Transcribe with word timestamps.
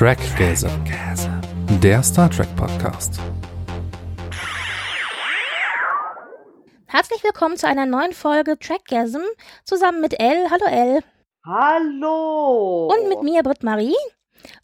Trackgasm, 0.00 0.70
der 1.82 2.02
Star 2.02 2.30
Trek 2.30 2.48
Podcast. 2.56 3.20
Herzlich 6.86 7.22
willkommen 7.22 7.58
zu 7.58 7.68
einer 7.68 7.84
neuen 7.84 8.14
Folge 8.14 8.58
Trackgasm 8.58 9.20
zusammen 9.64 10.00
mit 10.00 10.18
Elle. 10.18 10.50
Hallo 10.50 10.64
Elle. 10.70 11.00
Hallo. 11.44 12.86
Und 12.86 13.10
mit 13.10 13.22
mir 13.22 13.42
Britt 13.42 13.62
Marie. 13.62 13.92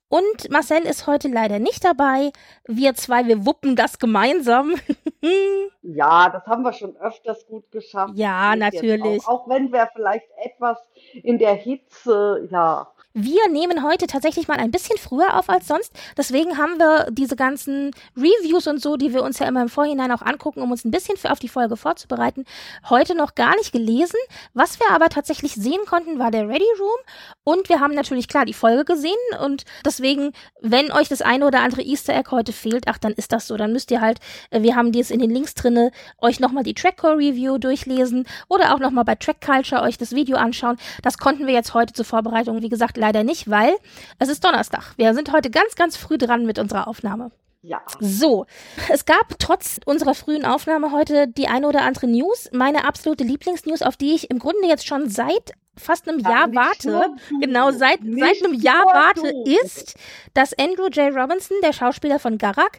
Und 0.09 0.51
Marcel 0.51 0.85
ist 0.85 1.07
heute 1.07 1.29
leider 1.29 1.59
nicht 1.59 1.85
dabei. 1.85 2.33
Wir 2.67 2.95
zwei, 2.95 3.27
wir 3.27 3.45
wuppen 3.45 3.77
das 3.77 3.99
gemeinsam. 3.99 4.77
ja, 5.83 6.31
das 6.31 6.47
haben 6.47 6.63
wir 6.63 6.73
schon 6.73 6.97
öfters 6.97 7.47
gut 7.47 7.71
geschafft. 7.71 8.15
Ja, 8.17 8.57
natürlich. 8.57 9.23
Auch, 9.27 9.43
auch, 9.43 9.49
wenn 9.51 9.71
wir 9.71 9.87
vielleicht 9.93 10.29
etwas 10.43 10.79
in 11.13 11.37
der 11.37 11.53
Hitze, 11.53 12.49
ja, 12.51 12.89
wir 13.19 13.49
nehmen 13.49 13.83
heute 13.83 14.07
tatsächlich 14.07 14.47
mal 14.47 14.59
ein 14.59 14.71
bisschen 14.71 14.99
früher 14.99 15.39
auf 15.39 15.49
als 15.49 15.67
sonst. 15.67 15.91
Deswegen 16.19 16.59
haben 16.59 16.79
wir 16.79 17.07
diese 17.11 17.35
ganzen 17.35 17.93
Reviews 18.15 18.67
und 18.67 18.83
so, 18.83 18.99
die 18.99 19.15
wir 19.15 19.23
uns 19.23 19.39
ja 19.39 19.49
immer 19.49 19.63
im 19.63 19.71
Vorhinein 19.71 20.13
auch 20.13 20.21
angucken, 20.21 20.61
um 20.61 20.71
uns 20.71 20.85
ein 20.85 20.91
bisschen 20.91 21.17
für 21.17 21.33
auf 21.33 21.39
die 21.39 21.49
Folge 21.49 21.79
vorzubereiten, 21.79 22.45
heute 22.91 23.15
noch 23.15 23.35
gar 23.35 23.57
nicht 23.57 23.73
gelesen. 23.73 24.19
Was 24.53 24.79
wir 24.81 24.91
aber 24.91 25.09
tatsächlich 25.09 25.55
sehen 25.55 25.81
konnten, 25.87 26.19
war 26.19 26.31
der 26.31 26.47
Ready 26.47 26.67
Room. 26.79 26.99
Und 27.43 27.71
wir 27.71 27.81
haben 27.81 27.95
natürlich 27.95 28.29
klar 28.29 28.45
die 28.45 28.53
Folge 28.53 28.85
gesehen. 28.85 29.15
Und 29.43 29.65
deswegen, 29.83 30.33
wenn 30.61 30.93
euch 30.93 31.09
das 31.09 31.23
eine 31.23 31.47
oder 31.47 31.61
andere 31.61 31.81
Easter 31.81 32.15
Egg 32.15 32.31
heute 32.31 32.53
fehlt, 32.53 32.85
ach, 32.87 32.99
dann 32.99 33.13
ist 33.13 33.33
das 33.33 33.47
so. 33.47 33.57
Dann 33.57 33.73
müsst 33.73 33.91
ihr 33.91 34.03
halt, 34.03 34.21
äh, 34.51 34.61
wir 34.61 34.77
haben 34.77 34.93
dies 34.93 35.11
in 35.11 35.21
den 35.21 35.31
Links 35.31 35.55
drinne, 35.55 35.91
euch 36.19 36.39
nochmal 36.39 36.65
die 36.65 36.75
Trackcore 36.75 37.17
Review 37.17 37.57
durchlesen 37.57 38.27
oder 38.49 38.75
auch 38.75 38.79
nochmal 38.79 39.05
bei 39.05 39.15
Track 39.15 39.41
Culture 39.41 39.81
euch 39.81 39.97
das 39.97 40.15
Video 40.15 40.37
anschauen. 40.37 40.77
Das 41.03 41.17
konnten 41.17 41.47
wir 41.47 41.55
jetzt 41.55 41.73
heute 41.73 41.95
zur 41.95 42.05
Vorbereitung, 42.05 42.61
wie 42.61 42.69
gesagt, 42.69 42.99
leider 43.07 43.23
nicht, 43.23 43.49
weil 43.49 43.77
es 44.19 44.29
ist 44.29 44.45
Donnerstag. 44.45 44.95
Wir 44.97 45.15
sind 45.15 45.33
heute 45.33 45.51
ganz, 45.51 45.77
ganz 45.77 45.97
früh 45.97 46.19
dran 46.19 46.45
mit 46.45 46.59
unserer 46.59 46.89
Aufnahme. 46.89 47.31
Ja. 47.63 47.81
So, 48.01 48.47
es 48.89 49.07
gab 49.07 49.39
trotz 49.39 49.81
unserer 49.85 50.15
frühen 50.15 50.45
Aufnahme 50.45 50.93
heute 50.93 51.27
die 51.29 51.49
eine 51.49 51.69
oder 51.69 51.83
andere 51.83 52.07
News. 52.07 52.49
Meine 52.53 52.85
absolute 52.85 53.25
Lieblingsnews, 53.25 53.83
auf 53.83 53.97
die 53.97 54.15
ich 54.15 54.31
im 54.31 54.39
Grunde 54.39 54.69
jetzt 54.69 54.87
schon 54.87 55.09
seit 55.09 55.53
fast 55.77 56.09
einem 56.09 56.21
Jahr 56.21 56.55
warte, 56.55 57.11
genau 57.41 57.71
seit, 57.71 58.01
seit 58.01 58.45
einem 58.45 58.55
Jahr 58.55 58.87
warte, 58.87 59.33
ist, 59.63 59.95
dass 60.33 60.57
Andrew 60.59 60.89
J. 60.89 61.15
Robinson, 61.15 61.57
der 61.63 61.73
Schauspieler 61.73 62.19
von 62.19 62.39
Garak, 62.39 62.79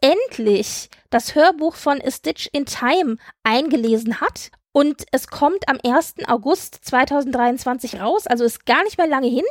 endlich 0.00 0.90
das 1.10 1.34
Hörbuch 1.34 1.76
von 1.76 2.00
A 2.02 2.10
Stitch 2.10 2.48
in 2.52 2.66
Time 2.66 3.16
eingelesen 3.44 4.20
hat 4.20 4.50
und 4.72 5.04
es 5.12 5.28
kommt 5.28 5.68
am 5.68 5.78
1. 5.84 6.14
August 6.26 6.78
2023 6.86 8.00
raus, 8.00 8.26
also 8.26 8.44
ist 8.44 8.64
gar 8.64 8.82
nicht 8.84 8.96
mehr 8.96 9.06
lange 9.06 9.28
hin. 9.28 9.44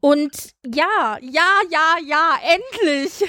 Und 0.00 0.54
ja, 0.64 1.18
ja, 1.20 1.60
ja, 1.70 1.96
ja, 2.04 2.34
endlich. 2.42 3.24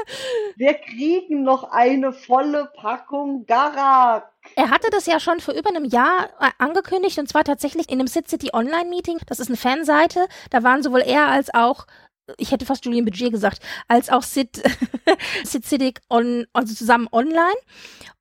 Wir 0.56 0.74
kriegen 0.74 1.42
noch 1.42 1.64
eine 1.72 2.12
volle 2.12 2.70
Packung 2.76 3.44
Garak. 3.46 4.30
Er 4.56 4.70
hatte 4.70 4.90
das 4.90 5.06
ja 5.06 5.18
schon 5.20 5.40
vor 5.40 5.54
über 5.54 5.70
einem 5.70 5.84
Jahr 5.84 6.28
äh, 6.40 6.50
angekündigt 6.58 7.18
und 7.18 7.28
zwar 7.28 7.44
tatsächlich 7.44 7.88
in 7.88 7.98
einem 7.98 8.06
Sit 8.06 8.28
City 8.28 8.50
Online 8.52 8.88
Meeting. 8.88 9.18
Das 9.26 9.40
ist 9.40 9.48
eine 9.48 9.56
Fanseite. 9.56 10.26
Da 10.50 10.62
waren 10.62 10.82
sowohl 10.82 11.00
er 11.00 11.28
als 11.28 11.52
auch 11.52 11.86
ich 12.38 12.52
hätte 12.52 12.66
fast 12.66 12.84
Julian 12.84 13.04
Budget 13.04 13.32
gesagt, 13.32 13.60
als 13.88 14.08
auch 14.08 14.22
Sid, 14.22 14.62
Sid 15.44 15.64
Siddick 15.64 16.00
on, 16.08 16.46
also 16.52 16.74
zusammen 16.74 17.08
online. 17.12 17.56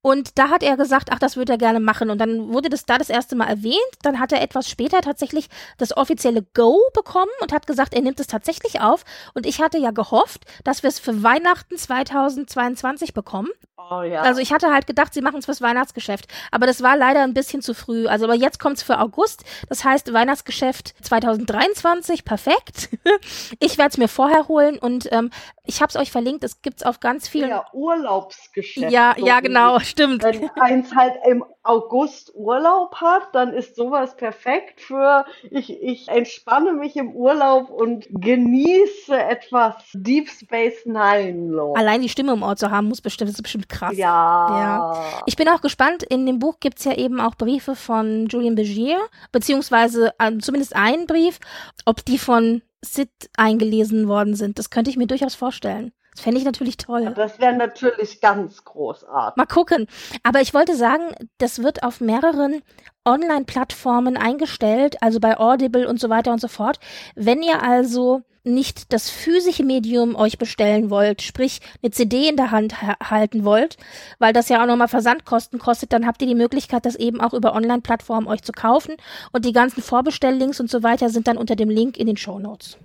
Und 0.01 0.37
da 0.37 0.49
hat 0.49 0.63
er 0.63 0.75
gesagt, 0.75 1.09
ach, 1.11 1.19
das 1.19 1.37
würde 1.37 1.53
er 1.53 1.57
gerne 1.57 1.79
machen. 1.79 2.09
Und 2.09 2.17
dann 2.17 2.53
wurde 2.53 2.67
das 2.67 2.85
da 2.85 2.97
das 2.97 3.09
erste 3.09 3.37
Mal 3.37 3.47
erwähnt. 3.47 3.77
Dann 4.01 4.19
hat 4.19 4.33
er 4.33 4.41
etwas 4.41 4.69
später 4.69 4.99
tatsächlich 4.99 5.47
das 5.77 5.95
offizielle 5.95 6.45
Go 6.53 6.77
bekommen 6.93 7.31
und 7.39 7.53
hat 7.53 7.67
gesagt, 7.67 7.93
er 7.93 8.01
nimmt 8.01 8.19
es 8.19 8.27
tatsächlich 8.27 8.81
auf. 8.81 9.05
Und 9.33 9.45
ich 9.45 9.61
hatte 9.61 9.77
ja 9.77 9.91
gehofft, 9.91 10.43
dass 10.65 10.83
wir 10.83 10.89
es 10.89 10.99
für 10.99 11.23
Weihnachten 11.23 11.77
2022 11.77 13.13
bekommen. 13.13 13.49
Oh, 13.89 14.01
ja. 14.01 14.21
Also 14.21 14.39
ich 14.39 14.51
hatte 14.53 14.71
halt 14.71 14.87
gedacht, 14.87 15.13
sie 15.13 15.21
machen 15.21 15.39
es 15.39 15.45
fürs 15.45 15.61
Weihnachtsgeschäft. 15.61 16.27
Aber 16.51 16.67
das 16.67 16.83
war 16.83 16.97
leider 16.97 17.23
ein 17.23 17.33
bisschen 17.33 17.61
zu 17.61 17.73
früh. 17.73 18.07
Also 18.07 18.25
aber 18.25 18.35
jetzt 18.35 18.59
kommt 18.59 18.77
es 18.77 18.83
für 18.83 18.99
August. 18.99 19.43
Das 19.69 19.83
heißt 19.83 20.11
Weihnachtsgeschäft 20.13 20.93
2023, 21.01 22.25
perfekt. 22.25 22.89
ich 23.59 23.77
werde 23.77 23.92
es 23.93 23.97
mir 23.97 24.07
vorher 24.07 24.47
holen 24.47 24.77
und 24.77 25.07
ähm, 25.11 25.29
ich 25.65 25.81
habe 25.81 25.89
es 25.89 25.95
euch 25.95 26.11
verlinkt. 26.11 26.43
Es 26.43 26.61
gibt's 26.61 26.83
auf 26.83 26.99
ganz 26.99 27.27
vielen. 27.27 27.49
Ja, 27.49 27.65
Urlaubsgeschäft. 27.71 28.91
Ja, 28.91 29.15
so 29.17 29.25
ja, 29.25 29.39
genau 29.39 29.79
stimmt. 29.79 30.23
Wenn 30.23 30.49
eins 30.59 30.93
halt 30.95 31.15
im 31.25 31.45
August 31.63 32.31
Urlaub 32.35 32.95
hat, 32.95 33.33
dann 33.33 33.53
ist 33.53 33.75
sowas 33.75 34.17
perfekt 34.17 34.81
für 34.81 35.25
ich, 35.49 35.81
ich 35.81 36.09
entspanne 36.09 36.73
mich 36.73 36.97
im 36.97 37.11
Urlaub 37.15 37.69
und 37.69 38.07
genieße 38.09 39.17
etwas 39.17 39.75
Deep 39.93 40.29
Space 40.29 40.85
Nine. 40.85 41.51
Lore. 41.51 41.79
Allein 41.79 42.01
die 42.01 42.09
Stimme 42.09 42.33
im 42.33 42.43
Ort 42.43 42.59
zu 42.59 42.69
haben, 42.69 42.87
muss 42.87 43.01
bestimmt, 43.01 43.29
ist 43.29 43.41
bestimmt 43.41 43.69
krass. 43.69 43.95
Ja. 43.95 44.07
ja. 44.49 45.21
Ich 45.25 45.35
bin 45.35 45.47
auch 45.47 45.61
gespannt. 45.61 46.03
In 46.03 46.25
dem 46.25 46.39
Buch 46.39 46.59
gibt's 46.59 46.83
ja 46.83 46.93
eben 46.93 47.21
auch 47.21 47.35
Briefe 47.35 47.75
von 47.75 48.27
Julian 48.27 48.55
Begier, 48.55 48.99
beziehungsweise 49.31 50.13
äh, 50.19 50.37
zumindest 50.39 50.75
einen 50.75 51.07
Brief, 51.07 51.39
ob 51.85 52.03
die 52.05 52.17
von 52.17 52.61
Sid 52.83 53.09
eingelesen 53.37 54.07
worden 54.07 54.35
sind. 54.35 54.59
Das 54.59 54.69
könnte 54.69 54.89
ich 54.89 54.97
mir 54.97 55.07
durchaus 55.07 55.35
vorstellen. 55.35 55.93
Das 56.13 56.21
fände 56.21 56.37
ich 56.37 56.45
natürlich 56.45 56.77
toll. 56.77 57.11
Das 57.15 57.39
wäre 57.39 57.55
natürlich 57.55 58.21
ganz 58.21 58.63
großartig. 58.63 59.35
Mal 59.35 59.45
gucken. 59.47 59.87
Aber 60.21 60.41
ich 60.41 60.53
wollte 60.53 60.75
sagen, 60.75 61.15
das 61.39 61.63
wird 61.63 61.81
auf 61.81 62.01
mehreren 62.01 62.61
Online-Plattformen 63.03 64.15
eingestellt, 64.15 65.01
also 65.01 65.19
bei 65.19 65.39
Audible 65.39 65.87
und 65.87 65.99
so 65.99 66.09
weiter 66.09 66.31
und 66.31 66.39
so 66.39 66.47
fort. 66.47 66.79
Wenn 67.15 67.41
ihr 67.41 67.63
also 67.63 68.21
nicht 68.43 68.91
das 68.91 69.09
physische 69.09 69.63
Medium 69.63 70.15
euch 70.15 70.37
bestellen 70.37 70.89
wollt, 70.89 71.21
sprich 71.21 71.61
eine 71.81 71.91
CD 71.91 72.27
in 72.27 72.35
der 72.35 72.51
Hand 72.51 72.81
halten 72.81 73.45
wollt, 73.45 73.77
weil 74.19 74.33
das 74.33 74.49
ja 74.49 74.61
auch 74.61 74.67
nochmal 74.67 74.87
Versandkosten 74.87 75.59
kostet, 75.59 75.93
dann 75.93 76.05
habt 76.05 76.21
ihr 76.21 76.27
die 76.27 76.35
Möglichkeit, 76.35 76.85
das 76.85 76.95
eben 76.95 77.21
auch 77.21 77.33
über 77.33 77.53
Online-Plattformen 77.53 78.27
euch 78.27 78.43
zu 78.43 78.51
kaufen 78.51 78.95
und 79.31 79.45
die 79.45 79.53
ganzen 79.53 79.81
Vorbestelllinks 79.81 80.59
und 80.59 80.69
so 80.69 80.83
weiter 80.83 81.09
sind 81.09 81.27
dann 81.27 81.37
unter 81.37 81.55
dem 81.55 81.69
Link 81.69 81.97
in 81.97 82.07
den 82.07 82.17
Show 82.17 82.39
Notes. 82.39 82.77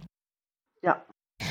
Ja, 0.82 1.04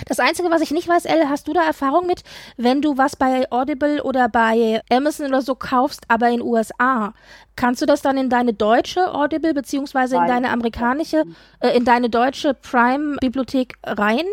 das 0.08 0.20
Einzige, 0.20 0.50
was 0.50 0.62
ich 0.62 0.72
nicht 0.72 0.88
weiß, 0.88 1.06
Elle, 1.06 1.30
hast 1.30 1.48
du 1.48 1.54
da 1.54 1.64
Erfahrung 1.64 2.08
mit, 2.08 2.24
wenn 2.58 2.82
du 2.82 2.98
was 2.98 3.16
bei 3.16 3.50
Audible 3.52 4.04
oder 4.04 4.30
bei 4.30 4.82
Amazon 4.90 5.28
oder 5.28 5.42
so 5.42 5.56
kaufst, 5.56 6.04
aber 6.08 6.30
in 6.30 6.42
USA? 6.42 7.14
Kannst 7.56 7.82
du 7.82 7.86
das 7.86 8.02
dann 8.02 8.18
in 8.18 8.30
deine 8.30 8.54
deutsche 8.54 9.14
Audible 9.14 9.54
beziehungsweise 9.54 10.18
in 10.18 10.28
deine 10.28 10.50
amerikanische, 10.50 11.24
äh, 11.60 11.76
in 11.76 11.86
deine 11.86 12.10
deutsche 12.10 12.54
Prime-Bibliothek 12.54 13.76
rein 13.84 14.26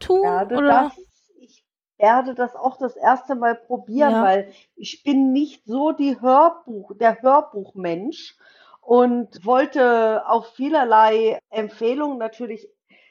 tun? 0.00 0.22
Werde 0.22 0.56
oder? 0.56 0.68
Das, 0.68 0.98
ich 1.40 1.64
werde 1.98 2.34
das 2.34 2.54
auch 2.54 2.78
das 2.78 2.96
erste 2.96 3.34
Mal 3.34 3.54
probieren, 3.54 4.12
ja. 4.12 4.22
weil 4.22 4.52
ich 4.76 5.02
bin 5.02 5.32
nicht 5.32 5.64
so 5.66 5.92
die 5.92 6.20
Hörbuch, 6.20 6.92
der 6.98 7.22
Hörbuchmensch 7.22 8.36
und 8.80 9.44
wollte 9.44 10.22
auch 10.28 10.46
vielerlei 10.46 11.40
Empfehlungen 11.50 12.18
natürlich 12.18 12.68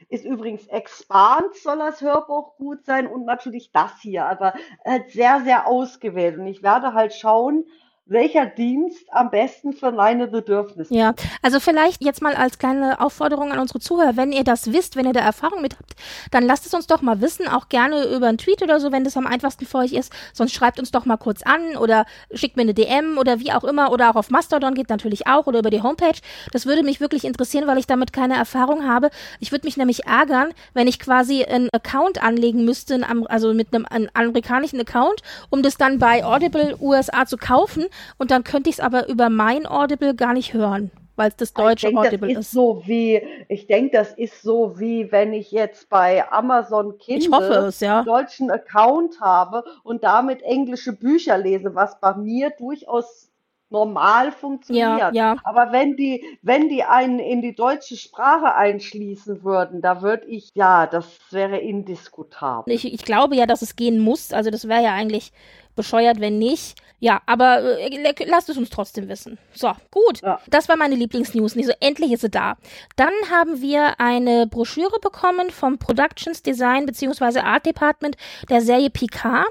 ist 0.10 0.26
übrigens 0.26 0.68
Expand, 0.68 1.56
soll 1.56 1.78
das 1.78 2.02
Hörbuch 2.02 2.56
gut 2.58 2.86
sein 2.86 3.08
und 3.08 3.26
natürlich 3.26 3.72
das 3.72 3.92
hier, 4.02 4.26
aber 4.26 4.54
halt 4.86 5.10
sehr, 5.10 5.42
sehr 5.42 5.68
ausgewählt. 5.68 6.38
Und 6.38 6.48
ich 6.48 6.64
werde 6.64 6.94
halt 6.94 7.14
schauen, 7.14 7.66
welcher 8.08 8.46
Dienst 8.46 9.04
am 9.10 9.32
besten 9.32 9.74
für 9.74 9.92
meine 9.92 10.28
Bedürfnisse. 10.28 10.94
Ja, 10.94 11.16
also 11.42 11.60
vielleicht 11.60 12.04
jetzt 12.04 12.22
mal 12.22 12.36
als 12.36 12.60
kleine 12.60 13.00
Aufforderung 13.02 13.52
an 13.52 13.58
unsere 13.58 13.80
Zuhörer, 13.80 14.16
wenn 14.16 14.32
ihr 14.32 14.44
das 14.44 14.72
wisst, 14.72 14.96
wenn 14.96 15.08
ihr 15.08 15.14
da 15.14 15.22
Erfahrung 15.22 15.64
mit 15.64 15.76
habt, 15.76 15.96
dann 16.30 16.46
lasst 16.46 16.68
es 16.68 16.74
uns 16.76 16.86
doch 16.86 17.02
mal 17.02 17.20
wissen, 17.22 17.48
auch 17.48 17.68
gerne 17.68 18.06
über 18.16 18.28
einen 18.28 18.38
Tweet 18.38 18.62
oder 18.62 18.80
so, 18.80 18.92
wenn 18.92 19.04
das 19.04 19.18
am 19.18 19.26
einfachsten 19.26 19.66
für 19.66 19.80
euch 19.80 19.94
ist. 19.94 20.14
Sonst 20.34 20.54
schreibt 20.54 20.80
uns 20.80 20.92
doch 20.92 21.06
mal 21.06 21.18
kurz 21.18 21.42
an 21.42 21.78
oder 21.78 22.06
schickt 22.32 22.58
mir 22.58 22.62
eine 22.62 22.76
DM 22.76 23.18
oder 23.18 23.40
wie 23.40 23.52
auch 23.52 23.64
immer 23.64 23.92
oder 23.92 24.12
auch 24.12 24.16
auf 24.16 24.30
Mastodon 24.30 24.76
geht 24.76 24.90
natürlich 24.90 25.26
auch 25.26 25.48
oder 25.48 25.60
über 25.60 25.72
die 25.72 25.82
Homepage. 25.82 26.20
Das 26.52 26.68
würde 26.68 26.84
mich 26.84 27.00
wirklich 27.00 27.26
interessieren, 27.26 27.66
weil 27.66 27.80
ich 27.80 27.88
damit 27.88 28.14
keine 28.14 28.36
Erfahrung 28.36 28.88
habe. 28.88 29.10
Ich 29.40 29.52
würde 29.52 29.66
mich 29.66 29.78
nämlich 29.78 30.06
ärgern, 30.06 30.54
wenn 30.76 30.88
ich 30.88 31.00
quasi 31.00 31.44
einen 31.44 31.70
Account 31.72 32.22
anlegen 32.22 32.66
müsste, 32.66 33.02
also 33.30 33.56
mit 33.56 33.74
einem, 33.74 33.88
einem 33.90 34.10
amerikanischen 34.14 34.80
Account, 34.80 35.22
um 35.50 35.64
das 35.64 35.78
dann 35.78 35.98
bei 35.98 36.24
Audible 36.24 36.78
USA 36.80 37.26
zu 37.26 37.38
kaufen 37.38 37.86
und 38.18 38.32
dann 38.32 38.44
könnte 38.44 38.70
ich 38.70 38.78
es 38.78 38.80
aber 38.80 39.08
über 39.08 39.30
mein 39.30 39.66
Audible 39.66 40.16
gar 40.16 40.34
nicht 40.34 40.54
hören, 40.54 40.92
weil 41.16 41.30
es 41.30 41.36
das 41.36 41.54
deutsche 41.54 41.88
denk, 41.88 42.00
Audible 42.00 42.34
das 42.34 42.46
ist. 42.46 42.52
So 42.52 42.84
wie, 42.86 43.22
ich 43.50 43.68
denke, 43.68 43.98
das 43.98 44.14
ist 44.14 44.42
so 44.42 44.80
wie 44.80 45.12
wenn 45.12 45.34
ich 45.34 45.52
jetzt 45.52 45.90
bei 45.90 46.30
Amazon 46.32 46.98
Kindle 46.98 47.68
es, 47.68 47.80
ja. 47.80 47.98
einen 47.98 48.06
deutschen 48.06 48.52
Account 48.52 49.20
habe 49.22 49.64
und 49.84 50.04
damit 50.04 50.42
englische 50.44 50.94
Bücher 50.94 51.38
lese, 51.38 51.76
was 51.76 52.00
bei 52.00 52.16
mir 52.16 52.52
durchaus 52.52 53.30
normal 53.70 54.32
funktioniert. 54.32 55.00
Ja, 55.00 55.12
ja. 55.12 55.36
Aber 55.44 55.72
wenn 55.72 55.96
die, 55.96 56.24
wenn 56.42 56.70
die 56.70 56.84
einen 56.84 57.20
in 57.20 57.42
die 57.42 57.56
deutsche 57.56 57.98
Sprache 57.98 58.56
einschließen 58.56 59.44
würden, 59.44 59.82
da 59.82 60.02
würde 60.02 60.26
ich, 60.28 60.50
ja, 60.54 60.88
das 60.88 61.06
wäre 61.32 61.58
indiskutabel. 61.58 62.74
Ich, 62.74 62.92
ich 62.92 63.04
glaube 63.04 63.36
ja, 63.36 63.46
dass 63.46 63.62
es 63.62 63.76
gehen 63.76 64.00
muss. 64.00 64.34
Also 64.34 64.50
das 64.50 64.68
wäre 64.68 64.84
ja 64.84 64.94
eigentlich 64.94 65.32
bescheuert, 65.76 66.20
wenn 66.20 66.38
nicht. 66.38 66.80
Ja, 67.06 67.22
aber 67.28 67.80
äh, 67.80 68.26
lasst 68.26 68.50
es 68.50 68.58
uns 68.58 68.72
trotzdem 68.72 69.08
wissen. 69.08 69.38
So, 69.54 69.72
gut. 69.92 70.24
Ja. 70.24 70.40
Das 70.48 70.68
war 70.70 70.76
meine 70.76 70.96
Lieblingsnews. 70.96 71.54
So, 71.54 71.72
endlich 71.80 72.12
ist 72.12 72.22
sie 72.22 72.32
da. 72.32 72.58
Dann 72.96 73.14
haben 73.30 73.62
wir 73.62 74.00
eine 74.00 74.48
Broschüre 74.48 75.00
bekommen 75.00 75.52
vom 75.52 75.78
Productions 75.78 76.42
Design 76.42 76.88
bzw. 76.88 77.42
Art 77.42 77.68
Department 77.68 78.18
der 78.50 78.62
Serie 78.62 78.90
Picard. 78.90 79.46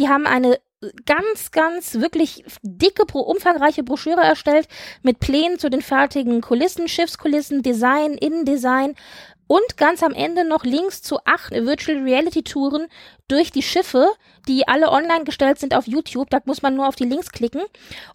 Die 0.00 0.08
haben 0.08 0.26
eine 0.26 0.58
ganz, 1.04 1.52
ganz 1.52 1.94
wirklich 1.94 2.44
dicke, 2.62 3.04
umfangreiche 3.16 3.84
Broschüre 3.84 4.22
erstellt 4.22 4.66
mit 5.02 5.20
Plänen 5.20 5.60
zu 5.60 5.70
den 5.70 5.82
fertigen 5.82 6.40
Kulissen, 6.40 6.88
Schiffskulissen, 6.88 7.62
Design, 7.62 8.14
Innendesign 8.14 8.96
und 9.46 9.76
ganz 9.76 10.02
am 10.02 10.12
Ende 10.12 10.46
noch 10.46 10.64
Links 10.64 11.02
zu 11.02 11.18
acht 11.24 11.52
Virtual 11.52 12.02
Reality 12.02 12.42
Touren 12.42 12.88
durch 13.28 13.50
die 13.50 13.62
Schiffe, 13.62 14.08
die 14.48 14.66
alle 14.68 14.90
online 14.90 15.24
gestellt 15.24 15.58
sind 15.58 15.74
auf 15.74 15.86
YouTube. 15.86 16.30
Da 16.30 16.40
muss 16.44 16.62
man 16.62 16.74
nur 16.74 16.86
auf 16.86 16.96
die 16.96 17.04
Links 17.04 17.30
klicken. 17.30 17.62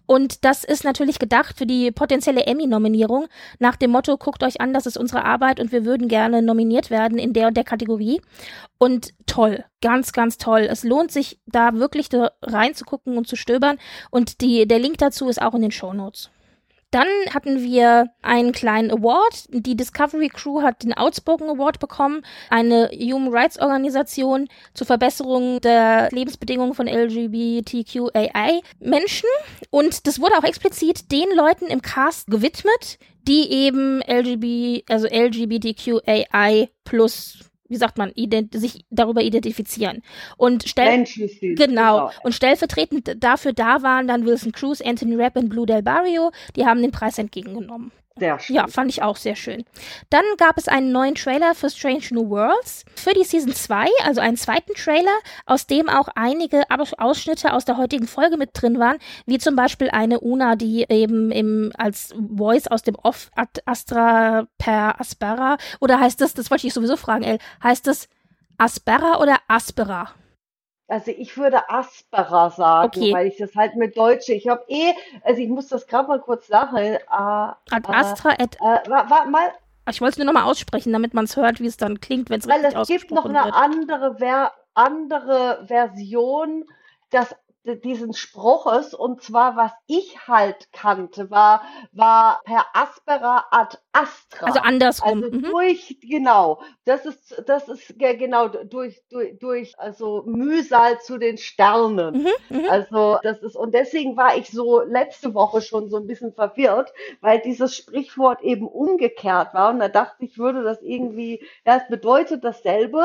Und 0.06 0.44
das 0.44 0.64
ist 0.64 0.84
natürlich 0.84 1.18
gedacht 1.18 1.56
für 1.56 1.66
die 1.66 1.90
potenzielle 1.90 2.44
Emmy-Nominierung 2.46 3.26
nach 3.58 3.76
dem 3.76 3.90
Motto, 3.90 4.16
guckt 4.16 4.42
euch 4.42 4.60
an, 4.60 4.72
das 4.72 4.86
ist 4.86 4.96
unsere 4.96 5.24
Arbeit 5.24 5.60
und 5.60 5.72
wir 5.72 5.84
würden 5.84 6.08
gerne 6.08 6.42
nominiert 6.42 6.90
werden 6.90 7.18
in 7.18 7.32
der 7.32 7.48
und 7.48 7.56
der 7.56 7.64
Kategorie. 7.64 8.20
Und 8.78 9.12
toll, 9.26 9.64
ganz, 9.80 10.12
ganz 10.12 10.38
toll. 10.38 10.66
Es 10.70 10.82
lohnt 10.82 11.12
sich 11.12 11.40
da 11.46 11.74
wirklich 11.74 12.08
reinzugucken 12.42 13.16
und 13.16 13.28
zu 13.28 13.36
stöbern. 13.36 13.78
Und 14.10 14.40
die, 14.40 14.66
der 14.66 14.78
Link 14.78 14.98
dazu 14.98 15.28
ist 15.28 15.40
auch 15.40 15.54
in 15.54 15.62
den 15.62 15.70
Show 15.70 15.92
Notes. 15.92 16.30
Dann 16.92 17.08
hatten 17.32 17.62
wir 17.62 18.10
einen 18.20 18.52
kleinen 18.52 18.90
Award. 18.90 19.46
Die 19.48 19.76
Discovery 19.76 20.28
Crew 20.28 20.60
hat 20.60 20.82
den 20.84 20.92
Outspoken 20.92 21.48
Award 21.48 21.80
bekommen, 21.80 22.22
eine 22.50 22.90
Human 22.92 23.32
Rights 23.32 23.58
Organisation 23.58 24.46
zur 24.74 24.86
Verbesserung 24.86 25.62
der 25.62 26.10
Lebensbedingungen 26.12 26.74
von 26.74 26.86
LGBTQAI 26.86 28.60
Menschen. 28.78 29.28
Und 29.70 30.06
das 30.06 30.20
wurde 30.20 30.36
auch 30.36 30.44
explizit 30.44 31.10
den 31.10 31.28
Leuten 31.34 31.66
im 31.68 31.80
Cast 31.80 32.26
gewidmet, 32.26 32.98
die 33.26 33.50
eben 33.50 34.02
LGB, 34.02 34.84
also 34.90 35.06
LGBTQAI 35.06 36.68
plus 36.84 37.38
wie 37.72 37.76
sagt 37.76 37.98
man, 37.98 38.12
sich 38.52 38.84
darüber 38.90 39.22
identifizieren. 39.22 40.02
Und 40.36 40.64
stell 40.68 41.04
genau, 41.04 41.54
genau. 41.56 42.10
Und 42.22 42.34
stellvertretend 42.34 43.16
dafür 43.18 43.52
da 43.52 43.82
waren 43.82 44.06
dann 44.06 44.24
Wilson 44.26 44.52
Cruz, 44.52 44.80
Anthony 44.80 45.16
Rapp 45.16 45.36
und 45.36 45.48
Blue 45.48 45.66
Del 45.66 45.82
Barrio. 45.82 46.30
Die 46.54 46.64
haben 46.64 46.82
den 46.82 46.92
Preis 46.92 47.18
entgegengenommen. 47.18 47.90
Sehr 48.18 48.38
schön. 48.38 48.56
Ja, 48.56 48.66
fand 48.66 48.90
ich 48.90 49.02
auch 49.02 49.16
sehr 49.16 49.36
schön. 49.36 49.64
Dann 50.10 50.24
gab 50.36 50.58
es 50.58 50.68
einen 50.68 50.92
neuen 50.92 51.14
Trailer 51.14 51.54
für 51.54 51.70
Strange 51.70 52.04
New 52.10 52.28
Worlds 52.28 52.84
für 52.94 53.14
die 53.14 53.24
Season 53.24 53.54
2, 53.54 53.86
also 54.04 54.20
einen 54.20 54.36
zweiten 54.36 54.74
Trailer, 54.74 55.16
aus 55.46 55.66
dem 55.66 55.88
auch 55.88 56.08
einige 56.14 56.64
Ausschnitte 56.98 57.52
aus 57.52 57.64
der 57.64 57.78
heutigen 57.78 58.06
Folge 58.06 58.36
mit 58.36 58.50
drin 58.52 58.78
waren, 58.78 58.98
wie 59.26 59.38
zum 59.38 59.56
Beispiel 59.56 59.88
eine 59.90 60.20
Una, 60.20 60.56
die 60.56 60.86
eben 60.88 61.30
im, 61.30 61.72
als 61.76 62.14
Voice 62.36 62.66
aus 62.66 62.82
dem 62.82 62.96
Off 62.96 63.30
Astra 63.64 64.46
per 64.58 65.00
Aspera, 65.00 65.56
oder 65.80 65.98
heißt 65.98 66.20
das, 66.20 66.34
das 66.34 66.50
wollte 66.50 66.66
ich 66.66 66.74
sowieso 66.74 66.96
fragen, 66.96 67.24
El, 67.24 67.38
heißt 67.62 67.86
das 67.86 68.08
Aspera 68.58 69.20
oder 69.20 69.38
Aspera? 69.48 70.10
Also 70.92 71.10
ich 71.10 71.38
würde 71.38 71.70
Asperer 71.70 72.50
sagen, 72.50 72.86
okay. 72.86 73.14
weil 73.14 73.26
ich 73.28 73.38
das 73.38 73.56
halt 73.56 73.76
mit 73.76 73.96
Deutsche, 73.96 74.34
ich 74.34 74.46
habe 74.46 74.62
eh, 74.68 74.92
also 75.24 75.40
ich 75.40 75.48
muss 75.48 75.68
das 75.68 75.86
gerade 75.86 76.06
mal 76.06 76.20
kurz 76.20 76.48
sagen. 76.48 76.76
Äh, 76.76 76.98
Ad 77.08 77.56
Astra, 77.86 78.32
äh, 78.32 78.42
äh, 78.44 78.90
war, 78.90 79.24
mal. 79.24 79.54
Ich 79.88 80.02
wollte 80.02 80.12
es 80.12 80.18
nur 80.18 80.26
nochmal 80.26 80.50
aussprechen, 80.50 80.92
damit 80.92 81.14
man 81.14 81.24
es 81.24 81.34
hört, 81.34 81.60
wie 81.60 81.66
es 81.66 81.78
dann 81.78 82.00
klingt, 82.00 82.28
wenn 82.28 82.40
es 82.40 82.46
richtig 82.46 82.74
Weil 82.74 82.82
es 82.82 82.88
gibt 82.88 83.10
noch 83.10 83.24
eine 83.24 83.42
wird. 83.42 83.54
andere, 83.54 84.16
Ver 84.18 84.52
andere 84.74 85.64
Version, 85.66 86.66
das 87.08 87.34
diesen 87.64 88.12
Spruches 88.12 88.92
und 88.92 89.22
zwar 89.22 89.56
was 89.56 89.72
ich 89.86 90.26
halt 90.26 90.72
kannte 90.72 91.30
war 91.30 91.62
war 91.92 92.40
per 92.44 92.64
aspera 92.72 93.44
ad 93.50 93.78
astra. 93.92 94.46
Also 94.46 94.60
andersrum. 94.60 95.22
Also 95.22 95.36
mhm. 95.36 95.42
durch 95.42 95.98
genau. 96.02 96.60
Das 96.84 97.06
ist 97.06 97.42
das 97.46 97.68
ist 97.68 97.98
genau 97.98 98.48
durch 98.48 99.02
durch 99.10 99.38
durch 99.38 99.78
also 99.78 100.24
Mühsal 100.26 101.00
zu 101.00 101.18
den 101.18 101.38
Sternen. 101.38 102.24
Mhm, 102.50 102.58
mhm, 102.58 102.68
also 102.68 103.18
das 103.22 103.42
ist 103.42 103.56
und 103.56 103.74
deswegen 103.74 104.16
war 104.16 104.36
ich 104.36 104.50
so 104.50 104.80
letzte 104.80 105.34
Woche 105.34 105.62
schon 105.62 105.88
so 105.88 105.98
ein 105.98 106.06
bisschen 106.06 106.32
verwirrt 106.32 106.92
weil 107.20 107.40
dieses 107.40 107.76
Sprichwort 107.76 108.42
eben 108.42 108.66
umgekehrt 108.66 109.54
war. 109.54 109.70
Und 109.70 109.78
da 109.78 109.88
dachte 109.88 110.24
ich 110.24 110.38
würde 110.38 110.64
das 110.64 110.82
irgendwie 110.82 111.44
ja 111.64 111.76
es 111.76 111.88
bedeutet 111.88 112.42
dasselbe 112.42 113.04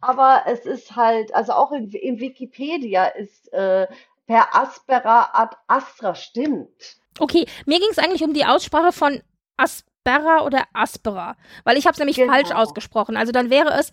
aber 0.00 0.42
es 0.46 0.66
ist 0.66 0.96
halt, 0.96 1.34
also 1.34 1.52
auch 1.52 1.72
in, 1.72 1.90
in 1.90 2.20
Wikipedia 2.20 3.06
ist 3.06 3.52
äh, 3.52 3.86
per 4.26 4.54
aspera 4.54 5.30
ad 5.32 5.56
astra 5.66 6.14
stimmt. 6.14 6.98
Okay, 7.18 7.46
mir 7.66 7.78
ging 7.78 7.88
es 7.90 7.98
eigentlich 7.98 8.24
um 8.24 8.34
die 8.34 8.44
Aussprache 8.44 8.92
von 8.92 9.22
aspera 9.56 10.44
oder 10.44 10.64
aspera, 10.72 11.36
weil 11.64 11.76
ich 11.76 11.86
habe 11.86 11.92
es 11.92 11.98
nämlich 11.98 12.16
genau. 12.16 12.32
falsch 12.32 12.50
ausgesprochen. 12.50 13.16
Also 13.16 13.32
dann 13.32 13.50
wäre 13.50 13.78
es 13.78 13.92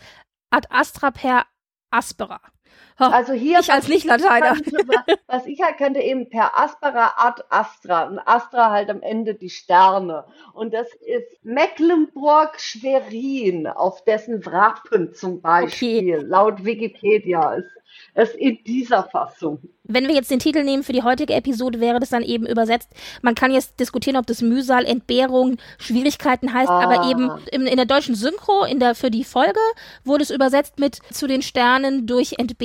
ad 0.50 0.68
astra 0.71 1.12
per 1.12 1.45
aspera. 1.92 2.42
Also 2.98 3.34
hier. 3.34 3.60
Ich 3.60 3.72
als 3.72 3.88
Nicht-Lateiner. 3.88 4.58
Was 5.28 5.46
ich 5.48 5.62
halt 5.62 5.78
kannte, 5.78 6.02
eben 6.02 6.30
per 6.30 6.60
Aspera 6.60 7.14
ad 7.18 7.42
Astra. 7.50 8.04
Und 8.04 8.20
Astra 8.20 8.70
halt 8.72 8.90
am 8.90 9.02
Ende 9.02 9.34
die 9.34 9.50
Sterne. 9.50 10.26
Und 10.54 10.74
das 10.74 10.88
ist 11.06 11.44
Mecklenburg-Schwerin, 11.44 13.68
auf 13.68 14.04
dessen 14.04 14.46
Wappen 14.46 15.14
zum 15.14 15.40
Beispiel, 15.42 16.18
okay. 16.18 16.26
laut 16.28 16.66
Wikipedia 16.66 17.54
ist 17.54 17.70
es 18.14 18.34
in 18.36 18.60
dieser 18.66 19.04
Fassung. 19.04 19.60
Wenn 19.84 20.08
wir 20.08 20.16
jetzt 20.16 20.32
den 20.32 20.40
Titel 20.40 20.64
nehmen 20.64 20.84
für 20.84 20.94
die 20.94 21.04
heutige 21.04 21.34
Episode, 21.34 21.80
wäre 21.80 22.00
das 22.00 22.10
dann 22.10 22.24
eben 22.24 22.46
übersetzt. 22.46 22.90
Man 23.22 23.36
kann 23.36 23.52
jetzt 23.52 23.80
diskutieren, 23.80 24.16
ob 24.16 24.28
das 24.28 24.42
Mühsal, 24.42 24.86
Entbehrung, 24.86 25.58
Schwierigkeiten 25.78 26.54
heißt, 26.54 26.70
ah. 26.70 26.82
aber 26.82 27.10
eben 27.10 27.32
in, 27.52 27.66
in, 27.66 27.76
der 27.76 27.86
deutschen 27.86 28.16
Synchro, 28.16 28.64
in 28.64 28.80
der, 28.80 28.96
für 28.96 29.12
die 29.12 29.24
Folge, 29.24 29.60
wurde 30.04 30.24
es 30.24 30.30
übersetzt 30.30 30.80
mit 30.80 31.00
zu 31.12 31.28
den 31.28 31.42
Sternen 31.42 32.06
durch 32.06 32.36
Entbehrung. 32.38 32.61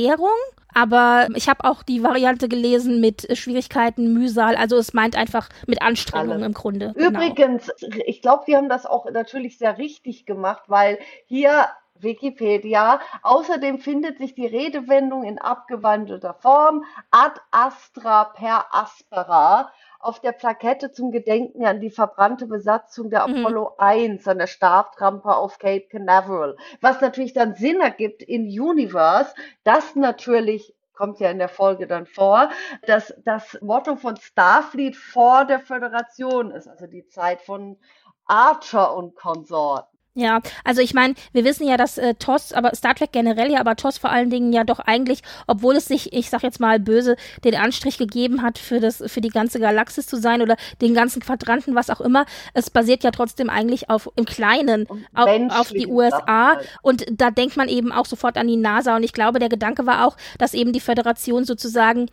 Aber 0.74 1.28
ich 1.34 1.48
habe 1.48 1.64
auch 1.64 1.82
die 1.82 2.02
Variante 2.02 2.48
gelesen 2.48 3.00
mit 3.00 3.26
Schwierigkeiten, 3.36 4.12
Mühsal. 4.12 4.56
Also 4.56 4.76
es 4.76 4.92
meint 4.92 5.16
einfach 5.16 5.48
mit 5.66 5.80
Anstrengung 5.80 6.42
im 6.42 6.52
Grunde. 6.52 6.92
Genau. 6.94 7.08
Übrigens, 7.08 7.70
genau. 7.80 8.04
ich 8.04 8.20
glaube, 8.20 8.44
die 8.46 8.56
haben 8.56 8.68
das 8.68 8.84
auch 8.84 9.10
natürlich 9.10 9.56
sehr 9.56 9.78
richtig 9.78 10.26
gemacht, 10.26 10.64
weil 10.66 10.98
hier 11.24 11.66
Wikipedia. 12.00 13.00
Außerdem 13.22 13.78
findet 13.78 14.18
sich 14.18 14.34
die 14.34 14.46
Redewendung 14.46 15.24
in 15.24 15.38
abgewandelter 15.38 16.34
Form 16.34 16.84
ad 17.10 17.40
astra 17.50 18.24
per 18.24 18.66
aspera 18.74 19.72
auf 19.98 20.20
der 20.20 20.32
Plakette 20.32 20.92
zum 20.92 21.10
Gedenken 21.10 21.64
an 21.64 21.80
die 21.80 21.90
verbrannte 21.90 22.46
Besatzung 22.46 23.10
der 23.10 23.26
mhm. 23.26 23.44
Apollo 23.44 23.74
1 23.78 24.26
an 24.28 24.38
der 24.38 24.46
Startrampe 24.46 25.34
auf 25.34 25.58
Cape 25.58 25.86
Canaveral. 25.88 26.56
Was 26.80 27.00
natürlich 27.00 27.32
dann 27.32 27.54
Sinn 27.54 27.80
ergibt 27.80 28.22
in 28.22 28.44
Universe, 28.44 29.34
das 29.64 29.96
natürlich 29.96 30.74
kommt 30.94 31.20
ja 31.20 31.30
in 31.30 31.38
der 31.38 31.48
Folge 31.48 31.86
dann 31.86 32.06
vor, 32.06 32.50
dass 32.86 33.14
das 33.24 33.58
Motto 33.60 33.96
von 33.96 34.16
Starfleet 34.16 34.96
vor 34.96 35.44
der 35.44 35.60
Föderation 35.60 36.50
ist, 36.50 36.66
also 36.66 36.86
die 36.86 37.06
Zeit 37.06 37.42
von 37.42 37.76
Archer 38.24 38.96
und 38.96 39.14
Konsorten. 39.14 39.95
Ja, 40.18 40.40
also 40.64 40.80
ich 40.80 40.94
meine, 40.94 41.12
wir 41.32 41.44
wissen 41.44 41.68
ja, 41.68 41.76
dass 41.76 41.98
äh, 41.98 42.14
TOS, 42.14 42.54
aber 42.54 42.74
Star 42.74 42.94
Trek 42.94 43.12
generell 43.12 43.52
ja, 43.52 43.60
aber 43.60 43.76
TOS 43.76 43.98
vor 43.98 44.08
allen 44.08 44.30
Dingen 44.30 44.50
ja 44.50 44.64
doch 44.64 44.78
eigentlich, 44.78 45.20
obwohl 45.46 45.76
es 45.76 45.84
sich, 45.84 46.14
ich 46.14 46.30
sag 46.30 46.42
jetzt 46.42 46.58
mal 46.58 46.80
böse, 46.80 47.16
den 47.44 47.54
Anstrich 47.54 47.98
gegeben 47.98 48.40
hat, 48.40 48.58
für 48.58 48.80
das, 48.80 49.04
für 49.08 49.20
die 49.20 49.28
ganze 49.28 49.60
Galaxis 49.60 50.06
zu 50.06 50.16
sein 50.16 50.40
oder 50.40 50.56
den 50.80 50.94
ganzen 50.94 51.20
Quadranten, 51.20 51.74
was 51.74 51.90
auch 51.90 52.00
immer, 52.00 52.24
es 52.54 52.70
basiert 52.70 53.04
ja 53.04 53.10
trotzdem 53.10 53.50
eigentlich 53.50 53.90
auf 53.90 54.10
im 54.16 54.24
Kleinen 54.24 54.86
auf, 55.12 55.28
auf 55.50 55.68
die 55.68 55.86
USA 55.86 56.60
und 56.80 57.04
da 57.12 57.30
denkt 57.30 57.58
man 57.58 57.68
eben 57.68 57.92
auch 57.92 58.06
sofort 58.06 58.38
an 58.38 58.46
die 58.46 58.56
NASA. 58.56 58.96
Und 58.96 59.02
ich 59.02 59.12
glaube, 59.12 59.38
der 59.38 59.50
Gedanke 59.50 59.84
war 59.84 60.06
auch, 60.06 60.16
dass 60.38 60.54
eben 60.54 60.72
die 60.72 60.80
Föderation 60.80 61.44
sozusagen 61.44 62.08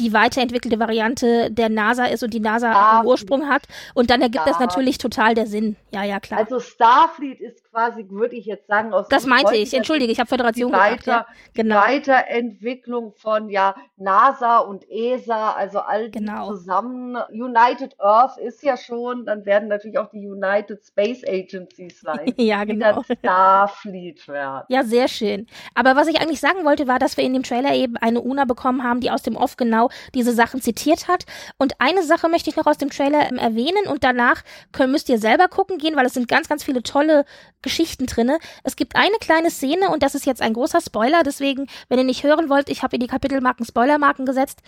die 0.00 0.12
weiterentwickelte 0.12 0.78
Variante 0.78 1.50
der 1.50 1.68
NASA 1.68 2.06
ist 2.06 2.22
und 2.22 2.34
die 2.34 2.40
NASA 2.40 2.72
ah, 2.72 2.98
einen 2.98 3.06
Ursprung 3.06 3.48
hat. 3.48 3.62
Und 3.94 4.10
dann 4.10 4.20
ergibt 4.20 4.46
ja. 4.46 4.52
das 4.52 4.60
natürlich 4.60 4.98
total 4.98 5.34
der 5.34 5.46
Sinn. 5.46 5.76
Ja, 5.92 6.02
ja, 6.02 6.20
klar. 6.20 6.40
Also 6.40 6.60
Starfleet 6.60 7.40
ist 7.40 7.64
quasi, 7.70 8.04
würde 8.10 8.34
ich 8.34 8.46
jetzt 8.46 8.66
sagen, 8.66 8.92
aus 8.92 9.08
Das 9.08 9.26
meinte 9.26 9.54
ich, 9.54 9.72
entschuldige, 9.74 10.10
ich 10.10 10.18
habe 10.18 10.28
Föderation 10.28 10.72
die 10.72 10.78
gesagt. 10.78 11.06
Weiter, 11.06 11.12
ja, 11.12 11.26
genau. 11.54 11.80
Die 11.80 11.92
Weiterentwicklung 11.92 13.12
von 13.12 13.48
ja 13.48 13.74
NASA 13.96 14.58
und 14.58 14.88
ESA, 14.90 15.52
also 15.52 15.78
all 15.78 16.10
die 16.10 16.18
genau. 16.18 16.48
zusammen. 16.48 17.16
United 17.30 17.94
Earth 18.00 18.36
ist 18.38 18.62
ja 18.62 18.76
schon, 18.76 19.26
dann 19.26 19.46
werden 19.46 19.68
natürlich 19.68 19.98
auch 19.98 20.10
die 20.10 20.26
United 20.26 20.84
Space 20.84 21.22
Agencies 21.26 22.00
sein. 22.00 22.32
ja, 22.36 22.64
genau. 22.64 23.02
Die 23.08 23.16
Starfleet 23.16 24.26
werden. 24.26 24.64
Ja, 24.68 24.82
sehr 24.82 25.08
schön. 25.08 25.46
Aber 25.74 25.94
was 25.96 26.08
ich 26.08 26.20
eigentlich 26.20 26.40
sagen 26.40 26.64
wollte, 26.64 26.88
war, 26.88 26.98
dass 26.98 27.16
wir 27.16 27.24
in 27.24 27.32
dem 27.32 27.42
Trailer 27.42 27.74
eben 27.74 27.96
eine 27.96 28.20
Una 28.20 28.44
bekommen 28.44 28.82
haben, 28.82 29.00
die 29.00 29.10
aus 29.10 29.22
dem 29.22 29.36
Off 29.36 29.56
genau 29.56 29.83
diese 30.14 30.32
Sachen 30.32 30.60
zitiert 30.60 31.08
hat. 31.08 31.24
Und 31.58 31.80
eine 31.80 32.02
Sache 32.02 32.28
möchte 32.28 32.50
ich 32.50 32.56
noch 32.56 32.66
aus 32.66 32.78
dem 32.78 32.90
Trailer 32.90 33.30
ähm, 33.30 33.38
erwähnen 33.38 33.86
und 33.88 34.04
danach 34.04 34.42
können, 34.72 34.92
müsst 34.92 35.08
ihr 35.08 35.18
selber 35.18 35.48
gucken 35.48 35.78
gehen, 35.78 35.96
weil 35.96 36.06
es 36.06 36.14
sind 36.14 36.28
ganz, 36.28 36.48
ganz 36.48 36.64
viele 36.64 36.82
tolle 36.82 37.24
Geschichten 37.62 38.06
drinne. 38.06 38.38
Es 38.62 38.76
gibt 38.76 38.96
eine 38.96 39.16
kleine 39.20 39.50
Szene 39.50 39.90
und 39.90 40.02
das 40.02 40.14
ist 40.14 40.26
jetzt 40.26 40.42
ein 40.42 40.52
großer 40.52 40.80
Spoiler, 40.80 41.22
deswegen, 41.22 41.66
wenn 41.88 41.98
ihr 41.98 42.04
nicht 42.04 42.24
hören 42.24 42.48
wollt, 42.48 42.68
ich 42.68 42.82
habe 42.82 42.96
in 42.96 43.00
die 43.00 43.06
Kapitelmarken 43.06 43.64
Spoilermarken 43.64 44.26
gesetzt. 44.26 44.60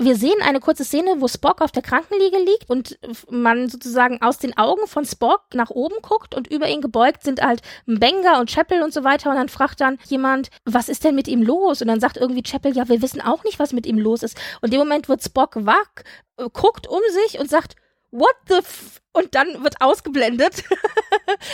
Wir 0.00 0.16
sehen 0.16 0.40
eine 0.42 0.60
kurze 0.60 0.84
Szene, 0.84 1.16
wo 1.18 1.28
Spock 1.28 1.60
auf 1.60 1.72
der 1.72 1.82
Krankenliege 1.82 2.38
liegt 2.38 2.70
und 2.70 2.98
man 3.28 3.68
sozusagen 3.68 4.22
aus 4.22 4.38
den 4.38 4.56
Augen 4.56 4.86
von 4.86 5.04
Spock 5.04 5.42
nach 5.52 5.68
oben 5.68 5.96
guckt 6.00 6.34
und 6.34 6.48
über 6.48 6.68
ihn 6.68 6.80
gebeugt 6.80 7.22
sind 7.22 7.42
halt 7.42 7.60
Mbenga 7.84 8.40
und 8.40 8.50
Chapel 8.50 8.82
und 8.82 8.94
so 8.94 9.04
weiter 9.04 9.30
und 9.30 9.36
dann 9.36 9.50
fragt 9.50 9.80
dann 9.82 9.98
jemand, 10.08 10.48
was 10.64 10.88
ist 10.88 11.04
denn 11.04 11.14
mit 11.14 11.28
ihm 11.28 11.42
los? 11.42 11.82
Und 11.82 11.88
dann 11.88 12.00
sagt 12.00 12.16
irgendwie 12.16 12.42
Chapel, 12.42 12.74
ja, 12.74 12.88
wir 12.88 13.02
wissen 13.02 13.20
auch 13.20 13.44
nicht, 13.44 13.58
was 13.58 13.74
mit 13.74 13.86
ihm 13.86 13.98
los 13.98 14.22
ist. 14.22 14.40
Und 14.62 14.68
in 14.68 14.72
dem 14.72 14.80
Moment 14.80 15.08
wird 15.08 15.22
Spock 15.22 15.54
wach, 15.66 15.90
äh, 16.38 16.48
guckt 16.50 16.88
um 16.88 17.00
sich 17.26 17.38
und 17.38 17.50
sagt, 17.50 17.76
what 18.10 18.34
the 18.48 18.58
f 18.58 19.00
und 19.12 19.34
dann 19.34 19.62
wird 19.62 19.80
ausgeblendet. 19.80 20.64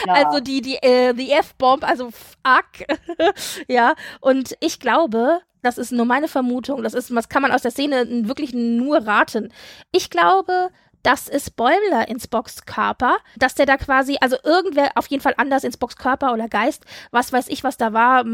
Ja. 0.06 0.14
Also 0.14 0.40
die, 0.40 0.62
die, 0.62 0.76
äh, 0.76 1.12
die 1.12 1.30
F-Bomb, 1.32 1.86
also 1.86 2.10
fuck. 2.10 2.98
ja, 3.68 3.94
und 4.20 4.56
ich 4.60 4.80
glaube, 4.80 5.40
das 5.66 5.78
ist 5.78 5.92
nur 5.92 6.06
meine 6.06 6.28
Vermutung, 6.28 6.82
das 6.82 6.94
ist, 6.94 7.14
was 7.14 7.28
kann 7.28 7.42
man 7.42 7.52
aus 7.52 7.62
der 7.62 7.72
Szene 7.72 8.28
wirklich 8.28 8.54
nur 8.54 9.06
raten. 9.06 9.52
Ich 9.90 10.10
glaube, 10.10 10.70
das 11.02 11.28
ist 11.28 11.54
Bäumler 11.54 12.08
ins 12.08 12.26
Boxkörper, 12.26 13.18
dass 13.36 13.54
der 13.54 13.66
da 13.66 13.76
quasi, 13.76 14.16
also 14.20 14.36
irgendwer 14.42 14.90
auf 14.96 15.06
jeden 15.06 15.22
Fall 15.22 15.34
anders 15.36 15.62
ins 15.62 15.76
Boxkörper 15.76 16.32
oder 16.32 16.48
Geist, 16.48 16.84
was 17.12 17.32
weiß 17.32 17.46
ich, 17.46 17.62
was 17.62 17.76
da 17.76 17.92
war, 17.92 18.24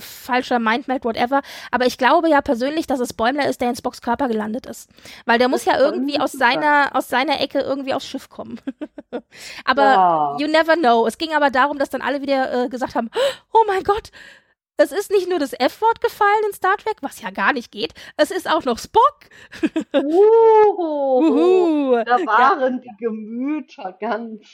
falscher 0.00 0.58
Mindmeld, 0.58 1.04
whatever. 1.04 1.42
Aber 1.70 1.86
ich 1.86 1.96
glaube 1.96 2.28
ja 2.28 2.40
persönlich, 2.40 2.88
dass 2.88 2.98
es 2.98 3.12
Bäumler 3.12 3.48
ist, 3.48 3.60
der 3.60 3.70
ins 3.70 3.82
Boxkörper 3.82 4.26
gelandet 4.26 4.66
ist. 4.66 4.90
Weil 5.26 5.38
der 5.38 5.48
das 5.48 5.52
muss 5.52 5.64
ja 5.64 5.78
irgendwie 5.78 6.18
aus 6.18 6.32
seiner, 6.32 6.90
aus 6.94 7.08
seiner 7.08 7.40
Ecke 7.40 7.60
irgendwie 7.60 7.94
aufs 7.94 8.06
Schiff 8.08 8.28
kommen. 8.28 8.60
aber 9.64 9.82
ja. 9.82 10.36
you 10.40 10.48
never 10.48 10.74
know. 10.74 11.06
Es 11.06 11.18
ging 11.18 11.34
aber 11.34 11.50
darum, 11.50 11.78
dass 11.78 11.90
dann 11.90 12.02
alle 12.02 12.20
wieder 12.20 12.64
äh, 12.64 12.68
gesagt 12.68 12.96
haben, 12.96 13.10
oh 13.52 13.62
mein 13.68 13.84
Gott, 13.84 14.10
es 14.80 14.92
ist 14.92 15.10
nicht 15.10 15.28
nur 15.28 15.40
das 15.40 15.52
F-Wort 15.52 16.00
gefallen 16.00 16.44
in 16.46 16.54
Star 16.54 16.76
Trek, 16.76 16.98
was 17.00 17.20
ja 17.20 17.30
gar 17.30 17.52
nicht 17.52 17.72
geht. 17.72 17.94
Es 18.16 18.30
ist 18.30 18.48
auch 18.48 18.64
noch 18.64 18.78
Spock. 18.78 19.18
Uh, 19.92 20.78
Uhu. 20.78 22.04
Da 22.04 22.16
waren 22.24 22.74
ja. 22.74 22.80
die 22.80 23.04
Gemüter 23.04 23.96
ganz, 24.00 24.46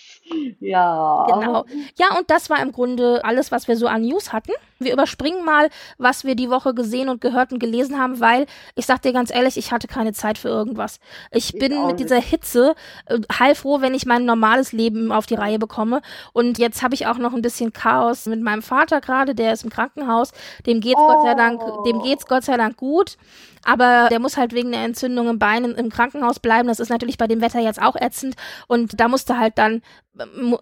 ja. 0.60 1.26
Genau. 1.28 1.66
Ja, 1.98 2.16
und 2.18 2.30
das 2.30 2.48
war 2.48 2.60
im 2.62 2.72
Grunde 2.72 3.22
alles, 3.22 3.52
was 3.52 3.68
wir 3.68 3.76
so 3.76 3.86
an 3.86 4.02
News 4.02 4.32
hatten. 4.32 4.52
Wir 4.78 4.94
überspringen 4.94 5.44
mal, 5.44 5.68
was 5.98 6.24
wir 6.24 6.34
die 6.34 6.48
Woche 6.48 6.72
gesehen 6.72 7.10
und 7.10 7.20
gehört 7.20 7.52
und 7.52 7.58
gelesen 7.58 7.98
haben, 8.00 8.18
weil 8.20 8.46
ich 8.74 8.86
sag 8.86 9.02
dir 9.02 9.12
ganz 9.12 9.32
ehrlich, 9.32 9.58
ich 9.58 9.72
hatte 9.72 9.88
keine 9.88 10.14
Zeit 10.14 10.38
für 10.38 10.48
irgendwas. 10.48 11.00
Ich, 11.32 11.52
ich 11.52 11.60
bin 11.60 11.86
mit 11.86 12.00
dieser 12.00 12.20
Hitze 12.20 12.74
äh, 13.06 13.18
heilfroh, 13.38 13.82
wenn 13.82 13.92
ich 13.92 14.06
mein 14.06 14.24
normales 14.24 14.72
Leben 14.72 15.12
auf 15.12 15.26
die 15.26 15.34
Reihe 15.34 15.58
bekomme. 15.58 16.00
Und 16.32 16.58
jetzt 16.58 16.82
habe 16.82 16.94
ich 16.94 17.06
auch 17.06 17.18
noch 17.18 17.34
ein 17.34 17.42
bisschen 17.42 17.74
Chaos 17.74 18.24
mit 18.24 18.40
meinem 18.40 18.62
Vater 18.62 19.02
gerade, 19.02 19.34
der 19.34 19.52
ist 19.52 19.64
im 19.64 19.70
Krankenhaus. 19.70 20.13
Dem 20.66 20.80
geht's 20.80 21.00
oh. 21.00 21.06
Gott 21.06 21.22
sei 21.24 21.34
Dank, 21.34 21.60
dem 21.86 22.02
geht's 22.02 22.26
Gott 22.26 22.44
sei 22.44 22.56
Dank 22.56 22.76
gut. 22.76 23.16
Aber 23.64 24.08
der 24.10 24.18
muss 24.18 24.36
halt 24.36 24.52
wegen 24.52 24.72
der 24.72 24.84
Entzündung 24.84 25.28
im 25.28 25.38
Bein 25.38 25.64
im 25.64 25.88
Krankenhaus 25.88 26.38
bleiben. 26.38 26.68
Das 26.68 26.80
ist 26.80 26.90
natürlich 26.90 27.16
bei 27.16 27.26
dem 27.26 27.40
Wetter 27.40 27.60
jetzt 27.60 27.80
auch 27.80 27.96
ätzend. 27.96 28.36
Und 28.68 29.00
da 29.00 29.08
musste 29.08 29.38
halt 29.38 29.56
dann, 29.56 29.80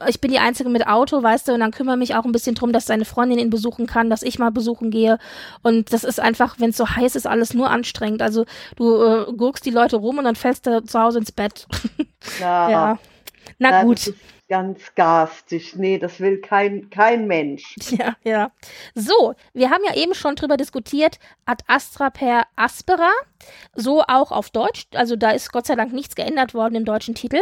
ich 0.09 0.21
bin 0.21 0.31
die 0.31 0.39
Einzige 0.39 0.71
mit 0.71 0.87
Auto, 0.87 1.21
weißt 1.21 1.49
du, 1.49 1.53
und 1.53 1.61
dann 1.61 1.73
kümmere 1.73 1.97
mich 1.97 2.15
auch 2.15 2.25
ein 2.25 2.33
bisschen 2.33 2.55
drum, 2.55 2.73
dass 2.73 2.87
seine 2.87 3.05
Freundin 3.05 3.41
ihn 3.41 3.51
besuchen 3.51 3.87
kann, 3.87 4.09
dass 4.09 4.23
ich 4.23 4.39
mal 4.39 4.51
besuchen 4.51 4.91
gehe. 4.91 5.19
Und 5.63 5.93
das 5.93 6.05
ist 6.05 6.21
einfach, 6.21 6.61
wenn 6.61 6.71
es 6.71 6.77
so 6.77 6.89
heiß 6.89 7.17
ist, 7.17 7.27
alles 7.27 7.55
nur 7.55 7.71
anstrengend. 7.71 8.23
Also 8.23 8.45
du 8.77 9.03
äh, 9.03 9.33
gurkst 9.33 9.67
die 9.67 9.71
Leute 9.71 9.97
rum 9.97 10.19
und 10.19 10.25
dann 10.25 10.37
fällst 10.37 10.67
du 10.67 10.85
zu 10.85 11.01
Hause 11.01 11.19
ins 11.19 11.33
Bett. 11.33 11.67
Ja. 12.39 12.71
ja. 12.71 12.99
Na 13.59 13.71
ja, 13.71 13.83
gut 13.83 14.13
ganz 14.53 14.95
garstig. 14.97 15.77
Nee, 15.77 15.97
das 15.97 16.21
will 16.21 16.39
kein, 16.43 16.91
kein 16.91 17.27
Mensch. 17.27 17.75
Ja, 17.91 18.17
ja. 18.23 18.53
So, 18.95 19.35
wir 19.55 19.71
haben 19.71 19.83
ja 19.87 19.97
eben 19.97 20.15
schon 20.15 20.37
drüber 20.37 20.59
diskutiert, 20.59 21.19
ad 21.47 21.65
astra 21.69 22.11
per 22.11 22.45
aspera. 22.55 23.11
So 23.75 24.03
auch 24.03 24.31
auf 24.31 24.51
Deutsch. 24.51 24.89
Also 24.93 25.17
da 25.17 25.31
ist 25.31 25.53
Gott 25.53 25.67
sei 25.67 25.75
Dank 25.75 25.95
nichts 25.95 26.17
geändert 26.17 26.53
worden 26.53 26.75
im 26.75 26.85
deutschen 26.85 27.15
Titel. 27.15 27.41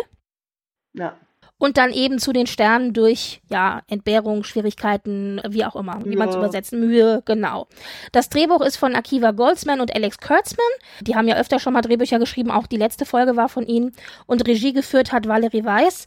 Ja. 0.93 1.17
Und 1.59 1.79
dann 1.79 1.93
eben 1.93 2.19
zu 2.21 2.33
den 2.33 2.47
Sternen 2.47 2.93
durch, 2.93 3.43
ja, 3.51 3.83
Entbehrung, 3.89 4.45
Schwierigkeiten, 4.45 5.41
wie 5.49 5.65
auch 5.65 5.77
immer, 5.77 6.01
wie 6.05 6.13
ja. 6.13 6.19
man 6.19 6.29
es 6.29 6.37
übersetzen, 6.37 6.81
Mühe, 6.81 7.23
genau. 7.27 7.67
Das 8.13 8.29
Drehbuch 8.29 8.63
ist 8.63 8.77
von 8.77 8.95
Akiva 8.95 9.33
Goldsman 9.33 9.81
und 9.81 9.95
Alex 9.95 10.19
Kurtzman. 10.19 10.65
Die 11.01 11.17
haben 11.17 11.29
ja 11.29 11.37
öfter 11.37 11.59
schon 11.59 11.73
mal 11.73 11.83
Drehbücher 11.83 12.19
geschrieben, 12.19 12.51
auch 12.51 12.67
die 12.67 12.79
letzte 12.79 13.05
Folge 13.05 13.37
war 13.37 13.49
von 13.49 13.67
ihnen. 13.67 13.93
Und 14.27 14.47
Regie 14.47 14.73
geführt 14.73 15.13
hat 15.13 15.29
Valerie 15.29 15.65
Weiss 15.65 16.07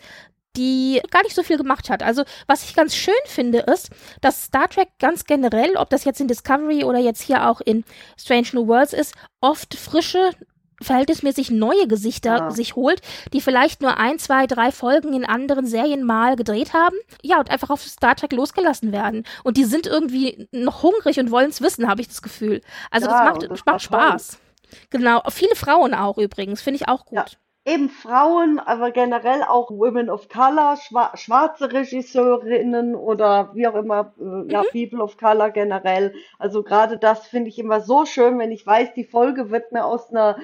die 0.56 1.02
gar 1.12 1.24
nicht 1.24 1.36
so 1.36 1.44
viel 1.44 1.58
gemacht 1.58 1.90
hat. 1.90 2.04
Also, 2.04 2.24
was 2.48 2.64
ich 2.64 2.76
ganz 2.76 2.96
schön 2.96 3.14
finde, 3.26 3.60
ist, 3.60 3.90
dass 4.22 4.44
Star 4.44 4.70
Trek 4.70 4.90
ganz 5.00 5.26
generell, 5.26 5.76
ob 5.78 5.90
das 5.90 6.04
jetzt 6.04 6.22
in 6.22 6.28
Discovery 6.28 6.84
oder 6.84 7.00
jetzt 7.00 7.22
hier 7.22 7.50
auch 7.50 7.62
in 7.62 7.84
Strange 8.20 8.48
New 8.54 8.68
Worlds 8.68 8.94
ist, 8.94 9.16
oft 9.42 9.76
frische, 9.76 10.32
verhältnismäßig 10.82 11.50
neue 11.50 11.88
Gesichter 11.88 12.38
ja. 12.38 12.52
sich 12.52 12.76
holt, 12.76 13.02
die 13.32 13.42
vielleicht 13.42 13.82
nur 13.82 13.98
ein, 13.98 14.20
zwei, 14.20 14.48
drei 14.48 14.72
Folgen 14.72 15.14
in 15.14 15.26
anderen 15.26 15.66
Serien 15.66 16.04
mal 16.04 16.36
gedreht 16.36 16.74
haben. 16.74 16.98
Ja, 17.22 17.40
und 17.40 17.50
einfach 17.50 17.70
auf 17.70 17.82
Star 17.82 18.16
Trek 18.16 18.34
losgelassen 18.34 18.92
werden. 18.92 19.24
Und 19.44 19.58
die 19.58 19.66
sind 19.66 19.88
irgendwie 19.88 20.48
noch 20.52 20.84
hungrig 20.84 21.20
und 21.20 21.32
wollen 21.32 21.50
es 21.50 21.62
wissen, 21.62 21.88
habe 21.88 22.02
ich 22.02 22.10
das 22.10 22.22
Gefühl. 22.22 22.62
Also, 22.92 23.08
ja, 23.08 23.26
das 23.26 23.34
macht, 23.34 23.52
das 23.52 23.66
macht 23.66 23.82
Spaß. 23.82 24.40
Genau. 24.90 25.22
Viele 25.30 25.56
Frauen 25.56 25.94
auch 25.94 26.18
übrigens, 26.18 26.62
finde 26.62 26.78
ich 26.78 26.88
auch 26.88 27.06
gut. 27.06 27.18
Ja 27.18 27.26
eben 27.66 27.90
Frauen, 27.90 28.60
aber 28.60 28.92
generell 28.92 29.44
auch 29.44 29.72
Women 29.72 30.10
of 30.10 30.28
Color, 30.28 30.78
schwa 30.78 31.16
schwarze 31.16 31.72
Regisseurinnen 31.72 32.96
oder 32.96 33.52
wie 33.54 33.68
auch 33.68 33.76
immer, 33.76 34.14
äh, 34.20 34.52
ja, 34.52 34.64
mhm. 34.64 34.68
People 34.72 35.02
of 35.02 35.18
Color 35.18 35.52
generell. 35.52 36.14
Also 36.40 36.64
gerade 36.64 36.98
das 36.98 37.28
finde 37.28 37.50
ich 37.50 37.60
immer 37.60 37.80
so 37.80 38.06
schön, 38.06 38.38
wenn 38.40 38.52
ich 38.52 38.66
weiß, 38.66 38.94
die 38.94 39.06
Folge 39.06 39.50
wird 39.50 39.72
mir 39.72 39.86
aus 39.86 40.10
einer, 40.10 40.38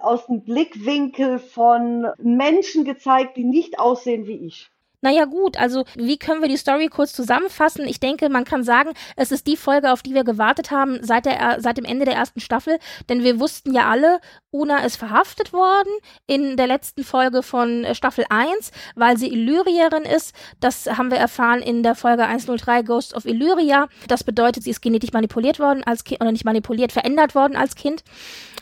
aus 0.00 0.28
einem 0.28 0.42
Blickwinkel 0.42 1.38
von 1.38 2.06
Menschen 2.18 2.84
gezeigt, 2.84 3.36
die 3.36 3.44
nicht 3.44 3.78
aussehen 3.78 4.26
wie 4.26 4.46
ich. 4.46 4.70
Naja 5.02 5.24
gut, 5.24 5.56
also 5.56 5.84
wie 5.96 6.18
können 6.18 6.42
wir 6.42 6.48
die 6.48 6.56
Story 6.56 6.88
kurz 6.88 7.12
zusammenfassen? 7.12 7.86
Ich 7.86 8.00
denke, 8.00 8.28
man 8.28 8.44
kann 8.44 8.64
sagen, 8.64 8.90
es 9.16 9.32
ist 9.32 9.46
die 9.46 9.56
Folge, 9.56 9.92
auf 9.92 10.02
die 10.02 10.14
wir 10.14 10.24
gewartet 10.24 10.70
haben 10.70 10.98
seit, 11.02 11.24
der, 11.26 11.56
seit 11.60 11.78
dem 11.78 11.84
Ende 11.84 12.04
der 12.04 12.14
ersten 12.14 12.40
Staffel, 12.40 12.78
denn 13.08 13.22
wir 13.22 13.40
wussten 13.40 13.74
ja 13.74 13.88
alle, 13.88 14.20
Una 14.50 14.78
ist 14.78 14.96
verhaftet 14.96 15.52
worden 15.52 15.92
in 16.26 16.56
der 16.56 16.66
letzten 16.66 17.04
Folge 17.04 17.42
von 17.42 17.84
äh, 17.84 17.94
Staffel 17.94 18.24
1, 18.28 18.72
weil 18.96 19.16
sie 19.16 19.32
Illyrierin 19.32 20.02
ist. 20.02 20.34
Das 20.58 20.86
haben 20.86 21.10
wir 21.10 21.18
erfahren 21.18 21.62
in 21.62 21.82
der 21.82 21.94
Folge 21.94 22.24
103 22.24 22.82
Ghost 22.82 23.14
of 23.14 23.26
Illyria. 23.26 23.88
Das 24.08 24.24
bedeutet, 24.24 24.64
sie 24.64 24.70
ist 24.70 24.82
genetisch 24.82 25.12
manipuliert 25.12 25.60
worden 25.60 25.84
als 25.84 26.02
Kind, 26.02 26.20
oder 26.20 26.32
nicht 26.32 26.44
manipuliert, 26.44 26.90
verändert 26.90 27.34
worden 27.34 27.56
als 27.56 27.76
Kind. 27.76 28.02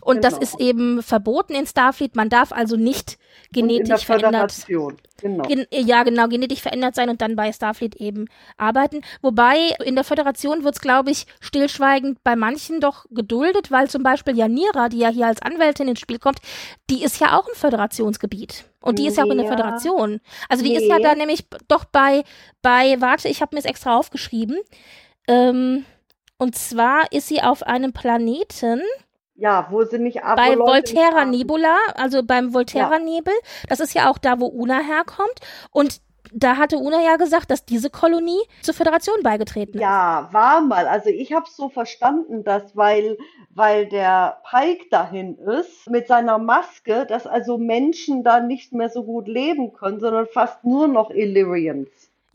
Und 0.02 0.22
genau. 0.22 0.28
das 0.28 0.38
ist 0.38 0.60
eben 0.60 1.02
verboten 1.02 1.54
in 1.54 1.66
Starfleet. 1.66 2.16
Man 2.16 2.28
darf 2.28 2.52
also 2.52 2.76
nicht 2.76 3.18
genetisch 3.52 4.04
verändert. 4.04 4.66
Genau. 5.20 5.42
Gen 5.44 5.66
ja, 5.70 6.04
genau, 6.04 6.27
genetisch 6.28 6.60
verändert 6.60 6.94
sein 6.94 7.10
und 7.10 7.20
dann 7.20 7.36
bei 7.36 7.52
Starfleet 7.52 7.96
eben 7.96 8.26
arbeiten. 8.56 9.02
Wobei 9.22 9.70
in 9.84 9.94
der 9.94 10.04
Föderation 10.04 10.64
wird 10.64 10.74
es, 10.74 10.80
glaube 10.80 11.10
ich, 11.10 11.26
stillschweigend 11.40 12.22
bei 12.24 12.36
manchen 12.36 12.80
doch 12.80 13.06
geduldet, 13.10 13.70
weil 13.70 13.88
zum 13.88 14.02
Beispiel 14.02 14.36
Janira, 14.36 14.88
die 14.88 14.98
ja 14.98 15.08
hier 15.08 15.26
als 15.26 15.42
Anwältin 15.42 15.88
ins 15.88 16.00
Spiel 16.00 16.18
kommt, 16.18 16.38
die 16.90 17.02
ist 17.02 17.20
ja 17.20 17.38
auch 17.38 17.48
im 17.48 17.54
Föderationsgebiet. 17.54 18.64
Und 18.80 18.98
die 18.98 19.06
ist 19.06 19.16
ja 19.16 19.24
auch 19.24 19.30
in 19.30 19.38
der 19.38 19.48
Föderation. 19.48 20.20
Also 20.48 20.64
die 20.64 20.70
nee. 20.70 20.76
ist 20.76 20.88
ja 20.88 20.98
da 20.98 21.14
nämlich 21.14 21.46
doch 21.66 21.84
bei, 21.84 22.22
bei, 22.62 23.00
warte, 23.00 23.28
ich 23.28 23.40
habe 23.40 23.54
mir 23.54 23.60
es 23.60 23.64
extra 23.64 23.96
aufgeschrieben. 23.96 24.56
Ähm, 25.26 25.84
und 26.38 26.56
zwar 26.56 27.12
ist 27.12 27.28
sie 27.28 27.42
auf 27.42 27.64
einem 27.64 27.92
Planeten. 27.92 28.80
Ja, 29.34 29.68
wo 29.70 29.84
sie 29.84 29.98
nicht 29.98 30.20
Bei 30.22 30.56
Volterra 30.56 31.24
Nebula, 31.24 31.76
also 31.94 32.22
beim 32.22 32.54
Volterra 32.54 32.98
Nebel. 32.98 33.34
Das 33.68 33.80
ist 33.80 33.94
ja 33.94 34.10
auch 34.10 34.18
da, 34.18 34.40
wo 34.40 34.46
Una 34.46 34.80
herkommt. 34.80 35.40
Und 35.70 36.00
da 36.32 36.56
hatte 36.56 36.76
Una 36.78 37.02
ja 37.02 37.16
gesagt, 37.16 37.50
dass 37.50 37.64
diese 37.64 37.90
Kolonie 37.90 38.40
zur 38.62 38.74
Föderation 38.74 39.22
beigetreten 39.22 39.74
ist. 39.74 39.80
Ja, 39.80 40.28
war 40.32 40.60
mal. 40.60 40.86
Also 40.86 41.10
ich 41.10 41.32
habe 41.32 41.46
so 41.50 41.68
verstanden, 41.68 42.44
dass 42.44 42.76
weil, 42.76 43.18
weil 43.50 43.86
der 43.86 44.40
Pike 44.48 44.86
dahin 44.90 45.36
ist 45.38 45.88
mit 45.88 46.06
seiner 46.08 46.38
Maske, 46.38 47.06
dass 47.06 47.26
also 47.26 47.58
Menschen 47.58 48.24
da 48.24 48.40
nicht 48.40 48.72
mehr 48.72 48.90
so 48.90 49.04
gut 49.04 49.28
leben 49.28 49.72
können, 49.72 50.00
sondern 50.00 50.26
fast 50.26 50.64
nur 50.64 50.88
noch 50.88 51.10
Illyrians. 51.10 51.88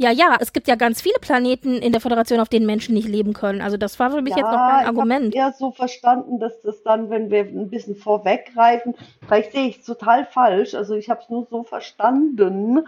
Ja, 0.04 0.12
ja, 0.12 0.36
es 0.42 0.52
gibt 0.52 0.68
ja 0.68 0.76
ganz 0.76 1.02
viele 1.02 1.18
Planeten 1.22 1.78
in 1.78 1.94
der 1.94 2.02
Föderation, 2.02 2.42
auf 2.42 2.50
denen 2.50 2.66
Menschen 2.66 2.94
nicht 2.94 3.08
leben 3.08 3.32
können. 3.32 3.62
Also 3.62 3.78
das 3.78 3.98
war 4.00 4.12
für 4.12 4.22
mich 4.22 4.32
ja, 4.32 4.40
jetzt 4.40 4.52
noch 4.52 4.58
kein 4.58 4.86
Argument. 4.86 5.34
Ich 5.34 5.40
habe 5.40 5.52
eher 5.52 5.58
so 5.58 5.72
verstanden, 5.72 6.40
dass 6.40 6.62
das 6.62 6.84
dann, 6.84 7.10
wenn 7.10 7.32
wir 7.32 7.44
ein 7.46 7.70
bisschen 7.70 7.96
vorweggreifen, 7.96 8.96
vielleicht 9.26 9.54
sehe 9.54 9.68
ich 9.70 9.80
es 9.80 9.86
total 9.86 10.26
falsch. 10.26 10.74
Also 10.74 10.96
ich 10.96 11.10
habe 11.10 11.22
es 11.22 11.30
nur 11.30 11.48
so 11.50 11.64
verstanden. 11.64 12.82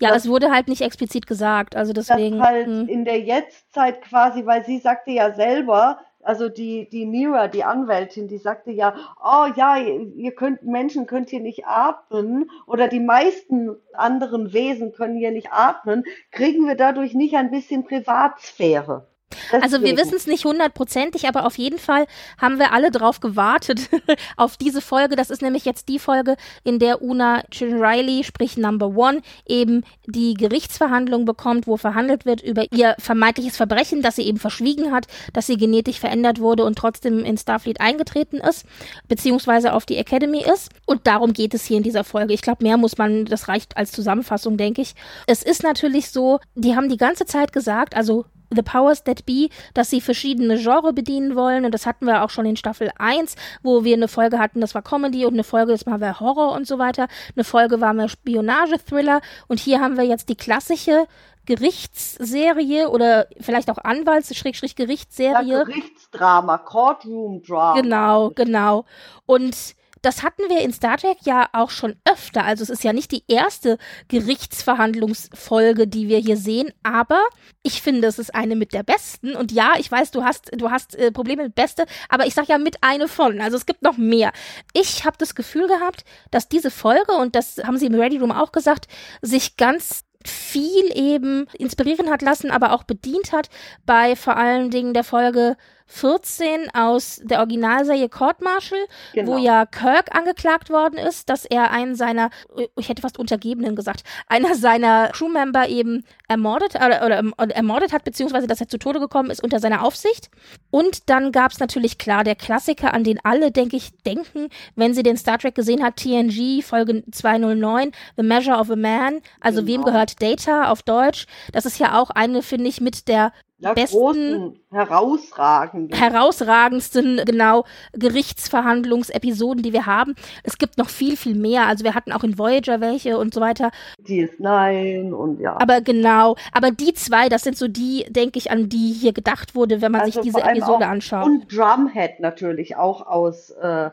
Ja, 0.00 0.14
es 0.14 0.26
wurde 0.26 0.50
halt 0.50 0.68
nicht 0.68 0.80
explizit 0.80 1.26
gesagt. 1.26 1.76
Also 1.76 1.92
deswegen. 1.92 2.38
Dass 2.38 2.48
halt 2.48 2.66
hm. 2.66 2.88
in 2.88 3.04
der 3.04 3.20
Jetztzeit 3.20 4.00
quasi, 4.00 4.46
weil 4.46 4.64
sie 4.64 4.78
sagte 4.78 5.10
ja 5.10 5.34
selber, 5.34 5.98
also 6.22 6.48
die, 6.48 6.88
die 6.88 7.06
Mira, 7.06 7.48
die 7.48 7.64
Anwältin, 7.64 8.28
die 8.28 8.38
sagte 8.38 8.70
ja, 8.70 8.94
oh 9.22 9.46
ja, 9.56 9.76
ihr 9.76 10.34
könnt, 10.34 10.62
Menschen 10.62 11.06
könnt 11.06 11.30
hier 11.30 11.40
nicht 11.40 11.66
atmen 11.66 12.50
oder 12.66 12.88
die 12.88 13.00
meisten 13.00 13.76
anderen 13.92 14.52
Wesen 14.52 14.92
können 14.92 15.16
hier 15.16 15.32
nicht 15.32 15.52
atmen, 15.52 16.04
kriegen 16.30 16.66
wir 16.66 16.76
dadurch 16.76 17.14
nicht 17.14 17.34
ein 17.34 17.50
bisschen 17.50 17.84
Privatsphäre? 17.84 19.11
Deswegen. 19.44 19.62
Also 19.62 19.82
wir 19.82 19.96
wissen 19.96 20.14
es 20.14 20.26
nicht 20.26 20.44
hundertprozentig, 20.44 21.28
aber 21.28 21.46
auf 21.46 21.58
jeden 21.58 21.78
Fall 21.78 22.06
haben 22.38 22.58
wir 22.58 22.72
alle 22.72 22.90
drauf 22.90 23.20
gewartet 23.20 23.88
auf 24.36 24.56
diese 24.56 24.80
Folge. 24.80 25.16
Das 25.16 25.30
ist 25.30 25.42
nämlich 25.42 25.64
jetzt 25.64 25.88
die 25.88 25.98
Folge, 25.98 26.36
in 26.64 26.78
der 26.78 27.02
Una 27.02 27.42
Chin 27.50 27.82
Riley, 27.82 28.24
sprich 28.24 28.56
Number 28.56 28.88
One, 28.88 29.22
eben 29.46 29.84
die 30.06 30.34
Gerichtsverhandlung 30.34 31.24
bekommt, 31.24 31.66
wo 31.66 31.76
verhandelt 31.76 32.26
wird 32.26 32.42
über 32.42 32.64
ihr 32.72 32.94
vermeintliches 32.98 33.56
Verbrechen, 33.56 34.02
das 34.02 34.16
sie 34.16 34.22
eben 34.22 34.38
verschwiegen 34.38 34.92
hat, 34.92 35.06
dass 35.32 35.46
sie 35.46 35.56
genetisch 35.56 35.98
verändert 36.00 36.40
wurde 36.40 36.64
und 36.64 36.76
trotzdem 36.76 37.24
in 37.24 37.38
Starfleet 37.38 37.80
eingetreten 37.80 38.38
ist, 38.38 38.66
beziehungsweise 39.08 39.72
auf 39.72 39.86
die 39.86 39.96
Academy 39.96 40.42
ist. 40.42 40.70
Und 40.86 41.06
darum 41.06 41.32
geht 41.32 41.54
es 41.54 41.64
hier 41.64 41.76
in 41.76 41.82
dieser 41.82 42.04
Folge. 42.04 42.34
Ich 42.34 42.42
glaube, 42.42 42.62
mehr 42.62 42.76
muss 42.76 42.98
man, 42.98 43.24
das 43.24 43.48
reicht 43.48 43.76
als 43.76 43.92
Zusammenfassung, 43.92 44.56
denke 44.56 44.82
ich. 44.82 44.94
Es 45.26 45.42
ist 45.42 45.62
natürlich 45.62 46.10
so, 46.10 46.40
die 46.54 46.76
haben 46.76 46.88
die 46.88 46.96
ganze 46.96 47.26
Zeit 47.26 47.52
gesagt, 47.52 47.96
also 47.96 48.24
The 48.54 48.62
Powers 48.62 49.04
That 49.04 49.26
Be, 49.26 49.48
dass 49.74 49.90
sie 49.90 50.00
verschiedene 50.00 50.56
Genre 50.58 50.92
bedienen 50.92 51.34
wollen. 51.36 51.64
Und 51.64 51.72
das 51.72 51.86
hatten 51.86 52.06
wir 52.06 52.22
auch 52.22 52.30
schon 52.30 52.46
in 52.46 52.56
Staffel 52.56 52.90
1, 52.98 53.36
wo 53.62 53.84
wir 53.84 53.96
eine 53.96 54.08
Folge 54.08 54.38
hatten, 54.38 54.60
das 54.60 54.74
war 54.74 54.82
Comedy 54.82 55.24
und 55.26 55.34
eine 55.34 55.44
Folge, 55.44 55.72
das 55.72 55.86
war 55.86 56.20
Horror 56.20 56.52
und 56.52 56.66
so 56.66 56.78
weiter. 56.78 57.08
Eine 57.34 57.44
Folge 57.44 57.80
war 57.80 57.92
mehr 57.94 58.08
Spionage-Thriller. 58.08 59.20
Und 59.48 59.60
hier 59.60 59.80
haben 59.80 59.96
wir 59.96 60.04
jetzt 60.04 60.28
die 60.28 60.36
klassische 60.36 61.06
Gerichtsserie 61.46 62.88
oder 62.88 63.26
vielleicht 63.40 63.70
auch 63.70 63.78
Anwalts-Gerichtsserie. 63.78 65.58
Ja, 65.58 65.64
Gerichtsdrama, 65.64 66.58
Courtroom-Drama. 66.58 67.80
Genau, 67.80 68.30
genau. 68.30 68.84
Und 69.26 69.74
das 70.02 70.22
hatten 70.22 70.42
wir 70.48 70.60
in 70.60 70.72
Star 70.72 70.96
Trek 70.96 71.18
ja 71.22 71.48
auch 71.52 71.70
schon 71.70 71.96
öfter. 72.04 72.44
Also 72.44 72.62
es 72.62 72.70
ist 72.70 72.84
ja 72.84 72.92
nicht 72.92 73.10
die 73.12 73.24
erste 73.28 73.78
Gerichtsverhandlungsfolge, 74.08 75.86
die 75.86 76.08
wir 76.08 76.18
hier 76.18 76.36
sehen, 76.36 76.72
aber 76.82 77.24
ich 77.62 77.80
finde, 77.80 78.08
es 78.08 78.18
ist 78.18 78.34
eine 78.34 78.56
mit 78.56 78.72
der 78.72 78.82
besten. 78.82 79.34
Und 79.36 79.52
ja, 79.52 79.74
ich 79.78 79.90
weiß, 79.90 80.10
du 80.10 80.24
hast, 80.24 80.50
du 80.54 80.70
hast 80.70 80.96
äh, 80.96 81.12
Probleme 81.12 81.44
mit 81.44 81.54
Beste, 81.54 81.86
aber 82.08 82.26
ich 82.26 82.34
sag 82.34 82.48
ja 82.48 82.58
mit 82.58 82.76
eine 82.82 83.08
von. 83.08 83.40
Also 83.40 83.56
es 83.56 83.66
gibt 83.66 83.82
noch 83.82 83.96
mehr. 83.96 84.32
Ich 84.72 85.04
habe 85.04 85.16
das 85.18 85.34
Gefühl 85.34 85.68
gehabt, 85.68 86.04
dass 86.30 86.48
diese 86.48 86.70
Folge, 86.70 87.12
und 87.12 87.36
das 87.36 87.58
haben 87.64 87.78
sie 87.78 87.86
im 87.86 87.94
Ready 87.94 88.18
Room 88.18 88.32
auch 88.32 88.52
gesagt, 88.52 88.88
sich 89.22 89.56
ganz 89.56 90.04
viel 90.24 90.96
eben 90.96 91.46
inspirieren 91.58 92.10
hat 92.10 92.22
lassen, 92.22 92.50
aber 92.50 92.72
auch 92.72 92.84
bedient 92.84 93.32
hat 93.32 93.48
bei 93.86 94.16
vor 94.16 94.36
allen 94.36 94.70
Dingen 94.70 94.94
der 94.94 95.04
Folge 95.04 95.56
14 95.92 96.70
aus 96.72 97.20
der 97.22 97.40
Originalserie 97.40 98.08
Court 98.08 98.40
Martial, 98.40 98.80
genau. 99.12 99.32
wo 99.32 99.36
ja 99.36 99.66
Kirk 99.66 100.14
angeklagt 100.16 100.70
worden 100.70 100.98
ist, 100.98 101.28
dass 101.28 101.44
er 101.44 101.70
einen 101.70 101.94
seiner, 101.94 102.30
ich 102.76 102.88
hätte 102.88 103.02
fast 103.02 103.18
Untergebenen 103.18 103.76
gesagt, 103.76 104.02
einer 104.26 104.54
seiner 104.54 105.10
Crewmember 105.12 105.68
eben 105.68 106.04
ermordet 106.28 106.76
oder, 106.76 107.04
oder, 107.04 107.22
oder 107.36 107.54
ermordet 107.54 107.92
hat, 107.92 108.04
beziehungsweise 108.04 108.46
dass 108.46 108.60
er 108.60 108.68
zu 108.68 108.78
Tode 108.78 109.00
gekommen 109.00 109.30
ist 109.30 109.44
unter 109.44 109.60
seiner 109.60 109.84
Aufsicht. 109.84 110.30
Und 110.70 111.10
dann 111.10 111.30
gab 111.30 111.52
es 111.52 111.60
natürlich 111.60 111.98
klar 111.98 112.24
der 112.24 112.36
Klassiker, 112.36 112.94
an 112.94 113.04
den 113.04 113.20
alle, 113.22 113.52
denke 113.52 113.76
ich, 113.76 113.90
denken, 113.98 114.48
wenn 114.74 114.94
sie 114.94 115.02
den 115.02 115.18
Star 115.18 115.38
Trek 115.38 115.54
gesehen 115.54 115.82
hat, 115.84 115.96
TNG, 115.96 116.62
Folge 116.62 117.04
209, 117.12 117.92
The 118.16 118.22
Measure 118.22 118.58
of 118.58 118.70
a 118.70 118.76
Man, 118.76 119.20
also 119.40 119.60
genau. 119.62 119.72
wem 119.72 119.84
gehört 119.84 120.22
Data 120.22 120.70
auf 120.70 120.82
Deutsch. 120.82 121.26
Das 121.52 121.66
ist 121.66 121.78
ja 121.78 122.00
auch 122.00 122.08
eine, 122.08 122.40
finde 122.40 122.68
ich, 122.68 122.80
mit 122.80 123.08
der 123.08 123.32
ja, 123.62 123.74
besten, 123.74 123.96
großen, 123.96 124.60
herausragenden. 124.70 125.96
herausragendsten, 125.96 127.20
genau, 127.24 127.64
Gerichtsverhandlungsepisoden, 127.92 129.62
die 129.62 129.72
wir 129.72 129.86
haben. 129.86 130.14
Es 130.42 130.58
gibt 130.58 130.78
noch 130.78 130.88
viel, 130.88 131.16
viel 131.16 131.34
mehr. 131.34 131.66
Also 131.66 131.84
wir 131.84 131.94
hatten 131.94 132.12
auch 132.12 132.24
in 132.24 132.38
Voyager 132.38 132.80
welche 132.80 133.18
und 133.18 133.32
so 133.32 133.40
weiter. 133.40 133.70
DS9 134.04 135.12
und 135.12 135.40
ja. 135.40 135.56
Aber 135.60 135.80
genau, 135.80 136.36
aber 136.52 136.72
die 136.72 136.92
zwei, 136.94 137.28
das 137.28 137.42
sind 137.42 137.56
so 137.56 137.68
die, 137.68 138.04
denke 138.10 138.38
ich, 138.38 138.50
an 138.50 138.68
die 138.68 138.92
hier 138.92 139.12
gedacht 139.12 139.54
wurde, 139.54 139.80
wenn 139.80 139.92
man 139.92 140.02
also 140.02 140.20
sich 140.20 140.22
diese 140.22 140.42
Episode 140.42 140.86
anschaut. 140.86 141.26
Und 141.26 141.52
Drumhead 141.52 142.18
natürlich 142.18 142.76
auch 142.76 143.06
aus 143.06 143.50
äh, 143.50 143.90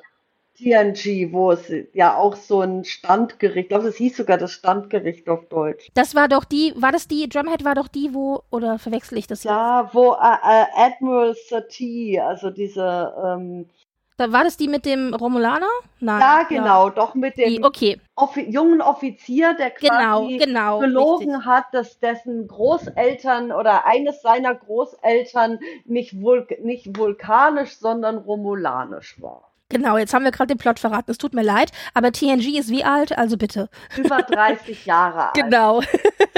TNG, 0.59 1.31
wo 1.31 1.51
es 1.51 1.71
ja 1.93 2.15
auch 2.15 2.35
so 2.35 2.61
ein 2.61 2.83
Standgericht, 2.83 3.57
ich 3.57 3.69
glaube, 3.69 3.87
es 3.87 3.95
hieß 3.95 4.17
sogar 4.17 4.37
das 4.37 4.51
Standgericht 4.51 5.29
auf 5.29 5.47
Deutsch. 5.47 5.89
Das 5.93 6.15
war 6.15 6.27
doch 6.27 6.43
die, 6.43 6.73
war 6.75 6.91
das 6.91 7.07
die, 7.07 7.29
Drumhead 7.29 7.63
war 7.63 7.75
doch 7.75 7.87
die, 7.87 8.13
wo, 8.13 8.43
oder 8.51 8.77
verwechsel 8.77 9.17
ich 9.17 9.27
das? 9.27 9.43
Ja, 9.43 9.83
jetzt? 9.83 9.95
wo 9.95 10.13
äh, 10.13 10.15
äh, 10.15 10.65
Admiral 10.75 11.35
Satie, 11.47 12.19
also 12.19 12.49
diese, 12.49 13.13
ähm, 13.23 13.69
da 14.17 14.33
war 14.33 14.43
das 14.43 14.57
die 14.57 14.67
mit 14.67 14.85
dem 14.85 15.13
Romulaner? 15.13 15.69
Nein. 16.01 16.19
Ja, 16.19 16.43
genau, 16.43 16.87
ja. 16.87 16.93
doch 16.93 17.15
mit 17.15 17.37
dem 17.37 17.49
die, 17.49 17.63
okay. 17.63 18.01
Offi 18.17 18.49
jungen 18.49 18.81
Offizier, 18.81 19.53
der 19.53 19.71
quasi 19.71 20.37
genau, 20.37 20.79
genau, 20.79 20.79
gelogen 20.79 21.35
richtig. 21.35 21.45
hat, 21.45 21.65
dass 21.71 21.99
dessen 21.99 22.45
Großeltern 22.49 23.53
oder 23.53 23.85
eines 23.85 24.21
seiner 24.21 24.55
Großeltern 24.55 25.59
nicht, 25.85 26.21
vul 26.21 26.45
nicht 26.61 26.97
vulkanisch, 26.97 27.77
sondern 27.77 28.17
romulanisch 28.17 29.21
war. 29.21 29.48
Genau, 29.69 29.97
jetzt 29.97 30.13
haben 30.15 30.23
wir 30.23 30.31
gerade 30.31 30.47
den 30.47 30.57
Plot 30.57 30.79
verraten. 30.79 31.11
Es 31.11 31.19
tut 31.19 31.33
mir 31.33 31.43
leid, 31.43 31.71
aber 31.93 32.11
TNG 32.11 32.57
ist 32.57 32.69
wie 32.69 32.83
alt? 32.83 33.15
Also 33.17 33.37
bitte. 33.37 33.69
Über 33.97 34.17
30 34.29 34.85
Jahre 34.85 35.27
alt. 35.27 35.35
Genau. 35.35 35.81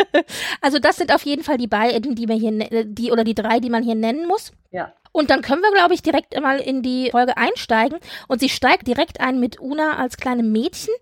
also 0.62 0.80
das 0.80 0.98
sind 0.98 1.14
auf 1.14 1.24
jeden 1.24 1.44
Fall 1.44 1.58
die 1.58 1.68
beiden, 1.68 2.16
die 2.16 2.28
man 2.28 2.38
hier, 2.38 2.52
ne-, 2.52 2.86
die 2.86 3.12
oder 3.12 3.24
die 3.24 3.36
drei, 3.36 3.60
die 3.60 3.70
man 3.70 3.84
hier 3.84 3.96
nennen 3.96 4.28
muss. 4.28 4.52
Ja. 4.72 4.92
Und 5.12 5.30
dann 5.30 5.42
können 5.42 5.62
wir, 5.62 5.72
glaube 5.72 5.94
ich, 5.94 6.02
direkt 6.02 6.40
mal 6.42 6.60
in 6.60 6.82
die 6.82 7.12
Folge 7.12 7.38
einsteigen. 7.38 8.00
Und 8.28 8.40
sie 8.40 8.50
steigt 8.50 8.88
direkt 8.88 9.20
ein 9.20 9.40
mit 9.40 9.60
Una 9.60 9.98
als 9.98 10.18
kleinem 10.18 10.52
Mädchen. 10.52 10.94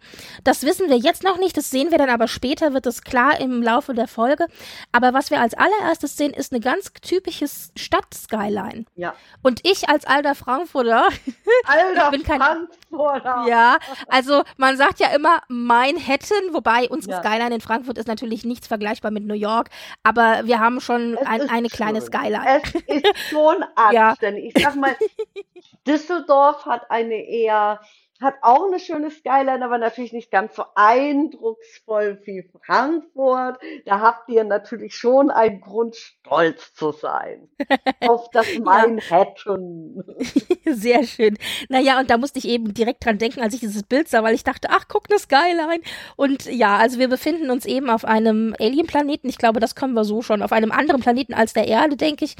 Das 0.43 0.63
wissen 0.63 0.89
wir 0.89 0.97
jetzt 0.97 1.23
noch 1.23 1.37
nicht, 1.37 1.55
das 1.57 1.69
sehen 1.69 1.91
wir 1.91 1.97
dann 1.97 2.09
aber 2.09 2.27
später, 2.27 2.73
wird 2.73 2.85
es 2.85 3.03
klar 3.03 3.39
im 3.39 3.61
Laufe 3.61 3.93
der 3.93 4.07
Folge. 4.07 4.47
Aber 4.91 5.13
was 5.13 5.29
wir 5.29 5.39
als 5.39 5.53
allererstes 5.53 6.17
sehen, 6.17 6.33
ist 6.33 6.51
eine 6.51 6.61
ganz 6.61 6.91
typisches 7.01 7.71
Stadt-Skyline. 7.75 8.85
Ja. 8.95 9.13
Und 9.41 9.61
ich 9.63 9.89
als 9.89 10.05
alter 10.05 10.35
Frankfurter. 10.35 11.07
Alter 11.65 12.11
bin 12.11 12.23
kein, 12.23 12.39
Frankfurter. 12.41 13.45
Ja, 13.47 13.77
also 14.07 14.43
man 14.57 14.77
sagt 14.77 14.99
ja 14.99 15.09
immer 15.15 15.41
Manhattan, 15.47 16.53
wobei 16.53 16.89
unsere 16.89 17.13
ja. 17.13 17.19
Skyline 17.19 17.55
in 17.55 17.61
Frankfurt 17.61 17.97
ist 17.97 18.07
natürlich 18.07 18.43
nichts 18.43 18.67
vergleichbar 18.67 19.11
mit 19.11 19.25
New 19.25 19.33
York. 19.33 19.69
Aber 20.03 20.45
wir 20.45 20.59
haben 20.59 20.79
schon 20.81 21.17
ein, 21.25 21.49
eine 21.49 21.69
kleine 21.69 22.01
Skyline. 22.01 22.43
Es 22.45 22.73
ist 22.87 23.17
schon 23.29 23.63
anständig. 23.75 23.93
Ja. 23.93 23.98
Ich 24.38 24.53
sag 24.62 24.75
mal, 24.75 24.95
Düsseldorf 25.88 26.65
hat 26.65 26.89
eine 26.91 27.15
eher 27.15 27.81
hat 28.21 28.36
auch 28.41 28.67
eine 28.67 28.79
schöne 28.79 29.12
Skyline, 29.12 29.63
aber 29.63 29.77
natürlich 29.77 30.12
nicht 30.12 30.29
ganz 30.29 30.55
so 30.55 30.63
eindrucksvoll 30.75 32.21
wie 32.25 32.43
Frankfurt. 32.65 33.60
Da 33.86 34.01
habt 34.01 34.29
ihr 34.29 34.43
natürlich 34.43 34.93
schon 34.93 35.29
einen 35.29 35.62
Grund, 35.62 35.95
stolz 35.95 36.73
zu 36.73 36.91
sein 36.91 37.47
auf 38.01 38.29
das 38.32 38.60
Manhattan. 38.60 40.03
Sehr 40.65 41.05
schön. 41.05 41.38
Naja, 41.69 41.99
und 41.99 42.10
da 42.10 42.17
musste 42.17 42.39
ich 42.39 42.47
eben 42.47 42.73
direkt 42.73 43.05
dran 43.05 43.17
denken, 43.17 43.41
als 43.41 43.53
ich 43.53 43.62
dieses 43.62 43.84
Bild 43.84 44.10
sah, 44.10 44.21
weil 44.21 44.36
ich 44.36 44.43
dachte, 44.43 44.67
ach, 44.69 44.86
guck, 44.89 45.10
eine 45.10 45.19
Skyline. 45.19 45.82
Und 46.17 46.45
ja, 46.45 46.75
also 46.75 46.99
wir 46.99 47.08
befinden 47.08 47.49
uns 47.49 47.65
eben 47.65 47.89
auf 47.89 48.03
einem 48.03 48.53
Alien-Planeten. 48.60 49.29
Ich 49.29 49.38
glaube, 49.38 49.62
das 49.62 49.75
können 49.75 49.93
wir 49.93 50.03
so 50.03 50.21
schon. 50.21 50.41
Auf 50.41 50.51
einem 50.51 50.71
anderen 50.71 51.01
Planeten 51.01 51.34
als 51.34 51.53
der 51.53 51.67
Erde, 51.67 51.95
denke 51.95 52.25
ich. 52.25 52.36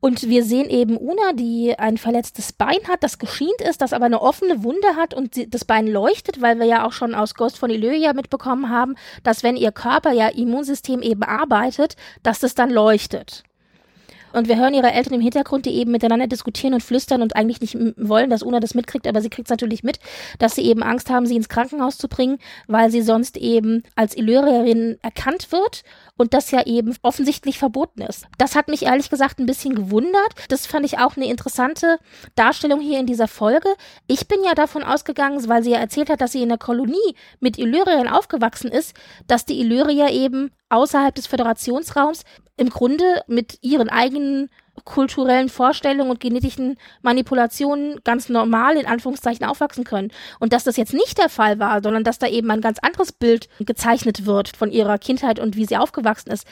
Und 0.00 0.28
wir 0.28 0.44
sehen 0.44 0.70
eben 0.70 0.96
Una, 0.96 1.32
die 1.32 1.74
ein 1.76 1.98
verletztes 1.98 2.52
Bein 2.52 2.78
hat, 2.88 3.02
das 3.02 3.18
geschient 3.18 3.60
ist, 3.68 3.82
das 3.82 3.92
aber 3.92 4.06
eine 4.06 4.22
offene 4.22 4.62
Wunde 4.62 4.75
Wunde 4.76 4.96
hat 4.96 5.14
und 5.14 5.34
sie, 5.34 5.48
das 5.48 5.64
Bein 5.64 5.86
leuchtet, 5.86 6.40
weil 6.40 6.58
wir 6.58 6.66
ja 6.66 6.86
auch 6.86 6.92
schon 6.92 7.14
aus 7.14 7.34
Ghost 7.34 7.58
von 7.58 7.70
Illyria 7.70 8.12
mitbekommen 8.12 8.70
haben, 8.70 8.94
dass 9.22 9.42
wenn 9.42 9.56
ihr 9.56 9.72
Körper 9.72 10.12
ja 10.12 10.28
Immunsystem 10.28 11.02
eben 11.02 11.22
arbeitet, 11.22 11.96
dass 12.22 12.40
das 12.40 12.54
dann 12.54 12.70
leuchtet. 12.70 13.42
Und 14.32 14.48
wir 14.48 14.58
hören 14.58 14.74
ihre 14.74 14.92
Eltern 14.92 15.14
im 15.14 15.20
Hintergrund, 15.22 15.64
die 15.64 15.76
eben 15.76 15.92
miteinander 15.92 16.26
diskutieren 16.26 16.74
und 16.74 16.82
flüstern 16.82 17.22
und 17.22 17.34
eigentlich 17.36 17.60
nicht 17.62 17.76
wollen, 17.96 18.28
dass 18.28 18.42
Una 18.42 18.60
das 18.60 18.74
mitkriegt, 18.74 19.06
aber 19.06 19.22
sie 19.22 19.30
kriegt 19.30 19.48
es 19.48 19.50
natürlich 19.50 19.82
mit, 19.82 19.98
dass 20.38 20.54
sie 20.54 20.62
eben 20.66 20.82
Angst 20.82 21.08
haben, 21.08 21.26
sie 21.26 21.36
ins 21.36 21.48
Krankenhaus 21.48 21.96
zu 21.96 22.06
bringen, 22.06 22.38
weil 22.66 22.90
sie 22.90 23.00
sonst 23.00 23.38
eben 23.38 23.82
als 23.94 24.14
Illyrierin 24.14 24.98
erkannt 25.00 25.52
wird 25.52 25.84
und 26.16 26.34
das 26.34 26.50
ja 26.50 26.64
eben 26.66 26.94
offensichtlich 27.02 27.58
verboten 27.58 28.02
ist. 28.02 28.26
Das 28.38 28.54
hat 28.54 28.68
mich 28.68 28.82
ehrlich 28.82 29.10
gesagt 29.10 29.38
ein 29.38 29.46
bisschen 29.46 29.74
gewundert. 29.74 30.34
Das 30.48 30.66
fand 30.66 30.84
ich 30.86 30.98
auch 30.98 31.16
eine 31.16 31.26
interessante 31.26 31.98
Darstellung 32.34 32.80
hier 32.80 32.98
in 32.98 33.06
dieser 33.06 33.28
Folge. 33.28 33.68
Ich 34.06 34.28
bin 34.28 34.42
ja 34.44 34.54
davon 34.54 34.82
ausgegangen, 34.82 35.46
weil 35.48 35.62
sie 35.62 35.72
ja 35.72 35.78
erzählt 35.78 36.10
hat, 36.10 36.20
dass 36.20 36.32
sie 36.32 36.42
in 36.42 36.48
der 36.48 36.58
Kolonie 36.58 37.14
mit 37.40 37.58
Illyriern 37.58 38.08
aufgewachsen 38.08 38.70
ist, 38.70 38.94
dass 39.26 39.44
die 39.44 39.60
Illyrier 39.60 40.10
eben 40.10 40.50
außerhalb 40.68 41.14
des 41.14 41.26
Föderationsraums 41.26 42.24
im 42.56 42.70
Grunde 42.70 43.22
mit 43.26 43.58
ihren 43.62 43.88
eigenen 43.88 44.48
kulturellen 44.84 45.48
Vorstellungen 45.48 46.10
und 46.10 46.20
genetischen 46.20 46.78
Manipulationen 47.02 48.00
ganz 48.04 48.28
normal 48.28 48.76
in 48.76 48.86
Anführungszeichen 48.86 49.46
aufwachsen 49.46 49.84
können. 49.84 50.10
Und 50.38 50.52
dass 50.52 50.64
das 50.64 50.76
jetzt 50.76 50.94
nicht 50.94 51.18
der 51.18 51.28
Fall 51.28 51.58
war, 51.58 51.82
sondern 51.82 52.04
dass 52.04 52.18
da 52.18 52.26
eben 52.26 52.50
ein 52.50 52.60
ganz 52.60 52.78
anderes 52.80 53.12
Bild 53.12 53.48
gezeichnet 53.60 54.26
wird 54.26 54.56
von 54.56 54.70
ihrer 54.70 54.98
Kindheit 54.98 55.38
und 55.38 55.56
wie 55.56 55.66
sie 55.66 55.76
aufgewachsen 55.76 56.30
ist, 56.30 56.46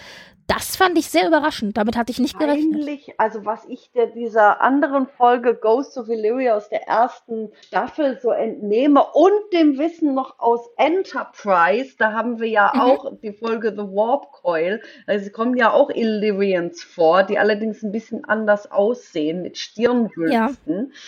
Das 0.47 0.77
fand 0.77 0.99
ich 0.99 1.09
sehr 1.09 1.27
überraschend. 1.27 1.77
Damit 1.77 1.97
hatte 1.97 2.13
ich 2.13 2.19
nicht 2.19 2.39
gerechnet. 2.39 2.75
Eigentlich, 2.75 3.15
also 3.19 3.45
was 3.45 3.65
ich 3.67 3.91
der, 3.93 4.07
dieser 4.09 4.61
anderen 4.61 5.07
Folge 5.07 5.55
Ghost 5.55 5.97
of 5.97 6.09
Illyria 6.09 6.57
aus 6.57 6.69
der 6.69 6.87
ersten 6.87 7.51
Staffel 7.67 8.19
so 8.21 8.31
entnehme 8.31 9.05
und 9.15 9.53
dem 9.53 9.79
Wissen 9.79 10.15
noch 10.15 10.39
aus 10.39 10.69
Enterprise, 10.77 11.95
da 11.99 12.13
haben 12.13 12.41
wir 12.41 12.49
ja 12.49 12.73
mhm. 12.75 12.81
auch 12.81 13.13
die 13.23 13.33
Folge 13.33 13.71
The 13.71 13.85
Warp 13.85 14.33
Coil, 14.33 14.83
also 15.07 15.27
es 15.27 15.33
kommen 15.33 15.57
ja 15.57 15.73
auch 15.73 15.91
Illyrians 15.91 16.83
vor, 16.83 17.23
die 17.23 17.39
allerdings 17.39 17.83
ein 17.83 17.93
bisschen 17.93 18.25
anders 18.25 18.71
aussehen 18.71 19.43
mit 19.43 19.57
Stirnwülsten. 19.57 20.93
Ja. 20.93 20.99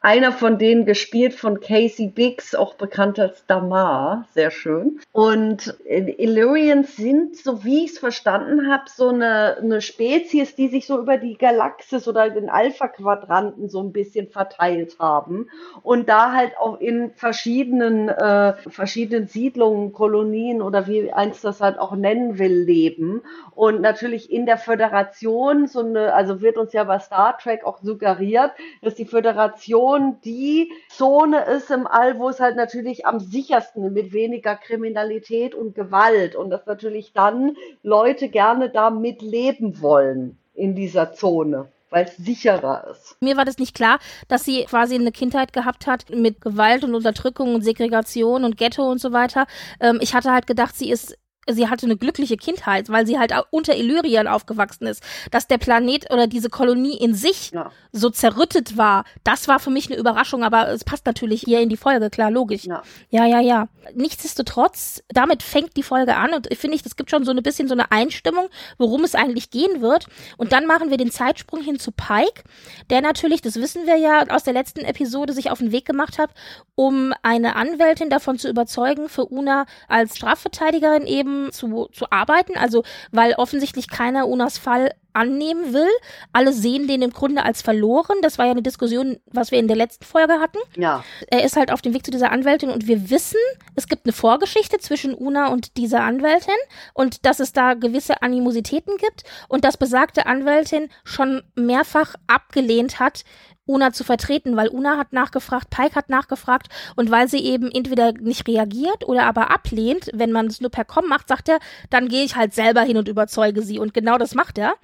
Einer 0.00 0.30
von 0.30 0.58
denen 0.58 0.84
gespielt 0.84 1.34
von 1.34 1.58
Casey 1.58 2.08
Biggs, 2.08 2.54
auch 2.54 2.74
bekannt 2.74 3.18
als 3.18 3.46
Damar, 3.46 4.26
sehr 4.34 4.50
schön. 4.50 5.00
Und 5.10 5.74
Illyrians 5.84 6.96
sind, 6.96 7.36
so 7.36 7.64
wie 7.64 7.84
ich 7.84 7.92
es 7.92 7.98
verstanden 7.98 8.70
habe, 8.70 8.84
so 8.94 9.08
eine, 9.08 9.56
eine 9.56 9.80
Spezies, 9.80 10.54
die 10.54 10.68
sich 10.68 10.86
so 10.86 11.00
über 11.00 11.16
die 11.16 11.38
Galaxis 11.38 12.06
oder 12.06 12.28
den 12.28 12.50
Alpha-Quadranten 12.50 13.70
so 13.70 13.82
ein 13.82 13.92
bisschen 13.92 14.28
verteilt 14.28 14.96
haben 14.98 15.48
und 15.82 16.08
da 16.10 16.32
halt 16.32 16.58
auch 16.58 16.78
in 16.78 17.12
verschiedenen, 17.14 18.10
äh, 18.10 18.52
verschiedenen 18.68 19.26
Siedlungen, 19.28 19.92
Kolonien 19.92 20.60
oder 20.60 20.86
wie 20.86 21.10
eins 21.10 21.40
das 21.40 21.60
halt 21.60 21.78
auch 21.78 21.96
nennen 21.96 22.38
will, 22.38 22.64
leben. 22.64 23.22
Und 23.54 23.80
natürlich 23.80 24.30
in 24.30 24.44
der 24.44 24.58
Föderation, 24.58 25.66
so 25.66 25.80
eine, 25.80 26.12
also 26.12 26.42
wird 26.42 26.58
uns 26.58 26.74
ja 26.74 26.84
bei 26.84 26.98
Star 26.98 27.38
Trek 27.38 27.64
auch 27.64 27.80
suggeriert, 27.80 28.52
dass 28.82 28.94
die 28.94 29.06
Föderation 29.06 29.85
Region 29.86 30.20
die 30.24 30.72
Zone 30.88 31.44
ist 31.44 31.70
im 31.70 31.86
All, 31.86 32.18
wo 32.18 32.28
es 32.28 32.40
halt 32.40 32.56
natürlich 32.56 33.06
am 33.06 33.20
sichersten 33.20 33.92
mit 33.92 34.12
weniger 34.12 34.56
Kriminalität 34.56 35.54
und 35.54 35.74
Gewalt 35.74 36.34
und 36.34 36.50
dass 36.50 36.66
natürlich 36.66 37.12
dann 37.12 37.56
Leute 37.82 38.28
gerne 38.28 38.70
da 38.70 38.90
mitleben 38.90 39.80
wollen 39.80 40.38
in 40.54 40.74
dieser 40.74 41.12
Zone 41.12 41.68
weil 41.88 42.04
es 42.04 42.16
sicherer 42.16 42.88
ist. 42.90 43.16
Mir 43.20 43.36
war 43.36 43.44
das 43.44 43.58
nicht 43.58 43.74
klar, 43.74 44.00
dass 44.26 44.44
sie 44.44 44.64
quasi 44.64 44.96
eine 44.96 45.12
Kindheit 45.12 45.52
gehabt 45.52 45.86
hat 45.86 46.10
mit 46.10 46.40
Gewalt 46.40 46.82
und 46.82 46.96
Unterdrückung 46.96 47.54
und 47.54 47.62
Segregation 47.62 48.44
und 48.44 48.58
Ghetto 48.58 48.82
und 48.90 49.00
so 49.00 49.12
weiter. 49.12 49.46
Ähm, 49.78 50.00
ich 50.02 50.12
hatte 50.12 50.32
halt 50.32 50.48
gedacht, 50.48 50.76
sie 50.76 50.90
ist 50.90 51.16
sie 51.48 51.68
hatte 51.68 51.86
eine 51.86 51.96
glückliche 51.96 52.36
Kindheit, 52.36 52.88
weil 52.88 53.06
sie 53.06 53.18
halt 53.18 53.32
unter 53.50 53.76
Illyrien 53.76 54.26
aufgewachsen 54.26 54.86
ist. 54.86 55.02
Dass 55.30 55.46
der 55.46 55.58
Planet 55.58 56.12
oder 56.12 56.26
diese 56.26 56.50
Kolonie 56.50 56.96
in 56.96 57.14
sich 57.14 57.50
ja. 57.52 57.70
so 57.92 58.10
zerrüttet 58.10 58.76
war, 58.76 59.04
das 59.24 59.48
war 59.48 59.60
für 59.60 59.70
mich 59.70 59.90
eine 59.90 59.98
Überraschung, 59.98 60.44
aber 60.44 60.68
es 60.68 60.84
passt 60.84 61.06
natürlich 61.06 61.42
hier 61.42 61.60
in 61.60 61.68
die 61.68 61.76
Folge, 61.76 62.10
klar, 62.10 62.30
logisch. 62.30 62.64
Ja, 62.64 62.82
ja, 63.10 63.26
ja. 63.26 63.40
ja. 63.40 63.68
Nichtsdestotrotz, 63.94 65.02
damit 65.08 65.42
fängt 65.42 65.76
die 65.76 65.82
Folge 65.82 66.16
an 66.16 66.34
und 66.34 66.50
ich 66.50 66.58
finde, 66.58 66.76
es 66.84 66.96
gibt 66.96 67.10
schon 67.10 67.24
so 67.24 67.30
ein 67.30 67.42
bisschen 67.42 67.68
so 67.68 67.74
eine 67.74 67.90
Einstimmung, 67.92 68.48
worum 68.78 69.04
es 69.04 69.14
eigentlich 69.14 69.50
gehen 69.50 69.80
wird. 69.80 70.06
Und 70.36 70.52
dann 70.52 70.66
machen 70.66 70.90
wir 70.90 70.96
den 70.96 71.10
Zeitsprung 71.10 71.62
hin 71.62 71.78
zu 71.78 71.92
Pike, 71.92 72.42
der 72.90 73.00
natürlich, 73.00 73.42
das 73.42 73.56
wissen 73.56 73.86
wir 73.86 73.96
ja 73.96 74.24
aus 74.28 74.44
der 74.44 74.52
letzten 74.52 74.80
Episode, 74.80 75.32
sich 75.32 75.50
auf 75.50 75.58
den 75.58 75.72
Weg 75.72 75.84
gemacht 75.84 76.18
hat, 76.18 76.30
um 76.74 77.12
eine 77.22 77.56
Anwältin 77.56 78.10
davon 78.10 78.38
zu 78.38 78.48
überzeugen, 78.48 79.08
für 79.08 79.26
Una 79.26 79.66
als 79.88 80.16
Strafverteidigerin 80.16 81.06
eben 81.06 81.35
zu, 81.50 81.88
zu 81.92 82.10
arbeiten. 82.10 82.56
Also, 82.56 82.84
weil 83.12 83.34
offensichtlich 83.34 83.88
keiner 83.88 84.28
Unas 84.28 84.58
Fall 84.58 84.90
annehmen 85.16 85.72
will. 85.72 85.88
Alle 86.32 86.52
sehen 86.52 86.86
den 86.86 87.02
im 87.02 87.10
Grunde 87.10 87.42
als 87.42 87.62
verloren. 87.62 88.18
Das 88.22 88.38
war 88.38 88.44
ja 88.44 88.52
eine 88.52 88.62
Diskussion, 88.62 89.18
was 89.32 89.50
wir 89.50 89.58
in 89.58 89.66
der 89.66 89.76
letzten 89.76 90.04
Folge 90.04 90.34
hatten. 90.34 90.58
Ja. 90.76 91.02
Er 91.28 91.42
ist 91.44 91.56
halt 91.56 91.72
auf 91.72 91.80
dem 91.80 91.94
Weg 91.94 92.04
zu 92.04 92.10
dieser 92.10 92.30
Anwältin 92.30 92.70
und 92.70 92.86
wir 92.86 93.10
wissen, 93.10 93.40
es 93.74 93.88
gibt 93.88 94.04
eine 94.04 94.12
Vorgeschichte 94.12 94.78
zwischen 94.78 95.14
Una 95.14 95.48
und 95.48 95.78
dieser 95.78 96.02
Anwältin 96.02 96.54
und 96.92 97.24
dass 97.24 97.40
es 97.40 97.52
da 97.52 97.74
gewisse 97.74 98.22
Animositäten 98.22 98.98
gibt 98.98 99.24
und 99.48 99.64
dass 99.64 99.78
besagte 99.78 100.26
Anwältin 100.26 100.90
schon 101.04 101.42
mehrfach 101.54 102.14
abgelehnt 102.26 103.00
hat, 103.00 103.24
Una 103.66 103.92
zu 103.92 104.04
vertreten, 104.04 104.56
weil 104.56 104.68
Una 104.68 104.96
hat 104.96 105.12
nachgefragt, 105.12 105.70
Pike 105.70 105.94
hat 105.94 106.08
nachgefragt 106.08 106.68
und 106.94 107.10
weil 107.10 107.28
sie 107.28 107.44
eben 107.44 107.70
entweder 107.70 108.12
nicht 108.12 108.46
reagiert 108.48 109.06
oder 109.06 109.24
aber 109.24 109.50
ablehnt, 109.50 110.10
wenn 110.14 110.32
man 110.32 110.46
es 110.46 110.60
nur 110.60 110.70
per 110.70 110.84
Com 110.84 111.08
macht, 111.08 111.28
sagt 111.28 111.48
er, 111.48 111.58
dann 111.90 112.08
gehe 112.08 112.24
ich 112.24 112.36
halt 112.36 112.54
selber 112.54 112.82
hin 112.82 112.96
und 112.96 113.08
überzeuge 113.08 113.62
sie 113.62 113.78
und 113.78 113.92
genau 113.94 114.18
das 114.18 114.34
macht 114.34 114.58
er. 114.58 114.74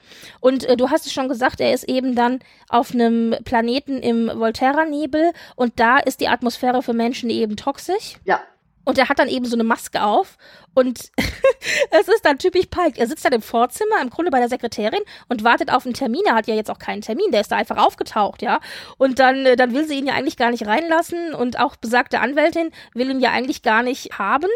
Und 0.40 0.64
äh, 0.64 0.76
du 0.76 0.90
hast 0.90 1.06
es 1.06 1.12
schon 1.12 1.28
gesagt, 1.28 1.60
er 1.60 1.72
ist 1.72 1.84
eben 1.84 2.14
dann 2.14 2.40
auf 2.68 2.92
einem 2.92 3.36
Planeten 3.44 3.98
im 3.98 4.28
Volterra-Nebel 4.28 5.32
und 5.56 5.78
da 5.78 5.98
ist 5.98 6.20
die 6.20 6.28
Atmosphäre 6.28 6.82
für 6.82 6.92
Menschen 6.92 7.30
eben 7.30 7.56
toxisch. 7.56 8.16
Ja. 8.24 8.40
Und 8.84 8.98
er 8.98 9.08
hat 9.08 9.18
dann 9.18 9.28
eben 9.28 9.44
so 9.44 9.56
eine 9.56 9.64
Maske 9.64 10.02
auf 10.02 10.36
und 10.74 11.10
es 11.90 12.08
ist 12.08 12.24
dann 12.24 12.38
typisch 12.38 12.66
Pike. 12.66 12.98
Er 12.98 13.06
sitzt 13.06 13.24
dann 13.24 13.32
im 13.32 13.42
Vorzimmer, 13.42 14.00
im 14.02 14.10
Grunde 14.10 14.30
bei 14.30 14.40
der 14.40 14.48
Sekretärin 14.48 15.02
und 15.28 15.44
wartet 15.44 15.72
auf 15.72 15.84
einen 15.84 15.94
Termin. 15.94 16.22
Er 16.26 16.34
hat 16.34 16.46
ja 16.46 16.54
jetzt 16.54 16.70
auch 16.70 16.78
keinen 16.78 17.02
Termin, 17.02 17.30
der 17.30 17.42
ist 17.42 17.52
da 17.52 17.56
einfach 17.56 17.76
aufgetaucht, 17.76 18.42
ja. 18.42 18.60
Und 18.98 19.18
dann, 19.18 19.46
äh, 19.46 19.56
dann 19.56 19.74
will 19.74 19.86
sie 19.86 19.98
ihn 19.98 20.06
ja 20.06 20.14
eigentlich 20.14 20.36
gar 20.36 20.50
nicht 20.50 20.66
reinlassen 20.66 21.34
und 21.34 21.58
auch 21.58 21.76
besagte 21.76 22.20
Anwältin 22.20 22.70
will 22.94 23.10
ihn 23.10 23.20
ja 23.20 23.30
eigentlich 23.30 23.62
gar 23.62 23.82
nicht 23.82 24.18
haben. 24.18 24.48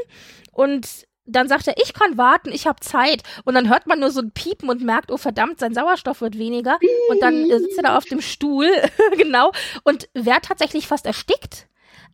Und 0.52 1.06
dann 1.26 1.48
sagt 1.48 1.66
er, 1.66 1.74
ich 1.82 1.92
kann 1.92 2.16
warten, 2.16 2.50
ich 2.52 2.66
habe 2.66 2.80
Zeit. 2.80 3.22
Und 3.44 3.54
dann 3.54 3.68
hört 3.68 3.86
man 3.86 4.00
nur 4.00 4.10
so 4.10 4.20
ein 4.20 4.30
Piepen 4.30 4.68
und 4.68 4.82
merkt, 4.82 5.10
oh 5.10 5.16
verdammt, 5.16 5.58
sein 5.58 5.74
Sauerstoff 5.74 6.20
wird 6.20 6.38
weniger. 6.38 6.78
Und 7.10 7.20
dann 7.20 7.50
äh, 7.50 7.58
sitzt 7.58 7.76
er 7.76 7.84
da 7.84 7.96
auf 7.96 8.04
dem 8.04 8.20
Stuhl, 8.20 8.70
genau, 9.16 9.52
und 9.84 10.08
wer 10.14 10.40
tatsächlich 10.40 10.86
fast 10.86 11.06
erstickt. 11.06 11.68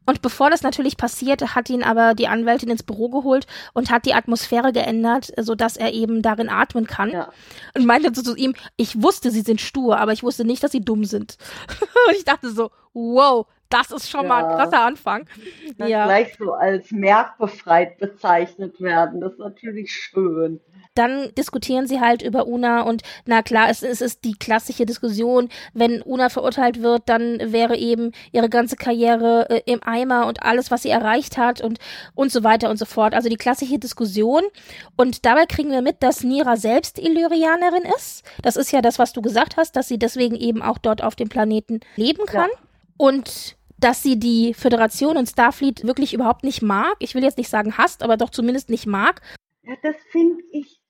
Und 0.06 0.22
bevor 0.22 0.50
das 0.50 0.62
natürlich 0.62 0.96
passiert, 0.96 1.54
hat 1.54 1.70
ihn 1.70 1.82
aber 1.82 2.14
die 2.14 2.28
Anwältin 2.28 2.70
ins 2.70 2.82
Büro 2.82 3.08
geholt 3.08 3.46
und 3.72 3.90
hat 3.90 4.06
die 4.06 4.14
Atmosphäre 4.14 4.72
geändert, 4.72 5.32
sodass 5.38 5.76
er 5.76 5.92
eben 5.92 6.22
darin 6.22 6.48
atmen 6.48 6.86
kann. 6.86 7.10
Ja. 7.10 7.28
Und 7.74 7.86
meinte 7.86 8.12
so 8.14 8.22
zu 8.22 8.36
ihm, 8.36 8.54
ich 8.76 9.02
wusste, 9.02 9.30
sie 9.30 9.42
sind 9.42 9.60
stur, 9.60 9.98
aber 9.98 10.12
ich 10.12 10.22
wusste 10.22 10.44
nicht, 10.44 10.62
dass 10.62 10.72
sie 10.72 10.84
dumm 10.84 11.04
sind. 11.04 11.36
und 12.08 12.16
ich 12.16 12.24
dachte 12.24 12.50
so, 12.50 12.70
wow, 12.92 13.46
das 13.72 13.90
ist 13.90 14.10
schon 14.10 14.22
ja. 14.24 14.28
mal 14.28 14.44
ein 14.44 14.56
krasser 14.56 14.80
Anfang. 14.80 15.28
Ja. 15.78 16.04
Gleich 16.04 16.36
so 16.38 16.52
als 16.52 16.90
merkbefreit 16.90 17.98
bezeichnet 17.98 18.80
werden. 18.80 19.20
Das 19.20 19.32
ist 19.32 19.38
natürlich 19.38 19.90
schön 19.90 20.60
dann 20.94 21.32
diskutieren 21.36 21.86
sie 21.86 22.00
halt 22.00 22.22
über 22.22 22.46
Una 22.46 22.82
und 22.82 23.02
na 23.24 23.42
klar, 23.42 23.70
es, 23.70 23.82
es 23.82 24.00
ist 24.00 24.24
die 24.24 24.34
klassische 24.34 24.84
Diskussion, 24.84 25.48
wenn 25.72 26.02
Una 26.02 26.28
verurteilt 26.28 26.82
wird, 26.82 27.04
dann 27.06 27.38
wäre 27.52 27.76
eben 27.76 28.12
ihre 28.32 28.48
ganze 28.48 28.76
Karriere 28.76 29.48
äh, 29.48 29.62
im 29.66 29.82
Eimer 29.82 30.26
und 30.26 30.42
alles, 30.42 30.70
was 30.70 30.82
sie 30.82 30.90
erreicht 30.90 31.38
hat 31.38 31.60
und 31.60 31.78
und 32.14 32.30
so 32.30 32.44
weiter 32.44 32.68
und 32.70 32.78
so 32.78 32.84
fort. 32.84 33.14
Also 33.14 33.28
die 33.28 33.36
klassische 33.36 33.78
Diskussion 33.78 34.42
und 34.96 35.24
dabei 35.24 35.46
kriegen 35.46 35.70
wir 35.70 35.82
mit, 35.82 36.02
dass 36.02 36.24
Nira 36.24 36.56
selbst 36.56 36.98
Illyrianerin 36.98 37.84
ist. 37.96 38.24
Das 38.42 38.56
ist 38.56 38.72
ja 38.72 38.82
das, 38.82 38.98
was 38.98 39.12
du 39.12 39.22
gesagt 39.22 39.56
hast, 39.56 39.76
dass 39.76 39.88
sie 39.88 39.98
deswegen 39.98 40.34
eben 40.34 40.62
auch 40.62 40.78
dort 40.78 41.02
auf 41.02 41.16
dem 41.16 41.28
Planeten 41.28 41.80
leben 41.96 42.26
kann. 42.26 42.50
Ja. 42.50 42.58
Und 42.98 43.56
dass 43.82 44.02
sie 44.02 44.18
die 44.18 44.54
Föderation 44.54 45.16
und 45.16 45.28
Starfleet 45.28 45.86
wirklich 45.86 46.14
überhaupt 46.14 46.44
nicht 46.44 46.62
mag. 46.62 46.96
Ich 46.98 47.14
will 47.14 47.22
jetzt 47.22 47.38
nicht 47.38 47.50
sagen 47.50 47.76
hasst, 47.76 48.02
aber 48.02 48.16
doch 48.16 48.30
zumindest 48.30 48.70
nicht 48.70 48.86
mag. 48.86 49.20
Ja, 49.62 49.74
das 49.82 49.96
finde 50.10 50.42
ich 50.50 50.82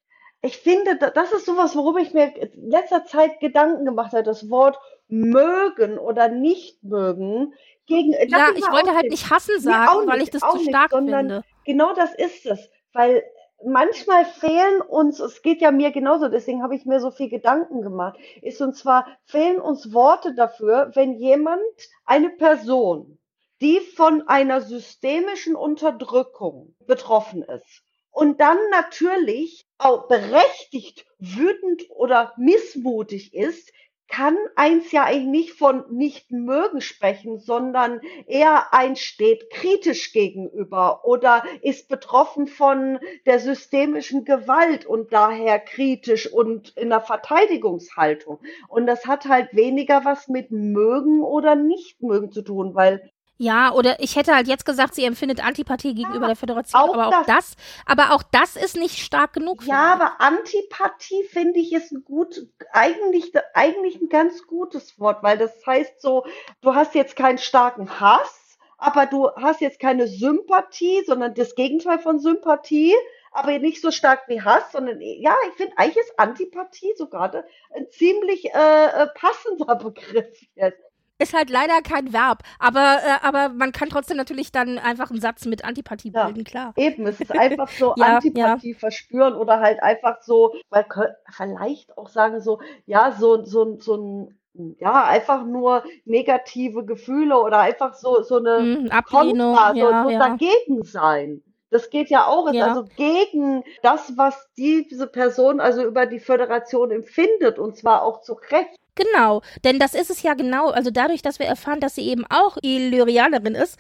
ich 0.45 0.59
finde, 0.59 0.97
das 0.97 1.33
ist 1.33 1.47
sowas, 1.47 1.77
worüber 1.77 2.01
ich 2.01 2.13
mir 2.13 2.35
in 2.37 2.69
letzter 2.69 3.05
Zeit 3.05 3.39
Gedanken 3.39 3.85
gemacht 3.85 4.13
habe. 4.13 4.25
Das 4.25 4.51
Wort 4.51 4.77
mögen 5.09 5.99
oder 5.99 6.29
nicht 6.29 6.83
mögen. 6.83 7.55
Gegen, 7.87 8.13
ja, 8.13 8.49
ich 8.55 8.69
wollte 8.71 8.95
halt 8.95 9.09
nicht 9.09 9.31
hassen 9.31 9.61
sagen, 9.61 10.01
nee, 10.05 10.13
weil 10.13 10.23
ich 10.23 10.31
das 10.31 10.43
zu 10.43 10.59
stark 10.59 10.93
nicht, 11.01 11.15
finde. 11.15 11.45
Genau 11.65 11.95
das 11.95 12.13
ist 12.15 12.45
es. 12.47 12.71
Weil 12.93 13.23
manchmal 13.65 14.25
fehlen 14.25 14.81
uns, 14.81 15.21
es 15.21 15.43
geht 15.43 15.61
ja 15.61 15.71
mir 15.71 15.91
genauso, 15.91 16.29
deswegen 16.29 16.63
habe 16.63 16.77
ich 16.77 16.85
mir 16.85 17.01
so 17.01 17.11
viel 17.11 17.29
Gedanken 17.29 17.83
gemacht, 17.83 18.19
ist 18.41 18.61
und 18.61 18.75
zwar 18.77 19.07
fehlen 19.25 19.61
uns 19.61 19.93
Worte 19.93 20.35
dafür, 20.35 20.91
wenn 20.95 21.15
jemand, 21.15 21.63
eine 22.05 22.31
Person, 22.31 23.19
die 23.61 23.81
von 23.81 24.29
einer 24.29 24.61
systemischen 24.61 25.55
Unterdrückung 25.55 26.75
betroffen 26.87 27.43
ist, 27.43 27.83
und 28.13 28.41
dann 28.41 28.59
natürlich 28.71 29.67
auch 29.79 30.07
berechtigt 30.07 31.07
wütend 31.19 31.91
oder 31.91 32.35
missmutig 32.37 33.35
ist, 33.35 33.73
kann 34.13 34.37
eins 34.57 34.93
ja 34.93 35.05
eigentlich 35.05 35.23
nicht 35.33 35.59
von 35.59 35.85
nicht 35.91 36.31
mögen 36.31 36.83
sprechen, 36.83 37.41
sondern 37.41 38.01
eher 38.27 38.75
eins 38.75 39.01
steht 39.01 39.49
kritisch 39.51 40.13
gegenüber 40.13 41.05
oder 41.05 41.43
ist 41.63 41.89
betroffen 41.89 42.47
von 42.47 42.99
der 43.25 43.39
systemischen 43.39 44.27
Gewalt 44.27 44.85
und 44.85 45.15
daher 45.15 45.59
kritisch 45.59 46.31
und 46.31 46.77
in 46.77 46.91
der 46.91 47.01
Verteidigungshaltung. 47.01 48.39
Und 48.69 48.87
das 48.87 49.07
hat 49.07 49.25
halt 49.25 49.55
weniger 49.57 50.05
was 50.05 50.29
mit 50.29 50.51
mögen 50.51 51.23
oder 51.23 51.57
nicht 51.57 52.03
mögen 52.03 52.31
zu 52.31 52.43
tun, 52.43 52.75
weil 52.75 53.11
ja, 53.43 53.73
oder 53.73 53.99
ich 53.99 54.15
hätte 54.15 54.37
halt 54.37 54.47
jetzt 54.47 54.65
gesagt, 54.65 54.95
sie 54.95 55.05
empfindet 55.05 55.45
Antipathie 55.45 55.95
gegenüber 55.95 56.23
ja, 56.23 56.27
der 56.29 56.37
Föderation, 56.37 56.81
auch 56.81 56.95
aber 56.95 57.09
auch 57.09 57.27
das, 57.27 57.57
aber 57.87 58.13
auch 58.13 58.23
das 58.23 58.55
ist 58.55 58.77
nicht 58.77 59.01
stark 59.01 59.33
genug. 59.33 59.65
Ja, 59.65 59.95
aber 59.95 60.21
Antipathie 60.21 61.25
finde 61.25 61.59
ich 61.59 61.73
ist 61.73 61.91
ein 61.91 62.05
gut, 62.05 62.47
eigentlich, 62.71 63.33
eigentlich 63.53 64.01
ein 64.01 64.09
ganz 64.09 64.47
gutes 64.47 65.01
Wort, 65.01 65.25
weil 65.25 65.39
das 65.39 65.51
heißt 65.67 66.01
so, 66.01 66.25
du 66.61 66.77
hast 66.77 66.95
jetzt 66.95 67.17
keinen 67.17 67.39
starken 67.39 67.99
Hass, 67.99 68.59
aber 68.79 69.07
du 69.07 69.29
hast 69.35 69.61
jetzt 69.61 69.81
keine 69.81 70.07
Sympathie, 70.07 71.03
sondern 71.05 71.35
das 71.35 71.57
Gegenteil 71.57 71.99
von 71.99 72.21
Sympathie, 72.21 72.95
aber 73.33 73.59
nicht 73.59 73.83
so 73.83 73.91
stark 73.91 74.29
wie 74.29 74.41
Hass, 74.41 74.71
sondern 74.71 75.01
ja, 75.01 75.35
ich 75.49 75.55
finde 75.55 75.77
eigentlich 75.79 75.97
ist 75.97 76.17
Antipathie 76.17 76.95
sogar 76.97 77.45
ein 77.75 77.91
ziemlich 77.91 78.55
äh, 78.55 78.87
äh, 78.87 79.09
passender 79.17 79.75
Begriff 79.83 80.47
jetzt. 80.55 80.92
Ist 81.23 81.35
halt 81.35 81.51
leider 81.51 81.83
kein 81.83 82.13
Verb, 82.13 82.43
aber, 82.59 82.99
äh, 83.05 83.27
aber 83.27 83.51
man 83.51 83.71
kann 83.71 83.89
trotzdem 83.89 84.17
natürlich 84.17 84.51
dann 84.51 84.79
einfach 84.79 85.11
einen 85.11 85.21
Satz 85.21 85.45
mit 85.45 85.65
Antipathie 85.65 86.11
ja, 86.13 86.25
bilden, 86.25 86.43
klar. 86.43 86.73
Eben, 86.77 87.07
es 87.07 87.21
ist 87.21 87.31
einfach 87.39 87.69
so 87.69 87.95
ja, 87.97 88.17
Antipathie 88.17 88.73
ja. 88.73 88.79
verspüren 88.79 89.35
oder 89.35 89.61
halt 89.61 89.83
einfach 89.83 90.21
so, 90.23 90.55
man 90.71 90.89
könnte 90.89 91.17
vielleicht 91.31 91.97
auch 91.97 92.09
sagen 92.09 92.41
so, 92.41 92.61
ja, 92.87 93.13
so, 93.13 93.45
so, 93.45 93.79
so 93.79 93.97
ein 93.97 94.39
ja, 94.81 95.05
einfach 95.05 95.45
nur 95.45 95.83
negative 96.05 96.85
Gefühle 96.85 97.41
oder 97.41 97.61
einfach 97.61 97.95
so, 97.95 98.23
so 98.23 98.39
eine 98.39 98.61
mm, 98.61 98.89
Ablehnung, 98.91 99.57
Kontra, 99.57 100.05
so, 100.05 100.11
so 100.11 100.19
dagegen 100.19 100.85
sein. 100.85 101.43
Das 101.71 101.89
geht 101.89 102.11
ja 102.11 102.27
auch, 102.27 102.53
ja. 102.53 102.67
also 102.67 102.85
gegen 102.97 103.65
das, 103.83 104.13
was 104.19 104.51
diese 104.59 105.07
Person 105.07 105.59
also 105.59 105.83
über 105.83 106.05
die 106.05 106.21
Föderation 106.21 106.91
empfindet 106.91 107.59
und 107.59 107.77
zwar 107.77 108.03
auch 108.03 108.21
zu 108.21 108.35
Recht. 108.51 108.79
Genau, 108.95 109.41
denn 109.65 109.79
das 109.79 109.95
ist 109.95 110.11
es 110.11 110.23
ja 110.23 110.35
genau, 110.35 110.69
also 110.69 110.91
dadurch, 110.91 111.23
dass 111.23 111.39
wir 111.39 111.47
erfahren, 111.47 111.81
dass 111.81 111.95
sie 111.95 112.07
eben 112.09 112.27
auch 112.29 112.59
Illyrianerin 112.61 113.55
ist, 113.55 113.79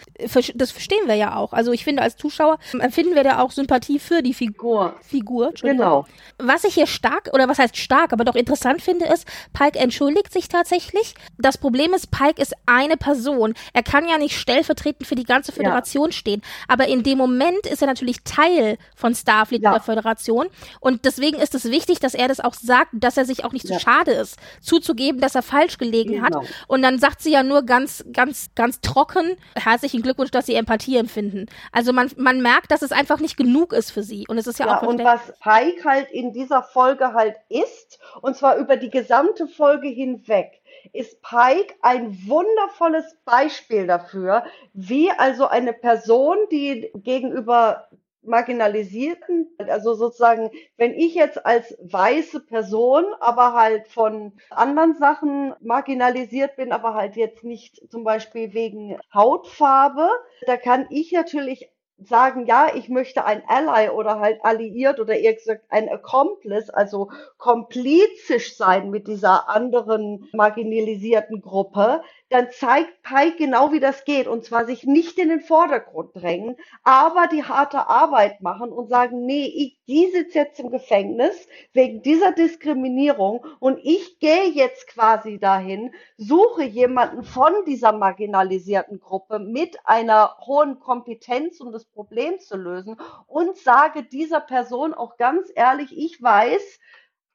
das 0.55 0.71
verstehen 0.71 1.07
wir 1.07 1.17
ja 1.17 1.37
auch. 1.37 1.53
Also 1.53 1.73
ich 1.73 1.85
finde, 1.85 2.03
als 2.03 2.17
Zuschauer 2.17 2.59
empfinden 2.79 3.15
wir 3.15 3.23
da 3.23 3.41
auch 3.41 3.51
Sympathie 3.51 3.99
für 3.99 4.23
die 4.23 4.33
Figur. 4.33 4.95
Figur, 5.03 5.53
Genau. 5.61 6.07
Was 6.39 6.65
ich 6.65 6.75
hier 6.75 6.87
stark, 6.87 7.29
oder 7.35 7.47
was 7.47 7.59
heißt 7.59 7.77
stark, 7.77 8.15
aber 8.15 8.25
doch 8.25 8.35
interessant 8.35 8.81
finde, 8.81 9.05
ist, 9.05 9.27
Pike 9.53 9.79
entschuldigt 9.79 10.33
sich 10.33 10.49
tatsächlich. 10.49 11.15
Das 11.39 11.59
Problem 11.59 11.93
ist, 11.93 12.11
Pike 12.11 12.41
ist 12.41 12.55
eine 12.65 12.97
Person. 12.97 13.53
Er 13.75 13.83
kann 13.83 14.09
ja 14.09 14.17
nicht 14.17 14.39
stellvertretend 14.39 15.07
für 15.07 15.15
die 15.15 15.25
ganze 15.25 15.53
Föderation 15.53 16.07
ja. 16.07 16.13
stehen. 16.13 16.43
Aber 16.69 16.89
in 16.89 17.03
dem 17.03 17.19
Moment 17.19 17.67
ist 17.67 17.83
er 17.83 17.87
natürlich 17.87 18.23
Teil 18.25 18.79
von 18.97 19.15
Starfleet 19.15 19.63
ja. 19.63 19.73
der 19.73 19.83
Föderation. 19.83 20.47
Und 20.81 21.05
deswegen 21.05 21.39
ist 21.39 21.55
es 21.55 21.67
wichtig, 21.67 22.01
dass 22.01 22.15
er 22.15 22.29
das 22.29 22.41
auch 22.41 22.55
sagt, 22.55 22.91
dass 22.95 23.19
er 23.19 23.27
sich 23.27 23.45
auch 23.45 23.53
nicht 23.53 23.69
ja. 23.69 23.77
zu 23.77 23.83
schade 23.83 24.13
ist, 24.13 24.39
zuzugeben, 24.63 25.02
zugeben, 25.03 25.21
dass 25.21 25.35
er 25.35 25.43
falsch 25.43 25.79
gelegen 25.79 26.15
genau. 26.15 26.41
hat. 26.41 26.49
Und 26.67 26.83
dann 26.83 26.99
sagt 26.99 27.23
sie 27.23 27.33
ja 27.33 27.43
nur 27.43 27.63
ganz, 27.63 28.05
ganz, 28.13 28.51
ganz 28.55 28.81
trocken, 28.81 29.37
herzlichen 29.57 30.03
Glückwunsch, 30.03 30.31
dass 30.31 30.47
sie 30.47 30.55
Empathie 30.55 30.97
empfinden. 30.97 31.47
Also 31.73 31.93
man, 31.93 32.11
man 32.17 32.41
merkt, 32.41 32.71
dass 32.71 32.83
es 32.83 32.93
einfach 32.93 33.21
nicht 33.21 33.37
genug 33.37 33.73
ist 33.73 33.91
für 33.91 34.03
sie. 34.03 34.27
Und 34.29 34.39
es 34.39 34.47
ist 34.47 34.59
ja, 34.59 34.67
ja 34.67 34.79
auch 34.79 34.83
Und 34.83 35.03
was 35.03 35.21
Pike 35.41 35.85
halt 35.85 36.11
in 36.11 36.33
dieser 36.33 36.63
Folge 36.63 37.13
halt 37.15 37.37
ist, 37.49 37.99
und 38.21 38.37
zwar 38.37 38.57
über 38.57 38.77
die 38.77 38.91
gesamte 38.91 39.47
Folge 39.47 39.89
hinweg, 39.89 40.61
ist 40.93 41.21
Pike 41.23 41.75
ein 41.83 42.17
wundervolles 42.27 43.17
Beispiel 43.25 43.87
dafür, 43.87 44.45
wie 44.73 45.11
also 45.11 45.47
eine 45.47 45.73
Person, 45.73 46.37
die 46.51 46.91
gegenüber 46.95 47.89
Marginalisierten, 48.23 49.49
also 49.59 49.95
sozusagen, 49.95 50.51
wenn 50.77 50.95
ich 50.95 51.15
jetzt 51.15 51.45
als 51.45 51.77
weiße 51.81 52.41
Person, 52.41 53.05
aber 53.21 53.55
halt 53.55 53.89
von 53.89 54.33
anderen 54.51 54.95
Sachen 54.95 55.55
marginalisiert 55.61 56.57
bin, 56.57 56.73
aber 56.73 56.95
halt 56.95 57.17
jetzt 57.17 57.45
nicht 57.45 57.83
zum 57.91 58.05
Beispiel 58.05 58.55
wegen 58.55 58.99
Hautfarbe, 59.13 60.09
da 60.47 60.57
kann 60.57 60.87
ich 60.91 61.13
natürlich 61.13 61.71
sagen, 62.07 62.47
ja, 62.47 62.75
ich 62.75 62.89
möchte 62.89 63.25
ein 63.25 63.43
Ally 63.47 63.91
oder 63.91 64.21
halt 64.21 64.45
alliiert 64.45 65.01
oder 65.01 65.17
eher 65.17 65.35
gesagt 65.35 65.65
ein 65.69 65.89
Accomplice, 65.89 66.71
also 66.71 67.11
komplizisch 67.39 68.57
sein 68.57 68.91
mit 68.91 69.09
dieser 69.09 69.49
anderen 69.49 70.29
marginalisierten 70.33 71.41
Gruppe, 71.41 72.03
dann 72.33 72.51
zeigt 72.51 73.03
Pike 73.03 73.37
genau, 73.37 73.73
wie 73.73 73.81
das 73.81 74.05
geht. 74.05 74.27
Und 74.27 74.45
zwar 74.45 74.65
sich 74.65 74.85
nicht 74.85 75.19
in 75.19 75.29
den 75.29 75.41
Vordergrund 75.41 76.11
drängen, 76.15 76.57
aber 76.83 77.27
die 77.31 77.45
harte 77.45 77.89
Arbeit 77.89 78.41
machen 78.41 78.71
und 78.71 78.89
sagen, 78.89 79.27
nee, 79.27 79.47
ich, 79.47 79.79
die 79.87 80.11
sitzt 80.11 80.35
jetzt 80.35 80.59
im 80.61 80.71
Gefängnis 80.71 81.47
wegen 81.73 82.03
dieser 82.03 82.33
Diskriminierung 82.33 83.45
und 83.61 83.79
ich 83.83 84.19
gehe 84.19 84.49
jetzt 84.49 84.87
quasi 84.89 85.39
dahin, 85.39 85.93
suche 86.17 86.65
jemanden 86.65 87.23
von 87.23 87.53
dieser 87.67 87.93
marginalisierten 87.93 89.01
Gruppe 89.01 89.39
mit 89.39 89.77
einer 89.85 90.37
hohen 90.47 90.81
Kompetenz, 90.81 91.61
um 91.61 91.73
das 91.73 91.85
Problem 91.93 92.39
zu 92.41 92.57
lösen 92.57 92.97
und 93.27 93.57
sage 93.57 94.05
dieser 94.05 94.41
Person 94.41 94.95
auch 94.95 95.17
ganz 95.17 95.51
ehrlich, 95.55 95.97
ich 95.97 96.21
weiß, 96.23 96.81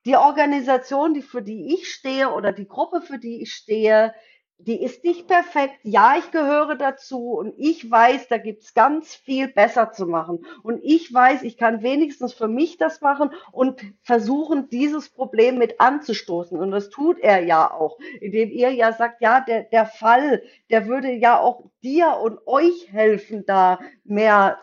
die 0.05 0.15
Organisation, 0.15 1.13
die 1.13 1.21
für 1.21 1.41
die 1.41 1.73
ich 1.73 1.91
stehe 1.91 2.31
oder 2.33 2.51
die 2.53 2.67
Gruppe, 2.67 3.01
für 3.01 3.19
die 3.19 3.41
ich 3.41 3.53
stehe, 3.53 4.13
die 4.59 4.81
ist 4.81 5.03
nicht 5.03 5.27
perfekt. 5.27 5.75
Ja, 5.83 6.15
ich 6.17 6.31
gehöre 6.31 6.75
dazu 6.75 7.33
und 7.33 7.53
ich 7.57 7.89
weiß, 7.89 8.27
da 8.27 8.37
gibt's 8.37 8.73
ganz 8.73 9.13
viel 9.13 9.47
besser 9.47 9.91
zu 9.91 10.07
machen. 10.07 10.45
Und 10.63 10.79
ich 10.83 11.13
weiß, 11.13 11.43
ich 11.43 11.57
kann 11.57 11.83
wenigstens 11.83 12.33
für 12.33 12.47
mich 12.47 12.77
das 12.77 13.01
machen 13.01 13.31
und 13.51 13.81
versuchen, 14.01 14.67
dieses 14.69 15.09
Problem 15.09 15.57
mit 15.57 15.79
anzustoßen. 15.79 16.59
Und 16.59 16.71
das 16.71 16.89
tut 16.89 17.19
er 17.19 17.43
ja 17.43 17.71
auch, 17.71 17.99
indem 18.19 18.49
ihr 18.49 18.71
ja 18.71 18.93
sagt, 18.93 19.21
ja, 19.21 19.41
der, 19.41 19.63
der 19.63 19.85
Fall, 19.85 20.41
der 20.69 20.87
würde 20.87 21.11
ja 21.11 21.39
auch 21.39 21.63
dir 21.83 22.17
und 22.21 22.39
euch 22.47 22.91
helfen, 22.91 23.45
da 23.45 23.79
mehr 24.03 24.59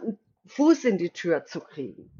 Fuß 0.46 0.84
in 0.84 0.98
die 0.98 1.10
Tür 1.10 1.44
zu 1.44 1.60
kriegen. 1.60 2.10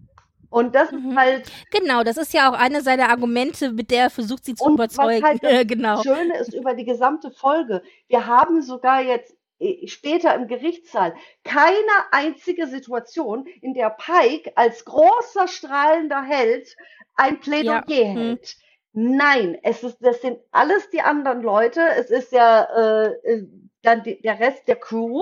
Und 0.54 0.72
das 0.76 0.92
mhm. 0.92 1.10
ist 1.10 1.16
halt. 1.16 1.52
Genau, 1.72 2.04
das 2.04 2.16
ist 2.16 2.32
ja 2.32 2.48
auch 2.48 2.56
eine 2.56 2.80
seiner 2.80 3.08
Argumente, 3.08 3.72
mit 3.72 3.90
der 3.90 4.04
er 4.04 4.10
versucht, 4.10 4.44
sie 4.44 4.54
zu 4.54 4.62
und 4.62 4.74
überzeugen. 4.74 5.20
Was 5.20 5.30
halt 5.30 5.42
das 5.42 5.66
genau. 5.66 6.00
Schöne 6.00 6.38
ist 6.38 6.54
über 6.54 6.74
die 6.74 6.84
gesamte 6.84 7.32
Folge. 7.32 7.82
Wir 8.06 8.28
haben 8.28 8.62
sogar 8.62 9.02
jetzt 9.02 9.34
äh, 9.58 9.88
später 9.88 10.32
im 10.36 10.46
Gerichtssaal 10.46 11.16
keine 11.42 11.66
einzige 12.12 12.68
Situation, 12.68 13.48
in 13.62 13.74
der 13.74 13.90
Pike 13.90 14.52
als 14.54 14.84
großer 14.84 15.48
strahlender 15.48 16.22
Held 16.22 16.76
ein 17.16 17.40
Plädoyer 17.40 17.82
ja. 17.88 18.12
Mhm. 18.12 18.16
hält. 18.16 18.56
Mhm. 18.92 19.16
Nein, 19.16 19.58
es 19.64 19.82
ist, 19.82 19.98
das 20.02 20.22
sind 20.22 20.38
alles 20.52 20.88
die 20.90 21.00
anderen 21.00 21.42
Leute. 21.42 21.80
Es 21.98 22.10
ist 22.10 22.30
ja 22.30 22.62
äh, 22.62 23.08
äh 23.24 23.48
dann 23.82 24.04
die, 24.04 24.22
der 24.22 24.38
Rest 24.38 24.68
der 24.68 24.76
Crew 24.76 25.20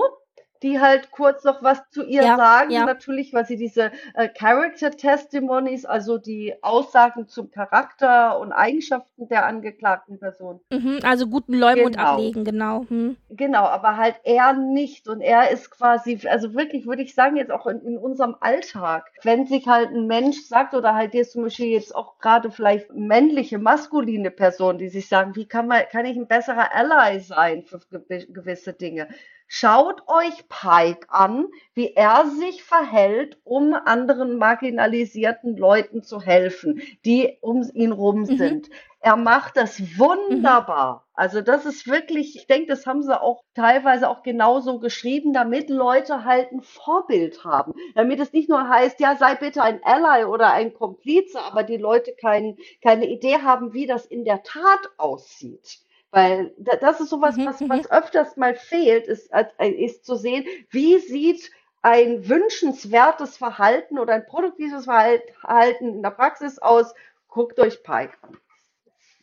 die 0.63 0.79
halt 0.79 1.11
kurz 1.11 1.43
noch 1.43 1.61
was 1.61 1.89
zu 1.91 2.03
ihr 2.03 2.23
ja, 2.23 2.37
sagen, 2.37 2.71
ja. 2.71 2.85
natürlich, 2.85 3.33
weil 3.33 3.45
sie 3.45 3.57
diese 3.57 3.91
äh, 4.13 4.29
Character 4.29 4.91
Testimonies, 4.91 5.85
also 5.85 6.17
die 6.17 6.55
Aussagen 6.61 7.27
zum 7.27 7.51
Charakter 7.51 8.39
und 8.39 8.53
Eigenschaften 8.53 9.27
der 9.27 9.45
angeklagten 9.45 10.19
Person. 10.19 10.61
Mhm, 10.71 10.99
also 11.03 11.27
guten 11.27 11.53
Leumund 11.53 11.97
genau. 11.97 12.13
ablegen, 12.13 12.45
genau. 12.45 12.85
Hm. 12.87 13.17
Genau, 13.29 13.63
aber 13.63 13.97
halt 13.97 14.15
er 14.23 14.53
nicht 14.53 15.09
und 15.09 15.19
er 15.19 15.51
ist 15.51 15.69
quasi, 15.69 16.19
also 16.27 16.53
wirklich 16.53 16.85
würde 16.85 17.03
ich 17.03 17.13
sagen, 17.13 17.35
jetzt 17.35 17.51
auch 17.51 17.67
in, 17.67 17.81
in 17.81 17.97
unserem 17.97 18.35
Alltag, 18.39 19.11
wenn 19.23 19.45
sich 19.45 19.67
halt 19.67 19.89
ein 19.89 20.07
Mensch 20.07 20.47
sagt 20.47 20.73
oder 20.73 20.95
halt 20.95 21.13
jetzt 21.13 21.33
zum 21.33 21.43
Beispiel 21.43 21.67
jetzt 21.67 21.93
auch 21.93 22.19
gerade 22.19 22.51
vielleicht 22.51 22.93
männliche, 22.93 23.59
maskuline 23.59 24.31
Person, 24.31 24.77
die 24.77 24.89
sich 24.89 25.09
sagen, 25.09 25.35
wie 25.35 25.45
kann 25.45 25.67
man, 25.67 25.81
kann 25.91 26.05
ich 26.05 26.15
ein 26.15 26.27
besserer 26.27 26.73
Ally 26.73 27.19
sein 27.19 27.63
für 27.63 27.81
gewisse 27.89 28.71
Dinge? 28.71 29.09
Schaut 29.47 30.07
euch 30.07 30.47
Pike 30.49 31.07
an, 31.09 31.47
wie 31.73 31.93
er 31.93 32.25
sich 32.27 32.63
verhält, 32.63 33.37
um 33.43 33.73
anderen 33.73 34.37
marginalisierten 34.37 35.57
Leuten 35.57 36.01
zu 36.01 36.21
helfen, 36.21 36.81
die 37.05 37.37
um 37.41 37.63
ihn 37.73 37.91
rum 37.91 38.21
mhm. 38.21 38.37
sind. 38.37 38.69
Mhm. 38.69 38.73
Er 38.99 39.17
macht 39.17 39.57
das 39.57 39.99
wunderbar. 39.99 40.95
Mhm. 40.95 41.11
Also 41.15 41.41
das 41.41 41.65
ist 41.65 41.87
wirklich, 41.87 42.37
ich 42.37 42.47
denke, 42.47 42.67
das 42.67 42.87
haben 42.87 43.03
sie 43.03 43.21
auch 43.21 43.43
teilweise 43.53 44.09
auch 44.09 44.23
genauso 44.23 44.79
geschrieben, 44.79 45.33
damit 45.33 45.69
Leute 45.69 46.23
halt 46.23 46.51
ein 46.51 46.61
Vorbild 46.61 47.43
haben. 47.43 47.73
Damit 47.95 48.21
es 48.21 48.33
nicht 48.33 48.49
nur 48.49 48.67
heißt, 48.67 48.99
ja, 49.01 49.15
sei 49.17 49.35
bitte 49.35 49.61
ein 49.61 49.81
Ally 49.83 50.23
oder 50.25 50.51
ein 50.53 50.73
Komplize, 50.73 51.39
aber 51.39 51.63
die 51.63 51.77
Leute 51.77 52.15
kein, 52.19 52.57
keine 52.81 53.07
Idee 53.07 53.39
haben, 53.43 53.73
wie 53.73 53.85
das 53.85 54.05
in 54.05 54.23
der 54.23 54.41
Tat 54.41 54.89
aussieht. 54.97 55.82
Weil 56.13 56.53
das 56.79 57.01
ist 57.01 57.09
sowas, 57.09 57.37
mhm, 57.37 57.47
was, 57.47 57.59
was 57.67 57.85
mhm. 57.85 57.91
öfters 57.91 58.37
mal 58.37 58.53
fehlt, 58.53 59.07
ist, 59.07 59.31
ist 59.57 60.05
zu 60.05 60.13
sehen, 60.15 60.45
wie 60.69 60.99
sieht 60.99 61.49
ein 61.81 62.29
wünschenswertes 62.29 63.35
Verhalten 63.35 63.97
oder 63.97 64.13
ein 64.13 64.27
produktives 64.27 64.85
Verhalten 64.85 65.87
in 65.87 66.03
der 66.03 66.11
Praxis 66.11 66.59
aus. 66.59 66.93
Guckt 67.27 67.59
euch 67.59 67.81
Pike 67.81 68.15
an 68.21 68.37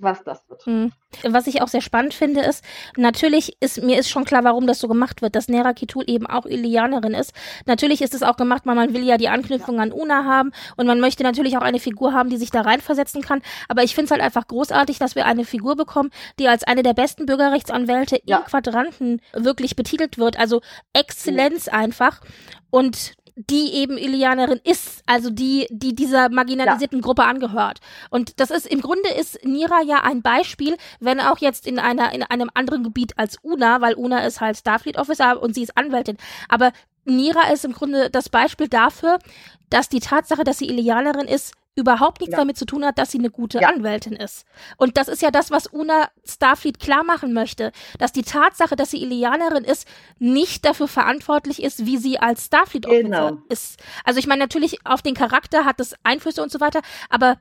was 0.02 0.22
das 0.24 0.48
wird. 0.48 0.66
Mhm. 0.66 0.92
Was 1.24 1.46
ich 1.46 1.60
auch 1.60 1.68
sehr 1.68 1.80
spannend 1.80 2.14
finde, 2.14 2.40
ist, 2.40 2.64
natürlich 2.96 3.56
ist, 3.60 3.82
mir 3.82 3.98
ist 3.98 4.08
schon 4.08 4.24
klar, 4.24 4.44
warum 4.44 4.66
das 4.66 4.78
so 4.78 4.88
gemacht 4.88 5.22
wird, 5.22 5.34
dass 5.34 5.48
Nera 5.48 5.72
Kitul 5.72 6.04
eben 6.06 6.26
auch 6.26 6.46
Ilianerin 6.46 7.14
ist. 7.14 7.32
Natürlich 7.66 8.00
ist 8.00 8.14
es 8.14 8.22
auch 8.22 8.36
gemacht, 8.36 8.62
weil 8.64 8.76
man 8.76 8.94
will 8.94 9.04
ja 9.04 9.16
die 9.16 9.28
Anknüpfung 9.28 9.76
ja. 9.76 9.82
an 9.82 9.92
Una 9.92 10.24
haben 10.24 10.52
und 10.76 10.86
man 10.86 11.00
möchte 11.00 11.22
natürlich 11.22 11.56
auch 11.56 11.62
eine 11.62 11.80
Figur 11.80 12.12
haben, 12.12 12.30
die 12.30 12.36
sich 12.36 12.50
da 12.50 12.60
reinversetzen 12.60 13.22
kann. 13.22 13.42
Aber 13.68 13.82
ich 13.82 13.94
finde 13.94 14.06
es 14.06 14.10
halt 14.12 14.22
einfach 14.22 14.46
großartig, 14.46 14.98
dass 14.98 15.16
wir 15.16 15.26
eine 15.26 15.44
Figur 15.44 15.76
bekommen, 15.76 16.10
die 16.38 16.48
als 16.48 16.64
eine 16.64 16.82
der 16.82 16.94
besten 16.94 17.26
Bürgerrechtsanwälte 17.26 18.20
ja. 18.24 18.38
im 18.38 18.44
Quadranten 18.44 19.20
wirklich 19.32 19.76
betitelt 19.76 20.18
wird. 20.18 20.38
Also 20.38 20.60
Exzellenz 20.92 21.66
ja. 21.66 21.72
einfach. 21.72 22.20
Und 22.70 23.14
die 23.48 23.72
eben 23.74 23.96
Ilianerin 23.96 24.60
ist, 24.64 25.02
also 25.06 25.30
die, 25.30 25.66
die 25.70 25.94
dieser 25.94 26.28
marginalisierten 26.28 26.98
ja. 26.98 27.02
Gruppe 27.02 27.24
angehört. 27.24 27.80
Und 28.10 28.38
das 28.40 28.50
ist, 28.50 28.66
im 28.66 28.80
Grunde 28.80 29.08
ist 29.18 29.44
Nira 29.44 29.82
ja 29.82 30.02
ein 30.02 30.20
Beispiel, 30.22 30.76
wenn 30.98 31.20
auch 31.20 31.38
jetzt 31.38 31.66
in 31.66 31.78
einer, 31.78 32.12
in 32.12 32.22
einem 32.22 32.50
anderen 32.54 32.82
Gebiet 32.82 33.16
als 33.16 33.38
Una, 33.42 33.80
weil 33.80 33.94
Una 33.94 34.26
ist 34.26 34.40
halt 34.40 34.58
Starfleet 34.58 34.98
Officer 34.98 35.42
und 35.42 35.54
sie 35.54 35.62
ist 35.62 35.76
Anwältin. 35.76 36.18
Aber 36.48 36.72
Nira 37.04 37.50
ist 37.52 37.64
im 37.64 37.72
Grunde 37.72 38.10
das 38.10 38.28
Beispiel 38.28 38.68
dafür, 38.68 39.18
dass 39.70 39.88
die 39.88 40.00
Tatsache, 40.00 40.44
dass 40.44 40.58
sie 40.58 40.68
Ilianerin 40.68 41.26
ist, 41.26 41.54
überhaupt 41.80 42.20
nichts 42.20 42.32
ja. 42.32 42.38
damit 42.38 42.56
zu 42.56 42.64
tun 42.64 42.84
hat, 42.84 42.98
dass 42.98 43.10
sie 43.10 43.18
eine 43.18 43.30
gute 43.30 43.60
ja. 43.60 43.68
Anwältin 43.68 44.14
ist. 44.14 44.46
Und 44.76 44.96
das 44.96 45.08
ist 45.08 45.22
ja 45.22 45.30
das, 45.30 45.50
was 45.50 45.66
Una 45.66 46.08
Starfleet 46.24 46.78
klar 46.78 47.04
machen 47.04 47.32
möchte, 47.32 47.72
dass 47.98 48.12
die 48.12 48.22
Tatsache, 48.22 48.76
dass 48.76 48.90
sie 48.90 49.02
Ilianerin 49.02 49.64
ist, 49.64 49.86
nicht 50.18 50.64
dafür 50.64 50.88
verantwortlich 50.88 51.62
ist, 51.62 51.86
wie 51.86 51.96
sie 51.96 52.18
als 52.18 52.46
Starfleet 52.46 52.86
genau. 52.86 53.38
ist. 53.48 53.80
Also 54.04 54.18
ich 54.18 54.26
meine, 54.26 54.40
natürlich 54.40 54.86
auf 54.86 55.02
den 55.02 55.14
Charakter 55.14 55.64
hat 55.64 55.80
es 55.80 55.94
Einflüsse 56.02 56.42
und 56.42 56.52
so 56.52 56.60
weiter, 56.60 56.80
aber 57.08 57.36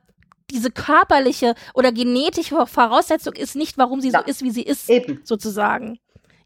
diese 0.50 0.70
körperliche 0.70 1.54
oder 1.74 1.92
genetische 1.92 2.66
Voraussetzung 2.66 3.34
ist 3.34 3.56
nicht, 3.56 3.78
warum 3.78 4.00
sie 4.00 4.10
ja. 4.10 4.20
so 4.20 4.26
ist, 4.26 4.42
wie 4.42 4.50
sie 4.50 4.62
ist, 4.62 4.90
Eben. 4.90 5.20
sozusagen. 5.24 5.98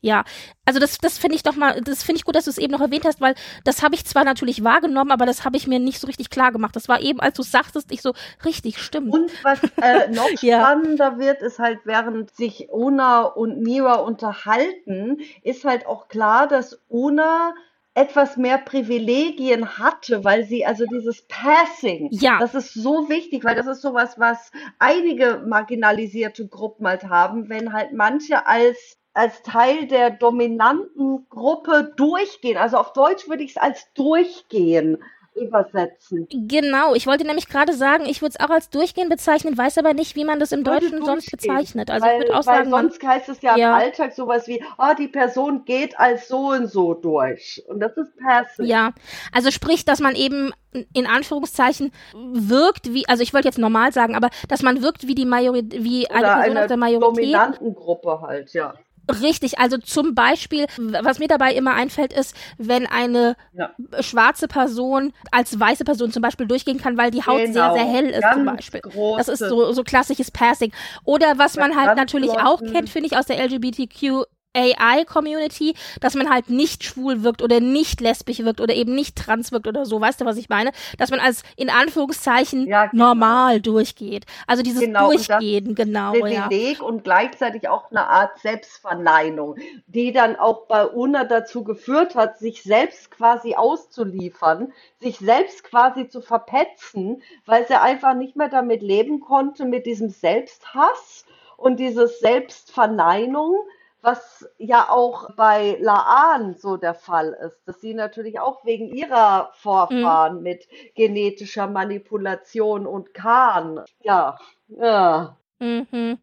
Ja, 0.04 0.22
also 0.66 0.80
das, 0.80 0.98
das 0.98 1.16
finde 1.16 1.36
ich 1.36 1.42
doch 1.42 1.56
mal, 1.56 1.80
das 1.80 2.02
finde 2.02 2.18
ich 2.18 2.26
gut, 2.26 2.36
dass 2.36 2.44
du 2.44 2.50
es 2.50 2.58
eben 2.58 2.72
noch 2.72 2.82
erwähnt 2.82 3.06
hast, 3.06 3.22
weil 3.22 3.34
das 3.64 3.82
habe 3.82 3.94
ich 3.94 4.04
zwar 4.04 4.24
natürlich 4.24 4.62
wahrgenommen, 4.62 5.10
aber 5.10 5.24
das 5.24 5.46
habe 5.46 5.56
ich 5.56 5.66
mir 5.66 5.78
nicht 5.78 5.98
so 5.98 6.06
richtig 6.06 6.28
klar 6.28 6.52
gemacht. 6.52 6.76
Das 6.76 6.88
war 6.88 7.00
eben, 7.00 7.20
als 7.20 7.36
du 7.38 7.42
sagtest, 7.42 7.90
ich 7.90 8.02
so, 8.02 8.12
richtig, 8.44 8.82
stimmt. 8.82 9.14
Und 9.14 9.32
was 9.42 9.60
äh, 9.80 10.10
noch 10.12 10.28
ja. 10.42 10.60
spannender 10.60 11.18
wird, 11.18 11.40
ist 11.40 11.58
halt, 11.58 11.78
während 11.84 12.30
sich 12.36 12.68
Una 12.70 13.22
und 13.22 13.62
Mira 13.62 13.94
unterhalten, 13.94 15.22
ist 15.42 15.64
halt 15.64 15.86
auch 15.86 16.08
klar, 16.08 16.48
dass 16.48 16.78
Una 16.90 17.54
etwas 17.94 18.36
mehr 18.36 18.58
Privilegien 18.58 19.78
hatte, 19.78 20.22
weil 20.22 20.44
sie 20.44 20.66
also 20.66 20.84
dieses 20.84 21.26
Passing, 21.28 22.08
ja. 22.10 22.38
das 22.40 22.54
ist 22.54 22.74
so 22.74 23.08
wichtig, 23.08 23.42
weil 23.42 23.54
das 23.54 23.68
ist 23.68 23.80
sowas, 23.80 24.18
was 24.18 24.50
einige 24.78 25.42
marginalisierte 25.46 26.46
Gruppen 26.46 26.86
halt 26.86 27.04
haben, 27.04 27.48
wenn 27.48 27.72
halt 27.72 27.94
manche 27.94 28.46
als 28.46 28.98
als 29.14 29.42
Teil 29.42 29.86
der 29.86 30.10
dominanten 30.10 31.26
Gruppe 31.30 31.92
durchgehen. 31.96 32.56
Also 32.56 32.76
auf 32.76 32.92
Deutsch 32.92 33.28
würde 33.28 33.44
ich 33.44 33.52
es 33.52 33.56
als 33.56 33.92
durchgehen 33.94 34.98
übersetzen. 35.34 36.28
Genau, 36.30 36.94
ich 36.94 37.06
wollte 37.06 37.26
nämlich 37.26 37.48
gerade 37.48 37.72
sagen, 37.72 38.06
ich 38.06 38.22
würde 38.22 38.36
es 38.38 38.44
auch 38.44 38.50
als 38.50 38.70
durchgehen 38.70 39.08
bezeichnen, 39.08 39.56
weiß 39.56 39.78
aber 39.78 39.92
nicht, 39.92 40.16
wie 40.16 40.24
man 40.24 40.38
das 40.38 40.52
im 40.52 40.64
Deutschen 40.64 41.04
sonst 41.04 41.30
bezeichnet. 41.30 41.90
Also 41.90 42.06
weil, 42.06 42.14
ich 42.14 42.18
würde 42.20 42.38
auch 42.38 42.46
weil 42.46 42.58
sagen, 42.58 42.70
sonst 42.70 43.02
heißt 43.02 43.28
es 43.28 43.42
ja, 43.42 43.56
ja, 43.56 43.68
im 43.68 43.82
Alltag 43.82 44.12
sowas 44.14 44.46
wie, 44.46 44.62
oh, 44.78 44.94
die 44.96 45.08
Person 45.08 45.64
geht 45.64 45.98
als 45.98 46.28
so 46.28 46.50
und 46.50 46.68
so 46.68 46.94
durch. 46.94 47.62
Und 47.68 47.80
das 47.80 47.96
ist 47.96 48.16
passive. 48.16 48.66
Ja, 48.66 48.92
also 49.32 49.50
sprich, 49.50 49.84
dass 49.84 50.00
man 50.00 50.14
eben 50.14 50.52
in 50.92 51.06
Anführungszeichen 51.06 51.92
wirkt 52.14 52.92
wie, 52.92 53.08
also 53.08 53.22
ich 53.22 53.34
wollte 53.34 53.48
jetzt 53.48 53.58
normal 53.58 53.92
sagen, 53.92 54.14
aber 54.14 54.30
dass 54.48 54.62
man 54.62 54.82
wirkt 54.82 55.06
wie 55.06 55.14
die 55.14 55.26
Majorität, 55.26 55.82
wie 55.84 56.08
eine 56.10 56.20
Oder 56.20 56.34
Person 56.36 56.58
aus 56.58 56.68
der 56.68 56.76
Majorität. 56.76 57.24
dominanten 57.24 57.74
Gruppe 57.74 58.20
halt, 58.20 58.52
ja. 58.52 58.74
Richtig, 59.08 59.58
also 59.58 59.76
zum 59.76 60.14
Beispiel, 60.14 60.66
was 60.78 61.18
mir 61.18 61.28
dabei 61.28 61.52
immer 61.54 61.74
einfällt, 61.74 62.12
ist, 62.12 62.34
wenn 62.56 62.86
eine 62.86 63.36
ja. 63.52 63.70
schwarze 64.00 64.48
Person 64.48 65.12
als 65.30 65.58
weiße 65.58 65.84
Person 65.84 66.10
zum 66.10 66.22
Beispiel 66.22 66.46
durchgehen 66.46 66.78
kann, 66.78 66.96
weil 66.96 67.10
die 67.10 67.22
Haut 67.24 67.38
genau. 67.38 67.52
sehr, 67.52 67.72
sehr 67.74 67.84
hell 67.84 68.06
ist 68.06 68.22
Ganz 68.22 68.34
zum 68.34 68.44
Beispiel. 68.44 68.80
Das 69.16 69.28
ist 69.28 69.40
so, 69.40 69.72
so 69.72 69.84
klassisches 69.84 70.30
Passing. 70.30 70.72
Oder 71.04 71.38
was 71.38 71.56
man 71.56 71.76
halt 71.76 71.96
natürlich 71.96 72.30
auch 72.30 72.60
kennt, 72.62 72.88
finde 72.88 73.08
ich, 73.08 73.16
aus 73.16 73.26
der 73.26 73.44
LGBTQ 73.44 74.24
AI-Community, 74.54 75.74
dass 76.00 76.14
man 76.14 76.30
halt 76.30 76.50
nicht 76.50 76.84
schwul 76.84 77.22
wirkt 77.22 77.42
oder 77.42 77.60
nicht 77.60 78.00
lesbisch 78.00 78.38
wirkt 78.40 78.60
oder 78.60 78.74
eben 78.74 78.94
nicht 78.94 79.16
trans 79.16 79.52
wirkt 79.52 79.66
oder 79.66 79.84
so, 79.84 80.00
weißt 80.00 80.20
du, 80.20 80.24
was 80.24 80.36
ich 80.36 80.48
meine? 80.48 80.70
Dass 80.98 81.10
man 81.10 81.20
als 81.20 81.42
in 81.56 81.70
Anführungszeichen 81.70 82.66
ja, 82.66 82.86
genau. 82.86 83.08
normal 83.08 83.60
durchgeht. 83.60 84.26
Also 84.46 84.62
dieses 84.62 84.80
genau, 84.80 85.10
Durchgehen, 85.10 85.74
genau. 85.74 86.12
Privileg 86.12 86.78
ja. 86.78 86.84
und 86.84 87.04
gleichzeitig 87.04 87.68
auch 87.68 87.90
eine 87.90 88.06
Art 88.08 88.38
Selbstverneinung, 88.40 89.56
die 89.86 90.12
dann 90.12 90.36
auch 90.36 90.66
bei 90.66 90.86
Una 90.86 91.24
dazu 91.24 91.64
geführt 91.64 92.14
hat, 92.14 92.38
sich 92.38 92.62
selbst 92.62 93.10
quasi 93.10 93.54
auszuliefern, 93.54 94.72
sich 95.00 95.18
selbst 95.18 95.64
quasi 95.64 96.08
zu 96.08 96.20
verpetzen, 96.20 97.22
weil 97.46 97.66
sie 97.66 97.80
einfach 97.80 98.14
nicht 98.14 98.36
mehr 98.36 98.48
damit 98.48 98.82
leben 98.82 99.20
konnte, 99.20 99.64
mit 99.64 99.86
diesem 99.86 100.10
Selbsthass 100.10 101.24
und 101.56 101.78
dieses 101.78 102.20
Selbstverneinung 102.20 103.56
was 104.04 104.46
ja 104.58 104.90
auch 104.90 105.30
bei 105.34 105.78
Laan 105.80 106.54
so 106.54 106.76
der 106.76 106.94
Fall 106.94 107.36
ist, 107.46 107.62
dass 107.66 107.80
sie 107.80 107.94
natürlich 107.94 108.38
auch 108.38 108.64
wegen 108.64 108.94
ihrer 108.94 109.50
Vorfahren 109.54 110.36
mhm. 110.36 110.42
mit 110.42 110.68
genetischer 110.94 111.66
Manipulation 111.66 112.86
und 112.86 113.14
Kahn, 113.14 113.80
ja, 114.00 114.38
ja. 114.68 115.36
Mhm. 115.58 116.18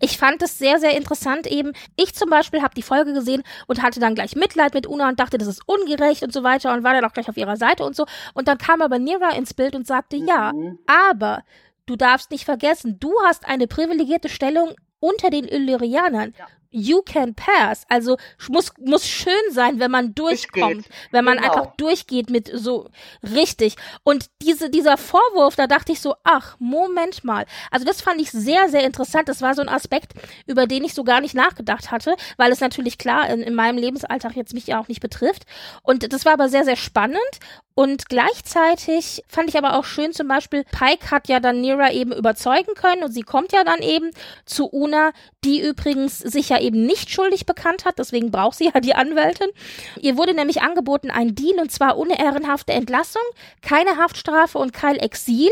Ich 0.00 0.18
fand 0.18 0.42
es 0.42 0.58
sehr, 0.58 0.78
sehr 0.78 0.96
interessant 0.96 1.46
eben. 1.46 1.72
Ich 1.96 2.14
zum 2.14 2.30
Beispiel 2.30 2.62
habe 2.62 2.74
die 2.74 2.82
Folge 2.82 3.12
gesehen 3.12 3.42
und 3.66 3.82
hatte 3.82 4.00
dann 4.00 4.14
gleich 4.14 4.34
Mitleid 4.34 4.74
mit 4.74 4.86
Una 4.86 5.08
und 5.08 5.20
dachte, 5.20 5.38
das 5.38 5.48
ist 5.48 5.62
ungerecht 5.66 6.22
und 6.22 6.32
so 6.32 6.42
weiter 6.42 6.72
und 6.72 6.84
war 6.84 6.94
dann 6.94 7.04
auch 7.04 7.12
gleich 7.12 7.28
auf 7.28 7.36
ihrer 7.36 7.56
Seite 7.56 7.84
und 7.84 7.94
so. 7.94 8.06
Und 8.34 8.48
dann 8.48 8.58
kam 8.58 8.82
aber 8.82 8.98
Nira 8.98 9.36
ins 9.36 9.54
Bild 9.54 9.76
und 9.76 9.86
sagte, 9.86 10.16
mhm. 10.16 10.26
ja, 10.26 10.52
aber 10.86 11.42
du 11.86 11.96
darfst 11.96 12.30
nicht 12.30 12.44
vergessen, 12.44 12.98
du 12.98 13.12
hast 13.24 13.46
eine 13.46 13.66
privilegierte 13.66 14.28
Stellung 14.28 14.74
unter 15.00 15.30
den 15.30 15.44
Illyrianern. 15.44 16.34
Ja 16.36 16.46
you 16.70 17.02
can 17.02 17.34
pass. 17.34 17.84
Also 17.88 18.16
muss, 18.48 18.72
muss 18.78 19.06
schön 19.06 19.32
sein, 19.52 19.80
wenn 19.80 19.90
man 19.90 20.14
durchkommt, 20.14 20.74
durchgeht. 20.74 20.92
wenn 21.10 21.24
man 21.24 21.38
genau. 21.38 21.52
einfach 21.52 21.76
durchgeht 21.76 22.30
mit 22.30 22.50
so 22.52 22.88
richtig. 23.22 23.76
Und 24.02 24.26
diese, 24.42 24.70
dieser 24.70 24.96
Vorwurf, 24.96 25.56
da 25.56 25.66
dachte 25.66 25.92
ich 25.92 26.00
so, 26.00 26.14
ach, 26.24 26.56
Moment 26.58 27.24
mal. 27.24 27.46
Also 27.70 27.84
das 27.84 28.00
fand 28.00 28.20
ich 28.20 28.30
sehr, 28.30 28.68
sehr 28.68 28.84
interessant. 28.84 29.28
Das 29.28 29.42
war 29.42 29.54
so 29.54 29.62
ein 29.62 29.68
Aspekt, 29.68 30.12
über 30.46 30.66
den 30.66 30.84
ich 30.84 30.94
so 30.94 31.04
gar 31.04 31.20
nicht 31.20 31.34
nachgedacht 31.34 31.90
hatte, 31.90 32.16
weil 32.36 32.52
es 32.52 32.60
natürlich 32.60 32.98
klar 32.98 33.28
in, 33.30 33.40
in 33.40 33.54
meinem 33.54 33.78
Lebensalltag 33.78 34.36
jetzt 34.36 34.54
mich 34.54 34.66
ja 34.66 34.80
auch 34.80 34.88
nicht 34.88 35.00
betrifft. 35.00 35.44
Und 35.82 36.12
das 36.12 36.24
war 36.24 36.34
aber 36.34 36.48
sehr, 36.48 36.64
sehr 36.64 36.76
spannend. 36.76 37.18
Und 37.78 38.08
gleichzeitig 38.08 39.22
fand 39.28 39.48
ich 39.48 39.56
aber 39.56 39.74
auch 39.74 39.84
schön, 39.84 40.12
zum 40.12 40.26
Beispiel, 40.26 40.64
Pike 40.64 41.12
hat 41.12 41.28
ja 41.28 41.38
dann 41.38 41.60
Nira 41.60 41.92
eben 41.92 42.10
überzeugen 42.10 42.74
können 42.74 43.04
und 43.04 43.12
sie 43.12 43.22
kommt 43.22 43.52
ja 43.52 43.62
dann 43.62 43.78
eben 43.82 44.10
zu 44.44 44.66
Una, 44.66 45.12
die 45.44 45.60
übrigens 45.60 46.18
sich 46.18 46.48
ja 46.48 46.57
eben 46.60 46.86
nicht 46.86 47.10
schuldig 47.10 47.46
bekannt 47.46 47.84
hat, 47.84 47.98
deswegen 47.98 48.30
braucht 48.30 48.58
sie 48.58 48.70
ja 48.74 48.80
die 48.80 48.94
Anwältin. 48.94 49.48
Ihr 50.00 50.16
wurde 50.16 50.34
nämlich 50.34 50.62
angeboten 50.62 51.10
ein 51.10 51.34
Deal 51.34 51.58
und 51.60 51.72
zwar 51.72 51.96
ohne 51.98 52.18
ehrenhafte 52.18 52.72
Entlassung, 52.72 53.22
keine 53.62 53.96
Haftstrafe 53.96 54.58
und 54.58 54.72
kein 54.72 54.96
Exil. 54.96 55.50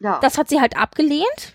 Ja. 0.00 0.18
Das 0.20 0.38
hat 0.38 0.48
sie 0.48 0.60
halt 0.60 0.76
abgelehnt. 0.76 1.54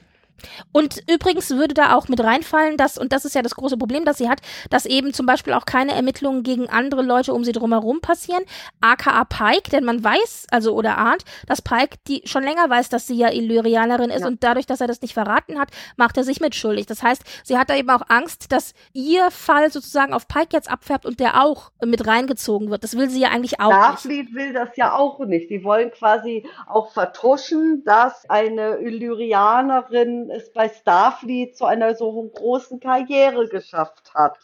Und 0.71 1.01
übrigens 1.09 1.49
würde 1.51 1.73
da 1.73 1.95
auch 1.95 2.07
mit 2.07 2.23
reinfallen, 2.23 2.77
dass, 2.77 2.97
und 2.97 3.11
das 3.11 3.25
ist 3.25 3.35
ja 3.35 3.41
das 3.41 3.55
große 3.55 3.77
Problem, 3.77 4.05
das 4.05 4.17
sie 4.17 4.29
hat, 4.29 4.41
dass 4.69 4.85
eben 4.85 5.13
zum 5.13 5.25
Beispiel 5.25 5.53
auch 5.53 5.65
keine 5.65 5.93
Ermittlungen 5.93 6.43
gegen 6.43 6.69
andere 6.69 7.01
Leute 7.01 7.33
um 7.33 7.43
sie 7.43 7.51
drumherum 7.51 8.01
passieren, 8.01 8.43
aka 8.81 9.23
Pike, 9.25 9.69
denn 9.71 9.83
man 9.83 10.03
weiß, 10.03 10.47
also 10.51 10.73
oder 10.73 10.97
ahnt, 10.97 11.23
dass 11.47 11.61
Pike 11.61 11.97
die 12.07 12.21
schon 12.25 12.43
länger 12.43 12.69
weiß, 12.69 12.89
dass 12.89 13.07
sie 13.07 13.15
ja 13.15 13.31
Illyrianerin 13.31 14.09
ist 14.09 14.21
ja. 14.21 14.27
und 14.27 14.43
dadurch, 14.43 14.65
dass 14.65 14.81
er 14.81 14.87
das 14.87 15.01
nicht 15.01 15.13
verraten 15.13 15.59
hat, 15.59 15.69
macht 15.97 16.17
er 16.17 16.23
sich 16.23 16.39
mitschuldig. 16.39 16.85
Das 16.85 17.03
heißt, 17.03 17.23
sie 17.43 17.57
hat 17.57 17.69
da 17.69 17.75
eben 17.75 17.89
auch 17.89 18.03
Angst, 18.09 18.51
dass 18.51 18.73
ihr 18.93 19.31
Fall 19.31 19.71
sozusagen 19.71 20.13
auf 20.13 20.27
Pike 20.27 20.49
jetzt 20.51 20.69
abfärbt 20.69 21.05
und 21.05 21.19
der 21.19 21.41
auch 21.43 21.71
mit 21.83 22.05
reingezogen 22.05 22.69
wird. 22.69 22.83
Das 22.83 22.97
will 22.97 23.09
sie 23.09 23.21
ja 23.21 23.29
eigentlich 23.29 23.59
auch 23.59 23.71
Starfleet 23.71 24.25
nicht. 24.25 24.35
will 24.35 24.53
das 24.53 24.69
ja 24.75 24.95
auch 24.95 25.19
nicht. 25.19 25.49
Die 25.49 25.63
wollen 25.63 25.91
quasi 25.91 26.45
auch 26.67 26.91
vertuschen, 26.91 27.83
dass 27.85 28.29
eine 28.29 28.77
Illyrianerin 28.77 30.31
es 30.33 30.51
bei 30.51 30.69
Starfleet 30.69 31.55
zu 31.57 31.65
einer 31.65 31.95
so 31.95 32.11
großen 32.33 32.79
Karriere 32.79 33.47
geschafft 33.47 34.13
hat. 34.13 34.37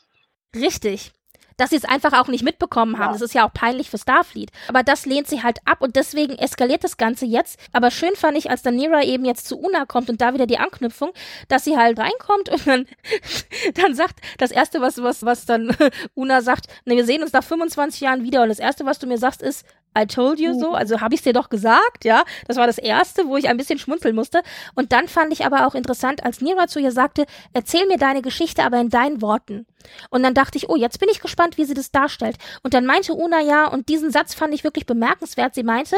Richtig 0.55 1.13
dass 1.59 1.71
sie 1.71 1.75
es 1.75 1.85
einfach 1.85 2.13
auch 2.13 2.27
nicht 2.27 2.43
mitbekommen 2.43 2.97
haben. 2.97 3.07
Ja. 3.07 3.13
Das 3.13 3.21
ist 3.21 3.33
ja 3.33 3.45
auch 3.45 3.53
peinlich 3.53 3.89
für 3.89 3.97
Starfleet. 3.97 4.49
Aber 4.69 4.81
das 4.81 5.05
lehnt 5.05 5.27
sie 5.27 5.43
halt 5.43 5.59
ab 5.65 5.81
und 5.81 5.95
deswegen 5.95 6.37
eskaliert 6.37 6.83
das 6.83 6.97
Ganze 6.97 7.25
jetzt. 7.25 7.59
Aber 7.73 7.91
schön 7.91 8.15
fand 8.15 8.37
ich, 8.37 8.49
als 8.49 8.61
dann 8.61 8.75
Nira 8.75 9.03
eben 9.03 9.25
jetzt 9.25 9.45
zu 9.45 9.59
Una 9.59 9.85
kommt 9.85 10.09
und 10.09 10.21
da 10.21 10.33
wieder 10.33 10.47
die 10.47 10.57
Anknüpfung, 10.57 11.11
dass 11.49 11.65
sie 11.65 11.77
halt 11.77 11.99
reinkommt 11.99 12.49
und 12.49 12.65
dann, 12.65 12.87
dann 13.75 13.93
sagt, 13.93 14.21
das 14.37 14.51
erste, 14.51 14.79
was, 14.79 15.03
was, 15.03 15.25
was 15.25 15.45
dann 15.45 15.75
Una 16.15 16.41
sagt, 16.41 16.67
ne, 16.85 16.95
wir 16.95 17.05
sehen 17.05 17.21
uns 17.21 17.33
nach 17.33 17.43
25 17.43 18.01
Jahren 18.01 18.23
wieder 18.23 18.41
und 18.41 18.49
das 18.49 18.59
erste, 18.59 18.85
was 18.85 18.99
du 18.99 19.07
mir 19.07 19.17
sagst, 19.17 19.41
ist, 19.41 19.65
I 19.99 20.05
told 20.05 20.39
you 20.39 20.53
so, 20.53 20.73
also 20.73 21.01
habe 21.01 21.13
ich 21.13 21.19
es 21.19 21.23
dir 21.23 21.33
doch 21.33 21.49
gesagt, 21.49 22.05
ja. 22.05 22.23
Das 22.47 22.57
war 22.57 22.67
das 22.67 22.77
erste, 22.77 23.27
wo 23.27 23.37
ich 23.37 23.49
ein 23.49 23.57
bisschen 23.57 23.79
schmunzeln 23.79 24.15
musste. 24.15 24.41
Und 24.75 24.91
dann 24.91 25.07
fand 25.07 25.33
ich 25.33 25.45
aber 25.45 25.67
auch 25.67 25.75
interessant, 25.75 26.23
als 26.23 26.41
Nira 26.41 26.67
zu 26.67 26.79
ihr 26.79 26.91
sagte, 26.91 27.25
erzähl 27.53 27.85
mir 27.87 27.97
deine 27.97 28.21
Geschichte, 28.21 28.63
aber 28.63 28.79
in 28.79 28.89
deinen 28.89 29.21
Worten. 29.21 29.65
Und 30.09 30.23
dann 30.23 30.33
dachte 30.33 30.57
ich, 30.57 30.69
oh, 30.69 30.75
jetzt 30.75 30.99
bin 30.99 31.09
ich 31.09 31.21
gespannt, 31.21 31.57
wie 31.57 31.65
sie 31.65 31.73
das 31.73 31.91
darstellt. 31.91 32.37
Und 32.63 32.73
dann 32.73 32.85
meinte 32.85 33.13
Una 33.13 33.41
ja, 33.41 33.67
und 33.67 33.89
diesen 33.89 34.11
Satz 34.11 34.33
fand 34.33 34.53
ich 34.53 34.63
wirklich 34.63 34.85
bemerkenswert. 34.85 35.55
Sie 35.55 35.63
meinte, 35.63 35.95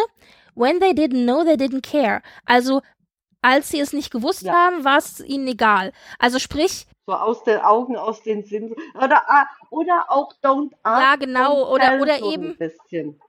when 0.55 0.79
they 0.79 0.91
didn't 0.91 1.23
know, 1.23 1.43
they 1.43 1.55
didn't 1.55 1.81
care. 1.81 2.21
Also, 2.45 2.81
als 3.41 3.69
sie 3.69 3.79
es 3.79 3.93
nicht 3.93 4.11
gewusst 4.11 4.43
ja. 4.43 4.53
haben, 4.53 4.83
war 4.83 4.97
es 4.97 5.19
ihnen 5.19 5.47
egal. 5.47 5.91
Also 6.19 6.39
sprich, 6.39 6.87
so 7.07 7.13
aus 7.13 7.43
den 7.43 7.59
Augen, 7.59 7.97
aus 7.97 8.21
den 8.21 8.43
Sinn. 8.43 8.75
Oder, 8.95 9.23
ah, 9.27 9.45
oder 9.69 10.05
auch 10.09 10.31
don't 10.43 10.71
ask. 10.83 11.01
Ja, 11.01 11.15
genau. 11.15 11.71
Oder, 11.71 11.99
oder 11.99 12.21
eben. 12.21 12.51
Ein 12.51 12.57
bisschen 12.57 13.19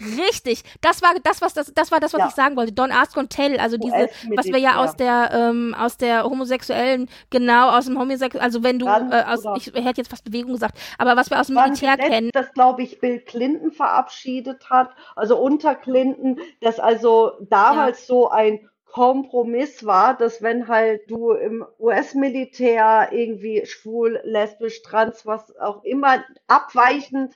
Richtig, 0.00 0.64
das 0.80 1.02
war 1.02 1.10
das, 1.22 1.40
was 1.40 1.54
das, 1.54 1.72
das 1.72 1.92
war 1.92 2.00
das, 2.00 2.12
was 2.12 2.20
ja. 2.20 2.26
ich 2.28 2.34
sagen 2.34 2.56
wollte. 2.56 2.72
Don't 2.72 2.92
ask 2.92 3.16
und 3.16 3.30
tell, 3.30 3.58
also 3.58 3.76
diese, 3.76 4.08
was 4.34 4.46
wir 4.46 4.58
ja 4.58 4.82
aus 4.82 4.96
der 4.96 5.30
ähm, 5.32 5.74
aus 5.78 5.96
der 5.96 6.24
homosexuellen, 6.24 7.08
genau 7.30 7.70
aus 7.70 7.86
dem 7.86 7.98
homosexuellen, 7.98 8.44
also 8.44 8.62
wenn 8.62 8.78
du 8.78 8.86
äh, 8.86 9.24
aus, 9.26 9.44
ich 9.56 9.66
hätte 9.66 10.00
jetzt 10.00 10.10
fast 10.10 10.24
Bewegung 10.24 10.52
gesagt, 10.52 10.78
aber 10.98 11.16
was 11.16 11.30
wir 11.30 11.40
aus 11.40 11.46
dem 11.46 11.56
Militär 11.56 11.96
kennen. 11.96 12.30
Das 12.32 12.52
glaube 12.52 12.82
ich 12.82 12.98
Bill 12.98 13.20
Clinton 13.20 13.70
verabschiedet 13.70 14.68
hat, 14.68 14.90
also 15.14 15.38
unter 15.38 15.74
Clinton, 15.76 16.40
dass 16.60 16.80
also 16.80 17.32
damals 17.48 18.00
ja. 18.00 18.06
so 18.06 18.30
ein 18.30 18.68
Kompromiss 18.94 19.84
war, 19.84 20.16
dass 20.16 20.40
wenn 20.40 20.68
halt 20.68 21.10
du 21.10 21.32
im 21.32 21.64
US-Militär 21.80 23.08
irgendwie 23.10 23.66
schwul, 23.66 24.20
lesbisch, 24.22 24.82
trans, 24.82 25.26
was 25.26 25.56
auch 25.56 25.82
immer 25.82 26.24
abweichend 26.46 27.34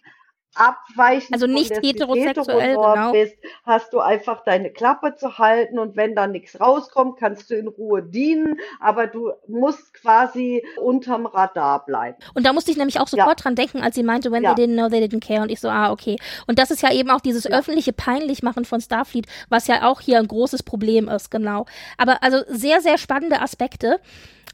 abweichend 0.55 1.32
also 1.32 1.46
nicht 1.46 1.72
heterosexuell 1.72 2.74
genau. 2.74 3.12
bist, 3.12 3.36
hast 3.64 3.92
du 3.92 4.01
einfach 4.01 4.44
deine 4.44 4.70
Klappe 4.70 5.14
zu 5.16 5.38
halten 5.38 5.78
und 5.78 5.96
wenn 5.96 6.14
da 6.14 6.26
nichts 6.26 6.61
rauskommt, 6.61 7.18
kannst 7.18 7.51
du 7.51 7.55
in 7.55 7.68
Ruhe 7.68 8.03
dienen, 8.03 8.59
aber 8.80 9.07
du 9.07 9.32
musst 9.46 9.94
quasi 9.94 10.64
unterm 10.82 11.26
Radar 11.26 11.84
bleiben. 11.84 12.16
Und 12.34 12.46
da 12.46 12.53
musste 12.53 12.70
ich 12.70 12.76
nämlich 12.76 13.01
auch 13.01 13.09
sofort 13.09 13.40
ja. 13.40 13.42
dran 13.42 13.55
denken, 13.55 13.82
als 13.82 13.94
sie 13.94 14.03
meinte, 14.03 14.32
when 14.32 14.42
ja. 14.42 14.55
they 14.55 14.64
didn't 14.64 14.74
know, 14.74 14.88
they 14.88 15.05
didn't 15.05 15.24
care 15.26 15.42
und 15.42 15.51
ich 15.51 15.61
so, 15.61 15.68
ah, 15.68 15.90
okay. 15.90 16.16
Und 16.46 16.59
das 16.59 16.70
ist 16.70 16.82
ja 16.82 16.92
eben 16.92 17.11
auch 17.11 17.20
dieses 17.20 17.44
ja. 17.44 17.51
öffentliche 17.51 17.92
Peinlichmachen 17.92 18.64
von 18.64 18.80
Starfleet, 18.80 19.26
was 19.49 19.66
ja 19.66 19.88
auch 19.88 20.01
hier 20.01 20.18
ein 20.18 20.28
großes 20.28 20.62
Problem 20.62 21.09
ist, 21.09 21.30
genau. 21.30 21.66
Aber 21.96 22.22
also 22.22 22.38
sehr, 22.49 22.80
sehr 22.80 22.99
spannende 22.99 23.40
Aspekte. 23.40 24.01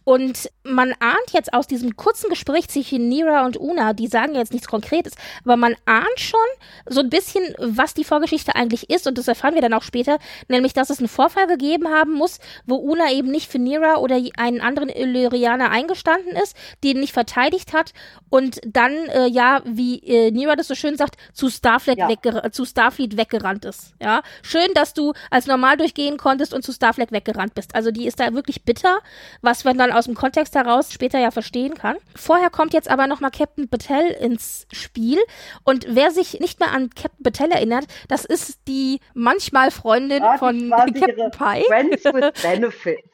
Und 0.05 0.51
man 0.65 0.93
ahnt 1.01 1.33
jetzt 1.33 1.55
aus 1.55 1.67
diesem 1.67 1.97
kurzen 1.97 2.29
Gespräch 2.29 2.69
zwischen 2.69 3.09
Nira 3.09 3.47
und 3.47 3.59
Una, 3.59 3.95
die 3.95 4.07
sagen 4.07 4.35
jetzt 4.35 4.53
nichts 4.53 4.69
Konkretes, 4.69 5.15
aber 5.45 5.57
man 5.57 5.75
ahnt 5.87 5.94
schon 6.17 6.41
so 6.87 7.01
ein 7.01 7.11
bisschen, 7.11 7.55
was 7.59 7.95
die 7.95 8.05
Vorgeschichte 8.05 8.55
eigentlich 8.55 8.91
ist. 8.91 9.07
Und 9.07 9.19
das 9.19 9.29
erfahren 9.29 9.55
wir 9.55 9.63
dann 9.63 9.75
auch 9.75 9.83
später, 9.83 10.19
nämlich, 10.49 10.73
dass 10.73 10.91
es 10.91 10.99
einen 10.99 11.09
Vorfall 11.09 11.47
gegeben 11.47 11.89
haben 11.89 12.13
muss, 12.13 12.39
wo 12.67 12.77
Una 12.77 13.11
eben 13.13 13.31
nicht 13.31 13.51
für 13.51 13.59
Nira 13.59 13.97
oder 13.97 14.21
einen 14.37 14.61
anderen 14.61 14.89
Illyrianer 14.89 15.71
eingestanden 15.71 16.37
ist, 16.37 16.57
den 16.83 17.01
nicht 17.01 17.13
verteidigt 17.13 17.73
hat 17.73 17.93
und 18.31 18.61
dann, 18.67 18.93
äh, 18.93 19.27
ja, 19.27 19.63
wie 19.65 19.99
äh, 20.01 20.31
Nira 20.31 20.57
das 20.57 20.69
so 20.69 20.75
schön 20.75 20.97
sagt, 20.97 21.17
zu 21.33 21.51
Starfleet, 21.51 21.99
ja. 21.99 22.51
zu 22.51 22.65
Starfleet 22.65 23.17
weggerannt 23.17 23.65
ist. 23.65 23.95
Ja, 24.01 24.23
schön, 24.43 24.69
dass 24.75 24.95
du 24.95 25.13
als 25.31 25.47
normal 25.47 25.77
durchgehen 25.77 26.17
konntest 26.17 26.55
und 26.55 26.63
zu 26.63 26.73
Starfleet 26.73 27.13
weggerannt 27.13 27.55
bist. 27.55 27.75
Also 27.75 27.91
die 27.91 28.07
ist 28.07 28.21
da 28.21 28.33
wirklich 28.35 28.65
bitter, 28.65 28.99
was 29.43 29.65
wir 29.65 29.75
dann 29.75 29.93
aus 29.93 30.07
dem 30.07 30.15
Kontext 30.15 30.55
heraus 30.55 30.93
später 30.93 31.19
ja 31.19 31.31
verstehen 31.31 31.75
kann. 31.75 31.97
Vorher 32.15 32.51
kommt 32.51 32.73
jetzt 32.73 32.89
aber 32.89 33.07
nochmal 33.07 33.31
Captain 33.31 33.69
Battelle 33.69 34.15
ins 34.15 34.67
Spiel. 34.73 35.19
Und 35.65 35.74
wer 35.89 36.11
sich 36.11 36.41
nicht 36.41 36.61
mehr 36.61 36.73
an 36.73 36.91
Captain 36.91 37.23
Battelle 37.23 37.55
erinnert, 37.55 37.87
das 38.09 38.25
ist 38.25 38.59
die 38.69 39.01
manchmal 39.15 39.71
Freundin 39.71 40.23
ah, 40.23 40.39
von 40.39 40.71
Captain 40.71 41.31
Pike. 41.31 41.67
Friends 41.67 42.05
with 42.05 42.33
Benefits. 42.43 43.09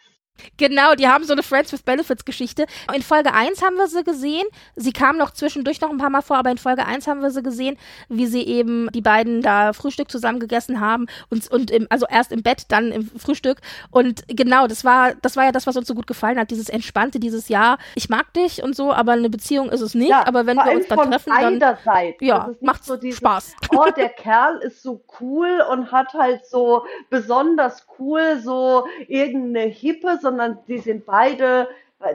Genau, 0.56 0.94
die 0.94 1.08
haben 1.08 1.24
so 1.24 1.32
eine 1.32 1.42
Friends 1.42 1.72
with 1.72 1.82
Benefits 1.82 2.24
Geschichte. 2.24 2.66
In 2.94 3.02
Folge 3.02 3.32
1 3.32 3.62
haben 3.62 3.76
wir 3.76 3.88
sie 3.88 4.04
gesehen. 4.04 4.46
Sie 4.76 4.92
kam 4.92 5.16
noch 5.16 5.30
zwischendurch 5.30 5.80
noch 5.80 5.90
ein 5.90 5.98
paar 5.98 6.10
Mal 6.10 6.22
vor, 6.22 6.36
aber 6.36 6.50
in 6.50 6.58
Folge 6.58 6.86
1 6.86 7.06
haben 7.06 7.22
wir 7.22 7.30
sie 7.30 7.42
gesehen, 7.42 7.76
wie 8.08 8.26
sie 8.26 8.42
eben 8.42 8.88
die 8.92 9.00
beiden 9.00 9.42
da 9.42 9.72
Frühstück 9.72 10.10
zusammen 10.10 10.40
gegessen 10.40 10.80
haben 10.80 11.06
und, 11.28 11.50
und 11.50 11.70
im, 11.70 11.86
also 11.90 12.06
erst 12.08 12.32
im 12.32 12.42
Bett, 12.42 12.64
dann 12.68 12.92
im 12.92 13.10
Frühstück. 13.18 13.60
Und 13.90 14.24
genau, 14.28 14.66
das 14.66 14.84
war, 14.84 15.14
das 15.14 15.36
war 15.36 15.44
ja 15.44 15.52
das, 15.52 15.66
was 15.66 15.76
uns 15.76 15.88
so 15.88 15.94
gut 15.94 16.06
gefallen 16.06 16.38
hat. 16.38 16.50
Dieses 16.50 16.68
Entspannte, 16.68 17.20
dieses 17.20 17.48
Ja, 17.48 17.78
ich 17.94 18.08
mag 18.08 18.32
dich 18.34 18.62
und 18.62 18.76
so, 18.76 18.92
aber 18.92 19.12
eine 19.12 19.30
Beziehung 19.30 19.70
ist 19.70 19.80
es 19.80 19.94
nicht. 19.94 20.10
Ja, 20.10 20.26
aber 20.26 20.46
wenn 20.46 20.56
wir 20.56 20.72
uns 20.72 20.86
dann 20.88 21.10
treffen, 21.10 21.32
dann 21.60 21.76
ja, 22.20 22.50
macht 22.60 22.84
so 22.84 22.98
Spaß. 23.00 23.54
Oh, 23.74 23.86
der 23.96 24.08
Kerl 24.20 24.58
ist 24.58 24.82
so 24.82 25.02
cool 25.20 25.62
und 25.70 25.92
hat 25.92 26.12
halt 26.14 26.46
so 26.46 26.84
besonders 27.08 27.86
cool 27.98 28.40
so 28.42 28.86
irgendeine 29.08 29.66
hippe, 29.66 30.18
so 30.20 30.29
sondern 30.30 30.58
die 30.68 30.78
sind 30.78 31.06
beide 31.06 31.68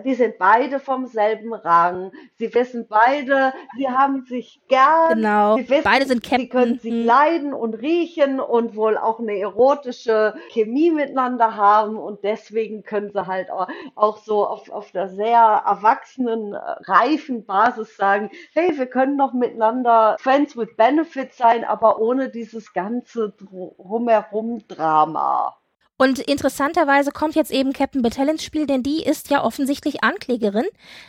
die 0.04 0.16
sind 0.16 0.38
beide 0.38 0.80
vom 0.80 1.06
selben 1.06 1.54
Rang. 1.54 2.12
Sie 2.38 2.54
wissen 2.54 2.88
beide, 2.88 3.54
sie 3.78 3.88
haben 3.88 4.26
sich 4.26 4.60
gern. 4.68 5.16
Genau. 5.16 5.58
Sie 5.58 5.70
wissen, 5.70 5.84
beide 5.84 6.06
sind 6.06 6.24
Captain. 6.24 6.40
Sie 6.40 6.50
können 6.50 6.80
sich 6.80 6.94
mhm. 6.94 7.06
leiden 7.06 7.54
und 7.54 7.76
riechen 7.76 8.40
und 8.40 8.76
wohl 8.76 8.98
auch 8.98 9.20
eine 9.20 9.38
erotische 9.38 10.34
Chemie 10.50 10.90
miteinander 10.90 11.56
haben 11.56 11.98
und 11.98 12.24
deswegen 12.24 12.84
können 12.84 13.12
sie 13.12 13.28
halt 13.28 13.50
auch, 13.52 14.18
so 14.18 14.48
auf, 14.48 14.70
auf 14.70 14.92
der 14.92 15.10
sehr 15.10 15.64
erwachsenen, 15.66 16.56
reifen 16.56 17.46
Basis 17.46 17.96
sagen, 17.96 18.32
hey, 18.54 18.78
wir 18.78 18.88
können 18.88 19.18
doch 19.18 19.34
miteinander 19.34 20.16
Friends 20.20 20.58
with 20.58 20.76
Benefits 20.78 21.38
sein, 21.38 21.64
aber 21.64 22.00
ohne 22.00 22.30
dieses 22.30 22.74
ganze 22.74 23.34
drumherum 23.38 24.68
Drama. 24.68 25.56
Und 25.98 26.20
interessanterweise 26.20 27.12
kommt 27.12 27.36
jetzt 27.36 27.52
eben 27.52 27.72
Captain 27.72 28.02
Battelle 28.02 28.32
ins 28.32 28.44
Spiel, 28.44 28.68
denn 28.68 28.84
die 28.84 29.04
ist 29.04 29.30
ja 29.30 29.44
offensichtlich 29.44 30.04
Anklägerin. 30.04 30.66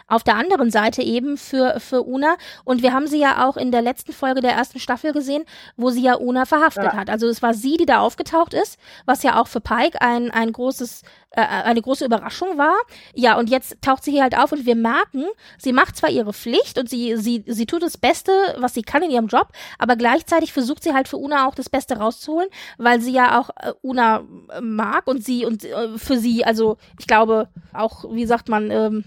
Auf 0.06 0.22
der 0.22 0.36
anderen 0.36 0.70
Seite 0.70 1.02
eben 1.02 1.36
für, 1.36 1.80
für 1.80 2.06
Una. 2.06 2.36
Und 2.64 2.82
wir 2.82 2.92
haben 2.92 3.08
sie 3.08 3.18
ja 3.18 3.48
auch 3.48 3.56
in 3.56 3.72
der 3.72 3.82
letzten 3.82 4.12
Folge 4.12 4.40
der 4.40 4.52
ersten 4.52 4.78
Staffel 4.78 5.12
gesehen, 5.12 5.44
wo 5.76 5.90
sie 5.90 6.02
ja 6.02 6.16
Una 6.16 6.44
verhaftet 6.44 6.84
ja. 6.84 6.94
hat. 6.94 7.10
Also 7.10 7.26
es 7.26 7.42
war 7.42 7.52
sie, 7.52 7.76
die 7.76 7.86
da 7.86 7.98
aufgetaucht 7.98 8.54
ist, 8.54 8.78
was 9.06 9.24
ja 9.24 9.40
auch 9.40 9.48
für 9.48 9.60
Pike 9.60 10.00
ein, 10.00 10.30
ein 10.30 10.52
großes 10.52 11.02
äh, 11.36 11.42
eine 11.42 11.82
große 11.82 12.04
Überraschung 12.04 12.56
war. 12.56 12.74
Ja, 13.14 13.38
und 13.38 13.50
jetzt 13.50 13.82
taucht 13.82 14.02
sie 14.02 14.10
hier 14.10 14.22
halt 14.22 14.36
auf 14.36 14.52
und 14.52 14.64
wir 14.64 14.74
merken, 14.74 15.26
sie 15.58 15.72
macht 15.72 15.96
zwar 15.96 16.10
ihre 16.10 16.32
Pflicht 16.32 16.78
und 16.78 16.88
sie, 16.88 17.16
sie, 17.16 17.44
sie 17.46 17.66
tut 17.66 17.82
das 17.82 17.98
Beste, 17.98 18.32
was 18.56 18.74
sie 18.74 18.82
kann 18.82 19.02
in 19.02 19.10
ihrem 19.10 19.26
Job, 19.26 19.48
aber 19.78 19.96
gleichzeitig 19.96 20.52
versucht 20.52 20.82
sie 20.82 20.94
halt 20.94 21.08
für 21.08 21.18
Una 21.18 21.46
auch 21.46 21.54
das 21.54 21.68
Beste 21.68 21.98
rauszuholen, 21.98 22.48
weil 22.78 23.00
sie 23.02 23.12
ja 23.12 23.38
auch 23.38 23.50
äh, 23.60 23.72
Una 23.82 24.24
äh, 24.50 24.60
mag 24.76 25.06
und 25.06 25.24
sie 25.24 25.44
und 25.44 25.64
äh, 25.64 25.98
für 25.98 26.18
sie, 26.18 26.44
also 26.44 26.76
ich 26.98 27.06
glaube 27.06 27.48
auch, 27.72 28.04
wie 28.12 28.26
sagt 28.26 28.48
man, 28.48 28.70
ähm, 28.70 29.04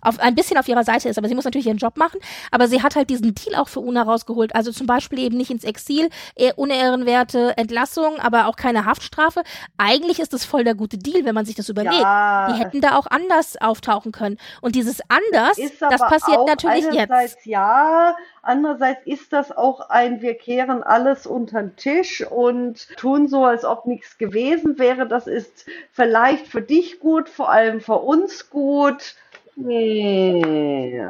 auf, 0.00 0.18
ein 0.18 0.34
bisschen 0.34 0.58
auf 0.58 0.68
ihrer 0.68 0.84
Seite 0.84 1.08
ist, 1.08 1.18
aber 1.18 1.28
sie 1.28 1.34
muss 1.34 1.44
natürlich 1.44 1.66
ihren 1.66 1.78
Job 1.78 1.96
machen. 1.96 2.20
Aber 2.50 2.68
sie 2.68 2.82
hat 2.82 2.96
halt 2.96 3.10
diesen 3.10 3.34
Deal 3.34 3.56
auch 3.56 3.68
für 3.68 3.80
Una 3.80 4.02
rausgeholt. 4.02 4.54
Also 4.54 4.72
zum 4.72 4.86
Beispiel 4.86 5.18
eben 5.20 5.36
nicht 5.36 5.50
ins 5.50 5.64
Exil, 5.64 6.08
unehrenwerte 6.56 7.56
Entlassung, 7.56 8.18
aber 8.18 8.46
auch 8.46 8.56
keine 8.56 8.84
Haftstrafe. 8.84 9.42
Eigentlich 9.78 10.18
ist 10.18 10.32
das 10.32 10.44
voll 10.44 10.64
der 10.64 10.74
gute 10.74 10.98
Deal, 10.98 11.24
wenn 11.24 11.34
man 11.34 11.44
sich 11.44 11.54
das 11.54 11.68
überlegt. 11.68 11.94
Ja. 11.94 12.52
Die 12.52 12.58
hätten 12.58 12.80
da 12.80 12.96
auch 12.96 13.06
anders 13.06 13.60
auftauchen 13.60 14.12
können. 14.12 14.38
Und 14.60 14.74
dieses 14.74 15.00
anders, 15.08 15.56
das 15.80 16.00
passiert 16.00 16.46
natürlich 16.46 16.88
einerseits 16.88 17.34
jetzt. 17.34 17.46
Ja, 17.46 18.16
andererseits 18.42 19.06
ist 19.06 19.32
das 19.32 19.56
auch 19.56 19.88
ein, 19.88 20.20
wir 20.20 20.34
kehren 20.34 20.82
alles 20.82 21.26
unter 21.26 21.60
den 21.60 21.76
Tisch 21.76 22.24
und 22.28 22.88
tun 22.96 23.28
so, 23.28 23.44
als 23.44 23.64
ob 23.64 23.86
nichts 23.86 24.18
gewesen 24.18 24.78
wäre. 24.78 25.06
Das 25.06 25.26
ist 25.26 25.66
vielleicht 25.92 26.46
für 26.46 26.62
dich 26.62 27.00
gut, 27.00 27.28
vor 27.28 27.50
allem 27.50 27.80
für 27.80 27.98
uns 27.98 28.50
gut 28.50 29.14
Nee. 29.56 31.08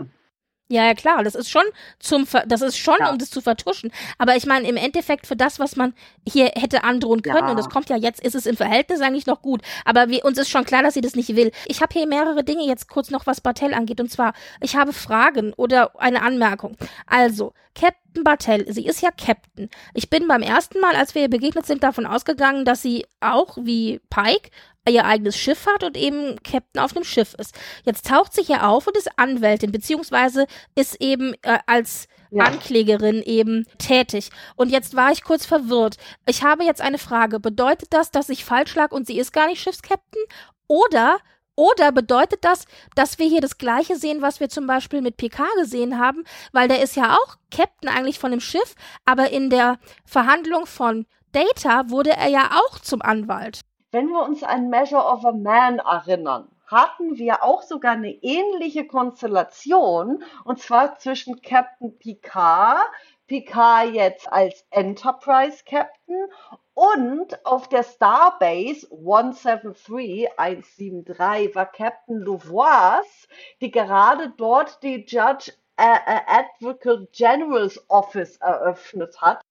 Ja, 0.73 0.87
ja, 0.87 0.95
klar, 0.95 1.23
das 1.23 1.35
ist 1.35 1.51
schon 1.51 1.65
zum, 1.99 2.27
Ver 2.27 2.45
das 2.47 2.63
ist 2.63 2.79
schon, 2.79 2.97
ja. 2.99 3.11
um 3.11 3.19
das 3.19 3.29
zu 3.29 3.43
vertuschen. 3.43 3.93
Aber 4.17 4.37
ich 4.37 4.47
meine, 4.47 4.67
im 4.67 4.79
Endeffekt 4.79 5.27
für 5.27 5.37
das, 5.37 5.59
was 5.59 5.77
man 5.77 5.93
hier 6.27 6.47
hätte 6.55 6.83
androhen 6.83 7.21
können, 7.21 7.45
ja. 7.45 7.51
und 7.51 7.59
das 7.59 7.69
kommt 7.69 7.91
ja 7.91 7.97
jetzt, 7.97 8.25
ist 8.25 8.35
es 8.35 8.47
im 8.47 8.57
Verhältnis 8.57 9.03
eigentlich 9.03 9.27
noch 9.27 9.43
gut. 9.43 9.61
Aber 9.85 10.09
wir, 10.09 10.25
uns 10.25 10.39
ist 10.39 10.49
schon 10.49 10.65
klar, 10.65 10.83
dass 10.83 10.95
sie 10.95 11.03
das 11.03 11.15
nicht 11.15 11.37
will. 11.37 11.53
Ich 11.67 11.83
habe 11.83 11.93
hier 11.93 12.07
mehrere 12.07 12.43
Dinge 12.43 12.65
jetzt 12.65 12.89
kurz 12.89 13.11
noch, 13.11 13.27
was 13.27 13.43
Bartell 13.43 13.75
angeht. 13.75 14.01
Und 14.01 14.11
zwar, 14.11 14.33
ich 14.63 14.75
habe 14.75 14.95
Fragen 14.95 15.53
oder 15.53 16.01
eine 16.01 16.23
Anmerkung. 16.23 16.75
Also, 17.07 17.53
Captain 17.75 18.25
Bartell, 18.25 18.65
sie 18.73 18.87
ist 18.87 19.03
ja 19.03 19.11
Captain. 19.11 19.69
Ich 19.93 20.09
bin 20.09 20.27
beim 20.27 20.43
ersten 20.43 20.81
Mal, 20.81 20.97
als 20.97 21.15
wir 21.15 21.21
ihr 21.21 21.31
begegnet 21.31 21.67
sind, 21.67 21.83
davon 21.83 22.07
ausgegangen, 22.07 22.65
dass 22.65 22.81
sie 22.81 23.05
auch 23.21 23.59
wie 23.61 24.01
Pike 24.09 24.51
ihr 24.89 25.05
eigenes 25.05 25.37
Schiff 25.37 25.67
hat 25.67 25.85
und 25.85 25.97
eben 25.97 26.37
Captain 26.43 26.83
auf 26.83 26.97
einem 26.97 27.05
Schiff 27.05 27.35
ist. 27.35 27.55
Jetzt 27.85 28.07
taucht 28.07 28.35
sie 28.35 28.43
hier 28.43 28.69
auf 28.69 28.87
und 28.87 28.97
ist 28.97 29.11
Anwältin, 29.17 29.73
beziehungsweise 29.73 30.47
ist 30.75 31.01
eben 31.01 31.35
äh, 31.43 31.59
als 31.67 32.09
ja. 32.31 32.45
Anklägerin 32.45 33.23
eben 33.23 33.67
tätig. 33.79 34.31
Und 34.57 34.71
jetzt 34.71 34.97
war 34.97 35.13
ich 35.13 35.23
kurz 35.23 35.47
verwirrt. 35.47 35.97
Ich 36.27 36.43
habe 36.43 36.65
jetzt 36.65 36.81
eine 36.81 36.99
Frage. 36.99 37.39
Bedeutet 37.39 37.93
das, 37.93 38.11
dass 38.11 38.29
ich 38.29 38.45
falsch 38.45 38.75
lag 38.75 38.91
und 38.91 39.07
sie 39.07 39.19
ist 39.19 39.33
gar 39.33 39.47
nicht 39.47 39.63
Schiffskapitän? 39.63 40.23
Oder 40.67 41.19
oder 41.55 41.93
bedeutet 41.93 42.45
das, 42.45 42.65
dass 42.95 43.19
wir 43.19 43.27
hier 43.27 43.43
das 43.43 43.59
Gleiche 43.59 43.97
sehen, 43.97 44.23
was 44.23 44.41
wir 44.41 44.49
zum 44.49 44.67
Beispiel 44.67 45.03
mit 45.03 45.19
PK 45.19 45.45
gesehen 45.59 45.99
haben? 45.99 46.25
Weil 46.53 46.67
der 46.67 46.83
ist 46.83 46.97
ja 46.97 47.15
auch 47.15 47.37
Captain 47.51 47.91
eigentlich 47.91 48.19
von 48.19 48.31
dem 48.31 48.41
Schiff, 48.41 48.75
aber 49.05 49.31
in 49.31 49.51
der 49.51 49.79
Verhandlung 50.07 50.65
von 50.65 51.07
Data 51.33 51.91
wurde 51.91 52.11
er 52.11 52.29
ja 52.29 52.53
auch 52.53 52.79
zum 52.79 53.03
Anwalt. 53.03 53.61
Wenn 53.95 54.09
wir 54.09 54.23
uns 54.23 54.43
an 54.43 54.71
Measure 54.71 55.05
of 55.05 55.23
a 55.27 55.33
Man 55.33 55.79
erinnern, 55.79 56.49
hatten 56.67 57.19
wir 57.19 57.43
auch 57.43 57.61
sogar 57.61 57.93
eine 57.93 58.15
ähnliche 58.23 58.87
Konstellation, 58.87 60.25
und 60.45 60.59
zwar 60.59 60.99
zwischen 60.99 61.43
Captain 61.43 61.99
Picard, 61.99 62.87
Picard 63.27 63.91
jetzt 63.91 64.33
als 64.33 64.65
Enterprise 64.71 65.63
Captain 65.67 66.27
und 66.73 67.45
auf 67.45 67.69
der 67.69 67.83
Starbase 67.83 68.91
173, 68.91 70.39
173 70.39 71.55
war 71.55 71.67
Captain 71.67 72.17
Louvois, 72.17 73.29
die 73.61 73.71
gerade 73.71 74.33
dort 74.39 74.83
die 74.83 75.05
Judge 75.07 75.53
äh, 75.77 75.99
äh, 76.07 76.21
Advocate 76.29 77.13
General's 77.13 77.79
Office 77.91 78.39
eröffnet 78.39 79.21
hat 79.21 79.43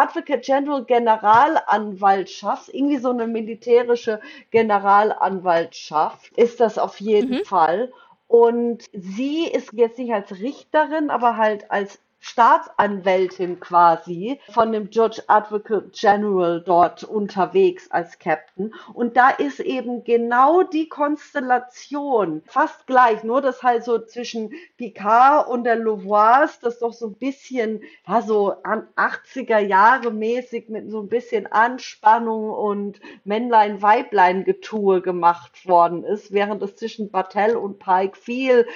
Advocate 0.00 0.42
General 0.42 0.84
Generalanwaltschaft, 0.84 2.72
irgendwie 2.72 2.96
so 2.96 3.10
eine 3.10 3.26
militärische 3.26 4.20
Generalanwaltschaft 4.50 6.36
ist 6.36 6.60
das 6.60 6.78
auf 6.78 7.00
jeden 7.00 7.38
mhm. 7.38 7.44
Fall. 7.44 7.92
Und 8.26 8.84
sie 8.92 9.44
ist 9.44 9.72
jetzt 9.72 9.98
nicht 9.98 10.12
als 10.12 10.30
Richterin, 10.32 11.10
aber 11.10 11.36
halt 11.36 11.70
als 11.70 11.98
Staatsanwältin 12.20 13.60
quasi 13.60 14.40
von 14.50 14.72
dem 14.72 14.90
Judge 14.90 15.22
Advocate 15.26 15.92
General 15.92 16.60
dort 16.60 17.02
unterwegs 17.02 17.90
als 17.90 18.18
Captain. 18.18 18.74
Und 18.92 19.16
da 19.16 19.30
ist 19.30 19.58
eben 19.60 20.04
genau 20.04 20.62
die 20.62 20.88
Konstellation 20.88 22.42
fast 22.46 22.86
gleich, 22.86 23.24
nur 23.24 23.40
dass 23.40 23.62
halt 23.62 23.84
so 23.84 23.98
zwischen 23.98 24.52
Picard 24.76 25.48
und 25.48 25.64
der 25.64 25.76
Louvois 25.76 26.58
das 26.60 26.78
doch 26.78 26.92
so 26.92 27.06
ein 27.08 27.14
bisschen, 27.14 27.82
ja, 28.06 28.20
so 28.20 28.54
an 28.64 28.86
80er 28.96 29.58
Jahre 29.58 30.10
mäßig 30.12 30.68
mit 30.68 30.90
so 30.90 31.00
ein 31.00 31.08
bisschen 31.08 31.46
Anspannung 31.46 32.50
und 32.50 33.00
Männlein-Weiblein-Getue 33.24 35.00
gemacht 35.00 35.66
worden 35.66 36.04
ist, 36.04 36.32
während 36.32 36.62
es 36.62 36.76
zwischen 36.76 37.10
Battelle 37.10 37.58
und 37.58 37.78
Pike 37.78 38.16
viel 38.16 38.66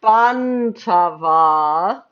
entspannter 0.00 1.20
war. 1.20 2.08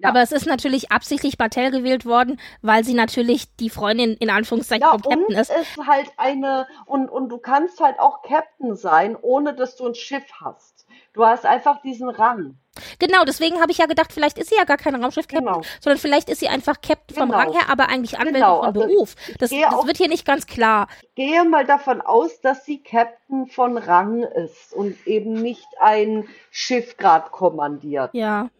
Ja. 0.00 0.10
Aber 0.10 0.22
es 0.22 0.30
ist 0.30 0.46
natürlich 0.46 0.92
absichtlich 0.92 1.38
Bartell 1.38 1.72
gewählt 1.72 2.06
worden, 2.06 2.38
weil 2.62 2.84
sie 2.84 2.94
natürlich 2.94 3.56
die 3.56 3.68
Freundin 3.68 4.14
in 4.14 4.30
Anführungszeichen 4.30 4.82
ja, 4.82 4.90
vom 4.92 5.02
Captain 5.02 5.36
ist. 5.36 5.50
ist 5.50 5.76
halt 5.88 6.12
eine 6.16 6.68
und 6.86 7.08
und 7.08 7.30
du 7.30 7.38
kannst 7.38 7.80
halt 7.80 7.98
auch 7.98 8.22
Captain 8.22 8.76
sein, 8.76 9.16
ohne 9.20 9.54
dass 9.54 9.74
du 9.74 9.88
ein 9.88 9.96
Schiff 9.96 10.30
hast. 10.40 10.86
Du 11.14 11.26
hast 11.26 11.44
einfach 11.44 11.82
diesen 11.82 12.08
Rang. 12.08 12.58
Genau, 12.98 13.24
deswegen 13.24 13.60
habe 13.60 13.72
ich 13.72 13.78
ja 13.78 13.86
gedacht, 13.86 14.12
vielleicht 14.12 14.38
ist 14.38 14.50
sie 14.50 14.56
ja 14.56 14.64
gar 14.64 14.76
kein 14.76 14.94
Raumschiff-Captain, 14.94 15.46
genau. 15.46 15.62
sondern 15.80 15.98
vielleicht 15.98 16.28
ist 16.28 16.40
sie 16.40 16.48
einfach 16.48 16.80
Captain 16.80 17.16
vom 17.16 17.30
genau. 17.30 17.38
Rang 17.38 17.52
her, 17.52 17.62
aber 17.68 17.88
eigentlich 17.88 18.18
Anwältin 18.18 18.40
genau. 18.40 18.58
von 18.58 18.66
also 18.66 18.80
Beruf. 18.80 19.14
Das, 19.38 19.50
das 19.50 19.86
wird 19.86 19.96
hier 19.96 20.08
nicht 20.08 20.24
ganz 20.24 20.46
klar. 20.46 20.88
Ich 21.02 21.14
gehe 21.14 21.44
mal 21.44 21.64
davon 21.64 22.00
aus, 22.00 22.40
dass 22.40 22.64
sie 22.64 22.82
Captain 22.82 23.46
von 23.46 23.76
Rang 23.76 24.22
ist 24.22 24.72
und 24.72 25.06
eben 25.06 25.34
nicht 25.34 25.66
ein 25.80 26.28
Schiff 26.50 26.96
gerade 26.96 27.30
kommandiert. 27.30 28.10
Ja. 28.14 28.50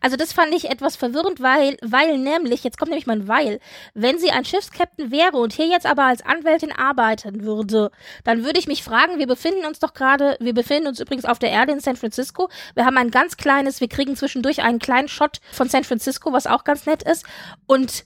Also 0.00 0.16
das 0.16 0.32
fand 0.32 0.54
ich 0.54 0.70
etwas 0.70 0.96
verwirrend, 0.96 1.40
weil, 1.40 1.76
weil 1.82 2.18
nämlich, 2.18 2.64
jetzt 2.64 2.78
kommt 2.78 2.90
nämlich 2.90 3.06
mein 3.06 3.28
Weil, 3.28 3.60
wenn 3.94 4.18
sie 4.18 4.30
ein 4.30 4.44
Schiffskapitän 4.44 5.10
wäre 5.10 5.36
und 5.36 5.52
hier 5.52 5.66
jetzt 5.66 5.86
aber 5.86 6.04
als 6.04 6.24
Anwältin 6.24 6.72
arbeiten 6.72 7.44
würde, 7.44 7.90
dann 8.24 8.44
würde 8.44 8.58
ich 8.58 8.66
mich 8.66 8.82
fragen, 8.82 9.18
wir 9.18 9.26
befinden 9.26 9.66
uns 9.66 9.78
doch 9.78 9.94
gerade, 9.94 10.36
wir 10.40 10.54
befinden 10.54 10.88
uns 10.88 11.00
übrigens 11.00 11.24
auf 11.24 11.38
der 11.38 11.50
Erde 11.50 11.72
in 11.72 11.80
San 11.80 11.96
Francisco. 11.96 12.48
Wir 12.74 12.84
haben 12.84 12.96
ein 12.96 13.10
ganz 13.10 13.36
kleines, 13.36 13.80
wir 13.80 13.88
kriegen 13.88 14.16
zwischendurch 14.16 14.62
einen 14.62 14.78
kleinen 14.78 15.08
Shot 15.08 15.40
von 15.52 15.68
San 15.68 15.84
Francisco, 15.84 16.32
was 16.32 16.46
auch 16.46 16.64
ganz 16.64 16.86
nett 16.86 17.02
ist. 17.02 17.24
Und 17.66 18.04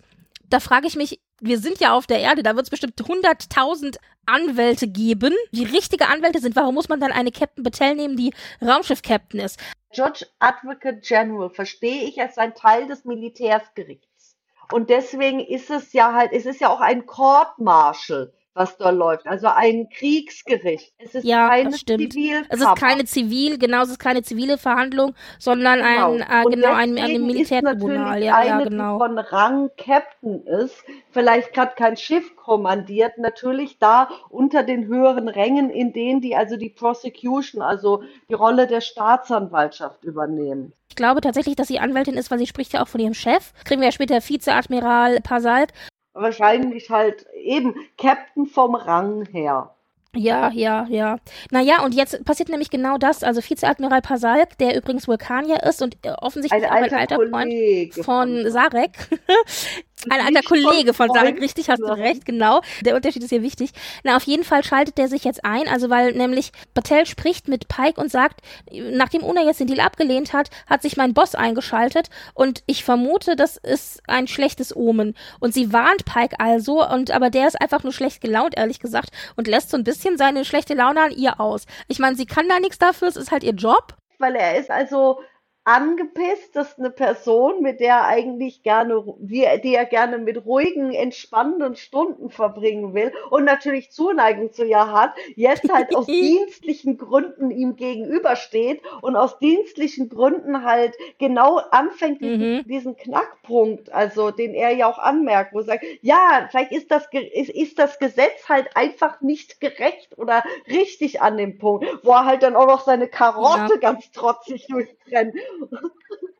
da 0.48 0.60
frage 0.60 0.86
ich 0.86 0.96
mich, 0.96 1.20
wir 1.42 1.58
sind 1.58 1.80
ja 1.80 1.92
auf 1.92 2.06
der 2.06 2.20
Erde, 2.20 2.42
da 2.42 2.54
wird 2.54 2.66
es 2.66 2.70
bestimmt 2.70 2.94
100.000 2.98 3.98
Anwälte 4.26 4.86
geben, 4.86 5.34
die 5.50 5.64
richtige 5.64 6.06
Anwälte 6.06 6.38
sind. 6.38 6.54
Warum 6.54 6.74
muss 6.74 6.88
man 6.88 7.00
dann 7.00 7.12
eine 7.12 7.32
Captain 7.32 7.64
Battelle 7.64 7.96
nehmen, 7.96 8.16
die 8.16 8.32
Raumschiff-Captain 8.62 9.40
ist? 9.40 9.58
Judge 9.92 10.24
Advocate 10.38 11.02
General 11.02 11.50
verstehe 11.50 12.04
ich 12.04 12.20
als 12.20 12.38
ein 12.38 12.54
Teil 12.54 12.86
des 12.86 13.04
Militärsgerichts. 13.04 14.36
Und 14.70 14.88
deswegen 14.88 15.40
ist 15.40 15.68
es 15.70 15.92
ja 15.92 16.14
halt, 16.14 16.32
es 16.32 16.46
ist 16.46 16.60
ja 16.60 16.70
auch 16.70 16.80
ein 16.80 17.04
Court 17.04 17.58
Martial 17.58 18.32
was 18.54 18.76
da 18.76 18.90
läuft. 18.90 19.26
Also 19.26 19.48
ein 19.48 19.88
Kriegsgericht. 19.88 20.92
Es 20.98 21.14
ist 21.14 21.24
ja, 21.24 21.48
keine 21.48 21.70
Zivilkammer. 21.70 22.46
Es 22.48 22.60
ist 22.60 22.76
keine 22.76 23.04
zivil, 23.04 23.58
genau, 23.58 23.82
es 23.82 23.90
ist 23.90 23.98
keine 23.98 24.22
zivile 24.22 24.58
Verhandlung, 24.58 25.14
sondern 25.38 25.78
genau. 25.78 26.12
ein, 26.12 26.20
äh, 26.20 26.50
genau, 26.50 26.72
ein, 26.72 26.98
ein 26.98 27.26
Militärtribunal. 27.26 28.22
Ja, 28.22 28.36
eine, 28.36 28.48
ja, 28.48 28.60
genau. 28.64 28.98
Die 28.98 29.04
von 29.04 29.18
Rang 29.18 29.70
Captain 29.76 30.44
ist, 30.46 30.76
vielleicht 31.10 31.54
gerade 31.54 31.72
kein 31.76 31.96
Schiff 31.96 32.36
kommandiert, 32.36 33.18
natürlich 33.18 33.78
da 33.78 34.10
unter 34.28 34.62
den 34.62 34.86
höheren 34.86 35.28
Rängen, 35.28 35.70
in 35.70 35.92
denen 35.92 36.20
die 36.20 36.36
also 36.36 36.56
die 36.56 36.70
Prosecution, 36.70 37.62
also 37.62 38.02
die 38.28 38.34
Rolle 38.34 38.66
der 38.66 38.80
Staatsanwaltschaft 38.80 40.04
übernehmen. 40.04 40.72
Ich 40.88 40.96
glaube 40.96 41.22
tatsächlich, 41.22 41.56
dass 41.56 41.68
sie 41.68 41.78
Anwältin 41.78 42.14
ist, 42.14 42.30
weil 42.30 42.38
sie 42.38 42.46
spricht 42.46 42.74
ja 42.74 42.82
auch 42.82 42.88
von 42.88 43.00
ihrem 43.00 43.14
Chef. 43.14 43.54
Kriegen 43.64 43.80
wir 43.80 43.88
ja 43.88 43.92
später 43.92 44.20
Vizeadmiral 44.20 45.20
Pasalk 45.22 45.70
wahrscheinlich 46.14 46.90
halt 46.90 47.26
eben 47.34 47.74
Captain 47.96 48.46
vom 48.46 48.74
Rang 48.74 49.26
her. 49.26 49.74
Ja, 50.14 50.50
ja, 50.50 50.86
ja. 50.90 51.16
Naja, 51.50 51.82
und 51.84 51.94
jetzt 51.94 52.22
passiert 52.26 52.50
nämlich 52.50 52.68
genau 52.68 52.98
das. 52.98 53.24
Also 53.24 53.40
Vizeadmiral 53.40 54.02
Pasalk, 54.02 54.58
der 54.58 54.76
übrigens 54.76 55.08
Vulkanier 55.08 55.62
ist 55.62 55.80
und 55.80 55.96
äh, 56.04 56.10
offensichtlich 56.10 56.64
ein 56.64 56.82
alter, 56.82 56.98
alter 56.98 57.16
Freund 57.16 57.94
von 57.94 58.50
Sarek, 58.50 59.08
Ein 60.10 60.20
alter 60.20 60.42
Kollege 60.42 60.94
von 60.94 61.08
Sarek, 61.12 61.40
richtig, 61.40 61.70
hast 61.70 61.80
du 61.80 61.92
recht, 61.92 62.24
genau. 62.24 62.60
Der 62.84 62.96
Unterschied 62.96 63.22
ist 63.22 63.30
hier 63.30 63.42
wichtig. 63.42 63.70
Na, 64.02 64.16
auf 64.16 64.24
jeden 64.24 64.44
Fall 64.44 64.64
schaltet 64.64 64.98
der 64.98 65.08
sich 65.08 65.24
jetzt 65.24 65.44
ein, 65.44 65.68
also 65.68 65.90
weil 65.90 66.12
nämlich 66.12 66.52
Battelle 66.74 67.06
spricht 67.06 67.48
mit 67.48 67.68
Pike 67.68 68.00
und 68.00 68.10
sagt, 68.10 68.40
nachdem 68.70 69.22
Una 69.22 69.42
jetzt 69.42 69.60
den 69.60 69.68
Deal 69.68 69.80
abgelehnt 69.80 70.32
hat, 70.32 70.50
hat 70.66 70.82
sich 70.82 70.96
mein 70.96 71.14
Boss 71.14 71.34
eingeschaltet 71.34 72.08
und 72.34 72.62
ich 72.66 72.84
vermute, 72.84 73.36
das 73.36 73.56
ist 73.56 74.02
ein 74.08 74.26
schlechtes 74.26 74.74
Omen. 74.74 75.14
Und 75.40 75.54
sie 75.54 75.72
warnt 75.72 76.04
Pike 76.04 76.36
also, 76.38 76.86
und 76.86 77.10
aber 77.10 77.30
der 77.30 77.46
ist 77.46 77.60
einfach 77.60 77.82
nur 77.82 77.92
schlecht 77.92 78.20
gelaunt, 78.20 78.56
ehrlich 78.56 78.80
gesagt, 78.80 79.10
und 79.36 79.46
lässt 79.46 79.70
so 79.70 79.76
ein 79.76 79.84
bisschen 79.84 80.18
seine 80.18 80.44
schlechte 80.44 80.74
Laune 80.74 81.00
an 81.00 81.12
ihr 81.12 81.40
aus. 81.40 81.66
Ich 81.88 81.98
meine, 81.98 82.16
sie 82.16 82.26
kann 82.26 82.48
da 82.48 82.58
nichts 82.58 82.78
dafür, 82.78 83.08
es 83.08 83.16
ist 83.16 83.30
halt 83.30 83.44
ihr 83.44 83.54
Job. 83.54 83.94
Weil 84.18 84.36
er 84.36 84.56
ist 84.58 84.70
also 84.70 85.20
angepisst, 85.64 86.56
dass 86.56 86.78
eine 86.78 86.90
Person, 86.90 87.62
mit 87.62 87.78
der 87.78 87.92
er 87.92 88.06
eigentlich 88.06 88.62
gerne, 88.62 89.04
die, 89.18 89.46
die 89.62 89.74
er 89.74 89.84
gerne 89.84 90.18
mit 90.18 90.44
ruhigen, 90.44 90.92
entspannenden 90.92 91.76
Stunden 91.76 92.30
verbringen 92.30 92.94
will 92.94 93.12
und 93.30 93.44
natürlich 93.44 93.90
Zuneigung 93.90 94.52
zu 94.52 94.64
ihr 94.64 94.90
hat, 94.90 95.12
jetzt 95.36 95.70
halt 95.72 95.94
aus 95.94 96.06
dienstlichen 96.06 96.98
Gründen 96.98 97.50
ihm 97.50 97.76
gegenübersteht 97.76 98.80
und 99.02 99.14
aus 99.14 99.38
dienstlichen 99.38 100.08
Gründen 100.08 100.64
halt 100.64 100.94
genau 101.18 101.58
anfängt, 101.70 102.20
mhm. 102.22 102.64
diesen 102.66 102.96
Knackpunkt, 102.96 103.92
also 103.92 104.30
den 104.30 104.54
er 104.54 104.70
ja 104.70 104.90
auch 104.90 104.98
anmerkt, 104.98 105.52
wo 105.52 105.58
er 105.58 105.64
sagt, 105.64 105.84
ja, 106.00 106.48
vielleicht 106.50 106.72
ist 106.72 106.90
das, 106.90 107.06
ist, 107.12 107.50
ist 107.50 107.78
das 107.78 107.98
Gesetz 107.98 108.48
halt 108.48 108.68
einfach 108.74 109.20
nicht 109.20 109.60
gerecht 109.60 110.18
oder 110.18 110.42
richtig 110.66 111.20
an 111.20 111.36
dem 111.36 111.58
Punkt, 111.58 111.86
wo 112.02 112.10
er 112.10 112.24
halt 112.24 112.42
dann 112.42 112.56
auch 112.56 112.66
noch 112.66 112.84
seine 112.84 113.06
Karotte 113.06 113.74
ja. 113.74 113.80
ganz 113.80 114.10
trotzig 114.10 114.66
durchtrennt 114.66 115.34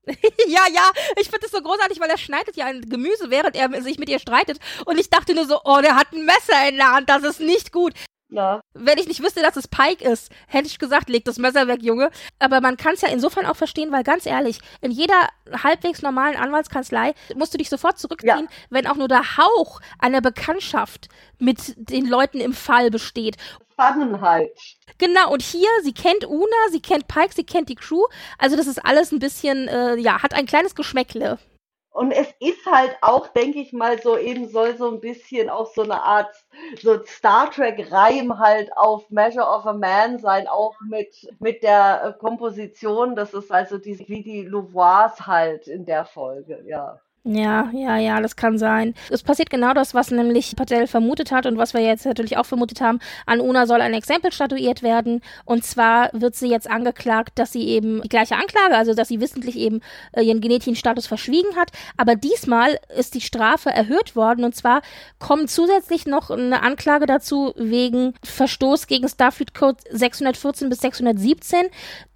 ja, 0.48 0.66
ja, 0.72 0.90
ich 1.16 1.30
finde 1.30 1.46
es 1.46 1.52
so 1.52 1.62
großartig, 1.62 2.00
weil 2.00 2.10
er 2.10 2.18
schneidet 2.18 2.56
ja 2.56 2.66
ein 2.66 2.80
Gemüse, 2.88 3.30
während 3.30 3.56
er 3.56 3.82
sich 3.82 3.98
mit 3.98 4.08
ihr 4.08 4.18
streitet. 4.18 4.58
Und 4.84 4.98
ich 4.98 5.10
dachte 5.10 5.34
nur 5.34 5.46
so, 5.46 5.60
oh, 5.64 5.80
der 5.80 5.96
hat 5.96 6.12
ein 6.12 6.24
Messer 6.24 6.68
in 6.68 6.76
der 6.76 6.92
Hand, 6.92 7.08
das 7.08 7.22
ist 7.22 7.40
nicht 7.40 7.72
gut. 7.72 7.92
Ja. 8.32 8.62
Wenn 8.72 8.98
ich 8.98 9.06
nicht 9.06 9.22
wüsste, 9.22 9.42
dass 9.42 9.56
es 9.56 9.68
Pike 9.68 10.02
ist, 10.02 10.32
hätte 10.46 10.66
ich 10.66 10.78
gesagt, 10.78 11.10
leg 11.10 11.24
das 11.24 11.36
Messer 11.36 11.68
weg, 11.68 11.82
Junge. 11.82 12.10
Aber 12.38 12.62
man 12.62 12.78
kann 12.78 12.94
es 12.94 13.02
ja 13.02 13.08
insofern 13.08 13.44
auch 13.44 13.56
verstehen, 13.56 13.92
weil 13.92 14.04
ganz 14.04 14.24
ehrlich, 14.24 14.58
in 14.80 14.90
jeder 14.90 15.28
halbwegs 15.62 16.00
normalen 16.00 16.36
Anwaltskanzlei 16.36 17.12
musst 17.34 17.52
du 17.52 17.58
dich 17.58 17.68
sofort 17.68 17.98
zurückziehen, 17.98 18.48
ja. 18.50 18.56
wenn 18.70 18.86
auch 18.86 18.96
nur 18.96 19.08
der 19.08 19.36
Hauch 19.36 19.80
einer 19.98 20.22
Bekanntschaft 20.22 21.08
mit 21.38 21.74
den 21.76 22.06
Leuten 22.06 22.40
im 22.40 22.54
Fall 22.54 22.90
besteht. 22.90 23.36
Spannenheit. 23.72 24.50
Genau, 24.98 25.30
und 25.32 25.42
hier, 25.42 25.68
sie 25.82 25.92
kennt 25.92 26.24
Una, 26.26 26.68
sie 26.70 26.80
kennt 26.80 27.08
Pike, 27.08 27.34
sie 27.34 27.44
kennt 27.44 27.68
die 27.68 27.74
Crew. 27.74 28.04
Also 28.38 28.56
das 28.56 28.66
ist 28.66 28.84
alles 28.84 29.12
ein 29.12 29.18
bisschen, 29.18 29.68
äh, 29.68 29.96
ja, 29.96 30.22
hat 30.22 30.32
ein 30.32 30.46
kleines 30.46 30.74
Geschmäckle. 30.74 31.38
Und 31.92 32.10
es 32.10 32.28
ist 32.40 32.64
halt 32.66 32.96
auch, 33.02 33.28
denke 33.28 33.58
ich 33.60 33.72
mal, 33.74 34.00
so 34.00 34.16
eben 34.16 34.48
soll 34.48 34.76
so 34.78 34.88
ein 34.90 35.00
bisschen 35.00 35.50
auch 35.50 35.66
so 35.74 35.82
eine 35.82 36.02
Art 36.02 36.34
so 36.80 37.04
Star 37.04 37.50
Trek 37.50 37.92
Reim 37.92 38.38
halt 38.38 38.74
auf 38.76 39.10
Measure 39.10 39.46
of 39.46 39.66
a 39.66 39.74
Man 39.74 40.18
sein, 40.18 40.48
auch 40.48 40.74
mit, 40.88 41.28
mit 41.38 41.62
der 41.62 42.16
äh, 42.16 42.18
Komposition. 42.18 43.14
Das 43.14 43.34
ist 43.34 43.52
also 43.52 43.76
die, 43.78 43.98
wie 44.08 44.22
die 44.22 44.42
Louvois 44.42 45.26
halt 45.26 45.68
in 45.68 45.84
der 45.84 46.06
Folge, 46.06 46.64
ja. 46.66 46.98
Ja, 47.24 47.70
ja, 47.72 47.98
ja, 47.98 48.20
das 48.20 48.34
kann 48.34 48.58
sein. 48.58 48.94
Es 49.08 49.22
passiert 49.22 49.48
genau 49.48 49.74
das, 49.74 49.94
was 49.94 50.10
nämlich 50.10 50.56
Patel 50.56 50.88
vermutet 50.88 51.30
hat 51.30 51.46
und 51.46 51.56
was 51.56 51.72
wir 51.72 51.80
jetzt 51.80 52.04
natürlich 52.04 52.36
auch 52.36 52.46
vermutet 52.46 52.80
haben. 52.80 52.98
An 53.26 53.40
Una 53.40 53.66
soll 53.66 53.80
ein 53.80 53.94
Exempel 53.94 54.32
statuiert 54.32 54.82
werden. 54.82 55.20
Und 55.44 55.64
zwar 55.64 56.10
wird 56.14 56.34
sie 56.34 56.48
jetzt 56.48 56.68
angeklagt, 56.68 57.38
dass 57.38 57.52
sie 57.52 57.68
eben 57.68 58.02
die 58.02 58.08
gleiche 58.08 58.34
Anklage, 58.34 58.76
also 58.76 58.92
dass 58.94 59.06
sie 59.06 59.20
wissentlich 59.20 59.54
eben 59.56 59.82
äh, 60.10 60.22
ihren 60.22 60.40
genetischen 60.40 60.74
Status 60.74 61.06
verschwiegen 61.06 61.54
hat. 61.54 61.70
Aber 61.96 62.16
diesmal 62.16 62.80
ist 62.98 63.14
die 63.14 63.20
Strafe 63.20 63.70
erhöht 63.70 64.16
worden. 64.16 64.44
Und 64.44 64.56
zwar 64.56 64.82
kommt 65.20 65.48
zusätzlich 65.48 66.06
noch 66.06 66.28
eine 66.30 66.60
Anklage 66.64 67.06
dazu 67.06 67.52
wegen 67.54 68.14
Verstoß 68.24 68.88
gegen 68.88 69.08
Starfleet 69.08 69.54
Code 69.54 69.78
614 69.90 70.68
bis 70.68 70.80
617. 70.80 71.66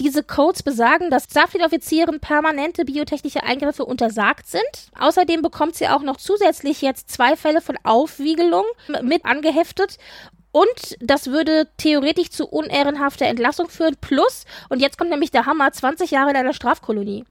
Diese 0.00 0.24
Codes 0.24 0.64
besagen, 0.64 1.10
dass 1.10 1.26
Starfleet-Offizieren 1.30 2.18
permanente 2.18 2.84
biotechnische 2.84 3.44
Eingriffe 3.44 3.84
untersagt 3.84 4.48
sind 4.48 4.90
Außerdem 4.98 5.42
bekommt 5.42 5.76
sie 5.76 5.88
auch 5.88 6.02
noch 6.02 6.16
zusätzlich 6.16 6.82
jetzt 6.82 7.10
zwei 7.10 7.36
Fälle 7.36 7.60
von 7.60 7.76
Aufwiegelung 7.84 8.64
mit 9.02 9.24
angeheftet. 9.24 9.98
Und 10.52 10.96
das 11.00 11.26
würde 11.26 11.68
theoretisch 11.76 12.30
zu 12.30 12.46
unehrenhafter 12.46 13.26
Entlassung 13.26 13.68
führen. 13.68 13.96
Plus, 14.00 14.46
und 14.70 14.80
jetzt 14.80 14.96
kommt 14.96 15.10
nämlich 15.10 15.30
der 15.30 15.44
Hammer, 15.44 15.70
20 15.70 16.10
Jahre 16.10 16.30
in 16.30 16.36
einer 16.36 16.54
Strafkolonie. 16.54 17.24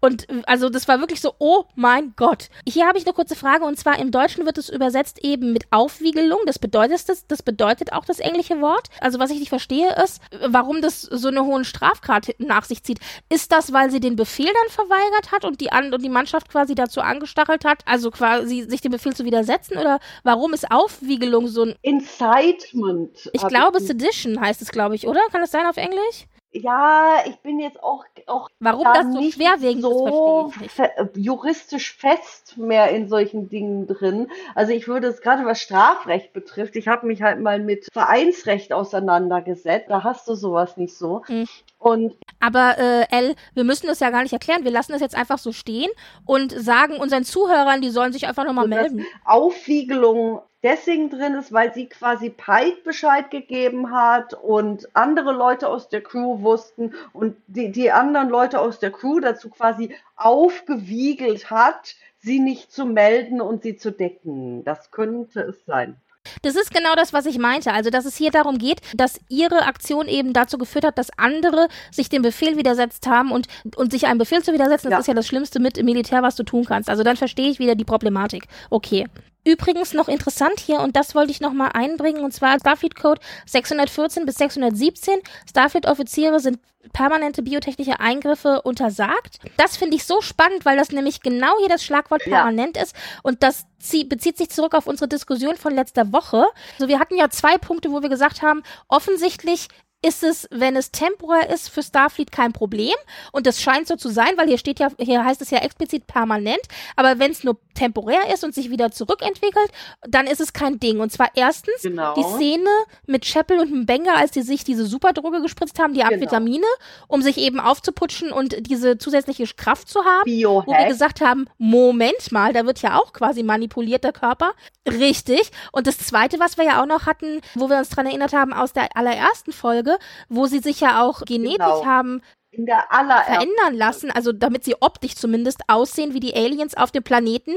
Und 0.00 0.26
also 0.46 0.68
das 0.68 0.86
war 0.86 1.00
wirklich 1.00 1.20
so, 1.20 1.34
oh 1.38 1.64
mein 1.74 2.12
Gott. 2.16 2.48
Hier 2.66 2.86
habe 2.86 2.98
ich 2.98 3.06
eine 3.06 3.14
kurze 3.14 3.34
Frage 3.34 3.64
und 3.64 3.78
zwar 3.78 3.98
im 3.98 4.10
Deutschen 4.10 4.46
wird 4.46 4.58
es 4.58 4.68
übersetzt 4.68 5.24
eben 5.24 5.52
mit 5.52 5.64
Aufwiegelung. 5.70 6.40
Das 6.46 6.58
bedeutet 6.58 7.08
das, 7.08 7.26
das 7.26 7.42
bedeutet 7.42 7.92
auch 7.92 8.04
das 8.04 8.20
englische 8.20 8.60
Wort. 8.60 8.88
Also 9.00 9.18
was 9.18 9.30
ich 9.30 9.40
nicht 9.40 9.48
verstehe 9.48 9.94
ist, 10.04 10.20
warum 10.46 10.80
das 10.82 11.02
so 11.02 11.28
eine 11.28 11.44
hohen 11.44 11.64
Strafgrad 11.64 12.34
nach 12.38 12.64
sich 12.64 12.82
zieht. 12.84 13.00
Ist 13.28 13.50
das, 13.52 13.72
weil 13.72 13.90
sie 13.90 14.00
den 14.00 14.16
Befehl 14.16 14.46
dann 14.46 14.70
verweigert 14.70 15.32
hat 15.32 15.44
und 15.44 15.60
die, 15.60 15.72
An 15.72 15.92
und 15.92 16.02
die 16.02 16.08
Mannschaft 16.08 16.48
quasi 16.48 16.74
dazu 16.74 17.00
angestachelt 17.00 17.64
hat, 17.64 17.82
also 17.86 18.10
quasi 18.10 18.66
sich 18.68 18.80
dem 18.80 18.92
Befehl 18.92 19.14
zu 19.14 19.24
widersetzen? 19.24 19.78
Oder 19.78 19.98
warum 20.22 20.52
ist 20.52 20.70
Aufwiegelung 20.70 21.48
so 21.48 21.64
ein... 21.64 21.74
Incitement. 21.82 23.30
Ich 23.32 23.46
glaube, 23.46 23.80
Sedition 23.80 24.40
heißt 24.40 24.62
es, 24.62 24.70
glaube 24.70 24.94
ich, 24.94 25.06
oder? 25.06 25.20
Kann 25.32 25.40
das 25.40 25.50
sein 25.50 25.66
auf 25.66 25.76
Englisch? 25.76 26.26
Ja, 26.52 27.22
ich 27.26 27.36
bin 27.40 27.60
jetzt 27.60 27.82
auch, 27.82 28.04
auch 28.26 28.48
Warum 28.58 28.84
da 28.84 28.94
das 28.94 29.12
so 29.12 29.30
schwerwiegend 29.30 29.82
so 29.82 30.50
ist, 30.62 30.72
fe 30.72 31.10
juristisch 31.14 31.94
fest 31.94 32.56
mehr 32.56 32.90
in 32.90 33.08
solchen 33.08 33.50
Dingen 33.50 33.86
drin. 33.86 34.28
Also 34.54 34.72
ich 34.72 34.88
würde 34.88 35.08
es 35.08 35.20
gerade 35.20 35.44
was 35.44 35.60
Strafrecht 35.60 36.32
betrifft, 36.32 36.76
ich 36.76 36.88
habe 36.88 37.06
mich 37.06 37.20
halt 37.20 37.40
mal 37.40 37.58
mit 37.58 37.86
Vereinsrecht 37.92 38.72
auseinandergesetzt. 38.72 39.90
Da 39.90 40.04
hast 40.04 40.26
du 40.26 40.34
sowas 40.34 40.78
nicht 40.78 40.96
so. 40.96 41.22
Mhm. 41.28 41.46
Und 41.78 42.16
aber 42.40 42.78
äh, 42.78 43.06
L, 43.10 43.34
wir 43.54 43.64
müssen 43.64 43.86
das 43.86 44.00
ja 44.00 44.10
gar 44.10 44.22
nicht 44.22 44.32
erklären. 44.32 44.64
Wir 44.64 44.70
lassen 44.70 44.92
das 44.92 45.00
jetzt 45.00 45.16
einfach 45.16 45.38
so 45.38 45.52
stehen 45.52 45.90
und 46.24 46.52
sagen 46.52 46.96
unseren 46.96 47.24
Zuhörern, 47.24 47.82
die 47.82 47.90
sollen 47.90 48.12
sich 48.12 48.26
einfach 48.26 48.44
nochmal 48.44 48.68
melden. 48.68 49.04
Aufwiegelung 49.24 50.40
deswegen 50.62 51.10
drin 51.10 51.34
ist, 51.34 51.52
weil 51.52 51.72
sie 51.74 51.86
quasi 51.86 52.30
Pike 52.30 52.82
Bescheid 52.84 53.30
gegeben 53.30 53.92
hat 53.92 54.34
und 54.34 54.88
andere 54.94 55.32
Leute 55.32 55.68
aus 55.68 55.88
der 55.88 56.02
Crew 56.02 56.40
wussten 56.42 56.94
und 57.12 57.36
die, 57.46 57.70
die 57.70 57.90
anderen 57.90 58.28
Leute 58.28 58.60
aus 58.60 58.78
der 58.78 58.90
Crew 58.90 59.20
dazu 59.20 59.50
quasi 59.50 59.94
aufgewiegelt 60.16 61.50
hat, 61.50 61.94
sie 62.20 62.40
nicht 62.40 62.72
zu 62.72 62.84
melden 62.84 63.40
und 63.40 63.62
sie 63.62 63.76
zu 63.76 63.92
decken. 63.92 64.64
Das 64.64 64.90
könnte 64.90 65.40
es 65.40 65.64
sein. 65.66 65.96
Das 66.42 66.56
ist 66.56 66.72
genau 66.72 66.94
das, 66.94 67.12
was 67.12 67.26
ich 67.26 67.38
meinte. 67.38 67.72
Also, 67.72 67.90
dass 67.90 68.04
es 68.04 68.16
hier 68.16 68.30
darum 68.30 68.58
geht, 68.58 68.80
dass 68.94 69.20
ihre 69.28 69.62
Aktion 69.62 70.08
eben 70.08 70.32
dazu 70.32 70.58
geführt 70.58 70.84
hat, 70.84 70.98
dass 70.98 71.08
andere 71.16 71.68
sich 71.90 72.08
dem 72.08 72.22
Befehl 72.22 72.56
widersetzt 72.56 73.06
haben 73.06 73.30
und, 73.30 73.46
und 73.76 73.92
sich 73.92 74.06
einem 74.06 74.18
Befehl 74.18 74.42
zu 74.42 74.52
widersetzen, 74.52 74.90
das 74.90 74.96
ja. 74.96 75.00
ist 75.00 75.06
ja 75.08 75.14
das 75.14 75.26
Schlimmste 75.26 75.60
mit 75.60 75.78
im 75.78 75.86
Militär, 75.86 76.22
was 76.22 76.36
du 76.36 76.42
tun 76.42 76.64
kannst. 76.64 76.90
Also, 76.90 77.02
dann 77.02 77.16
verstehe 77.16 77.50
ich 77.50 77.58
wieder 77.58 77.74
die 77.74 77.84
Problematik. 77.84 78.44
Okay. 78.70 79.06
Übrigens 79.44 79.94
noch 79.94 80.08
interessant 80.08 80.60
hier, 80.60 80.80
und 80.80 80.96
das 80.96 81.14
wollte 81.14 81.30
ich 81.30 81.40
nochmal 81.40 81.70
einbringen, 81.72 82.24
und 82.24 82.32
zwar 82.32 82.58
Starfleet 82.58 82.96
Code 82.96 83.20
614 83.46 84.26
bis 84.26 84.36
617. 84.36 85.20
Starfleet-Offiziere 85.48 86.40
sind 86.40 86.58
permanente 86.92 87.42
biotechnische 87.42 88.00
Eingriffe 88.00 88.62
untersagt. 88.62 89.38
Das 89.56 89.76
finde 89.76 89.96
ich 89.96 90.04
so 90.04 90.20
spannend, 90.20 90.64
weil 90.64 90.76
das 90.76 90.90
nämlich 90.90 91.20
genau 91.20 91.52
hier 91.60 91.68
das 91.68 91.84
Schlagwort 91.84 92.22
permanent 92.22 92.76
ja. 92.76 92.82
ist 92.82 92.94
und 93.22 93.42
das 93.42 93.66
bezieht 94.08 94.36
sich 94.36 94.50
zurück 94.50 94.74
auf 94.74 94.86
unsere 94.86 95.08
Diskussion 95.08 95.56
von 95.56 95.74
letzter 95.74 96.12
Woche. 96.12 96.44
Also 96.74 96.88
wir 96.88 96.98
hatten 96.98 97.16
ja 97.16 97.30
zwei 97.30 97.58
Punkte, 97.58 97.90
wo 97.90 98.02
wir 98.02 98.08
gesagt 98.08 98.42
haben, 98.42 98.62
offensichtlich 98.88 99.68
ist 100.00 100.22
es, 100.22 100.46
wenn 100.50 100.76
es 100.76 100.92
temporär 100.92 101.50
ist, 101.50 101.70
für 101.70 101.82
Starfleet 101.82 102.30
kein 102.30 102.52
Problem. 102.52 102.94
Und 103.32 103.46
das 103.46 103.60
scheint 103.60 103.88
so 103.88 103.96
zu 103.96 104.08
sein, 104.08 104.36
weil 104.36 104.46
hier 104.46 104.58
steht 104.58 104.78
ja, 104.78 104.88
hier 104.98 105.24
heißt 105.24 105.42
es 105.42 105.50
ja 105.50 105.58
explizit 105.58 106.06
permanent. 106.06 106.60
Aber 106.94 107.18
wenn 107.18 107.32
es 107.32 107.42
nur 107.42 107.58
temporär 107.74 108.32
ist 108.32 108.44
und 108.44 108.54
sich 108.54 108.70
wieder 108.70 108.90
zurückentwickelt, 108.92 109.70
dann 110.02 110.26
ist 110.26 110.40
es 110.40 110.52
kein 110.52 110.78
Ding. 110.78 111.00
Und 111.00 111.10
zwar 111.10 111.30
erstens 111.34 111.82
genau. 111.82 112.14
die 112.14 112.22
Szene 112.22 112.70
mit 113.06 113.24
Chapel 113.24 113.58
und 113.58 113.72
Mbenga, 113.72 114.14
als 114.14 114.30
die 114.30 114.42
sich 114.42 114.62
diese 114.62 114.86
Superdroge 114.86 115.42
gespritzt 115.42 115.80
haben, 115.80 115.94
die 115.94 116.00
genau. 116.00 116.12
Amphetamine, 116.12 116.58
genau. 116.58 117.04
um 117.08 117.22
sich 117.22 117.36
eben 117.38 117.58
aufzuputschen 117.58 118.30
und 118.32 118.68
diese 118.68 118.98
zusätzliche 118.98 119.46
Kraft 119.54 119.88
zu 119.88 120.04
haben. 120.04 120.24
Biohack. 120.24 120.66
Wo 120.66 120.72
wir 120.72 120.86
gesagt 120.86 121.20
haben, 121.20 121.46
Moment 121.58 122.30
mal, 122.30 122.52
da 122.52 122.66
wird 122.66 122.82
ja 122.82 122.98
auch 122.98 123.12
quasi 123.12 123.42
manipuliert 123.42 124.04
der 124.04 124.12
Körper. 124.12 124.52
Richtig. 124.88 125.50
Und 125.72 125.86
das 125.86 125.98
zweite, 125.98 126.38
was 126.38 126.56
wir 126.56 126.64
ja 126.64 126.82
auch 126.82 126.86
noch 126.86 127.06
hatten, 127.06 127.40
wo 127.54 127.68
wir 127.68 127.78
uns 127.78 127.88
dran 127.88 128.06
erinnert 128.06 128.32
haben 128.32 128.52
aus 128.52 128.72
der 128.72 128.96
allerersten 128.96 129.52
Folge, 129.52 129.87
Folge, 129.88 129.98
wo 130.28 130.46
sie 130.46 130.60
sich 130.60 130.80
ja 130.80 131.02
auch 131.02 131.22
genetisch 131.24 131.56
genau. 131.58 131.84
haben 131.84 132.22
verändern 132.50 133.74
lassen, 133.74 134.10
also 134.10 134.32
damit 134.32 134.64
sie 134.64 134.76
optisch 134.80 135.14
zumindest 135.14 135.60
aussehen 135.68 136.14
wie 136.14 136.20
die 136.20 136.34
Aliens 136.34 136.76
auf 136.76 136.90
dem 136.90 137.02
Planeten. 137.02 137.56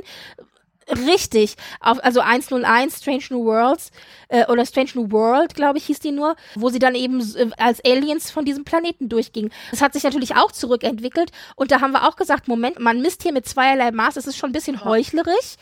Richtig. 1.07 1.55
Auf, 1.79 2.03
also 2.03 2.19
101 2.19 2.97
Strange 2.97 3.23
New 3.29 3.45
Worlds 3.45 3.91
äh, 4.27 4.45
oder 4.47 4.65
Strange 4.65 4.89
New 4.95 5.11
World, 5.11 5.53
glaube 5.55 5.77
ich, 5.77 5.85
hieß 5.85 5.99
die 5.99 6.11
nur, 6.11 6.35
wo 6.55 6.69
sie 6.69 6.79
dann 6.79 6.95
eben 6.95 7.21
äh, 7.35 7.49
als 7.57 7.83
Aliens 7.85 8.29
von 8.29 8.43
diesem 8.43 8.65
Planeten 8.65 9.07
durchgingen. 9.07 9.51
Das 9.69 9.81
hat 9.81 9.93
sich 9.93 10.03
natürlich 10.03 10.35
auch 10.35 10.51
zurückentwickelt 10.51 11.31
und 11.55 11.71
da 11.71 11.79
haben 11.79 11.91
wir 11.91 12.07
auch 12.07 12.17
gesagt, 12.17 12.47
Moment, 12.47 12.79
man 12.79 12.99
misst 13.01 13.23
hier 13.23 13.31
mit 13.31 13.47
zweierlei 13.47 13.91
Maß, 13.91 14.17
es 14.17 14.27
ist 14.27 14.37
schon 14.37 14.49
ein 14.49 14.53
bisschen 14.53 14.83
heuchlerisch, 14.83 15.55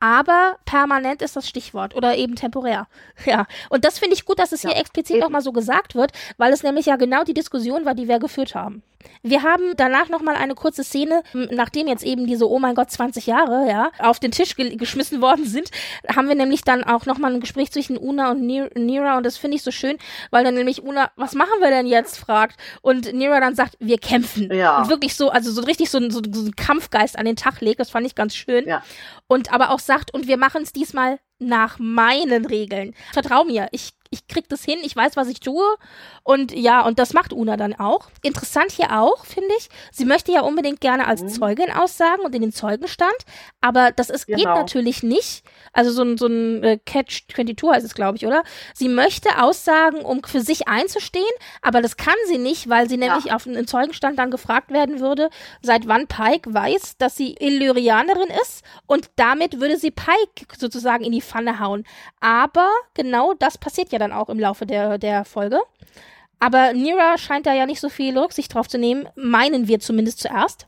aber 0.00 0.56
permanent 0.64 1.22
ist 1.22 1.36
das 1.36 1.48
Stichwort 1.48 1.94
oder 1.94 2.16
eben 2.16 2.36
temporär. 2.36 2.86
Ja, 3.24 3.46
und 3.70 3.84
das 3.84 3.98
finde 3.98 4.14
ich 4.14 4.24
gut, 4.24 4.38
dass 4.38 4.52
es 4.52 4.62
ja, 4.62 4.70
hier 4.70 4.78
explizit 4.78 5.20
nochmal 5.20 5.40
so 5.40 5.52
gesagt 5.52 5.94
wird, 5.94 6.12
weil 6.36 6.52
es 6.52 6.62
nämlich 6.62 6.86
ja 6.86 6.96
genau 6.96 7.24
die 7.24 7.34
Diskussion 7.34 7.84
war, 7.84 7.94
die 7.94 8.08
wir 8.08 8.18
geführt 8.18 8.54
haben. 8.54 8.82
Wir 9.22 9.42
haben 9.42 9.74
danach 9.76 10.08
nochmal 10.08 10.36
eine 10.36 10.54
kurze 10.54 10.84
Szene, 10.84 11.22
nachdem 11.32 11.88
jetzt 11.88 12.04
eben 12.04 12.26
diese, 12.26 12.48
oh 12.48 12.58
mein 12.58 12.74
Gott, 12.74 12.90
20 12.90 13.26
Jahre, 13.26 13.68
ja, 13.68 13.90
auf 13.98 14.20
den 14.20 14.30
Tisch 14.30 14.56
ge 14.56 14.76
geschmissen 14.76 15.20
worden 15.20 15.46
sind, 15.46 15.70
haben 16.14 16.28
wir 16.28 16.34
nämlich 16.34 16.62
dann 16.62 16.84
auch 16.84 17.06
nochmal 17.06 17.34
ein 17.34 17.40
Gespräch 17.40 17.70
zwischen 17.70 17.96
Una 17.96 18.30
und 18.30 18.40
Nira 18.42 19.16
und 19.16 19.26
das 19.26 19.36
finde 19.36 19.56
ich 19.56 19.62
so 19.62 19.70
schön, 19.70 19.96
weil 20.30 20.44
dann 20.44 20.54
nämlich 20.54 20.82
Una, 20.82 21.10
was 21.16 21.34
machen 21.34 21.60
wir 21.60 21.70
denn 21.70 21.86
jetzt, 21.86 22.18
fragt 22.18 22.58
und 22.82 23.12
Nira 23.12 23.40
dann 23.40 23.54
sagt, 23.54 23.76
wir 23.80 23.98
kämpfen. 23.98 24.52
Ja. 24.52 24.78
Und 24.78 24.88
wirklich 24.88 25.14
so, 25.14 25.30
also 25.30 25.50
so 25.50 25.62
richtig 25.62 25.90
so, 25.90 26.00
so, 26.10 26.20
so 26.30 26.42
ein 26.42 26.56
Kampfgeist 26.56 27.18
an 27.18 27.24
den 27.24 27.36
Tag 27.36 27.60
legt, 27.60 27.80
das 27.80 27.90
fand 27.90 28.06
ich 28.06 28.14
ganz 28.14 28.34
schön. 28.34 28.66
Ja. 28.66 28.82
Und 29.28 29.52
aber 29.52 29.70
auch 29.70 29.80
sagt, 29.80 30.12
und 30.14 30.26
wir 30.26 30.36
machen 30.36 30.62
es 30.62 30.72
diesmal 30.72 31.18
nach 31.38 31.78
meinen 31.78 32.46
Regeln. 32.46 32.94
Vertrau 33.12 33.44
mir, 33.44 33.68
ich 33.72 33.92
ich 34.10 34.26
krieg 34.26 34.48
das 34.48 34.64
hin, 34.64 34.78
ich 34.82 34.94
weiß, 34.94 35.16
was 35.16 35.28
ich 35.28 35.40
tue. 35.40 35.64
Und 36.22 36.52
ja, 36.52 36.84
und 36.84 36.98
das 36.98 37.12
macht 37.12 37.32
Una 37.32 37.56
dann 37.56 37.74
auch. 37.74 38.08
Interessant 38.22 38.72
hier 38.72 38.98
auch, 39.00 39.24
finde 39.24 39.50
ich. 39.58 39.68
Sie 39.92 40.04
möchte 40.04 40.32
ja 40.32 40.40
unbedingt 40.40 40.80
gerne 40.80 41.06
als 41.06 41.22
mhm. 41.22 41.28
Zeugin 41.28 41.70
aussagen 41.70 42.22
und 42.22 42.34
in 42.34 42.42
den 42.42 42.52
Zeugenstand. 42.52 43.14
Aber 43.60 43.92
das 43.92 44.10
ist, 44.10 44.26
genau. 44.26 44.38
geht 44.38 44.46
natürlich 44.46 45.02
nicht. 45.02 45.44
Also 45.72 45.90
so 45.90 46.02
ein, 46.02 46.18
so 46.18 46.26
ein 46.26 46.62
äh, 46.62 46.78
Catch 46.84 47.26
22 47.34 47.70
heißt 47.70 47.86
es, 47.86 47.94
glaube 47.94 48.16
ich, 48.16 48.26
oder? 48.26 48.42
Sie 48.74 48.88
möchte 48.88 49.40
aussagen, 49.40 49.98
um 49.98 50.22
für 50.24 50.40
sich 50.40 50.68
einzustehen, 50.68 51.24
aber 51.62 51.82
das 51.82 51.96
kann 51.96 52.14
sie 52.26 52.38
nicht, 52.38 52.68
weil 52.68 52.88
sie 52.88 52.96
nämlich 52.96 53.26
ja. 53.26 53.36
auf 53.36 53.46
einen 53.46 53.66
Zeugenstand 53.66 54.18
dann 54.18 54.30
gefragt 54.30 54.70
werden 54.70 55.00
würde, 55.00 55.30
seit 55.62 55.86
wann 55.86 56.06
Pike 56.06 56.52
weiß, 56.52 56.96
dass 56.98 57.16
sie 57.16 57.36
Illyrianerin 57.38 58.28
ist. 58.42 58.62
Und 58.86 59.10
damit 59.16 59.60
würde 59.60 59.76
sie 59.76 59.90
Pike 59.90 60.46
sozusagen 60.58 61.04
in 61.04 61.12
die 61.12 61.20
Pfanne 61.26 61.60
hauen. 61.60 61.84
Aber 62.20 62.70
genau 62.94 63.34
das 63.34 63.58
passiert 63.58 63.92
ja 63.92 63.98
dann 63.98 64.12
auch 64.12 64.28
im 64.28 64.40
Laufe 64.40 64.66
der, 64.66 64.98
der 64.98 65.24
Folge. 65.24 65.60
Aber 66.38 66.72
Nira 66.72 67.18
scheint 67.18 67.46
da 67.46 67.54
ja 67.54 67.66
nicht 67.66 67.80
so 67.80 67.88
viel 67.88 68.16
Rücksicht 68.18 68.54
drauf 68.54 68.68
zu 68.68 68.78
nehmen, 68.78 69.08
meinen 69.14 69.68
wir 69.68 69.80
zumindest 69.80 70.20
zuerst. 70.20 70.66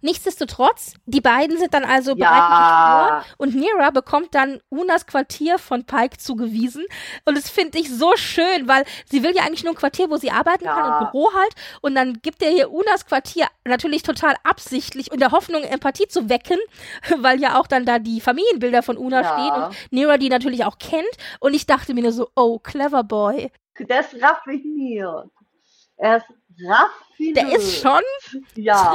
Nichtsdestotrotz, 0.00 0.94
die 1.06 1.20
beiden 1.20 1.58
sind 1.58 1.74
dann 1.74 1.84
also 1.84 2.14
ja. 2.16 2.16
bereitwillig 2.16 3.26
vor 3.26 3.36
und 3.38 3.54
Nira 3.54 3.90
bekommt 3.90 4.34
dann 4.34 4.60
Unas 4.68 5.06
Quartier 5.06 5.58
von 5.58 5.84
Pike 5.84 6.18
zugewiesen. 6.18 6.84
Und 7.24 7.36
das 7.36 7.50
finde 7.50 7.78
ich 7.78 7.90
so 7.90 8.16
schön, 8.16 8.68
weil 8.68 8.84
sie 9.06 9.22
will 9.22 9.34
ja 9.34 9.42
eigentlich 9.42 9.64
nur 9.64 9.72
ein 9.72 9.78
Quartier, 9.78 10.10
wo 10.10 10.16
sie 10.16 10.30
arbeiten 10.30 10.64
ja. 10.64 10.74
kann, 10.74 10.92
ein 10.92 11.10
Büro 11.10 11.32
halt. 11.34 11.54
Und 11.80 11.94
dann 11.94 12.20
gibt 12.22 12.42
er 12.42 12.50
hier 12.50 12.70
Unas 12.70 13.06
Quartier 13.06 13.46
natürlich 13.64 14.02
total 14.02 14.36
absichtlich 14.44 15.12
in 15.12 15.20
der 15.20 15.32
Hoffnung, 15.32 15.62
Empathie 15.62 16.08
zu 16.08 16.28
wecken, 16.28 16.58
weil 17.18 17.40
ja 17.40 17.60
auch 17.60 17.66
dann 17.66 17.84
da 17.84 17.98
die 17.98 18.20
Familienbilder 18.20 18.82
von 18.82 18.96
Una 18.96 19.22
ja. 19.22 19.32
stehen 19.32 19.62
und 19.62 19.92
Nira 19.92 20.18
die 20.18 20.28
natürlich 20.28 20.64
auch 20.64 20.78
kennt. 20.78 21.02
Und 21.40 21.54
ich 21.54 21.66
dachte 21.66 21.94
mir 21.94 22.02
nur 22.02 22.12
so, 22.12 22.28
oh, 22.34 22.58
clever 22.58 23.04
boy. 23.04 23.50
Der 23.78 24.00
ist 24.00 24.22
raffiniert. 24.22 25.30
Er 25.96 26.18
ist 26.18 26.26
raffiniert. 26.64 27.36
Der 27.36 27.56
ist 27.56 27.80
schon 27.80 28.02
ja. 28.56 28.94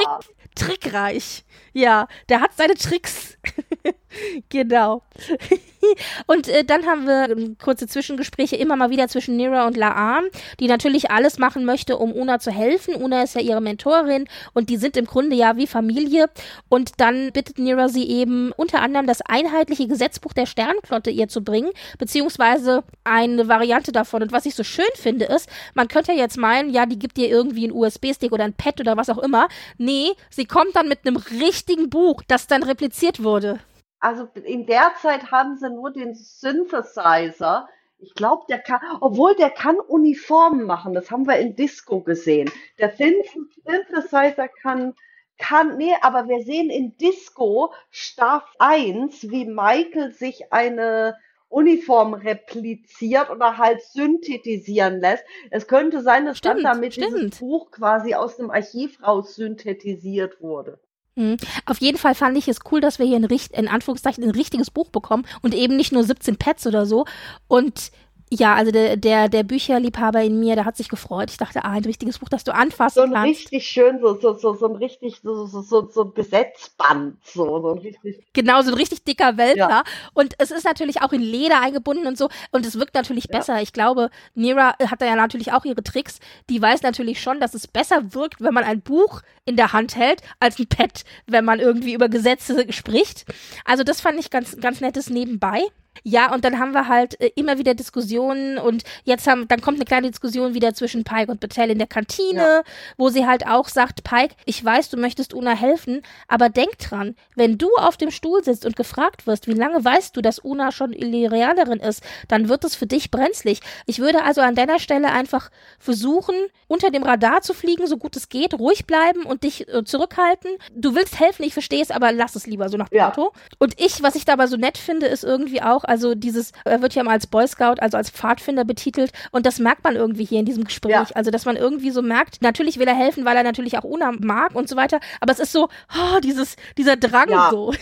Trick, 0.57 0.81
trickreich. 0.81 1.43
Ja, 1.73 2.07
der 2.29 2.41
hat 2.41 2.55
seine 2.55 2.75
Tricks. 2.75 3.37
genau. 4.49 5.03
und 6.27 6.47
äh, 6.47 6.63
dann 6.63 6.85
haben 6.85 7.05
wir 7.05 7.29
ähm, 7.29 7.57
kurze 7.61 7.87
Zwischengespräche 7.87 8.55
immer 8.55 8.75
mal 8.75 8.89
wieder 8.89 9.07
zwischen 9.07 9.35
Nira 9.35 9.67
und 9.67 9.77
Laam, 9.77 10.25
die 10.59 10.67
natürlich 10.67 11.11
alles 11.11 11.37
machen 11.37 11.65
möchte, 11.65 11.97
um 11.97 12.11
Una 12.11 12.39
zu 12.39 12.51
helfen. 12.51 12.95
Una 12.95 13.23
ist 13.23 13.35
ja 13.35 13.41
ihre 13.41 13.61
Mentorin 13.61 14.27
und 14.53 14.69
die 14.69 14.77
sind 14.77 14.97
im 14.97 15.05
Grunde 15.05 15.35
ja 15.35 15.57
wie 15.57 15.67
Familie. 15.67 16.29
Und 16.69 16.91
dann 16.97 17.31
bittet 17.31 17.59
Nira 17.59 17.89
sie 17.89 18.07
eben 18.07 18.51
unter 18.53 18.81
anderem 18.81 19.07
das 19.07 19.21
einheitliche 19.21 19.87
Gesetzbuch 19.87 20.33
der 20.33 20.45
Sternflotte 20.45 21.09
ihr 21.09 21.27
zu 21.27 21.43
bringen, 21.43 21.71
beziehungsweise 21.97 22.83
eine 23.03 23.47
Variante 23.47 23.91
davon. 23.91 24.21
Und 24.21 24.31
was 24.31 24.45
ich 24.45 24.55
so 24.55 24.63
schön 24.63 24.85
finde, 24.95 25.25
ist, 25.25 25.49
man 25.73 25.87
könnte 25.87 26.11
ja 26.13 26.19
jetzt 26.19 26.37
meinen, 26.37 26.69
ja, 26.69 26.85
die 26.85 26.99
gibt 26.99 27.17
ihr 27.17 27.29
irgendwie 27.29 27.65
einen 27.65 27.73
USB-Stick 27.73 28.31
oder 28.31 28.43
ein 28.43 28.53
Pad 28.53 28.79
oder 28.79 28.97
was 28.97 29.09
auch 29.09 29.17
immer. 29.17 29.47
Nee, 29.77 30.11
sie 30.29 30.45
kommt 30.45 30.75
dann 30.75 30.87
mit 30.87 31.05
einem 31.05 31.17
richtigen 31.17 31.89
Buch, 31.89 32.21
das 32.27 32.47
dann 32.47 32.63
repliziert 32.63 33.23
wurde. 33.23 33.59
Also 34.07 34.29
in 34.45 34.65
der 34.65 34.93
Zeit 35.01 35.31
haben 35.31 35.57
sie 35.57 35.69
nur 35.69 35.91
den 35.91 36.15
Synthesizer. 36.15 37.67
Ich 37.99 38.13
glaube, 38.13 38.45
der 38.47 38.59
kann, 38.59 38.79
obwohl 39.01 39.35
der 39.35 39.49
kann 39.49 39.81
Uniformen 39.81 40.63
machen. 40.63 40.93
Das 40.93 41.11
haben 41.11 41.27
wir 41.27 41.37
in 41.39 41.57
Disco 41.57 41.99
gesehen. 41.99 42.49
Der 42.79 42.91
Synthesizer 42.91 44.47
kann 44.47 44.93
kann, 45.37 45.75
nee, 45.75 45.93
aber 46.01 46.29
wir 46.29 46.41
sehen 46.41 46.69
in 46.69 46.95
Disco 46.97 47.73
Staff 47.91 48.45
1, 48.59 49.29
wie 49.29 49.45
Michael 49.45 50.13
sich 50.13 50.53
eine 50.53 51.17
Uniform 51.49 52.13
repliziert 52.13 53.29
oder 53.29 53.57
halt 53.57 53.81
synthetisieren 53.81 55.01
lässt. 55.01 55.25
Es 55.51 55.67
könnte 55.67 56.01
sein, 56.01 56.25
dass 56.25 56.37
stimmt, 56.37 56.63
dann 56.63 56.63
damit 56.63 56.93
stimmt. 56.93 57.13
dieses 57.13 57.39
Buch 57.39 57.71
quasi 57.71 58.15
aus 58.15 58.37
dem 58.37 58.51
Archiv 58.51 59.03
raus 59.03 59.35
synthetisiert 59.35 60.41
wurde. 60.41 60.79
Mhm. 61.17 61.37
Auf 61.65 61.81
jeden 61.81 61.97
Fall 61.97 62.13
fand 62.13 62.37
ich 62.37 62.47
es 62.47 62.59
cool, 62.71 62.79
dass 62.79 62.99
wir 62.99 63.05
hier 63.07 63.17
ein, 63.17 63.27
in 63.51 63.67
Anführungszeichen 63.67 64.23
ein 64.23 64.29
richtiges 64.29 64.69
Buch 64.69 64.89
bekommen 64.89 65.25
und 65.41 65.55
eben 65.55 65.75
nicht 65.75 65.91
nur 65.91 66.03
17 66.03 66.37
Pets 66.37 66.67
oder 66.67 66.85
so. 66.85 67.05
Und 67.47 67.91
ja, 68.29 68.55
also 68.55 68.71
der, 68.71 68.97
der, 68.97 69.29
der 69.29 69.43
Bücherliebhaber 69.43 70.21
in 70.21 70.39
mir, 70.39 70.55
der 70.55 70.65
hat 70.65 70.75
sich 70.75 70.89
gefreut. 70.89 71.31
Ich 71.31 71.37
dachte, 71.37 71.63
ah, 71.63 71.71
ein 71.71 71.85
richtiges 71.85 72.19
Buch, 72.19 72.27
das 72.27 72.43
du 72.43 72.53
anfassen 72.53 72.77
kannst. 72.77 72.95
So 72.95 73.01
ein 73.01 73.13
kannst. 73.13 73.39
richtig 73.39 73.67
schön, 73.67 73.99
so, 74.01 74.19
so, 74.19 74.33
so, 74.33 74.53
so 74.53 74.67
ein 74.67 74.75
richtig, 74.75 75.21
so, 75.23 75.45
so, 75.45 75.61
so, 75.61 75.87
so 75.89 76.03
ein 76.03 76.13
Besetzband, 76.13 77.17
so, 77.23 77.61
so 77.61 77.71
ein 77.71 77.77
richtig. 77.77 78.25
Genau, 78.33 78.61
so 78.61 78.71
ein 78.71 78.77
richtig 78.77 79.05
dicker 79.05 79.37
Wälzer. 79.37 79.69
Ja. 79.69 79.83
Und 80.13 80.35
es 80.39 80.51
ist 80.51 80.65
natürlich 80.65 81.01
auch 81.01 81.13
in 81.13 81.21
Leder 81.21 81.61
eingebunden 81.61 82.05
und 82.05 82.17
so. 82.17 82.27
Und 82.51 82.65
es 82.65 82.77
wirkt 82.77 82.95
natürlich 82.95 83.27
ja. 83.29 83.37
besser. 83.37 83.61
Ich 83.61 83.71
glaube, 83.71 84.09
Nira 84.35 84.73
hat 84.77 85.01
da 85.01 85.05
ja 85.05 85.15
natürlich 85.15 85.53
auch 85.53 85.63
ihre 85.63 85.83
Tricks. 85.83 86.19
Die 86.49 86.61
weiß 86.61 86.81
natürlich 86.81 87.21
schon, 87.21 87.39
dass 87.39 87.53
es 87.53 87.65
besser 87.67 88.13
wirkt, 88.13 88.41
wenn 88.41 88.53
man 88.53 88.65
ein 88.65 88.81
Buch 88.81 89.21
in 89.45 89.55
der 89.55 89.71
Hand 89.71 89.95
hält, 89.95 90.21
als 90.41 90.59
ein 90.59 90.67
Pad, 90.67 91.05
wenn 91.27 91.45
man 91.45 91.59
irgendwie 91.59 91.93
über 91.93 92.09
Gesetze 92.09 92.71
spricht. 92.73 93.25
Also 93.63 93.85
das 93.85 94.01
fand 94.01 94.19
ich 94.19 94.29
ganz, 94.29 94.57
ganz 94.59 94.81
nettes 94.81 95.09
nebenbei. 95.09 95.61
Ja, 96.03 96.33
und 96.33 96.43
dann 96.45 96.59
haben 96.59 96.73
wir 96.73 96.87
halt 96.87 97.19
äh, 97.21 97.31
immer 97.35 97.57
wieder 97.57 97.73
Diskussionen 97.73 98.57
und 98.57 98.83
jetzt 99.03 99.27
haben, 99.27 99.47
dann 99.47 99.61
kommt 99.61 99.77
eine 99.77 99.85
kleine 99.85 100.09
Diskussion 100.09 100.53
wieder 100.53 100.73
zwischen 100.73 101.03
Pike 101.03 101.31
und 101.31 101.39
Patel 101.39 101.71
in 101.71 101.77
der 101.77 101.87
Kantine, 101.87 102.41
ja. 102.41 102.63
wo 102.97 103.09
sie 103.09 103.25
halt 103.25 103.47
auch 103.47 103.67
sagt, 103.67 104.03
Pike, 104.03 104.35
ich 104.45 104.63
weiß, 104.63 104.89
du 104.89 104.97
möchtest 104.97 105.33
Una 105.33 105.51
helfen, 105.51 106.01
aber 106.27 106.49
denk 106.49 106.77
dran, 106.79 107.15
wenn 107.35 107.57
du 107.57 107.69
auf 107.77 107.97
dem 107.97 108.11
Stuhl 108.11 108.43
sitzt 108.43 108.65
und 108.65 108.75
gefragt 108.75 109.27
wirst, 109.27 109.47
wie 109.47 109.53
lange 109.53 109.83
weißt 109.83 110.15
du, 110.15 110.21
dass 110.21 110.39
Una 110.39 110.71
schon 110.71 110.93
Illyrianerin 110.93 111.79
ist, 111.79 112.03
dann 112.27 112.49
wird 112.49 112.63
es 112.63 112.75
für 112.75 112.87
dich 112.87 113.11
brenzlig. 113.11 113.61
Ich 113.85 113.99
würde 113.99 114.23
also 114.23 114.41
an 114.41 114.55
deiner 114.55 114.79
Stelle 114.79 115.11
einfach 115.11 115.49
versuchen, 115.79 116.35
unter 116.67 116.91
dem 116.91 117.03
Radar 117.03 117.41
zu 117.41 117.53
fliegen, 117.53 117.87
so 117.87 117.97
gut 117.97 118.15
es 118.15 118.29
geht, 118.29 118.53
ruhig 118.53 118.85
bleiben 118.85 119.23
und 119.23 119.43
dich 119.43 119.67
äh, 119.67 119.83
zurückhalten. 119.83 120.51
Du 120.75 120.95
willst 120.95 121.19
helfen, 121.19 121.43
ich 121.43 121.53
verstehe 121.53 121.81
es, 121.81 121.91
aber 121.91 122.11
lass 122.11 122.35
es 122.35 122.45
lieber, 122.47 122.69
so 122.69 122.77
nach 122.77 122.89
dem 122.89 122.97
ja. 122.97 123.13
Und 123.59 123.79
ich, 123.79 124.03
was 124.03 124.15
ich 124.15 124.25
dabei 124.25 124.47
so 124.47 124.57
nett 124.57 124.77
finde, 124.77 125.07
ist 125.07 125.23
irgendwie 125.23 125.61
auch, 125.61 125.83
also 125.87 126.15
dieses, 126.15 126.51
er 126.65 126.81
wird 126.81 126.95
ja 126.95 127.03
mal 127.03 127.11
als 127.11 127.27
Boy 127.27 127.47
Scout, 127.47 127.75
also 127.79 127.97
als 127.97 128.09
Pfadfinder 128.09 128.65
betitelt 128.65 129.11
und 129.31 129.45
das 129.45 129.59
merkt 129.59 129.83
man 129.83 129.95
irgendwie 129.95 130.25
hier 130.25 130.39
in 130.39 130.45
diesem 130.45 130.63
Gespräch. 130.63 130.91
Ja. 130.91 131.07
Also, 131.13 131.31
dass 131.31 131.45
man 131.45 131.55
irgendwie 131.55 131.91
so 131.91 132.01
merkt, 132.01 132.41
natürlich 132.41 132.77
will 132.79 132.87
er 132.87 132.95
helfen, 132.95 133.25
weil 133.25 133.37
er 133.37 133.43
natürlich 133.43 133.77
auch 133.77 133.83
Una 133.83 134.11
mag 134.11 134.55
und 134.55 134.69
so 134.69 134.75
weiter, 134.75 134.99
aber 135.19 135.31
es 135.31 135.39
ist 135.39 135.51
so, 135.51 135.69
oh, 135.95 136.19
dieses, 136.19 136.55
dieser 136.77 136.97
Drang 136.97 137.29
ja. 137.29 137.49
so. 137.49 137.73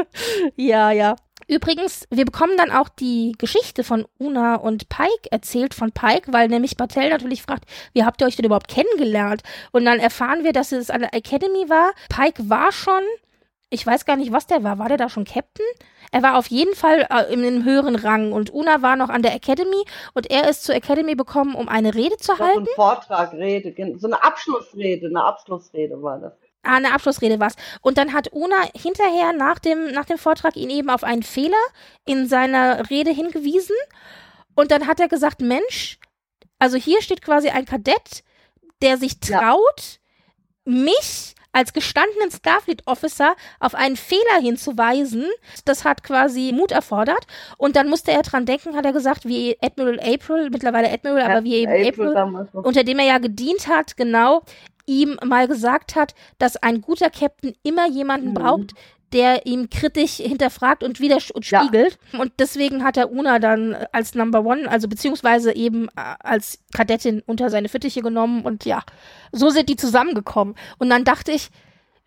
ja, 0.56 0.90
ja. 0.90 1.16
Übrigens, 1.48 2.08
wir 2.10 2.24
bekommen 2.24 2.56
dann 2.56 2.72
auch 2.72 2.88
die 2.88 3.32
Geschichte 3.38 3.84
von 3.84 4.04
Una 4.18 4.56
und 4.56 4.88
Pike 4.88 5.30
erzählt 5.30 5.74
von 5.74 5.92
Pike, 5.92 6.32
weil 6.32 6.48
nämlich 6.48 6.76
Bartell 6.76 7.08
natürlich 7.10 7.42
fragt, 7.42 7.66
wie 7.92 8.04
habt 8.04 8.20
ihr 8.20 8.26
euch 8.26 8.34
denn 8.34 8.46
überhaupt 8.46 8.66
kennengelernt? 8.66 9.42
Und 9.70 9.84
dann 9.84 10.00
erfahren 10.00 10.42
wir, 10.42 10.52
dass 10.52 10.72
es 10.72 10.90
an 10.90 11.02
der 11.02 11.14
Academy 11.14 11.68
war. 11.68 11.92
Pike 12.08 12.50
war 12.50 12.72
schon 12.72 13.02
ich 13.70 13.86
weiß 13.86 14.04
gar 14.04 14.16
nicht, 14.16 14.32
was 14.32 14.46
der 14.46 14.62
war. 14.62 14.78
War 14.78 14.88
der 14.88 14.96
da 14.96 15.08
schon 15.08 15.24
Captain? 15.24 15.66
Er 16.12 16.22
war 16.22 16.36
auf 16.36 16.46
jeden 16.46 16.74
Fall 16.74 17.06
äh, 17.10 17.32
in 17.32 17.44
einem 17.44 17.64
höheren 17.64 17.96
Rang 17.96 18.32
und 18.32 18.52
Una 18.52 18.80
war 18.82 18.96
noch 18.96 19.08
an 19.08 19.22
der 19.22 19.34
Academy 19.34 19.84
und 20.14 20.30
er 20.30 20.48
ist 20.48 20.64
zur 20.64 20.74
Academy 20.74 21.14
gekommen, 21.14 21.54
um 21.54 21.68
eine 21.68 21.94
Rede 21.94 22.16
zu 22.16 22.38
halten. 22.38 22.64
So 22.64 22.70
ein 22.70 22.76
Vortrag, 22.76 23.32
Rede, 23.32 23.74
so 23.98 24.06
eine 24.06 24.22
Abschlussrede, 24.22 25.06
eine 25.06 25.24
Abschlussrede 25.24 26.00
war 26.00 26.18
das. 26.18 26.32
Ah, 26.62 26.76
eine 26.76 26.92
Abschlussrede 26.92 27.38
war's. 27.38 27.56
Und 27.80 27.96
dann 27.98 28.12
hat 28.12 28.32
Una 28.32 28.56
hinterher 28.74 29.32
nach 29.32 29.58
dem, 29.58 29.92
nach 29.92 30.04
dem 30.04 30.18
Vortrag 30.18 30.56
ihn 30.56 30.70
eben 30.70 30.90
auf 30.90 31.04
einen 31.04 31.22
Fehler 31.22 31.54
in 32.04 32.26
seiner 32.26 32.90
Rede 32.90 33.10
hingewiesen. 33.10 33.76
Und 34.54 34.70
dann 34.70 34.86
hat 34.86 34.98
er 34.98 35.08
gesagt, 35.08 35.40
Mensch, 35.40 35.98
also 36.58 36.76
hier 36.76 37.02
steht 37.02 37.22
quasi 37.22 37.50
ein 37.50 37.66
Kadett, 37.66 38.24
der 38.82 38.96
sich 38.96 39.20
traut, 39.20 40.00
ja. 40.64 40.72
mich 40.72 41.35
als 41.56 41.72
gestandenen 41.72 42.30
Starfleet 42.30 42.82
Officer 42.84 43.34
auf 43.60 43.74
einen 43.74 43.96
Fehler 43.96 44.40
hinzuweisen. 44.42 45.24
Das 45.64 45.86
hat 45.86 46.02
quasi 46.02 46.52
Mut 46.54 46.70
erfordert. 46.70 47.26
Und 47.56 47.76
dann 47.76 47.88
musste 47.88 48.12
er 48.12 48.20
dran 48.20 48.44
denken, 48.44 48.76
hat 48.76 48.84
er 48.84 48.92
gesagt, 48.92 49.24
wie 49.24 49.56
Admiral 49.62 49.98
April, 50.00 50.50
mittlerweile 50.50 50.92
Admiral, 50.92 51.20
ja, 51.20 51.28
aber 51.28 51.44
wie 51.44 51.54
eben 51.54 51.72
April, 51.72 52.14
April 52.14 52.48
unter 52.52 52.84
dem 52.84 52.98
er 52.98 53.06
ja 53.06 53.18
gedient 53.18 53.68
hat, 53.68 53.96
genau, 53.96 54.42
ihm 54.84 55.18
mal 55.24 55.48
gesagt 55.48 55.96
hat, 55.96 56.14
dass 56.38 56.58
ein 56.58 56.82
guter 56.82 57.08
Captain 57.08 57.54
immer 57.62 57.88
jemanden 57.88 58.30
mhm. 58.30 58.34
braucht, 58.34 58.74
der 59.12 59.46
ihm 59.46 59.70
kritisch 59.70 60.16
hinterfragt 60.16 60.82
und 60.82 61.00
wieder 61.00 61.18
und 61.34 61.44
spiegelt. 61.44 61.98
Ja. 62.12 62.20
Und 62.20 62.32
deswegen 62.38 62.84
hat 62.84 62.96
er 62.96 63.10
Una 63.10 63.38
dann 63.38 63.74
als 63.92 64.14
Number 64.14 64.44
One, 64.44 64.68
also 64.70 64.88
beziehungsweise 64.88 65.54
eben 65.54 65.88
äh, 65.96 66.14
als 66.20 66.58
Kadettin 66.74 67.22
unter 67.26 67.50
seine 67.50 67.68
Fittiche 67.68 68.02
genommen 68.02 68.42
und 68.42 68.64
ja, 68.64 68.82
so 69.32 69.50
sind 69.50 69.68
die 69.68 69.76
zusammengekommen. 69.76 70.54
Und 70.78 70.90
dann 70.90 71.04
dachte 71.04 71.32
ich, 71.32 71.50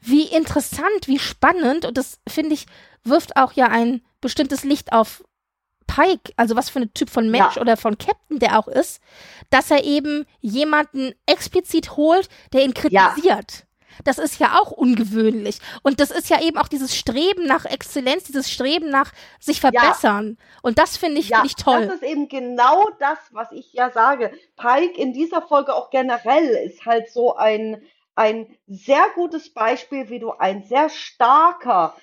wie 0.01 0.23
interessant, 0.23 1.07
wie 1.07 1.19
spannend 1.19 1.85
und 1.85 1.97
das 1.97 2.19
finde 2.27 2.53
ich 2.53 2.65
wirft 3.03 3.37
auch 3.37 3.53
ja 3.53 3.67
ein 3.67 4.01
bestimmtes 4.21 4.63
Licht 4.63 4.91
auf 4.91 5.23
Pike, 5.87 6.33
also 6.35 6.55
was 6.55 6.69
für 6.69 6.79
ein 6.79 6.93
Typ 6.93 7.09
von 7.09 7.29
Mensch 7.29 7.55
ja. 7.55 7.61
oder 7.61 7.75
von 7.75 7.97
Captain 7.97 8.39
der 8.39 8.59
auch 8.59 8.67
ist, 8.67 9.01
dass 9.49 9.71
er 9.71 9.83
eben 9.83 10.25
jemanden 10.39 11.13
explizit 11.25 11.97
holt, 11.97 12.29
der 12.53 12.63
ihn 12.63 12.73
kritisiert. 12.73 13.23
Ja. 13.23 13.43
Das 14.03 14.17
ist 14.17 14.39
ja 14.39 14.59
auch 14.59 14.71
ungewöhnlich. 14.71 15.59
Und 15.83 15.99
das 15.99 16.11
ist 16.11 16.29
ja 16.29 16.41
eben 16.41 16.57
auch 16.57 16.67
dieses 16.67 16.95
Streben 16.95 17.45
nach 17.45 17.65
Exzellenz, 17.65 18.23
dieses 18.23 18.49
Streben 18.49 18.89
nach 18.89 19.11
sich 19.39 19.61
verbessern. 19.61 20.37
Ja. 20.39 20.59
Und 20.61 20.79
das 20.79 20.97
finde 20.97 21.19
ich, 21.19 21.29
ja, 21.29 21.37
find 21.37 21.47
ich 21.47 21.55
toll. 21.55 21.85
Das 21.85 21.95
ist 21.95 22.03
eben 22.03 22.27
genau 22.27 22.87
das, 22.99 23.17
was 23.31 23.51
ich 23.51 23.73
ja 23.73 23.89
sage. 23.91 24.31
Pike 24.57 24.97
in 24.97 25.13
dieser 25.13 25.41
Folge 25.41 25.73
auch 25.73 25.89
generell 25.89 26.47
ist 26.65 26.85
halt 26.85 27.09
so 27.09 27.35
ein, 27.35 27.81
ein 28.15 28.47
sehr 28.67 29.05
gutes 29.15 29.53
Beispiel, 29.53 30.09
wie 30.09 30.19
du 30.19 30.31
ein 30.31 30.63
sehr 30.63 30.89
starker, 30.89 31.95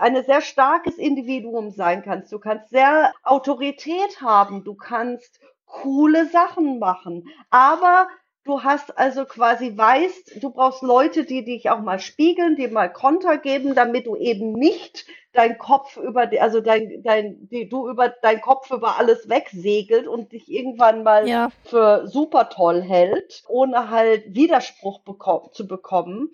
ein 0.00 0.22
sehr 0.24 0.40
starkes 0.40 0.96
Individuum 0.96 1.70
sein 1.70 2.02
kannst. 2.02 2.32
Du 2.32 2.38
kannst 2.38 2.70
sehr 2.70 3.12
Autorität 3.22 4.20
haben, 4.20 4.64
du 4.64 4.74
kannst 4.74 5.40
coole 5.66 6.26
Sachen 6.28 6.78
machen, 6.78 7.26
aber 7.50 8.08
Du 8.44 8.64
hast 8.64 8.98
also 8.98 9.24
quasi 9.24 9.76
weißt, 9.76 10.42
du 10.42 10.50
brauchst 10.50 10.82
Leute, 10.82 11.24
die 11.24 11.44
dich 11.44 11.70
auch 11.70 11.80
mal 11.80 12.00
spiegeln, 12.00 12.56
die 12.56 12.66
mal 12.66 12.92
Konter 12.92 13.38
geben, 13.38 13.74
damit 13.74 14.06
du 14.06 14.16
eben 14.16 14.52
nicht 14.52 15.06
dein 15.32 15.58
Kopf 15.58 15.96
über, 15.96 16.28
also 16.40 16.60
dein, 16.60 17.02
dein, 17.02 17.48
die, 17.48 17.68
du 17.68 17.88
über 17.88 18.08
dein 18.08 18.40
Kopf 18.40 18.70
über 18.70 18.98
alles 18.98 19.28
wegsegelt 19.28 20.06
und 20.06 20.32
dich 20.32 20.50
irgendwann 20.50 21.04
mal 21.04 21.28
ja. 21.28 21.50
für 21.64 22.06
super 22.06 22.48
toll 22.50 22.82
hält, 22.82 23.44
ohne 23.48 23.90
halt 23.90 24.34
Widerspruch 24.34 25.00
bekommen, 25.00 25.48
zu 25.52 25.66
bekommen. 25.66 26.30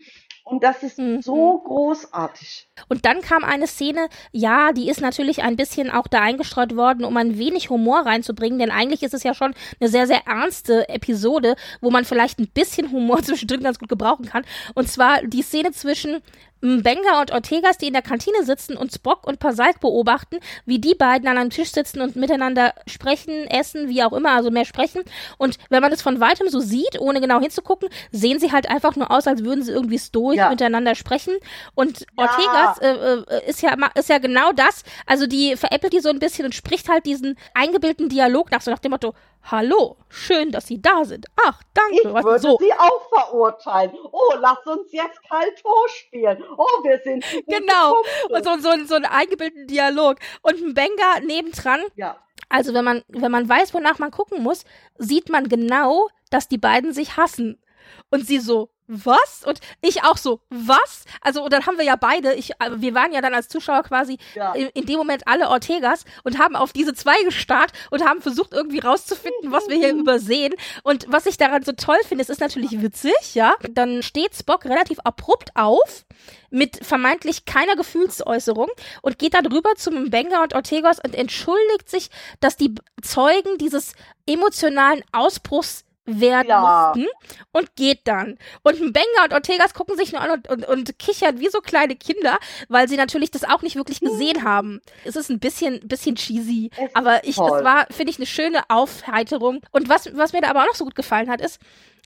Und 0.49 0.65
das 0.65 0.83
ist 0.83 0.99
mhm. 0.99 1.21
so 1.21 1.59
großartig. 1.59 2.69
Und 2.89 3.05
dann 3.05 3.21
kam 3.21 3.45
eine 3.45 3.67
Szene, 3.67 4.09
ja, 4.33 4.73
die 4.73 4.89
ist 4.89 5.03
natürlich 5.03 5.43
ein 5.43 5.57
bisschen 5.57 5.91
auch 5.91 6.07
da 6.07 6.23
eingestreut 6.23 6.75
worden, 6.75 7.05
um 7.05 7.15
ein 7.19 7.37
wenig 7.37 7.69
Humor 7.69 8.07
reinzubringen, 8.07 8.59
denn 8.59 8.71
eigentlich 8.71 9.03
ist 9.03 9.13
es 9.13 9.25
ja 9.25 9.35
schon 9.35 9.55
eine 9.79 9.91
sehr, 9.91 10.07
sehr 10.07 10.27
ernste 10.27 10.89
Episode, 10.89 11.55
wo 11.83 11.91
man 11.91 12.07
vielleicht 12.07 12.39
ein 12.39 12.49
bisschen 12.49 12.91
Humor 12.93 13.23
zwischendrin 13.23 13.63
ganz 13.63 13.79
gut 13.79 13.91
gebrauchen 13.91 14.25
kann. 14.25 14.45
Und 14.75 14.89
zwar 14.89 15.23
die 15.23 15.43
Szene 15.43 15.73
zwischen 15.73 16.23
Benga 16.61 17.21
und 17.21 17.33
Ortegas, 17.33 17.79
die 17.79 17.87
in 17.87 17.93
der 17.93 18.03
Kantine 18.03 18.45
sitzen 18.45 18.77
und 18.77 18.93
Spock 18.93 19.27
und 19.27 19.39
Pasalk 19.39 19.81
beobachten, 19.81 20.39
wie 20.67 20.79
die 20.79 20.95
beiden 20.95 21.29
an 21.29 21.39
einem 21.39 21.51
Tisch 21.51 21.71
sitzen 21.71 22.01
und 22.01 22.17
miteinander 22.17 22.75
sprechen, 22.87 23.47
essen, 23.47 23.89
wie 23.89 24.03
auch 24.03 24.13
immer, 24.13 24.33
also 24.33 24.51
mehr 24.51 24.65
sprechen. 24.65 25.03
Und 25.37 25.57
wenn 25.71 25.83
man 25.83 25.93
es 25.93 26.03
von 26.03 26.21
weitem 26.21 26.49
so 26.49 26.61
sieht, 26.61 27.01
ohne 27.01 27.21
genau 27.21 27.41
hinzugucken, 27.41 27.89
sehen 28.11 28.41
sie 28.41 28.53
halt 28.53 28.69
einfach 28.69 28.97
nur 28.97 29.11
aus, 29.11 29.27
als 29.27 29.45
würden 29.45 29.63
sie 29.63 29.73
irgendwie 29.73 29.99
stoisch 29.99 30.39
ja. 30.39 30.51
miteinander 30.51 30.95
sprechen. 30.95 31.35
Und 31.75 32.01
ja. 32.01 32.07
Ortegas 32.17 32.79
äh, 32.79 33.37
äh, 33.37 33.49
ist 33.51 33.63
ja 33.63 33.77
ist 33.95 34.09
ja 34.09 34.19
genau 34.19 34.53
das. 34.53 34.83
Also 35.07 35.27
die 35.27 35.57
veräppelt 35.57 35.93
die 35.93 36.01
so 36.01 36.09
ein 36.09 36.19
bisschen 36.19 36.45
und 36.45 36.55
spricht 36.55 36.89
halt 36.89 37.07
diesen 37.07 37.37
eingebildeten 37.55 38.09
Dialog 38.09 38.51
nach, 38.51 38.61
so 38.61 38.71
nach 38.71 38.79
dem 38.79 38.91
Motto, 38.91 39.15
Hallo, 39.43 39.97
schön, 40.09 40.51
dass 40.51 40.67
Sie 40.67 40.81
da 40.81 41.05
sind. 41.05 41.27
Ach, 41.43 41.63
danke. 41.73 41.97
Ich 41.97 42.05
würde 42.05 42.39
so. 42.39 42.59
Sie 42.61 42.73
auch 42.73 43.09
verurteilen. 43.09 43.93
Oh, 44.13 44.35
lass 44.39 44.67
uns 44.67 44.93
jetzt 44.93 45.23
Kaltor 45.27 45.89
spielen. 45.89 46.43
Oh, 46.57 46.85
wir 46.85 47.01
sind. 47.03 47.25
Genau. 47.47 48.03
Und 48.29 48.45
so, 48.45 48.59
so, 48.59 48.85
so 48.85 48.95
einen 48.97 49.07
eingebildeten 49.07 49.67
Dialog. 49.67 50.17
Und 50.43 50.61
ein 50.61 50.75
Benga 50.75 51.21
nebendran. 51.25 51.81
Ja. 51.97 52.19
Also, 52.51 52.75
wenn 52.75 52.85
man, 52.85 53.03
wenn 53.09 53.33
man 53.33 53.49
weiß, 53.49 53.73
wonach 53.73 53.99
man 53.99 54.11
gucken 54.11 54.43
muss, 54.43 54.65
sieht 54.99 55.31
man 55.31 55.49
genau, 55.49 56.09
dass 56.31 56.49
die 56.49 56.59
beiden 56.59 56.93
sich 56.93 57.17
hassen. 57.17 57.63
Und 58.11 58.27
sie 58.27 58.39
so, 58.39 58.71
was? 58.89 59.45
Und 59.47 59.61
ich 59.83 60.03
auch 60.03 60.17
so, 60.17 60.41
was? 60.49 61.05
Also, 61.21 61.45
und 61.45 61.53
dann 61.53 61.67
haben 61.67 61.77
wir 61.77 61.85
ja 61.85 61.97
beide, 61.97 62.35
ich, 62.35 62.53
äh, 62.53 62.71
wir 62.77 62.95
waren 62.95 63.13
ja 63.13 63.21
dann 63.21 63.35
als 63.35 63.49
Zuschauer 63.49 63.83
quasi 63.83 64.19
ja. 64.35 64.55
in, 64.55 64.69
in, 64.69 64.87
dem 64.87 64.97
Moment 64.97 65.29
alle 65.29 65.49
Ortegas 65.49 66.05
und 66.25 66.39
haben 66.39 66.57
auf 66.57 66.73
diese 66.73 66.95
zwei 66.95 67.23
gestarrt 67.23 67.73
und 67.91 68.05
haben 68.05 68.23
versucht, 68.23 68.53
irgendwie 68.53 68.79
rauszufinden, 68.81 69.53
was 69.53 69.69
wir 69.69 69.77
hier 69.77 69.95
übersehen. 69.95 70.55
Und 70.83 71.07
was 71.09 71.27
ich 71.27 71.37
daran 71.37 71.63
so 71.63 71.73
toll 71.73 71.99
finde, 72.07 72.23
es 72.23 72.31
ist 72.31 72.41
natürlich 72.41 72.83
witzig, 72.83 73.35
ja. 73.35 73.55
Dann 73.71 74.03
steht 74.03 74.35
Spock 74.35 74.65
relativ 74.65 74.99
abrupt 75.01 75.51
auf 75.55 76.05
mit 76.51 76.85
vermeintlich 76.85 77.45
keiner 77.45 77.77
Gefühlsäußerung 77.77 78.69
und 79.03 79.19
geht 79.19 79.35
dann 79.35 79.47
rüber 79.47 79.75
zu 79.77 79.91
Mbenga 79.91 80.43
und 80.43 80.55
Ortegos 80.55 80.99
und 81.05 81.15
entschuldigt 81.15 81.89
sich, 81.89 82.09
dass 82.41 82.57
die 82.57 82.75
Zeugen 83.03 83.59
dieses 83.59 83.93
emotionalen 84.27 85.03
Ausbruchs 85.13 85.85
werden 86.09 86.49
ja. 86.49 86.93
mussten 86.95 87.09
und 87.53 87.77
geht 87.77 88.01
dann. 88.05 88.39
Und 88.63 88.79
Benga 88.79 89.25
und 89.25 89.33
Ortegas 89.33 89.75
gucken 89.75 89.97
sich 89.97 90.13
nur 90.13 90.21
an 90.21 90.31
und, 90.31 90.49
und, 90.49 90.65
und 90.67 90.99
kichern 90.99 91.39
wie 91.39 91.49
so 91.49 91.61
kleine 91.61 91.97
Kinder, 91.97 92.39
weil 92.69 92.89
sie 92.89 92.97
natürlich 92.97 93.31
das 93.31 93.45
auch 93.45 93.63
nicht 93.63 93.77
wirklich 93.77 94.01
gesehen 94.01 94.45
haben. 94.45 94.81
Es 95.05 95.17
ist 95.17 95.31
ein 95.31 95.39
bisschen, 95.39 95.87
bisschen 95.87 96.17
cheesy, 96.17 96.71
es 96.77 96.95
aber 96.95 97.25
ich, 97.25 97.37
das 97.37 97.65
war, 97.65 97.87
finde 97.91 98.11
ich, 98.11 98.19
eine 98.19 98.27
schöne 98.27 98.63
Aufheiterung. 98.69 99.61
Und 99.71 99.89
was, 99.89 100.15
was 100.17 100.33
mir 100.33 100.41
da 100.41 100.51
aber 100.51 100.63
auch 100.63 100.69
noch 100.69 100.75
so 100.75 100.85
gut 100.85 100.95
gefallen 100.95 101.31
hat, 101.31 101.41
ist, 101.41 101.61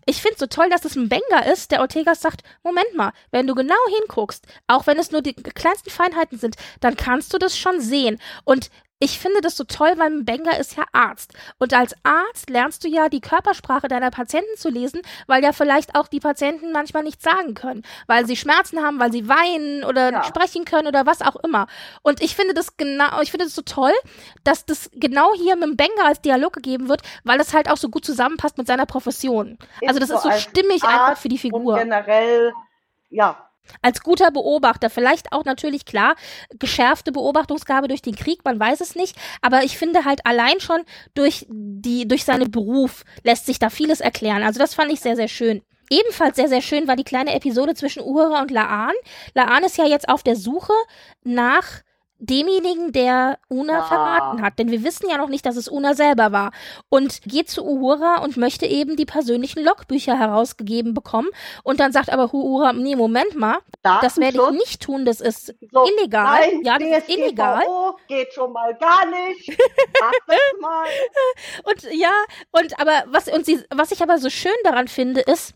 ich 0.04 0.20
finde 0.20 0.34
es 0.34 0.40
so 0.40 0.46
toll, 0.46 0.68
dass 0.68 0.84
es 0.84 0.96
ein 0.96 1.08
Banger 1.08 1.46
ist, 1.52 1.70
der 1.70 1.80
Ortegas 1.80 2.20
sagt, 2.20 2.42
Moment 2.62 2.94
mal, 2.94 3.12
wenn 3.30 3.46
du 3.46 3.54
genau 3.54 3.74
hinguckst, 4.00 4.44
auch 4.66 4.86
wenn 4.86 4.98
es 4.98 5.12
nur 5.12 5.22
die 5.22 5.34
kleinsten 5.34 5.90
Feinheiten 5.90 6.38
sind, 6.38 6.56
dann 6.80 6.96
kannst 6.96 7.32
du 7.32 7.38
das 7.38 7.56
schon 7.56 7.80
sehen. 7.80 8.20
Und 8.44 8.70
ich 9.02 9.18
finde 9.18 9.40
das 9.40 9.56
so 9.56 9.64
toll, 9.64 9.94
weil 9.96 10.10
Mbenga 10.10 10.52
ist 10.52 10.76
ja 10.76 10.84
Arzt. 10.92 11.34
Und 11.58 11.74
als 11.74 11.92
Arzt 12.04 12.48
lernst 12.48 12.84
du 12.84 12.88
ja 12.88 13.08
die 13.08 13.20
Körpersprache 13.20 13.88
deiner 13.88 14.12
Patienten 14.12 14.56
zu 14.56 14.68
lesen, 14.68 15.02
weil 15.26 15.42
ja 15.42 15.52
vielleicht 15.52 15.96
auch 15.96 16.06
die 16.06 16.20
Patienten 16.20 16.70
manchmal 16.70 17.02
nichts 17.02 17.24
sagen 17.24 17.54
können, 17.54 17.82
weil 18.06 18.26
sie 18.26 18.36
Schmerzen 18.36 18.80
haben, 18.80 19.00
weil 19.00 19.10
sie 19.10 19.28
weinen 19.28 19.82
oder 19.82 20.12
ja. 20.12 20.22
sprechen 20.22 20.64
können 20.64 20.86
oder 20.86 21.04
was 21.04 21.20
auch 21.20 21.34
immer. 21.34 21.66
Und 22.02 22.22
ich 22.22 22.36
finde 22.36 22.54
das 22.54 22.76
genau, 22.76 23.20
ich 23.22 23.32
finde 23.32 23.46
das 23.46 23.56
so 23.56 23.62
toll, 23.62 23.92
dass 24.44 24.66
das 24.66 24.88
genau 24.94 25.34
hier 25.34 25.56
mit 25.56 25.70
Mbenga 25.70 26.04
als 26.06 26.20
Dialog 26.20 26.52
gegeben 26.52 26.88
wird, 26.88 27.02
weil 27.24 27.38
das 27.38 27.54
halt 27.54 27.68
auch 27.68 27.78
so 27.78 27.88
gut 27.88 28.04
zusammenpasst 28.04 28.56
mit 28.56 28.68
seiner 28.68 28.86
Profession. 28.86 29.58
Ist 29.80 29.88
also 29.88 29.98
das 29.98 30.10
so 30.10 30.14
ist 30.14 30.22
so 30.22 30.30
stimmig 30.30 30.84
Arzt 30.84 30.94
einfach 30.94 31.20
für 31.20 31.28
die 31.28 31.38
Figur. 31.38 31.72
Und 31.72 31.80
generell, 31.80 32.52
ja, 33.10 33.50
als 33.80 34.02
guter 34.02 34.30
Beobachter, 34.30 34.90
vielleicht 34.90 35.32
auch 35.32 35.44
natürlich 35.44 35.84
klar, 35.84 36.14
geschärfte 36.58 37.12
Beobachtungsgabe 37.12 37.88
durch 37.88 38.02
den 38.02 38.16
Krieg, 38.16 38.44
man 38.44 38.58
weiß 38.58 38.80
es 38.80 38.94
nicht, 38.94 39.16
aber 39.40 39.64
ich 39.64 39.78
finde 39.78 40.04
halt 40.04 40.26
allein 40.26 40.60
schon 40.60 40.82
durch 41.14 41.46
die, 41.48 42.06
durch 42.06 42.24
seinen 42.24 42.50
Beruf 42.50 43.04
lässt 43.22 43.46
sich 43.46 43.58
da 43.58 43.70
vieles 43.70 44.00
erklären. 44.00 44.42
Also 44.42 44.58
das 44.58 44.74
fand 44.74 44.92
ich 44.92 45.00
sehr, 45.00 45.16
sehr 45.16 45.28
schön. 45.28 45.62
Ebenfalls 45.90 46.36
sehr, 46.36 46.48
sehr 46.48 46.62
schön 46.62 46.88
war 46.88 46.96
die 46.96 47.04
kleine 47.04 47.34
Episode 47.34 47.74
zwischen 47.74 48.02
Uhura 48.02 48.40
und 48.40 48.50
Laan. 48.50 48.94
Laan 49.34 49.62
ist 49.62 49.76
ja 49.76 49.84
jetzt 49.84 50.08
auf 50.08 50.22
der 50.22 50.36
Suche 50.36 50.72
nach 51.22 51.82
demjenigen, 52.22 52.92
der 52.92 53.38
Una 53.48 53.78
ja. 53.78 53.82
verraten 53.82 54.42
hat. 54.42 54.58
Denn 54.58 54.70
wir 54.70 54.84
wissen 54.84 55.10
ja 55.10 55.18
noch 55.18 55.28
nicht, 55.28 55.44
dass 55.44 55.56
es 55.56 55.68
Una 55.68 55.94
selber 55.94 56.32
war. 56.32 56.52
Und 56.88 57.20
geht 57.22 57.50
zu 57.50 57.64
Uhura 57.64 58.22
und 58.22 58.36
möchte 58.36 58.64
eben 58.66 58.96
die 58.96 59.04
persönlichen 59.04 59.62
Logbücher 59.64 60.18
herausgegeben 60.18 60.94
bekommen. 60.94 61.28
Und 61.64 61.80
dann 61.80 61.92
sagt 61.92 62.10
aber 62.10 62.32
Uhura, 62.32 62.72
nee, 62.72 62.96
Moment 62.96 63.34
mal, 63.34 63.58
das 63.82 64.18
werde 64.18 64.38
ich 64.38 64.50
nicht 64.52 64.82
tun, 64.82 65.04
das 65.04 65.20
ist 65.20 65.54
so, 65.70 65.84
illegal. 65.84 66.40
Nein, 66.40 66.62
ja, 66.64 66.78
das 66.78 66.98
ist 66.98 67.08
illegal. 67.08 67.64
geht 68.06 68.32
schon 68.32 68.52
mal 68.52 68.74
gar 68.76 69.04
nicht. 69.06 69.58
Mach 70.00 70.12
das 70.26 70.38
mal. 70.60 70.86
und 71.64 71.92
ja, 71.92 72.12
und 72.52 72.80
aber 72.80 73.04
was, 73.08 73.28
und 73.28 73.44
sie, 73.44 73.60
was 73.74 73.90
ich 73.90 74.02
aber 74.02 74.18
so 74.18 74.30
schön 74.30 74.52
daran 74.62 74.86
finde, 74.86 75.20
ist, 75.20 75.54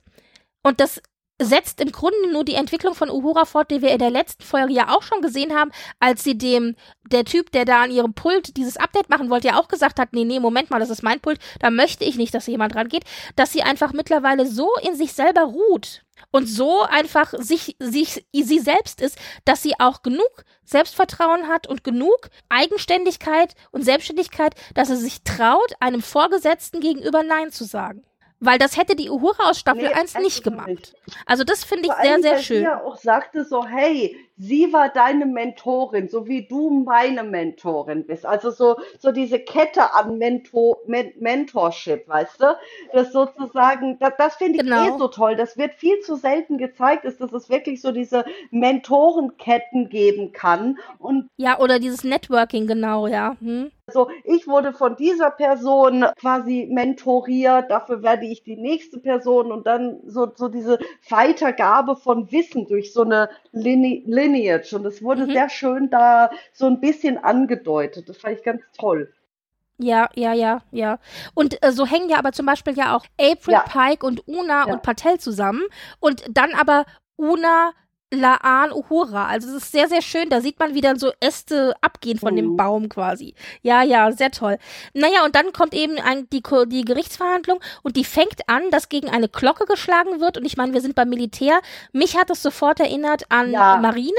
und 0.63 0.81
das 0.81 1.01
setzt 1.41 1.81
im 1.81 1.93
Grunde 1.93 2.33
nur 2.33 2.45
die 2.45 2.55
Entwicklung 2.55 2.95
von 2.95 3.11
Uhura 3.11 3.45
fort, 3.45 3.71
die 3.71 3.83
wir 3.83 3.91
in 3.91 3.99
der 3.99 4.11
letzten 4.11 4.43
Folge 4.43 4.73
ja 4.73 4.95
auch 4.95 5.03
schon 5.03 5.21
gesehen 5.21 5.55
haben, 5.55 5.71
als 6.01 6.25
sie 6.25 6.39
dem, 6.39 6.77
der 7.11 7.25
Typ, 7.25 7.53
der 7.53 7.65
da 7.65 7.83
an 7.83 7.91
ihrem 7.91 8.15
Pult 8.15 8.57
dieses 8.57 8.77
Update 8.77 9.11
machen 9.11 9.29
wollte, 9.29 9.49
ja 9.49 9.59
auch 9.59 9.69
gesagt 9.69 9.99
hat, 9.99 10.13
nee, 10.13 10.25
nee, 10.25 10.41
Moment 10.41 10.71
mal, 10.71 10.81
das 10.81 10.91
ist 10.91 11.03
mein 11.03 11.21
Pult, 11.21 11.39
da 11.61 11.71
möchte 11.71 12.05
ich 12.05 12.17
nicht, 12.17 12.35
dass 12.35 12.47
jemand 12.47 12.75
rangeht, 12.75 13.05
dass 13.37 13.53
sie 13.53 13.63
einfach 13.63 13.93
mittlerweile 13.93 14.47
so 14.47 14.71
in 14.83 14.97
sich 14.97 15.13
selber 15.13 15.43
ruht 15.43 16.03
und 16.31 16.47
so 16.47 16.83
einfach 16.83 17.35
sich, 17.37 17.77
sich, 17.79 18.27
sie 18.33 18.59
selbst 18.59 19.01
ist, 19.03 19.19
dass 19.45 19.63
sie 19.63 19.75
auch 19.79 20.03
genug 20.03 20.45
Selbstvertrauen 20.65 21.49
hat 21.49 21.67
und 21.67 21.85
genug 21.85 22.29
Eigenständigkeit 22.49 23.55
und 23.71 23.85
Selbstständigkeit, 23.85 24.55
dass 24.75 24.89
sie 24.89 24.97
sich 24.97 25.23
traut, 25.23 25.75
einem 25.81 26.03
Vorgesetzten 26.03 26.81
gegenüber 26.81 27.23
Nein 27.23 27.53
zu 27.53 27.65
sagen. 27.65 28.05
Weil 28.39 28.59
das 28.59 28.77
hätte 28.77 28.97
die 28.97 29.09
Uhura 29.09 29.49
aus 29.51 29.59
Staffel 29.59 29.89
nee, 29.89 29.95
1 29.95 30.19
nicht 30.19 30.45
gemacht. 30.45 30.69
Nicht. 30.69 30.95
Also 31.25 31.43
das 31.43 31.65
finde 31.65 31.89
ich 31.89 31.95
sehr, 32.03 32.21
sehr 32.21 32.39
schön. 32.39 32.63
Ja 32.63 32.83
auch 32.83 32.97
sagte 32.97 33.45
so, 33.45 33.65
hey, 33.65 34.17
sie 34.39 34.73
war 34.73 34.89
deine 34.91 35.27
Mentorin, 35.27 36.09
so 36.09 36.27
wie 36.27 36.47
du 36.47 36.71
meine 36.71 37.23
Mentorin 37.23 38.07
bist. 38.07 38.27
Also 38.27 38.51
so, 38.51 38.77
so 38.99 39.13
diese 39.13 39.39
Kette 39.39 39.95
an 39.95 40.19
Mentor, 40.19 40.79
Men 40.87 41.13
Mentorship, 41.19 42.07
weißt 42.09 42.43
du? 42.43 42.57
Das 42.93 43.13
sozusagen, 43.13 43.99
das, 43.99 44.13
das 44.19 44.37
finde 44.37 44.57
ich 44.57 44.61
eh 44.61 44.65
genau. 44.65 44.97
eh 44.97 44.99
so 44.99 45.09
toll. 45.09 45.37
Das 45.37 45.57
wird 45.57 45.75
viel 45.75 46.01
zu 46.01 46.17
selten 46.17 46.59
gezeigt, 46.59 47.05
ist, 47.05 47.21
dass 47.21 47.33
es 47.33 47.49
wirklich 47.49 47.81
so 47.81 47.93
diese 47.93 48.25
Mentorenketten 48.51 49.89
geben 49.89 50.33
kann. 50.33 50.79
Und 50.99 51.29
ja, 51.37 51.59
oder 51.59 51.79
dieses 51.79 52.05
Networking, 52.05 52.67
genau, 52.67 53.07
ja. 53.07 53.37
Hm. 53.41 53.71
Also 53.89 54.09
ich 54.25 54.49
wurde 54.49 54.73
von 54.73 54.97
dieser 54.97 55.31
Person 55.31 56.05
quasi 56.19 56.69
mentoriert, 56.69 57.71
dafür 57.71 58.03
werde 58.03 58.27
ich 58.27 58.43
die 58.43 58.57
nächste 58.57 58.99
Person 58.99 59.53
und 59.53 59.65
dann 59.69 60.01
so, 60.07 60.27
so 60.35 60.49
diese 60.49 60.81
Weitergabe 61.09 61.95
von 61.95 62.33
Wissen 62.33 62.67
durch 62.67 62.93
so 62.93 63.03
eine 63.03 63.31
Lineage. 64.27 64.75
Und 64.75 64.85
es 64.87 65.03
wurde 65.03 65.27
mhm. 65.27 65.33
sehr 65.33 65.49
schön 65.49 65.91
da 65.91 66.31
so 66.53 66.67
ein 66.67 66.81
bisschen 66.81 67.19
angedeutet. 67.19 68.09
Das 68.09 68.19
fand 68.19 68.39
ich 68.39 68.45
ganz 68.45 68.63
toll. 68.79 69.13
Ja, 69.79 70.09
ja, 70.15 70.33
ja, 70.33 70.63
ja. 70.71 70.99
Und 71.35 71.63
äh, 71.63 71.73
so 71.73 71.87
hängen 71.87 72.09
ja 72.09 72.19
aber 72.19 72.33
zum 72.33 72.47
Beispiel 72.47 72.75
ja 72.75 72.97
auch 72.97 73.05
April 73.21 73.55
ja. 73.55 73.61
Pike 73.61 74.07
und 74.07 74.27
Una 74.27 74.67
ja. 74.67 74.73
und 74.73 74.83
Patel 74.83 75.19
zusammen. 75.19 75.63
Und 76.01 76.25
dann 76.31 76.55
aber 76.55 76.87
Una 77.17 77.73
Laan 78.13 78.73
Uhura. 78.73 79.27
Also 79.27 79.49
es 79.49 79.65
ist 79.65 79.73
sehr, 79.73 79.89
sehr 79.89 80.03
schön. 80.03 80.31
Da 80.31 80.41
sieht 80.41 80.59
man, 80.59 80.75
wie 80.75 80.81
dann 80.81 80.99
so 80.99 81.13
Äste 81.21 81.75
abgehen 81.81 82.19
von 82.19 82.33
mhm. 82.33 82.37
dem 82.37 82.57
Baum 82.57 82.89
quasi. 82.89 83.35
Ja, 83.63 83.83
ja, 83.83 84.13
sehr 84.13 84.31
toll. 84.31 84.59
Naja, 84.95 85.25
und 85.25 85.35
dann 85.35 85.53
kommt 85.53 85.75
eben 85.75 85.99
ein, 85.99 86.29
die, 86.31 86.43
die 86.67 86.85
Gerichtsverhandlung 86.85 87.61
und 87.83 87.97
die 87.97 88.05
fängt 88.05 88.49
an, 88.49 88.71
dass 88.71 88.89
gegen 88.89 89.09
eine 89.09 89.29
Glocke 89.29 89.65
geschlagen 89.67 90.21
wird. 90.21 90.39
Und 90.39 90.45
ich 90.45 90.57
meine, 90.57 90.73
wir 90.73 90.81
sind 90.81 90.95
beim 90.95 91.09
Militär. 91.09 91.61
Mich 91.93 92.17
hat 92.17 92.31
es 92.31 92.43
sofort 92.43 92.81
erinnert 92.81 93.25
an 93.31 93.51
ja. 93.51 93.77
Marine. 93.79 94.13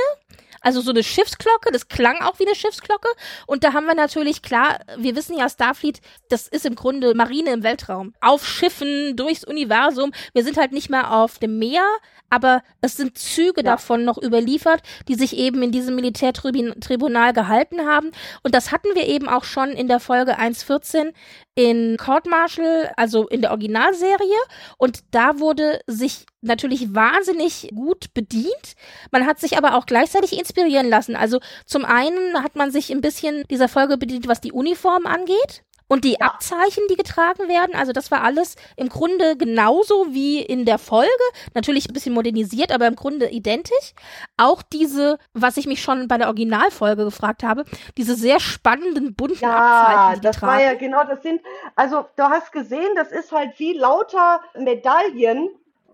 Also 0.62 0.82
so 0.82 0.92
eine 0.92 1.04
Schiffsglocke, 1.04 1.72
das 1.72 1.88
klang 1.88 2.22
auch 2.22 2.40
wie 2.40 2.46
eine 2.46 2.56
Schiffsglocke. 2.56 3.08
Und 3.46 3.64
da 3.64 3.74
haben 3.74 3.86
wir 3.86 3.96
natürlich, 3.96 4.42
klar, 4.42 4.80
wir 4.98 5.16
wissen 5.16 5.38
ja, 5.38 5.48
Starfleet, 5.48 6.02
das 6.30 6.48
ist 6.48 6.66
im 6.66 6.76
Grunde 6.76 7.14
Marine 7.14 7.52
im 7.52 7.64
Weltraum. 7.64 8.14
Auf 8.22 8.46
Schiffen, 8.46 9.16
durchs 9.16 9.44
Universum. 9.44 10.12
Wir 10.34 10.44
sind 10.44 10.58
halt 10.58 10.72
nicht 10.72 10.90
mehr 10.90 11.14
auf 11.14 11.40
dem 11.40 11.60
Meer, 11.60 11.86
aber 12.30 12.62
es 12.82 12.98
sind 12.98 13.18
Züge 13.18 13.62
ja. 13.62 13.64
davon 13.64 14.04
noch 14.04 14.22
überliefert, 14.22 14.82
die 15.08 15.16
sich 15.16 15.38
eben 15.38 15.62
in 15.64 15.72
diesem 15.72 15.96
Militärtribunal 15.96 17.34
gehalten 17.34 17.86
haben. 17.86 18.12
Und 18.44 18.56
das 18.56 18.72
hatten 18.72 18.90
wir 18.96 19.08
eben 19.08 19.28
auch 19.30 19.44
schon 19.44 19.70
in 19.70 19.88
der 19.88 20.00
Folge 20.00 20.40
1.14 20.40 21.14
in 21.56 21.98
Court 21.98 22.28
Martial, 22.28 22.92
also 22.98 23.28
in 23.28 23.42
der 23.42 23.52
Originalserie. 23.52 24.38
Und 24.78 25.00
da 25.12 25.40
wurde 25.40 25.80
sich 25.88 26.26
natürlich 26.42 26.94
wahnsinnig 26.94 27.70
gut 27.74 28.14
bedient. 28.14 28.76
Man 29.12 29.26
hat 29.26 29.40
sich 29.40 29.58
aber 29.58 29.76
auch 29.76 29.86
gleichzeitig 29.86 30.38
inspirieren 30.38 30.88
lassen. 30.88 31.16
Also 31.16 31.40
zum 31.66 31.86
einen 31.86 32.44
hat 32.44 32.56
man 32.56 32.72
sich 32.72 32.92
ein 32.92 33.02
bisschen 33.02 33.44
dieser 33.50 33.68
Folge 33.68 33.98
bedient, 33.98 34.28
was 34.28 34.42
die 34.42 34.52
Uniform 34.52 35.06
angeht. 35.06 35.64
Und 35.88 36.04
die 36.04 36.18
ja. 36.20 36.28
Abzeichen, 36.28 36.84
die 36.90 36.96
getragen 36.96 37.48
werden, 37.48 37.76
also 37.76 37.94
das 37.94 38.12
war 38.12 38.24
alles 38.24 38.56
im 38.76 38.90
Grunde 38.90 39.38
genauso 39.38 40.08
wie 40.10 40.42
in 40.42 40.66
der 40.66 40.78
Folge. 40.78 41.12
Natürlich 41.54 41.90
ein 41.90 41.94
bisschen 41.94 42.14
modernisiert, 42.14 42.72
aber 42.72 42.88
im 42.88 42.96
Grunde 42.96 43.30
identisch. 43.30 43.94
Auch 44.36 44.62
diese, 44.62 45.18
was 45.34 45.58
ich 45.58 45.66
mich 45.66 45.82
schon 45.82 46.08
bei 46.08 46.18
der 46.18 46.28
Originalfolge 46.28 47.06
gefragt 47.06 47.44
habe, 47.44 47.64
diese 47.98 48.16
sehr 48.16 48.40
spannenden 48.40 49.16
bunten 49.16 49.44
ja, 49.44 49.58
Abzeichen. 49.58 50.16
Ja, 50.16 50.20
das 50.22 50.38
tragen. 50.38 50.54
war 50.54 50.62
ja 50.62 50.74
genau, 50.74 51.04
das 51.06 51.22
sind, 51.22 51.42
also 51.76 52.06
du 52.16 52.24
hast 52.24 52.52
gesehen, 52.52 52.90
das 52.96 53.12
ist 53.12 53.32
halt 53.32 53.58
wie 53.58 53.74
lauter 53.74 54.42
Medaillen 54.58 55.50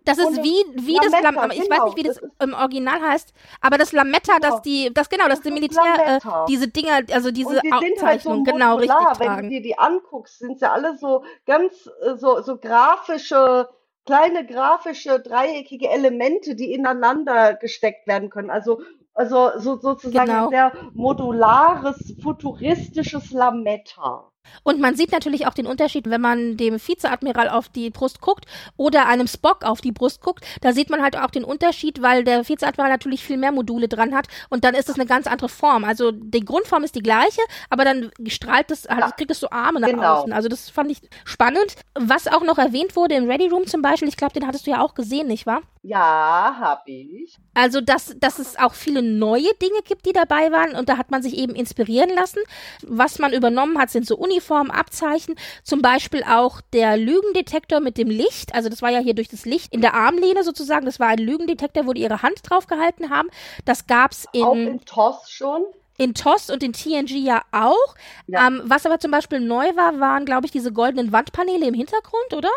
das 0.06 0.18
ist 0.18 0.44
wie, 0.44 0.64
wie 0.76 0.96
Lametta, 0.96 1.10
das 1.12 1.22
Lametta, 1.24 1.54
ich 1.54 1.62
genau, 1.62 1.76
weiß 1.76 1.86
nicht, 1.86 1.98
wie 1.98 2.04
das, 2.04 2.20
das 2.20 2.32
im 2.40 2.54
Original 2.54 3.02
heißt, 3.02 3.34
aber 3.62 3.78
das 3.78 3.92
Lametta, 3.92 4.38
genau. 4.38 4.50
das 4.50 4.62
die, 4.62 4.94
das 4.94 5.10
genau, 5.10 5.28
das 5.28 5.42
die 5.42 5.52
Militär, 5.52 6.18
äh, 6.18 6.20
diese 6.48 6.68
Dinger, 6.68 7.02
also 7.12 7.32
diese 7.32 7.62
die 7.62 7.72
Aufzeichnung, 7.72 8.04
halt 8.04 8.22
so 8.22 8.44
genau, 8.44 8.76
richtig 8.76 8.96
Wenn 9.20 9.28
tragen. 9.28 9.44
du 9.44 9.50
dir 9.50 9.62
die 9.62 9.78
anguckst, 9.78 10.40
sind 10.40 10.60
sie 10.60 10.70
alle 10.70 10.98
so 10.98 11.24
ganz, 11.46 11.90
äh, 12.02 12.16
so, 12.18 12.42
so 12.42 12.58
grafische, 12.58 13.70
kleine 14.06 14.46
grafische, 14.46 15.20
dreieckige 15.20 15.90
Elemente, 15.90 16.56
die 16.56 16.74
ineinander 16.74 17.54
gesteckt 17.54 18.08
werden 18.08 18.30
können. 18.30 18.50
Also, 18.50 18.82
also 19.14 19.52
so, 19.58 19.78
sozusagen 19.78 20.28
genau. 20.28 20.50
sehr 20.50 20.74
modulares, 20.94 22.16
futuristisches 22.22 23.32
Lametta. 23.32 24.33
Und 24.64 24.80
man 24.80 24.96
sieht 24.96 25.12
natürlich 25.12 25.48
auch 25.48 25.54
den 25.54 25.68
Unterschied, 25.68 26.10
wenn 26.10 26.22
man 26.22 26.58
dem 26.58 26.76
Vizeadmiral 26.76 27.50
auf 27.50 27.70
die 27.70 27.90
Brust 27.90 28.22
guckt 28.22 28.46
oder 28.78 29.08
einem 29.08 29.28
Spock 29.28 29.64
auf 29.64 29.82
die 29.82 29.92
Brust 29.92 30.22
guckt. 30.22 30.46
Da 30.62 30.74
sieht 30.74 30.90
man 30.90 31.02
halt 31.02 31.18
auch 31.18 31.32
den 31.32 31.44
Unterschied, 31.44 32.02
weil 32.02 32.24
der 32.24 32.48
Vizeadmiral 32.48 32.92
natürlich 32.92 33.24
viel 33.24 33.38
mehr 33.38 33.52
Module 33.52 33.88
dran 33.88 34.16
hat 34.16 34.28
und 34.50 34.64
dann 34.64 34.76
ist 34.76 34.90
es 34.90 34.96
eine 34.96 35.06
ganz 35.06 35.28
andere 35.28 35.50
Form. 35.50 35.84
Also 35.84 36.12
die 36.12 36.46
Grundform 36.46 36.84
ist 36.84 36.96
die 36.96 37.02
gleiche, 37.02 37.42
aber 37.70 37.86
dann 37.86 38.12
strahlt 38.28 38.72
es, 38.72 38.88
halt, 38.88 39.00
ja. 39.00 39.12
kriegt 39.12 39.32
es 39.32 39.40
so 39.40 39.50
Arme 39.50 39.80
nach 39.80 39.90
genau. 39.90 40.16
außen. 40.16 40.34
Also 40.34 40.50
das 40.50 40.70
fand 40.70 40.92
ich 40.92 41.02
spannend. 41.26 41.76
Was 41.96 42.28
auch 42.28 42.44
noch 42.44 42.58
erwähnt 42.58 42.96
wurde 42.96 43.16
im 43.16 43.30
Ready 43.30 43.48
Room 43.48 43.68
zum 43.68 43.82
Beispiel, 43.82 44.08
ich 44.08 44.18
glaube, 44.18 44.34
den 44.34 44.48
hattest 44.48 44.68
du 44.68 44.72
ja 44.72 44.82
auch 44.82 44.94
gesehen, 44.94 45.28
nicht 45.28 45.46
wahr? 45.46 45.62
Ja, 45.86 46.56
habe 46.62 46.90
ich. 46.90 47.38
Also, 47.54 47.82
dass, 47.82 48.16
dass 48.18 48.40
es 48.40 48.58
auch 48.58 48.74
viele 48.74 49.02
neue 49.02 49.54
Dinge 49.62 49.82
gibt, 49.84 50.06
die 50.06 50.14
dabei 50.14 50.50
waren 50.50 50.76
und 50.78 50.88
da 50.88 50.98
hat 50.98 51.12
man 51.12 51.22
sich 51.22 51.38
eben 51.38 51.56
inspirieren 51.56 52.10
lassen. 52.10 52.40
Was 52.88 53.20
man 53.20 53.34
übernommen 53.34 53.78
hat, 53.78 53.90
sind 53.90 54.08
so 54.08 54.16
Uniformen, 54.34 54.72
Abzeichen, 54.72 55.36
zum 55.64 55.82
Beispiel 55.82 56.24
auch 56.24 56.62
der 56.74 56.98
Lügendetektor 56.98 57.80
mit 57.80 57.98
dem 57.98 58.10
Licht. 58.10 58.54
Also, 58.54 58.70
das 58.70 58.82
war 58.82 58.90
ja 58.90 59.00
hier 59.00 59.14
durch 59.14 59.30
das 59.30 59.46
Licht 59.46 59.74
in 59.74 59.82
der 59.82 59.94
Armlehne 59.94 60.44
sozusagen. 60.44 60.86
Das 60.86 61.00
war 61.00 61.08
ein 61.08 61.20
Lügendetektor, 61.20 61.86
wo 61.86 61.94
die 61.94 62.02
ihre 62.02 62.22
Hand 62.22 62.40
drauf 62.44 62.68
gehalten 62.68 63.10
haben. 63.10 63.30
Das 63.66 63.88
gab's 63.88 64.26
in. 64.34 64.44
Auch 64.44 64.56
in 64.56 64.84
TOS 64.86 65.30
schon 65.30 65.66
in 65.98 66.16
TOS 66.16 66.50
und 66.50 66.64
in 66.64 66.74
TNG 66.74 67.12
ja 67.12 67.44
auch. 67.52 67.96
Ja. 68.26 68.48
Ähm, 68.48 68.62
was 68.66 68.86
aber 68.86 69.00
zum 69.00 69.12
Beispiel 69.12 69.40
neu 69.40 69.76
war, 69.76 70.00
waren, 70.00 70.26
glaube 70.26 70.46
ich, 70.48 70.52
diese 70.52 70.74
goldenen 70.74 71.12
Wandpaneele 71.12 71.68
im 71.68 71.76
Hintergrund, 71.76 72.34
oder? 72.34 72.50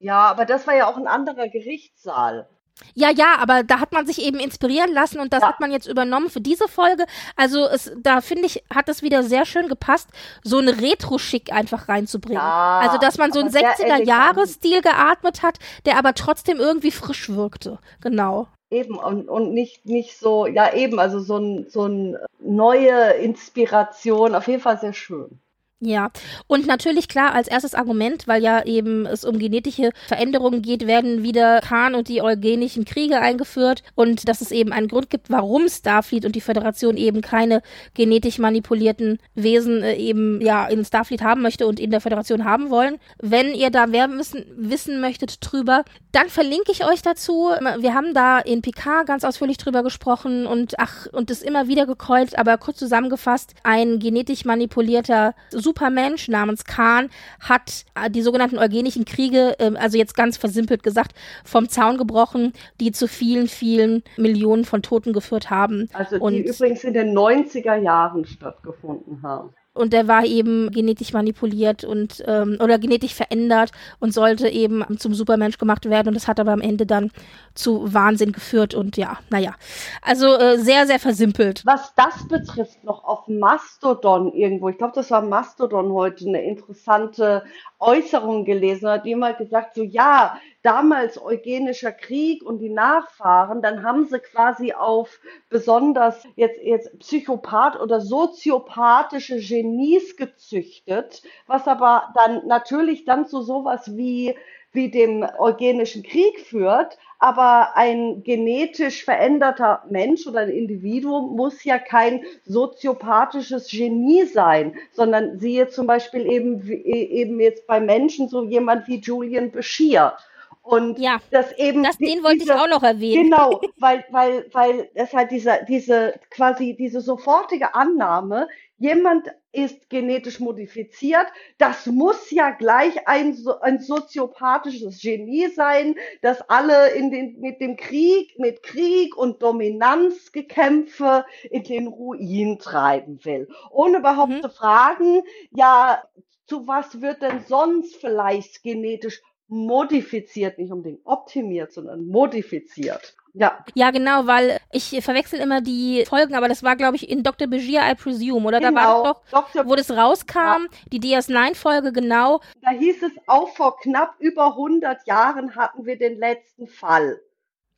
Ja, 0.00 0.22
aber 0.22 0.46
das 0.46 0.66
war 0.66 0.74
ja 0.74 0.88
auch 0.88 0.96
ein 0.96 1.06
anderer 1.06 1.48
Gerichtssaal. 1.48 2.48
Ja, 2.94 3.10
ja, 3.10 3.36
aber 3.38 3.62
da 3.62 3.80
hat 3.80 3.92
man 3.92 4.06
sich 4.06 4.22
eben 4.22 4.38
inspirieren 4.38 4.92
lassen 4.92 5.20
und 5.20 5.32
das 5.32 5.42
ja. 5.42 5.48
hat 5.48 5.60
man 5.60 5.70
jetzt 5.72 5.86
übernommen 5.86 6.30
für 6.30 6.40
diese 6.40 6.68
Folge. 6.68 7.06
Also 7.36 7.66
es, 7.66 7.92
da 8.02 8.20
finde 8.20 8.46
ich, 8.46 8.62
hat 8.72 8.88
es 8.88 9.02
wieder 9.02 9.22
sehr 9.22 9.46
schön 9.46 9.68
gepasst, 9.68 10.08
so 10.42 10.58
eine 10.58 10.80
Retro-Schick 10.80 11.52
einfach 11.52 11.88
reinzubringen. 11.88 12.42
Ja, 12.42 12.80
also 12.80 12.98
dass 12.98 13.18
man 13.18 13.32
so 13.32 13.40
einen 13.40 13.50
60er-Jahres-Stil 13.50 14.82
geatmet 14.82 15.42
hat, 15.42 15.58
der 15.86 15.96
aber 15.98 16.14
trotzdem 16.14 16.58
irgendwie 16.58 16.90
frisch 16.90 17.30
wirkte. 17.30 17.78
Genau. 18.00 18.48
Eben, 18.70 18.98
und, 18.98 19.28
und 19.28 19.52
nicht, 19.52 19.84
nicht 19.86 20.16
so, 20.16 20.46
ja 20.46 20.72
eben, 20.72 21.00
also 21.00 21.18
so 21.18 21.38
ein, 21.38 21.66
so 21.68 21.86
ein 21.86 22.16
neue 22.38 23.14
Inspiration, 23.14 24.34
auf 24.34 24.46
jeden 24.46 24.62
Fall 24.62 24.78
sehr 24.78 24.92
schön. 24.92 25.40
Ja, 25.82 26.10
und 26.46 26.66
natürlich 26.66 27.08
klar 27.08 27.32
als 27.32 27.48
erstes 27.48 27.74
Argument, 27.74 28.28
weil 28.28 28.42
ja 28.42 28.62
eben 28.66 29.06
es 29.06 29.24
um 29.24 29.38
genetische 29.38 29.92
Veränderungen 30.08 30.60
geht, 30.60 30.86
werden 30.86 31.22
wieder 31.22 31.62
Khan 31.62 31.94
und 31.94 32.08
die 32.08 32.20
eugenischen 32.20 32.84
Kriege 32.84 33.18
eingeführt 33.18 33.82
und 33.94 34.28
dass 34.28 34.42
es 34.42 34.50
eben 34.50 34.72
einen 34.72 34.88
Grund 34.88 35.08
gibt, 35.08 35.30
warum 35.30 35.70
Starfleet 35.70 36.26
und 36.26 36.36
die 36.36 36.42
Föderation 36.42 36.98
eben 36.98 37.22
keine 37.22 37.62
genetisch 37.94 38.38
manipulierten 38.38 39.20
Wesen 39.34 39.82
äh, 39.82 39.94
eben 39.94 40.42
ja 40.42 40.66
in 40.66 40.84
Starfleet 40.84 41.22
haben 41.22 41.40
möchte 41.40 41.66
und 41.66 41.80
in 41.80 41.90
der 41.90 42.02
Föderation 42.02 42.44
haben 42.44 42.68
wollen. 42.68 42.98
Wenn 43.18 43.54
ihr 43.54 43.70
da 43.70 43.86
mehr 43.86 44.10
wissen, 44.10 44.44
wissen 44.54 45.00
möchtet 45.00 45.38
drüber, 45.40 45.86
dann 46.12 46.28
verlinke 46.28 46.72
ich 46.72 46.84
euch 46.84 47.00
dazu. 47.00 47.52
Wir 47.78 47.94
haben 47.94 48.12
da 48.12 48.38
in 48.38 48.60
PK 48.60 49.04
ganz 49.04 49.24
ausführlich 49.24 49.56
drüber 49.56 49.82
gesprochen 49.82 50.46
und 50.46 50.78
ach 50.78 51.06
und 51.12 51.30
das 51.30 51.40
immer 51.40 51.68
wieder 51.68 51.86
gekeult, 51.86 52.38
aber 52.38 52.58
kurz 52.58 52.78
zusammengefasst, 52.78 53.54
ein 53.62 53.98
genetisch 53.98 54.44
manipulierter 54.44 55.34
Supermensch 55.70 56.26
namens 56.26 56.64
Khan 56.64 57.10
hat 57.38 57.84
äh, 57.94 58.10
die 58.10 58.22
sogenannten 58.22 58.58
eugenischen 58.58 59.04
Kriege, 59.04 59.54
äh, 59.60 59.70
also 59.76 59.96
jetzt 59.96 60.16
ganz 60.16 60.36
versimpelt 60.36 60.82
gesagt, 60.82 61.12
vom 61.44 61.68
Zaun 61.68 61.96
gebrochen, 61.96 62.52
die 62.80 62.90
zu 62.90 63.06
vielen, 63.06 63.46
vielen 63.46 64.02
Millionen 64.16 64.64
von 64.64 64.82
Toten 64.82 65.12
geführt 65.12 65.48
haben. 65.48 65.88
Also 65.92 66.16
die 66.16 66.22
und, 66.22 66.34
übrigens 66.38 66.82
in 66.82 66.94
den 66.94 67.16
90er 67.16 67.76
Jahren 67.76 68.24
stattgefunden 68.24 69.22
haben 69.22 69.54
und 69.72 69.92
der 69.92 70.08
war 70.08 70.24
eben 70.24 70.70
genetisch 70.70 71.12
manipuliert 71.12 71.84
und 71.84 72.22
ähm, 72.26 72.58
oder 72.60 72.78
genetisch 72.78 73.14
verändert 73.14 73.70
und 74.00 74.12
sollte 74.12 74.48
eben 74.48 74.84
zum 74.98 75.14
Supermensch 75.14 75.58
gemacht 75.58 75.88
werden 75.88 76.08
und 76.08 76.14
das 76.14 76.26
hat 76.26 76.40
aber 76.40 76.52
am 76.52 76.60
Ende 76.60 76.86
dann 76.86 77.10
zu 77.54 77.92
Wahnsinn 77.92 78.32
geführt 78.32 78.74
und 78.74 78.96
ja, 78.96 79.18
naja. 79.30 79.54
Also 80.02 80.36
äh, 80.36 80.58
sehr, 80.58 80.86
sehr 80.86 80.98
versimpelt. 80.98 81.62
Was 81.64 81.94
das 81.94 82.26
betrifft, 82.28 82.82
noch 82.84 83.04
auf 83.04 83.28
Mastodon 83.28 84.32
irgendwo, 84.32 84.68
ich 84.68 84.78
glaube, 84.78 84.94
das 84.94 85.10
war 85.10 85.22
Mastodon 85.22 85.92
heute, 85.92 86.26
eine 86.26 86.42
interessante 86.42 87.44
Äußerung 87.78 88.44
gelesen, 88.44 88.88
hat 88.88 89.06
jemand 89.06 89.38
gesagt, 89.38 89.74
so 89.74 89.82
ja, 89.82 90.36
damals 90.62 91.20
eugenischer 91.20 91.92
Krieg 91.92 92.42
und 92.42 92.58
die 92.58 92.70
Nachfahren, 92.70 93.62
dann 93.62 93.82
haben 93.82 94.06
sie 94.06 94.18
quasi 94.18 94.72
auf 94.72 95.20
besonders 95.48 96.24
jetzt, 96.36 96.60
jetzt 96.62 96.98
Psychopath 96.98 97.80
oder 97.80 98.00
soziopathische 98.00 99.38
Genies 99.38 100.16
gezüchtet, 100.16 101.22
was 101.46 101.66
aber 101.66 102.12
dann 102.14 102.46
natürlich 102.46 103.04
dann 103.04 103.26
zu 103.26 103.42
sowas 103.42 103.96
wie 103.96 104.36
wie 104.72 104.90
dem 104.90 105.26
eugenischen 105.38 106.02
Krieg 106.02 106.40
führt, 106.40 106.96
aber 107.18 107.76
ein 107.76 108.22
genetisch 108.22 109.04
veränderter 109.04 109.82
Mensch 109.90 110.26
oder 110.26 110.40
ein 110.40 110.48
Individuum 110.48 111.36
muss 111.36 111.64
ja 111.64 111.78
kein 111.78 112.22
soziopathisches 112.44 113.68
Genie 113.68 114.24
sein, 114.26 114.76
sondern 114.92 115.38
siehe 115.40 115.68
zum 115.68 115.86
Beispiel 115.86 116.30
eben, 116.30 116.66
eben 116.68 117.40
jetzt 117.40 117.66
bei 117.66 117.80
Menschen 117.80 118.28
so 118.28 118.44
jemand 118.44 118.86
wie 118.86 119.00
Julian 119.00 119.50
Bashir. 119.50 120.16
Und 120.62 120.98
ja, 120.98 121.20
das 121.30 121.52
eben. 121.58 121.82
Das, 121.82 121.96
den 121.96 122.22
wollte 122.22 122.44
ich 122.44 122.52
auch 122.52 122.68
noch 122.68 122.82
erwähnen. 122.82 123.30
Genau, 123.30 123.60
weil, 123.78 124.04
weil, 124.10 124.46
weil 124.52 124.90
es 124.94 125.12
halt 125.12 125.30
diese, 125.30 125.64
diese, 125.66 126.20
quasi 126.30 126.76
diese 126.78 127.00
sofortige 127.00 127.74
Annahme, 127.74 128.46
jemand 128.76 129.28
ist 129.52 129.90
genetisch 129.90 130.38
modifiziert, 130.38 131.26
das 131.58 131.86
muss 131.86 132.30
ja 132.30 132.50
gleich 132.50 133.08
ein, 133.08 133.36
ein 133.62 133.80
soziopathisches 133.80 135.00
Genie 135.00 135.48
sein, 135.48 135.96
das 136.22 136.40
alle 136.48 136.90
in 136.90 137.10
den, 137.10 137.40
mit 137.40 137.60
dem 137.60 137.76
Krieg, 137.76 138.38
mit 138.38 138.62
Krieg 138.62 139.16
und 139.16 139.42
Dominanzgekämpfe 139.42 141.24
in 141.50 141.64
den 141.64 141.88
Ruin 141.88 142.58
treiben 142.58 143.24
will. 143.24 143.48
Ohne 143.70 143.98
überhaupt 143.98 144.30
mhm. 144.32 144.42
zu 144.42 144.50
fragen, 144.50 145.22
ja, 145.50 146.02
zu 146.46 146.66
was 146.66 147.00
wird 147.00 147.22
denn 147.22 147.44
sonst 147.46 147.96
vielleicht 147.96 148.62
genetisch 148.62 149.22
modifiziert, 149.50 150.58
nicht 150.58 150.72
unbedingt 150.72 151.04
optimiert, 151.04 151.72
sondern 151.72 152.06
modifiziert. 152.06 153.14
Ja. 153.32 153.64
Ja, 153.74 153.90
genau, 153.90 154.26
weil 154.26 154.58
ich 154.72 154.98
verwechsel 155.02 155.40
immer 155.40 155.60
die 155.60 156.04
Folgen, 156.08 156.34
aber 156.34 156.48
das 156.48 156.62
war, 156.62 156.76
glaube 156.76 156.96
ich, 156.96 157.08
in 157.08 157.22
Dr. 157.22 157.46
Begier, 157.46 157.82
I 157.88 157.94
presume, 157.94 158.46
oder? 158.46 158.58
Genau. 158.58 158.70
Da 158.70 158.76
war 158.76 159.02
genau. 159.02 159.10
es 159.10 159.30
doch, 159.30 159.50
Dr. 159.52 159.66
wo 159.70 159.76
das 159.76 159.90
rauskam, 159.90 160.38
ja. 160.38 160.68
die 160.92 161.00
DS9-Folge, 161.00 161.92
genau. 161.92 162.40
Da 162.62 162.70
hieß 162.70 163.02
es 163.02 163.12
auch 163.26 163.48
vor 163.50 163.78
knapp 163.78 164.14
über 164.18 164.46
100 164.46 165.06
Jahren 165.06 165.54
hatten 165.54 165.86
wir 165.86 165.96
den 165.96 166.18
letzten 166.18 166.66
Fall. 166.66 167.20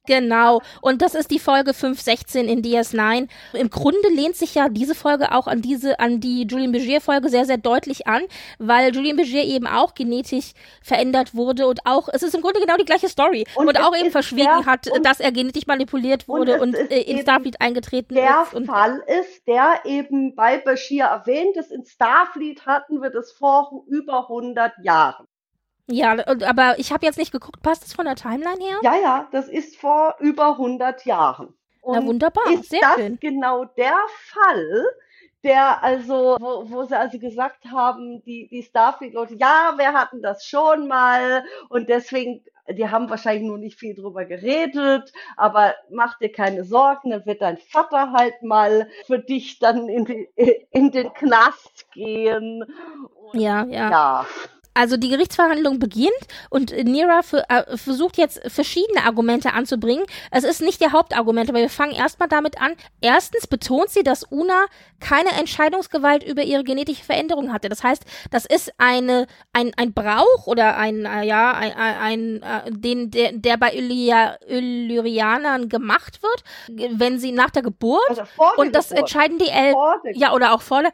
Genau. 0.06 0.60
Und 0.80 1.00
das 1.00 1.14
ist 1.14 1.30
die 1.30 1.38
Folge 1.38 1.74
516 1.74 2.48
in 2.48 2.62
DS9. 2.62 3.28
Im 3.52 3.70
Grunde 3.70 4.08
lehnt 4.08 4.34
sich 4.34 4.54
ja 4.56 4.68
diese 4.68 4.96
Folge 4.96 5.32
auch 5.32 5.46
an 5.46 5.62
diese, 5.62 6.00
an 6.00 6.18
die 6.18 6.42
Julian 6.42 6.72
Begier 6.72 7.00
Folge 7.00 7.28
sehr, 7.28 7.44
sehr 7.44 7.58
deutlich 7.58 8.08
an, 8.08 8.22
weil 8.58 8.92
Julian 8.92 9.16
Begier 9.16 9.44
eben 9.44 9.66
auch 9.68 9.94
genetisch 9.94 10.52
verändert 10.82 11.34
wurde 11.36 11.68
und 11.68 11.86
auch, 11.86 12.08
es 12.12 12.24
ist 12.24 12.34
im 12.34 12.40
Grunde 12.40 12.60
genau 12.60 12.76
die 12.76 12.84
gleiche 12.84 13.08
Story 13.08 13.44
und, 13.54 13.68
und 13.68 13.80
auch 13.80 13.96
eben 13.96 14.10
verschwiegen 14.10 14.66
hat, 14.66 14.88
dass 15.04 15.20
er 15.20 15.30
genetisch 15.30 15.66
manipuliert 15.66 16.26
wurde 16.26 16.60
und, 16.60 16.76
und 16.76 16.90
äh, 16.90 17.02
in 17.02 17.20
Starfleet 17.20 17.60
eingetreten 17.60 18.14
der 18.14 18.42
ist. 18.42 18.52
Der 18.54 18.64
Fall 18.64 19.02
ist, 19.06 19.46
der 19.46 19.82
eben 19.84 20.34
bei 20.34 20.58
Bashir 20.58 21.04
erwähnt 21.04 21.56
ist, 21.56 21.70
in 21.70 21.84
Starfleet 21.84 22.66
hatten 22.66 23.00
wir 23.00 23.10
das 23.10 23.30
vor 23.30 23.84
über 23.86 24.22
100 24.22 24.72
Jahren. 24.82 25.26
Ja, 25.88 26.16
aber 26.26 26.78
ich 26.78 26.92
habe 26.92 27.04
jetzt 27.06 27.18
nicht 27.18 27.32
geguckt, 27.32 27.62
passt 27.62 27.82
das 27.82 27.92
von 27.92 28.04
der 28.04 28.14
Timeline 28.14 28.60
her? 28.60 28.78
Ja, 28.82 28.94
ja, 28.96 29.28
das 29.32 29.48
ist 29.48 29.76
vor 29.76 30.14
über 30.20 30.50
100 30.52 31.04
Jahren. 31.04 31.54
Und 31.80 31.94
Na 31.98 32.06
wunderbar, 32.06 32.44
ist 32.52 32.70
sehr 32.70 32.80
das 32.80 32.94
schön. 32.94 33.18
genau 33.20 33.64
der 33.64 33.96
Fall, 34.30 34.84
der 35.42 35.82
also, 35.82 36.36
wo, 36.38 36.70
wo 36.70 36.84
sie 36.84 36.96
also 36.96 37.18
gesagt 37.18 37.64
haben, 37.64 38.22
die, 38.22 38.46
die 38.48 38.62
Starfleet-Leute, 38.62 39.34
ja, 39.34 39.74
wir 39.76 39.92
hatten 39.92 40.22
das 40.22 40.46
schon 40.46 40.86
mal 40.86 41.44
und 41.68 41.88
deswegen, 41.88 42.44
die 42.70 42.88
haben 42.88 43.10
wahrscheinlich 43.10 43.42
nur 43.42 43.58
nicht 43.58 43.76
viel 43.80 43.96
drüber 43.96 44.24
geredet, 44.24 45.12
aber 45.36 45.74
mach 45.90 46.16
dir 46.18 46.30
keine 46.30 46.62
Sorgen, 46.62 47.10
dann 47.10 47.26
wird 47.26 47.42
dein 47.42 47.58
Vater 47.58 48.12
halt 48.12 48.40
mal 48.44 48.88
für 49.06 49.18
dich 49.18 49.58
dann 49.58 49.88
in, 49.88 50.04
die, 50.04 50.28
in 50.70 50.92
den 50.92 51.12
Knast 51.14 51.90
gehen. 51.90 52.64
Und, 53.32 53.40
ja, 53.40 53.64
ja. 53.64 53.90
Ja. 53.90 54.26
Also 54.74 54.96
die 54.96 55.10
Gerichtsverhandlung 55.10 55.78
beginnt 55.78 56.10
und 56.48 56.72
Nira 56.84 57.20
äh, 57.48 57.76
versucht 57.76 58.16
jetzt 58.16 58.40
verschiedene 58.50 59.04
Argumente 59.04 59.52
anzubringen. 59.52 60.04
Es 60.30 60.44
ist 60.44 60.62
nicht 60.62 60.80
der 60.80 60.92
Hauptargument, 60.92 61.50
aber 61.50 61.58
wir 61.58 61.68
fangen 61.68 61.92
erstmal 61.92 62.28
damit 62.28 62.60
an. 62.60 62.72
Erstens 63.00 63.46
betont 63.46 63.90
sie, 63.90 64.02
dass 64.02 64.24
Una 64.30 64.66
keine 65.00 65.30
Entscheidungsgewalt 65.32 66.22
über 66.24 66.42
ihre 66.42 66.64
genetische 66.64 67.04
Veränderung 67.04 67.52
hatte. 67.52 67.68
Das 67.68 67.84
heißt, 67.84 68.04
das 68.30 68.46
ist 68.46 68.72
eine 68.78 69.26
ein, 69.52 69.72
ein 69.76 69.92
Brauch 69.92 70.46
oder 70.46 70.76
ein 70.76 71.04
äh, 71.04 71.24
ja 71.24 71.52
ein, 71.52 71.72
ein, 71.72 72.42
ein 72.42 72.42
äh, 72.42 72.70
den 72.70 73.10
der, 73.10 73.32
der 73.32 73.56
bei 73.56 73.74
Illyria, 73.74 74.38
Illyrianern 74.46 75.68
gemacht 75.68 76.20
wird, 76.22 76.98
wenn 76.98 77.18
sie 77.18 77.32
nach 77.32 77.50
der 77.50 77.62
Geburt 77.62 78.00
also 78.08 78.24
vor 78.24 78.58
und 78.58 78.74
das 78.74 78.88
Geburt. 78.88 79.00
entscheiden 79.00 79.38
die 79.38 79.48
Eltern 79.48 80.00
ja 80.14 80.32
oder 80.32 80.54
auch 80.54 80.62
vor 80.62 80.82
der 80.82 80.92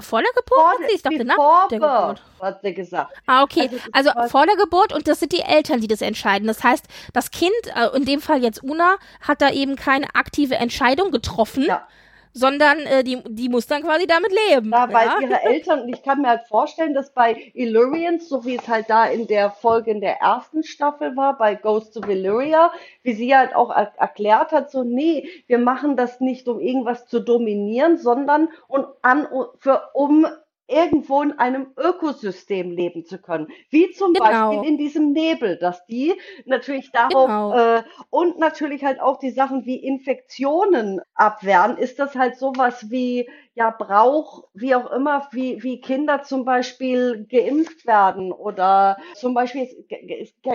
Vor 0.00 0.20
der 0.20 0.30
Geburt? 0.32 0.48
Vor, 0.60 0.68
hat 0.70 0.78
sie? 0.88 0.96
Ich 0.96 1.02
dachte, 1.02 1.24
nach 1.24 1.68
der 1.68 1.78
Geburt. 1.78 2.22
hat 2.40 2.60
sie 2.62 2.74
gesagt. 2.74 3.12
Ah, 3.26 3.42
okay. 3.42 3.70
Also 3.92 4.10
Also 4.10 4.28
vor 4.30 4.46
der 4.46 4.56
Geburt 4.56 4.92
und 4.92 5.06
das 5.06 5.20
sind 5.20 5.32
die 5.32 5.42
Eltern, 5.42 5.80
die 5.80 5.86
das 5.86 6.00
entscheiden. 6.02 6.48
Das 6.48 6.64
heißt, 6.64 6.86
das 7.12 7.30
Kind, 7.30 7.52
äh, 7.76 7.96
in 7.96 8.04
dem 8.04 8.20
Fall 8.20 8.42
jetzt 8.42 8.62
Una, 8.64 8.96
hat 9.20 9.40
da 9.42 9.50
eben 9.50 9.76
keine 9.76 10.06
aktive 10.14 10.56
Entscheidung 10.56 11.10
getroffen, 11.12 11.64
Ja. 11.64 11.86
Sondern 12.32 12.78
äh, 12.80 13.04
die, 13.04 13.22
die 13.28 13.48
muss 13.48 13.66
dann 13.66 13.82
quasi 13.82 14.06
damit 14.06 14.32
leben. 14.48 14.70
Weil 14.70 15.06
ja? 15.06 15.20
ihre 15.20 15.42
Eltern, 15.42 15.82
und 15.82 15.88
ich 15.88 16.02
kann 16.02 16.22
mir 16.22 16.28
halt 16.28 16.46
vorstellen, 16.48 16.94
dass 16.94 17.12
bei 17.12 17.52
Illyrians, 17.54 18.28
so 18.28 18.44
wie 18.44 18.56
es 18.56 18.66
halt 18.68 18.88
da 18.88 19.06
in 19.06 19.26
der 19.26 19.50
Folge 19.50 19.90
in 19.90 20.00
der 20.00 20.20
ersten 20.20 20.62
Staffel 20.62 21.16
war, 21.16 21.36
bei 21.36 21.54
Ghost 21.54 21.96
of 21.96 22.08
Illyria, 22.08 22.72
wie 23.02 23.12
sie 23.12 23.36
halt 23.36 23.54
auch 23.54 23.70
er 23.70 23.92
erklärt 23.98 24.52
hat, 24.52 24.70
so, 24.70 24.82
nee, 24.82 25.28
wir 25.46 25.58
machen 25.58 25.96
das 25.96 26.20
nicht, 26.20 26.48
um 26.48 26.60
irgendwas 26.60 27.06
zu 27.06 27.20
dominieren, 27.20 27.98
sondern 27.98 28.48
um, 28.68 28.86
an, 29.02 29.26
für, 29.58 29.82
um 29.92 30.26
irgendwo 30.68 31.22
in 31.22 31.32
einem 31.38 31.66
Ökosystem 31.76 32.70
leben 32.70 33.04
zu 33.04 33.18
können. 33.18 33.48
Wie 33.70 33.90
zum 33.90 34.14
Genau. 34.14 34.24
Beispiel 34.24 34.68
in 34.68 34.78
diesem 34.78 35.12
Nebel, 35.12 35.58
dass 35.58 35.84
die 35.86 36.14
natürlich 36.46 36.90
darauf 36.92 37.26
Genau. 37.26 37.54
äh, 37.54 37.82
und 38.10 38.38
natürlich 38.38 38.84
halt 38.84 39.00
auch 39.00 39.18
die 39.18 39.30
Sachen 39.30 39.66
wie 39.66 39.76
Infektionen 39.76 41.00
abwehren, 41.14 41.76
ist 41.76 41.98
das 41.98 42.14
halt 42.14 42.36
sowas 42.36 42.90
wie 42.90 43.28
ja 43.54 43.70
Brauch, 43.70 44.44
wie 44.54 44.74
auch 44.74 44.90
immer, 44.92 45.28
wie, 45.32 45.62
wie 45.62 45.80
Kinder 45.80 46.22
zum 46.22 46.44
Beispiel 46.44 47.26
geimpft 47.30 47.86
werden 47.86 48.32
oder 48.32 48.96
zum 49.14 49.34
Beispiel 49.34 49.68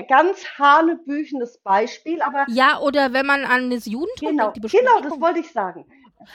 ganz 0.08 0.43
hanebüchenes 0.58 1.60
Beispiel, 1.60 2.22
aber 2.22 2.45
ja, 2.49 2.80
oder 2.80 3.14
wenn 3.14 3.26
man 3.26 3.45
an 3.45 3.70
das 3.70 3.86
Judentum 3.86 4.30
genau, 4.30 4.51
denkt, 4.51 4.74
die 4.74 4.78
genau, 4.78 4.99
das 5.01 5.20
wollte 5.22 5.39
ich 5.39 5.51
sagen. 5.51 5.86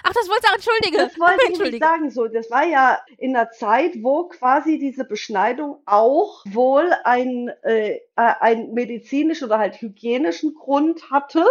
Ach, 0.04 0.12
das 0.12 0.28
wollte 0.28 0.42
ich 0.44 0.50
auch, 0.50 0.54
entschuldige. 0.54 0.98
Das 0.98 1.18
wollte 1.18 1.32
ich 1.34 1.38
nicht 1.40 1.48
entschuldige. 1.50 1.84
sagen. 1.86 2.10
So, 2.10 2.26
das 2.28 2.50
war 2.50 2.64
ja 2.64 2.98
in 3.18 3.36
einer 3.36 3.50
Zeit, 3.50 3.92
wo 4.02 4.24
quasi 4.28 4.78
diese 4.78 5.04
Beschneidung 5.04 5.78
auch 5.86 6.44
wohl 6.46 6.90
ein, 7.04 7.48
äh, 7.62 7.96
äh, 7.96 8.00
einen 8.16 8.72
medizinischen 8.74 9.44
oder 9.46 9.58
halt 9.58 9.80
hygienischen 9.80 10.54
Grund 10.54 11.10
hatte. 11.10 11.44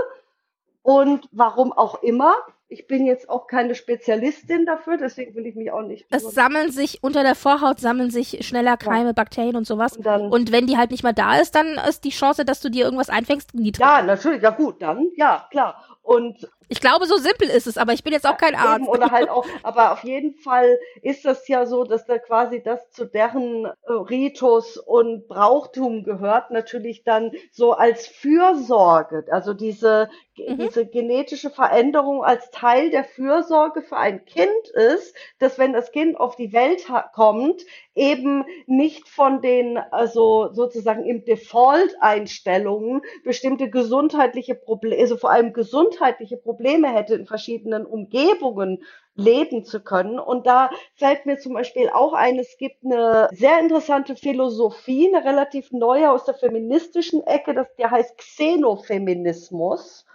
Und 0.83 1.27
warum 1.31 1.71
auch 1.73 2.01
immer. 2.01 2.33
Ich 2.73 2.87
bin 2.87 3.05
jetzt 3.05 3.29
auch 3.29 3.47
keine 3.47 3.75
Spezialistin 3.75 4.65
dafür, 4.65 4.95
deswegen 4.95 5.35
will 5.35 5.45
ich 5.45 5.55
mich 5.55 5.73
auch 5.73 5.81
nicht. 5.81 6.05
Es 6.09 6.23
sammeln 6.23 6.71
sich, 6.71 7.03
unter 7.03 7.21
der 7.21 7.35
Vorhaut 7.35 7.81
sammeln 7.81 8.11
sich 8.11 8.47
schneller 8.47 8.77
Keime, 8.77 9.13
Bakterien 9.13 9.57
und 9.57 9.67
sowas. 9.67 9.97
Und 9.97 10.05
dann- 10.05 10.31
Und 10.31 10.53
wenn 10.53 10.67
die 10.67 10.77
halt 10.77 10.89
nicht 10.89 11.03
mehr 11.03 11.11
da 11.11 11.35
ist, 11.37 11.53
dann 11.53 11.77
ist 11.87 12.05
die 12.05 12.11
Chance, 12.11 12.45
dass 12.45 12.61
du 12.61 12.69
dir 12.69 12.85
irgendwas 12.85 13.09
einfängst, 13.09 13.53
niedrig. 13.53 13.81
ja, 13.85 14.01
natürlich, 14.01 14.41
ja 14.41 14.51
gut, 14.51 14.81
dann, 14.81 15.09
ja, 15.17 15.45
klar. 15.51 15.83
Und 16.01 16.49
Ich 16.71 16.79
glaube, 16.79 17.05
so 17.05 17.17
simpel 17.17 17.49
ist 17.49 17.67
es, 17.67 17.77
aber 17.77 17.91
ich 17.91 18.01
bin 18.01 18.13
jetzt 18.13 18.25
auch 18.25 18.37
kein 18.37 18.55
Arzt. 18.55 18.83
Eben, 18.83 18.87
oder 18.87 19.11
halt 19.11 19.29
auch, 19.29 19.45
aber 19.63 19.91
auf 19.91 20.05
jeden 20.05 20.35
Fall 20.35 20.79
ist 21.01 21.25
das 21.25 21.45
ja 21.49 21.65
so, 21.65 21.83
dass 21.83 22.05
da 22.05 22.17
quasi 22.17 22.63
das 22.63 22.89
zu 22.91 23.03
deren 23.03 23.65
äh, 23.65 23.91
Ritus 23.91 24.77
und 24.77 25.27
Brauchtum 25.27 26.05
gehört, 26.05 26.49
natürlich 26.49 27.03
dann 27.03 27.31
so 27.51 27.73
als 27.73 28.07
Fürsorge, 28.07 29.25
also 29.29 29.53
diese, 29.53 30.09
Mhm. 30.47 30.57
diese 30.57 30.85
genetische 30.85 31.49
Veränderung 31.49 32.23
als 32.23 32.49
Teil 32.51 32.89
der 32.89 33.03
Fürsorge 33.03 33.81
für 33.81 33.97
ein 33.97 34.25
Kind 34.25 34.69
ist, 34.73 35.15
dass 35.39 35.59
wenn 35.59 35.73
das 35.73 35.91
Kind 35.91 36.17
auf 36.17 36.35
die 36.35 36.53
Welt 36.53 36.85
kommt, 37.13 37.61
eben 37.95 38.45
nicht 38.65 39.07
von 39.09 39.41
den, 39.41 39.77
also 39.77 40.49
sozusagen 40.53 41.05
im 41.05 41.25
Default-Einstellungen 41.25 43.01
bestimmte 43.23 43.69
gesundheitliche 43.69 44.55
Probleme, 44.55 45.01
also 45.01 45.17
vor 45.17 45.31
allem 45.31 45.53
gesundheitliche 45.53 46.37
Probleme 46.37 46.60
hätte 46.63 47.15
in 47.15 47.25
verschiedenen 47.25 47.85
Umgebungen 47.85 48.83
leben 49.15 49.65
zu 49.65 49.81
können. 49.81 50.19
Und 50.19 50.47
da 50.47 50.69
fällt 50.95 51.25
mir 51.25 51.37
zum 51.37 51.53
Beispiel 51.53 51.89
auch 51.89 52.13
ein, 52.13 52.39
es 52.39 52.57
gibt 52.57 52.85
eine 52.85 53.29
sehr 53.31 53.59
interessante 53.59 54.15
Philosophie, 54.15 55.13
eine 55.13 55.25
relativ 55.25 55.71
neue 55.71 56.11
aus 56.11 56.25
der 56.25 56.35
feministischen 56.35 57.25
Ecke, 57.25 57.53
das, 57.53 57.67
der 57.75 57.91
heißt 57.91 58.17
Xenofeminismus. 58.17 60.05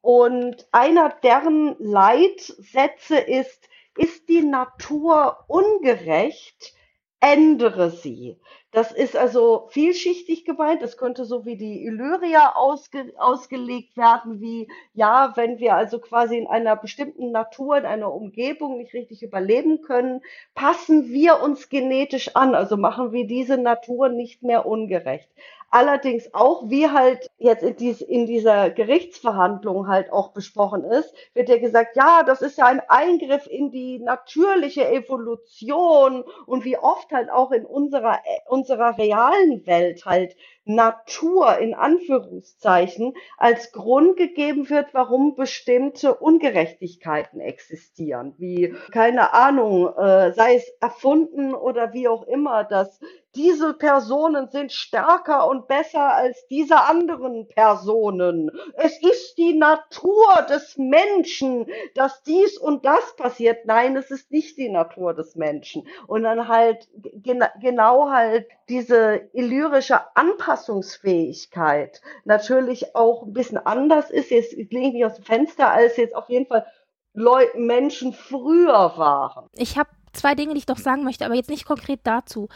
Und 0.00 0.66
einer 0.72 1.14
deren 1.22 1.76
Leitsätze 1.78 3.18
ist, 3.18 3.68
ist 3.96 4.28
die 4.28 4.42
Natur 4.42 5.38
ungerecht, 5.48 6.74
ändere 7.20 7.90
sie. 7.90 8.36
Das 8.72 8.92
ist 8.92 9.16
also 9.16 9.68
vielschichtig 9.70 10.44
gemeint. 10.44 10.82
Das 10.82 10.98
könnte 10.98 11.24
so 11.24 11.46
wie 11.46 11.56
die 11.56 11.84
Illyria 11.86 12.54
ausge, 12.56 13.12
ausgelegt 13.16 13.96
werden, 13.96 14.40
wie, 14.40 14.68
ja, 14.92 15.32
wenn 15.34 15.58
wir 15.58 15.76
also 15.76 15.98
quasi 15.98 16.36
in 16.36 16.46
einer 16.46 16.76
bestimmten 16.76 17.30
Natur, 17.32 17.78
in 17.78 17.86
einer 17.86 18.12
Umgebung 18.12 18.76
nicht 18.76 18.92
richtig 18.92 19.22
überleben 19.22 19.80
können, 19.80 20.20
passen 20.54 21.08
wir 21.08 21.42
uns 21.42 21.70
genetisch 21.70 22.36
an. 22.36 22.54
Also 22.54 22.76
machen 22.76 23.12
wir 23.12 23.26
diese 23.26 23.56
Natur 23.56 24.10
nicht 24.10 24.42
mehr 24.42 24.66
ungerecht. 24.66 25.30
Allerdings 25.70 26.32
auch, 26.32 26.70
wie 26.70 26.88
halt 26.88 27.30
jetzt 27.38 27.62
in, 27.62 27.76
dies, 27.76 28.00
in 28.00 28.26
dieser 28.26 28.70
Gerichtsverhandlung 28.70 29.88
halt 29.88 30.12
auch 30.12 30.30
besprochen 30.32 30.84
ist, 30.84 31.12
wird 31.34 31.48
ja 31.48 31.58
gesagt, 31.58 31.96
ja, 31.96 32.22
das 32.22 32.40
ist 32.40 32.56
ja 32.58 32.66
ein 32.66 32.80
Eingriff 32.88 33.46
in 33.46 33.70
die 33.70 33.98
natürliche 33.98 34.88
Evolution 34.88 36.24
und 36.46 36.64
wie 36.64 36.78
oft 36.78 37.10
halt 37.12 37.30
auch 37.30 37.50
in 37.52 37.66
unserer, 37.66 38.20
unserer 38.48 38.96
realen 38.96 39.66
Welt 39.66 40.06
halt 40.06 40.36
Natur 40.66 41.58
in 41.58 41.74
Anführungszeichen 41.74 43.14
als 43.38 43.72
Grund 43.72 44.16
gegeben 44.16 44.68
wird, 44.68 44.92
warum 44.92 45.36
bestimmte 45.36 46.14
Ungerechtigkeiten 46.14 47.40
existieren, 47.40 48.34
wie 48.38 48.74
keine 48.90 49.32
Ahnung, 49.32 49.88
äh, 49.96 50.32
sei 50.32 50.56
es 50.56 50.68
erfunden 50.80 51.54
oder 51.54 51.92
wie 51.92 52.08
auch 52.08 52.24
immer, 52.24 52.64
dass 52.64 53.00
diese 53.36 53.74
Personen 53.74 54.48
sind 54.48 54.72
stärker 54.72 55.48
und 55.48 55.68
besser 55.68 56.14
als 56.14 56.46
diese 56.48 56.80
anderen 56.84 57.46
Personen. 57.48 58.50
Es 58.74 59.00
ist 59.02 59.36
die 59.36 59.52
Natur 59.52 60.46
des 60.48 60.78
Menschen, 60.78 61.66
dass 61.94 62.22
dies 62.22 62.56
und 62.58 62.86
das 62.86 63.14
passiert. 63.16 63.66
Nein, 63.66 63.94
es 63.96 64.10
ist 64.10 64.30
nicht 64.30 64.56
die 64.56 64.70
Natur 64.70 65.12
des 65.12 65.36
Menschen. 65.36 65.86
Und 66.06 66.22
dann 66.22 66.48
halt 66.48 66.88
gen 66.94 67.44
genau 67.60 68.08
halt 68.10 68.48
diese 68.68 69.28
illyrische 69.32 70.16
Anpassungsfähigkeit 70.16 72.00
natürlich 72.24 72.96
auch 72.96 73.24
ein 73.24 73.32
bisschen 73.32 73.58
anders 73.58 74.10
ist. 74.10 74.30
Jetzt 74.30 74.52
lege 74.54 74.88
ich 74.88 74.92
mich 74.92 75.04
aus 75.04 75.14
dem 75.14 75.24
Fenster, 75.24 75.70
als 75.70 75.96
jetzt 75.96 76.16
auf 76.16 76.28
jeden 76.28 76.46
Fall 76.46 76.66
Leu 77.14 77.46
Menschen 77.54 78.12
früher 78.12 78.92
waren. 78.96 79.48
Ich 79.54 79.78
habe 79.78 79.88
zwei 80.12 80.34
Dinge, 80.34 80.52
die 80.52 80.58
ich 80.58 80.66
doch 80.66 80.78
sagen 80.78 81.04
möchte, 81.04 81.24
aber 81.24 81.34
jetzt 81.34 81.48
nicht 81.48 81.64
konkret 81.64 82.00
dazu. 82.04 82.48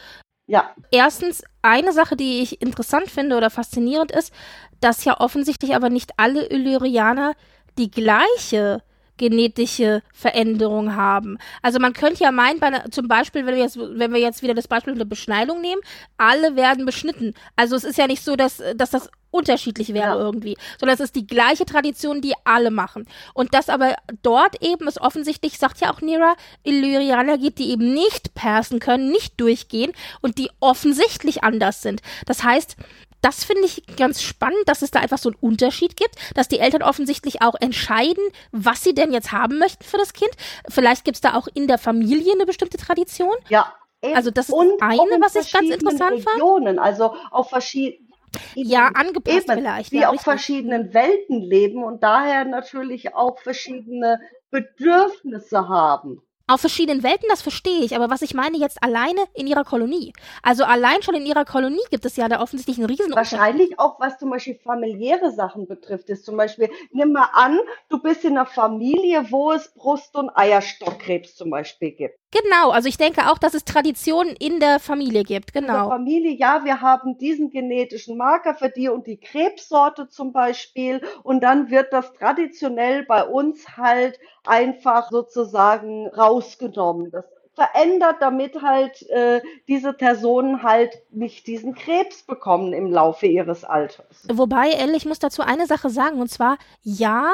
Ja. 0.46 0.74
Erstens, 0.90 1.44
eine 1.62 1.92
Sache, 1.92 2.16
die 2.16 2.42
ich 2.42 2.60
interessant 2.60 3.08
finde 3.08 3.36
oder 3.36 3.50
faszinierend 3.50 4.10
ist, 4.10 4.34
dass 4.80 5.04
ja 5.04 5.20
offensichtlich 5.20 5.74
aber 5.74 5.90
nicht 5.90 6.12
alle 6.16 6.46
Illyrianer 6.50 7.34
die 7.78 7.90
gleiche 7.90 8.82
genetische 9.20 10.02
Veränderung 10.14 10.96
haben. 10.96 11.36
Also 11.60 11.78
man 11.78 11.92
könnte 11.92 12.24
ja 12.24 12.32
meinen, 12.32 12.58
bei 12.58 12.68
einer, 12.68 12.90
zum 12.90 13.06
Beispiel, 13.06 13.44
wenn 13.44 13.54
wir, 13.54 13.62
jetzt, 13.62 13.78
wenn 13.78 14.12
wir 14.12 14.18
jetzt 14.18 14.42
wieder 14.42 14.54
das 14.54 14.66
Beispiel 14.66 14.94
der 14.94 15.04
Beschneidung 15.04 15.60
nehmen, 15.60 15.82
alle 16.16 16.56
werden 16.56 16.86
beschnitten. 16.86 17.34
Also 17.54 17.76
es 17.76 17.84
ist 17.84 17.98
ja 17.98 18.06
nicht 18.06 18.24
so, 18.24 18.34
dass, 18.34 18.62
dass 18.74 18.90
das 18.90 19.10
unterschiedlich 19.30 19.88
wäre 19.92 20.16
Ja. 20.16 20.18
irgendwie, 20.18 20.56
sondern 20.78 20.94
es 20.94 21.00
ist 21.00 21.14
die 21.14 21.26
gleiche 21.26 21.66
Tradition, 21.66 22.22
die 22.22 22.32
alle 22.44 22.70
machen. 22.70 23.06
Und 23.34 23.52
das 23.52 23.68
aber 23.68 23.94
dort 24.22 24.62
eben 24.62 24.88
ist 24.88 25.00
offensichtlich, 25.00 25.58
sagt 25.58 25.80
ja 25.80 25.92
auch 25.92 26.00
Nira, 26.00 26.34
Illyrianer 26.64 27.36
gibt, 27.36 27.58
die 27.58 27.70
eben 27.70 27.92
nicht 27.92 28.34
persen 28.34 28.80
können, 28.80 29.10
nicht 29.10 29.38
durchgehen 29.38 29.92
und 30.22 30.38
die 30.38 30.50
offensichtlich 30.60 31.44
anders 31.44 31.82
sind. 31.82 32.00
Das 32.26 32.42
heißt, 32.42 32.76
das 33.22 33.44
finde 33.44 33.64
ich 33.64 33.84
ganz 33.96 34.22
spannend, 34.22 34.62
dass 34.66 34.82
es 34.82 34.90
da 34.90 35.00
einfach 35.00 35.18
so 35.18 35.30
einen 35.30 35.38
Unterschied 35.40 35.96
gibt, 35.96 36.14
dass 36.34 36.48
die 36.48 36.58
Eltern 36.58 36.82
offensichtlich 36.82 37.42
auch 37.42 37.54
entscheiden, 37.60 38.22
was 38.52 38.82
sie 38.82 38.94
denn 38.94 39.12
jetzt 39.12 39.32
haben 39.32 39.58
möchten 39.58 39.84
für 39.84 39.98
das 39.98 40.12
Kind. 40.12 40.30
Vielleicht 40.68 41.04
gibt 41.04 41.16
es 41.16 41.20
da 41.20 41.34
auch 41.34 41.48
in 41.52 41.66
der 41.66 41.78
Familie 41.78 42.32
eine 42.32 42.46
bestimmte 42.46 42.78
Tradition. 42.78 43.34
Ja. 43.48 43.74
eben. 44.02 44.14
Also 44.14 44.30
das 44.30 44.48
ist 44.48 44.54
Und 44.54 44.80
das 44.80 44.88
eine, 44.88 45.20
was 45.20 45.34
ich 45.34 45.52
ganz 45.52 45.68
interessant 45.70 46.22
fand. 46.22 46.36
Regionen, 46.36 46.78
also 46.78 47.14
auf 47.30 47.50
verschiedenen 47.50 48.08
Ja, 48.54 48.88
angepasst 48.94 49.48
eben, 49.48 49.58
vielleicht. 49.58 49.92
die 49.92 49.96
ja, 49.98 50.08
auf 50.08 50.14
richtig. 50.14 50.24
verschiedenen 50.24 50.94
Welten 50.94 51.40
leben 51.40 51.84
und 51.84 52.02
daher 52.02 52.44
natürlich 52.44 53.14
auch 53.14 53.38
verschiedene 53.38 54.20
Bedürfnisse 54.50 55.68
haben. 55.68 56.22
Auf 56.50 56.62
verschiedenen 56.62 57.04
Welten, 57.04 57.28
das 57.28 57.42
verstehe 57.42 57.84
ich, 57.84 57.94
aber 57.94 58.10
was 58.10 58.22
ich 58.22 58.34
meine 58.34 58.56
jetzt 58.56 58.82
alleine 58.82 59.20
in 59.34 59.46
ihrer 59.46 59.62
Kolonie. 59.62 60.12
Also 60.42 60.64
allein 60.64 61.00
schon 61.00 61.14
in 61.14 61.24
ihrer 61.24 61.44
Kolonie 61.44 61.78
gibt 61.90 62.04
es 62.04 62.16
ja 62.16 62.28
da 62.28 62.40
offensichtlich 62.42 62.76
einen 62.78 62.86
riesen 62.86 63.14
Wahrscheinlich 63.14 63.78
auch, 63.78 64.00
was 64.00 64.18
zum 64.18 64.30
Beispiel 64.30 64.56
familiäre 64.56 65.30
Sachen 65.30 65.68
betrifft, 65.68 66.08
ist 66.08 66.24
zum 66.24 66.36
Beispiel, 66.36 66.68
nimm 66.90 67.12
mal 67.12 67.28
an, 67.34 67.56
du 67.88 68.02
bist 68.02 68.24
in 68.24 68.32
einer 68.32 68.46
Familie, 68.46 69.30
wo 69.30 69.52
es 69.52 69.72
Brust- 69.74 70.16
und 70.16 70.28
Eierstockkrebs 70.36 71.36
zum 71.36 71.50
Beispiel 71.50 71.92
gibt. 71.92 72.18
Genau, 72.32 72.70
also 72.70 72.88
ich 72.88 72.96
denke 72.96 73.28
auch, 73.30 73.38
dass 73.38 73.54
es 73.54 73.64
Traditionen 73.64 74.36
in 74.36 74.60
der 74.60 74.78
Familie 74.78 75.24
gibt, 75.24 75.54
In 75.54 75.66
der 75.66 75.74
genau. 75.74 75.88
Familie, 75.88 76.32
ja, 76.32 76.64
wir 76.64 76.80
haben 76.80 77.18
diesen 77.18 77.50
genetischen 77.50 78.16
Marker 78.16 78.54
für 78.54 78.68
die 78.68 78.88
und 78.88 79.06
die 79.06 79.18
Krebssorte 79.18 80.08
zum 80.08 80.32
Beispiel 80.32 81.00
und 81.24 81.42
dann 81.42 81.70
wird 81.70 81.92
das 81.92 82.12
traditionell 82.12 83.04
bei 83.04 83.24
uns 83.24 83.76
halt 83.76 84.18
einfach 84.44 85.10
sozusagen 85.10 86.06
rausgenommen. 86.08 87.10
Das 87.10 87.24
verändert, 87.54 88.16
damit 88.20 88.62
halt 88.62 89.02
äh, 89.10 89.42
diese 89.68 89.92
Personen 89.92 90.62
halt 90.62 91.02
nicht 91.10 91.46
diesen 91.46 91.74
Krebs 91.74 92.22
bekommen 92.22 92.72
im 92.72 92.90
Laufe 92.90 93.26
ihres 93.26 93.64
Alters. 93.64 94.26
Wobei, 94.32 94.70
Elle, 94.70 94.96
ich 94.96 95.04
muss 95.04 95.18
dazu 95.18 95.42
eine 95.42 95.66
Sache 95.66 95.90
sagen, 95.90 96.20
und 96.20 96.30
zwar, 96.30 96.56
ja, 96.82 97.32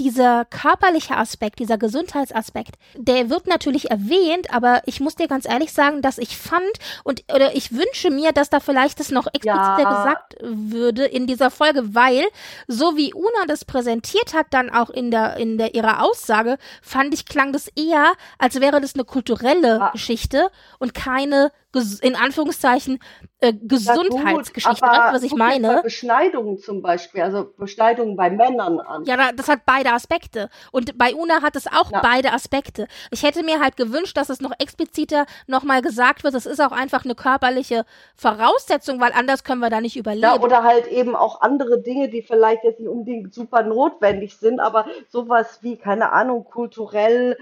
dieser 0.00 0.44
körperliche 0.44 1.16
Aspekt, 1.16 1.60
dieser 1.60 1.78
Gesundheitsaspekt, 1.78 2.76
der 2.96 3.30
wird 3.30 3.46
natürlich 3.46 3.90
erwähnt, 3.90 4.52
aber 4.52 4.82
ich 4.86 5.00
muss 5.00 5.14
dir 5.14 5.28
ganz 5.28 5.46
ehrlich 5.46 5.72
sagen, 5.72 6.02
dass 6.02 6.18
ich 6.18 6.36
fand 6.36 6.64
und 7.04 7.24
oder 7.32 7.54
ich 7.54 7.72
wünsche 7.72 8.10
mir, 8.10 8.32
dass 8.32 8.50
da 8.50 8.58
vielleicht 8.58 8.98
das 8.98 9.10
noch 9.10 9.26
expliziter 9.26 9.78
ja. 9.78 9.96
gesagt 9.96 10.36
würde 10.40 11.04
in 11.04 11.26
dieser 11.26 11.50
Folge, 11.50 11.94
weil 11.94 12.24
so 12.66 12.96
wie 12.96 13.14
Una 13.14 13.46
das 13.46 13.64
präsentiert 13.64 14.34
hat, 14.34 14.46
dann 14.50 14.68
auch 14.68 14.90
in 14.90 15.12
der 15.12 15.36
in 15.36 15.58
der 15.58 15.74
ihrer 15.74 16.02
Aussage, 16.02 16.58
fand 16.82 17.14
ich 17.14 17.26
klang 17.26 17.52
das 17.52 17.68
eher, 17.68 18.12
als 18.38 18.60
wäre 18.60 18.80
das 18.80 18.94
eine 18.94 19.04
kulturelle 19.04 19.78
ja. 19.78 19.90
Geschichte 19.90 20.50
und 20.80 20.94
keine 20.94 21.52
in 21.74 22.16
Anführungszeichen 22.16 22.98
äh, 23.40 23.52
Gesundheitsgeschichte. 23.52 24.84
Ja, 24.84 24.92
weißt 24.92 25.10
du, 25.10 25.14
was 25.14 25.22
ich 25.22 25.34
meine? 25.34 25.82
Beschneidungen 25.82 26.58
zum 26.58 26.82
Beispiel, 26.82 27.22
also 27.22 27.52
Beschneidungen 27.56 28.16
bei 28.16 28.30
Männern 28.30 28.80
an. 28.80 29.04
Ja, 29.04 29.32
das 29.32 29.48
hat 29.48 29.60
beide 29.66 29.92
Aspekte. 29.92 30.48
Und 30.72 30.96
bei 30.96 31.14
Una 31.14 31.42
hat 31.42 31.56
es 31.56 31.66
auch 31.66 31.90
ja. 31.90 32.00
beide 32.00 32.32
Aspekte. 32.32 32.86
Ich 33.10 33.22
hätte 33.22 33.42
mir 33.42 33.60
halt 33.60 33.76
gewünscht, 33.76 34.16
dass 34.16 34.30
es 34.30 34.40
noch 34.40 34.52
expliziter 34.58 35.26
nochmal 35.46 35.82
gesagt 35.82 36.24
wird, 36.24 36.34
es 36.34 36.46
ist 36.46 36.60
auch 36.60 36.72
einfach 36.72 37.04
eine 37.04 37.14
körperliche 37.14 37.84
Voraussetzung, 38.16 39.00
weil 39.00 39.12
anders 39.12 39.44
können 39.44 39.60
wir 39.60 39.70
da 39.70 39.80
nicht 39.80 39.96
überleben. 39.96 40.22
Ja, 40.22 40.40
oder 40.40 40.62
halt 40.62 40.86
eben 40.86 41.16
auch 41.16 41.40
andere 41.40 41.80
Dinge, 41.80 42.08
die 42.08 42.22
vielleicht 42.22 42.64
jetzt 42.64 42.80
nicht 42.80 42.88
unbedingt 42.88 43.34
super 43.34 43.62
notwendig 43.62 44.36
sind, 44.36 44.60
aber 44.60 44.86
sowas 45.08 45.58
wie, 45.62 45.76
keine 45.76 46.12
Ahnung, 46.12 46.44
kulturell, 46.44 47.36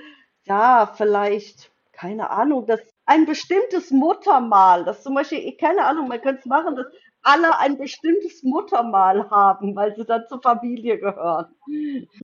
ja, 0.44 0.92
vielleicht 0.96 1.72
keine 2.02 2.30
Ahnung, 2.30 2.66
das 2.66 2.80
ein 3.12 3.26
bestimmtes 3.26 3.90
Muttermal, 3.90 4.84
das 4.84 5.02
zum 5.02 5.14
Beispiel, 5.14 5.54
keine 5.58 5.84
Ahnung, 5.84 6.08
man 6.08 6.22
könnte 6.22 6.40
es 6.40 6.46
machen, 6.46 6.76
dass 6.76 6.86
alle 7.22 7.58
ein 7.58 7.78
bestimmtes 7.78 8.42
Muttermal 8.42 9.30
haben, 9.30 9.76
weil 9.76 9.94
sie 9.94 10.04
dann 10.04 10.24
zur 10.28 10.42
Familie 10.42 10.98
gehören. 10.98 11.46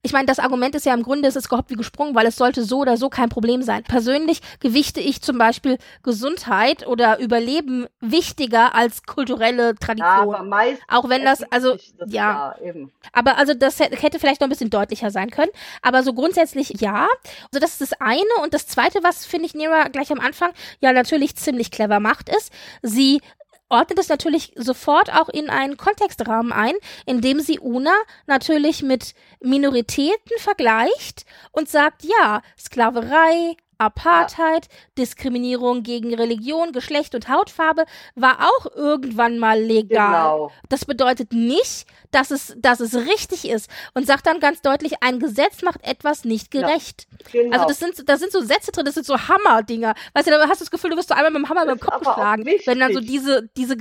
Ich 0.03 0.11
meine, 0.11 0.25
das 0.25 0.39
Argument 0.39 0.75
ist 0.75 0.85
ja 0.85 0.93
im 0.93 1.03
Grunde, 1.03 1.27
es 1.27 1.35
ist 1.35 1.49
gehoppt 1.49 1.69
wie 1.69 1.75
gesprungen, 1.75 2.15
weil 2.15 2.27
es 2.27 2.35
sollte 2.35 2.63
so 2.63 2.79
oder 2.79 2.97
so 2.97 3.09
kein 3.09 3.29
Problem 3.29 3.61
sein. 3.61 3.83
Persönlich 3.83 4.41
gewichte 4.59 4.99
ich 4.99 5.21
zum 5.21 5.37
Beispiel 5.37 5.77
Gesundheit 6.03 6.85
oder 6.85 7.19
Überleben 7.19 7.87
wichtiger 8.01 8.75
als 8.75 9.03
kulturelle 9.03 9.75
Tradition. 9.75 10.07
Ja, 10.07 10.39
aber 10.39 10.43
Auch 10.89 11.09
wenn 11.09 11.23
das, 11.23 11.43
also, 11.51 11.77
das 11.97 12.11
ja. 12.11 12.55
eben. 12.61 12.91
Aber 13.13 13.37
also 13.37 13.53
das 13.53 13.79
hätte 13.79 14.19
vielleicht 14.19 14.41
noch 14.41 14.47
ein 14.47 14.51
bisschen 14.51 14.69
deutlicher 14.69 15.11
sein 15.11 15.29
können. 15.29 15.51
Aber 15.81 16.03
so 16.03 16.13
grundsätzlich 16.13 16.81
ja. 16.81 17.07
Also 17.51 17.59
das 17.59 17.71
ist 17.71 17.81
das 17.81 17.93
eine. 18.01 18.19
Und 18.43 18.53
das 18.53 18.67
zweite, 18.67 19.01
was 19.03 19.25
finde 19.25 19.45
ich 19.45 19.53
Nera 19.53 19.87
gleich 19.87 20.11
am 20.11 20.19
Anfang 20.19 20.51
ja 20.81 20.91
natürlich 20.91 21.35
ziemlich 21.37 21.71
clever 21.71 21.99
macht, 21.99 22.29
ist, 22.29 22.51
sie 22.81 23.21
ordnet 23.69 23.99
es 23.99 24.09
natürlich 24.09 24.51
sofort 24.55 25.13
auch 25.13 25.29
in 25.29 25.49
einen 25.49 25.77
Kontextrahmen 25.77 26.51
ein, 26.51 26.73
in 27.05 27.21
dem 27.21 27.39
sie 27.39 27.59
Una 27.59 27.93
natürlich 28.27 28.83
mit 28.83 29.13
Minoritäten 29.41 30.37
vergleicht 30.37 31.25
und 31.51 31.69
sagt, 31.69 32.03
ja, 32.03 32.41
Sklaverei, 32.57 33.55
Apartheid, 33.79 34.65
ja. 34.65 34.77
Diskriminierung 34.97 35.83
gegen 35.83 36.13
Religion, 36.13 36.73
Geschlecht 36.73 37.15
und 37.15 37.29
Hautfarbe 37.29 37.85
war 38.15 38.39
auch 38.41 38.75
irgendwann 38.75 39.39
mal 39.39 39.59
legal. 39.59 40.07
Genau. 40.07 40.51
Das 40.67 40.85
bedeutet 40.85 41.33
nicht, 41.33 41.87
dass 42.11 42.29
es, 42.29 42.55
dass 42.57 42.81
es 42.81 42.93
richtig 42.93 43.49
ist 43.49 43.69
und 43.93 44.05
sagt 44.05 44.27
dann 44.27 44.39
ganz 44.39 44.61
deutlich, 44.61 45.01
ein 45.01 45.19
Gesetz 45.19 45.61
macht 45.63 45.83
etwas 45.83 46.25
nicht 46.25 46.51
gerecht. 46.51 47.07
Ja, 47.31 47.41
genau. 47.41 47.53
Also 47.53 47.67
das 47.67 47.79
sind, 47.79 48.09
da 48.09 48.17
sind 48.17 48.31
so 48.31 48.41
Sätze 48.41 48.71
drin, 48.71 48.85
das 48.85 48.95
sind 48.95 49.05
so 49.05 49.17
Hammerdinger. 49.17 49.95
Weißt 50.13 50.27
du, 50.27 50.31
da 50.31 50.41
hast 50.47 50.59
du 50.59 50.65
das 50.65 50.71
Gefühl, 50.71 50.91
du 50.91 50.97
wirst 50.97 51.09
so 51.09 51.15
einmal 51.15 51.31
mit 51.31 51.43
dem 51.43 51.49
Hammer 51.49 51.65
mit 51.65 51.75
dem 51.75 51.79
Kopf 51.79 51.99
geschlagen, 51.99 52.45
wenn 52.65 52.79
dann 52.79 52.93
so 52.93 52.99
diese, 52.99 53.49
diese 53.55 53.77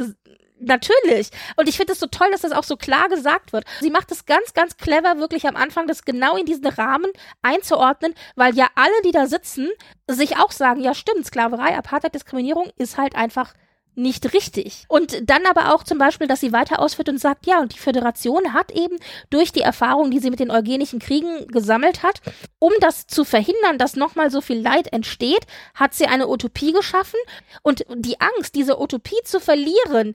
Natürlich. 0.60 1.30
Und 1.56 1.68
ich 1.68 1.76
finde 1.76 1.92
es 1.92 2.00
so 2.00 2.06
toll, 2.06 2.28
dass 2.32 2.40
das 2.40 2.52
auch 2.52 2.64
so 2.64 2.76
klar 2.76 3.08
gesagt 3.08 3.52
wird. 3.52 3.64
Sie 3.80 3.90
macht 3.90 4.10
es 4.10 4.26
ganz, 4.26 4.54
ganz 4.54 4.76
clever, 4.76 5.18
wirklich 5.18 5.46
am 5.46 5.56
Anfang 5.56 5.86
das 5.86 6.04
genau 6.04 6.36
in 6.36 6.46
diesen 6.46 6.66
Rahmen 6.66 7.10
einzuordnen, 7.42 8.14
weil 8.34 8.54
ja 8.54 8.68
alle, 8.74 9.02
die 9.04 9.12
da 9.12 9.26
sitzen, 9.26 9.68
sich 10.08 10.36
auch 10.36 10.50
sagen, 10.50 10.80
ja 10.80 10.94
stimmt, 10.94 11.26
Sklaverei, 11.26 11.76
Apartheid, 11.76 12.14
Diskriminierung 12.14 12.70
ist 12.76 12.98
halt 12.98 13.14
einfach 13.14 13.54
nicht 13.98 14.32
richtig. 14.32 14.84
Und 14.88 15.28
dann 15.28 15.44
aber 15.44 15.74
auch 15.74 15.82
zum 15.82 15.98
Beispiel, 15.98 16.28
dass 16.28 16.40
sie 16.40 16.52
weiter 16.52 16.78
ausführt 16.78 17.08
und 17.08 17.18
sagt, 17.18 17.46
ja, 17.46 17.60
und 17.60 17.74
die 17.74 17.78
Föderation 17.78 18.54
hat 18.54 18.70
eben 18.70 18.96
durch 19.28 19.52
die 19.52 19.60
Erfahrung, 19.60 20.10
die 20.10 20.20
sie 20.20 20.30
mit 20.30 20.38
den 20.38 20.52
eugenischen 20.52 21.00
Kriegen 21.00 21.48
gesammelt 21.48 22.04
hat, 22.04 22.20
um 22.60 22.72
das 22.80 23.08
zu 23.08 23.24
verhindern, 23.24 23.76
dass 23.76 23.96
nochmal 23.96 24.30
so 24.30 24.40
viel 24.40 24.60
Leid 24.60 24.92
entsteht, 24.92 25.46
hat 25.74 25.94
sie 25.94 26.06
eine 26.06 26.28
Utopie 26.28 26.72
geschaffen 26.72 27.18
und 27.62 27.84
die 27.92 28.20
Angst, 28.20 28.54
diese 28.54 28.80
Utopie 28.80 29.20
zu 29.24 29.40
verlieren, 29.40 30.14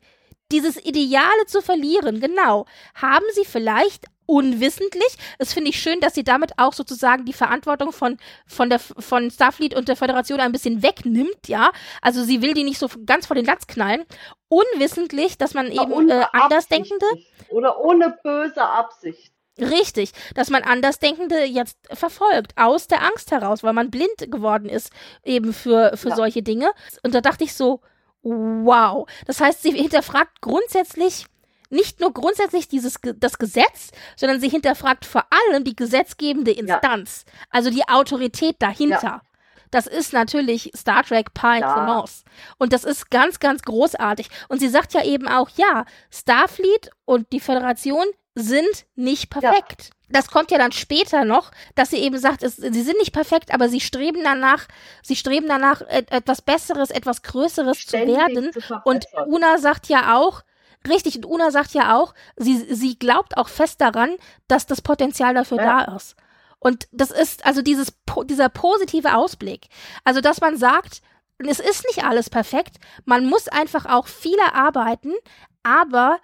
dieses 0.53 0.77
Ideale 0.77 1.45
zu 1.47 1.61
verlieren, 1.61 2.19
genau, 2.19 2.65
haben 2.95 3.25
sie 3.33 3.43
vielleicht 3.43 4.05
unwissentlich. 4.25 5.17
Es 5.37 5.53
finde 5.53 5.71
ich 5.71 5.81
schön, 5.81 5.99
dass 5.99 6.13
sie 6.13 6.23
damit 6.23 6.53
auch 6.57 6.73
sozusagen 6.73 7.25
die 7.25 7.33
Verantwortung 7.33 7.91
von, 7.91 8.17
von, 8.45 8.69
der, 8.69 8.79
von 8.79 9.29
Starfleet 9.29 9.75
und 9.75 9.87
der 9.87 9.95
Föderation 9.95 10.39
ein 10.39 10.51
bisschen 10.51 10.81
wegnimmt, 10.81 11.47
ja. 11.47 11.71
Also 12.01 12.23
sie 12.23 12.41
will 12.41 12.53
die 12.53 12.63
nicht 12.63 12.79
so 12.79 12.87
ganz 13.05 13.27
vor 13.27 13.35
den 13.35 13.45
Latz 13.45 13.67
knallen. 13.67 14.05
Unwissentlich, 14.47 15.37
dass 15.37 15.53
man 15.53 15.71
eben 15.71 16.09
äh, 16.09 16.25
Andersdenkende. 16.31 17.05
Oder 17.49 17.79
ohne 17.83 18.17
böse 18.23 18.61
Absicht. 18.61 19.33
Richtig, 19.59 20.13
dass 20.33 20.49
man 20.49 20.63
Andersdenkende 20.63 21.43
jetzt 21.43 21.77
verfolgt, 21.91 22.53
aus 22.55 22.87
der 22.87 23.03
Angst 23.03 23.29
heraus, 23.29 23.61
weil 23.61 23.73
man 23.73 23.91
blind 23.91 24.31
geworden 24.31 24.67
ist 24.67 24.91
eben 25.23 25.53
für, 25.53 25.95
für 25.95 26.09
ja. 26.09 26.15
solche 26.15 26.41
Dinge. 26.41 26.71
Und 27.03 27.13
da 27.13 27.21
dachte 27.21 27.43
ich 27.43 27.53
so, 27.53 27.81
wow. 28.23 29.07
Das 29.25 29.39
heißt, 29.39 29.61
sie 29.61 29.71
hinterfragt 29.71 30.41
grundsätzlich 30.41 31.25
nicht 31.69 31.99
nur 31.99 32.13
grundsätzlich 32.13 32.67
dieses 32.67 32.99
das 33.15 33.37
Gesetz, 33.37 33.91
sondern 34.15 34.39
sie 34.39 34.49
hinterfragt 34.49 35.05
vor 35.05 35.25
allem 35.49 35.63
die 35.63 35.75
gesetzgebende 35.75 36.51
Instanz, 36.51 37.25
ja. 37.25 37.33
also 37.49 37.69
die 37.69 37.87
Autorität 37.87 38.57
dahinter. 38.59 39.01
Ja. 39.01 39.21
Das 39.71 39.87
ist 39.87 40.13
natürlich 40.13 40.71
Star 40.75 41.03
Trek 41.03 41.33
par 41.33 41.57
excellence. 41.57 42.23
Ja. 42.25 42.53
Und 42.59 42.73
das 42.73 42.83
ist 42.83 43.09
ganz, 43.09 43.39
ganz 43.39 43.63
großartig. 43.63 44.29
Und 44.47 44.59
sie 44.59 44.69
sagt 44.69 44.93
ja 44.93 45.03
eben 45.03 45.27
auch, 45.27 45.49
ja, 45.55 45.85
Starfleet 46.11 46.91
und 47.05 47.31
die 47.33 47.39
Föderation 47.39 48.05
sind 48.35 48.85
nicht 48.95 49.31
perfekt. 49.31 49.89
Das 50.13 50.29
kommt 50.29 50.51
ja 50.51 50.57
dann 50.57 50.71
später 50.71 51.25
noch, 51.25 51.51
dass 51.75 51.89
sie 51.89 51.97
eben 51.97 52.17
sagt, 52.17 52.43
es, 52.43 52.55
sie 52.55 52.81
sind 52.81 52.97
nicht 52.99 53.11
perfekt, 53.11 53.53
aber 53.53 53.67
sie 53.67 53.81
streben 53.81 54.21
danach, 54.23 54.67
sie 55.01 55.15
streben 55.15 55.47
danach, 55.47 55.81
et, 55.89 56.11
etwas 56.11 56.41
Besseres, 56.41 56.91
etwas 56.91 57.23
Größeres 57.23 57.77
Ständig 57.77 58.15
zu 58.15 58.21
werden. 58.21 58.51
Zu 58.53 58.81
und 58.85 59.05
Una 59.27 59.57
sagt 59.57 59.89
ja 59.89 60.15
auch, 60.15 60.43
Richtig, 60.87 61.15
und 61.15 61.25
Una 61.25 61.49
sagt 61.49 61.73
ja 61.73 61.97
auch, 61.97 62.13
sie, 62.35 62.57
sie 62.57 62.99
glaubt 62.99 63.37
auch 63.37 63.47
fest 63.47 63.79
daran, 63.79 64.17
dass 64.49 64.65
das 64.65 64.81
Potenzial 64.81 65.33
dafür 65.33 65.57
ja. 65.57 65.85
da 65.85 65.95
ist. 65.95 66.17
Und 66.59 66.87
das 66.91 67.11
ist 67.11 67.45
also 67.45 67.61
dieses, 67.61 67.93
dieser 68.25 68.49
positive 68.49 69.15
Ausblick. 69.15 69.67
Also, 70.03 70.21
dass 70.21 70.41
man 70.41 70.57
sagt, 70.57 71.01
es 71.37 71.59
ist 71.59 71.85
nicht 71.87 72.03
alles 72.03 72.29
perfekt, 72.29 72.77
man 73.05 73.25
muss 73.25 73.47
einfach 73.47 73.85
auch 73.85 74.07
viel 74.07 74.37
arbeiten, 74.53 75.13
aber 75.63 76.19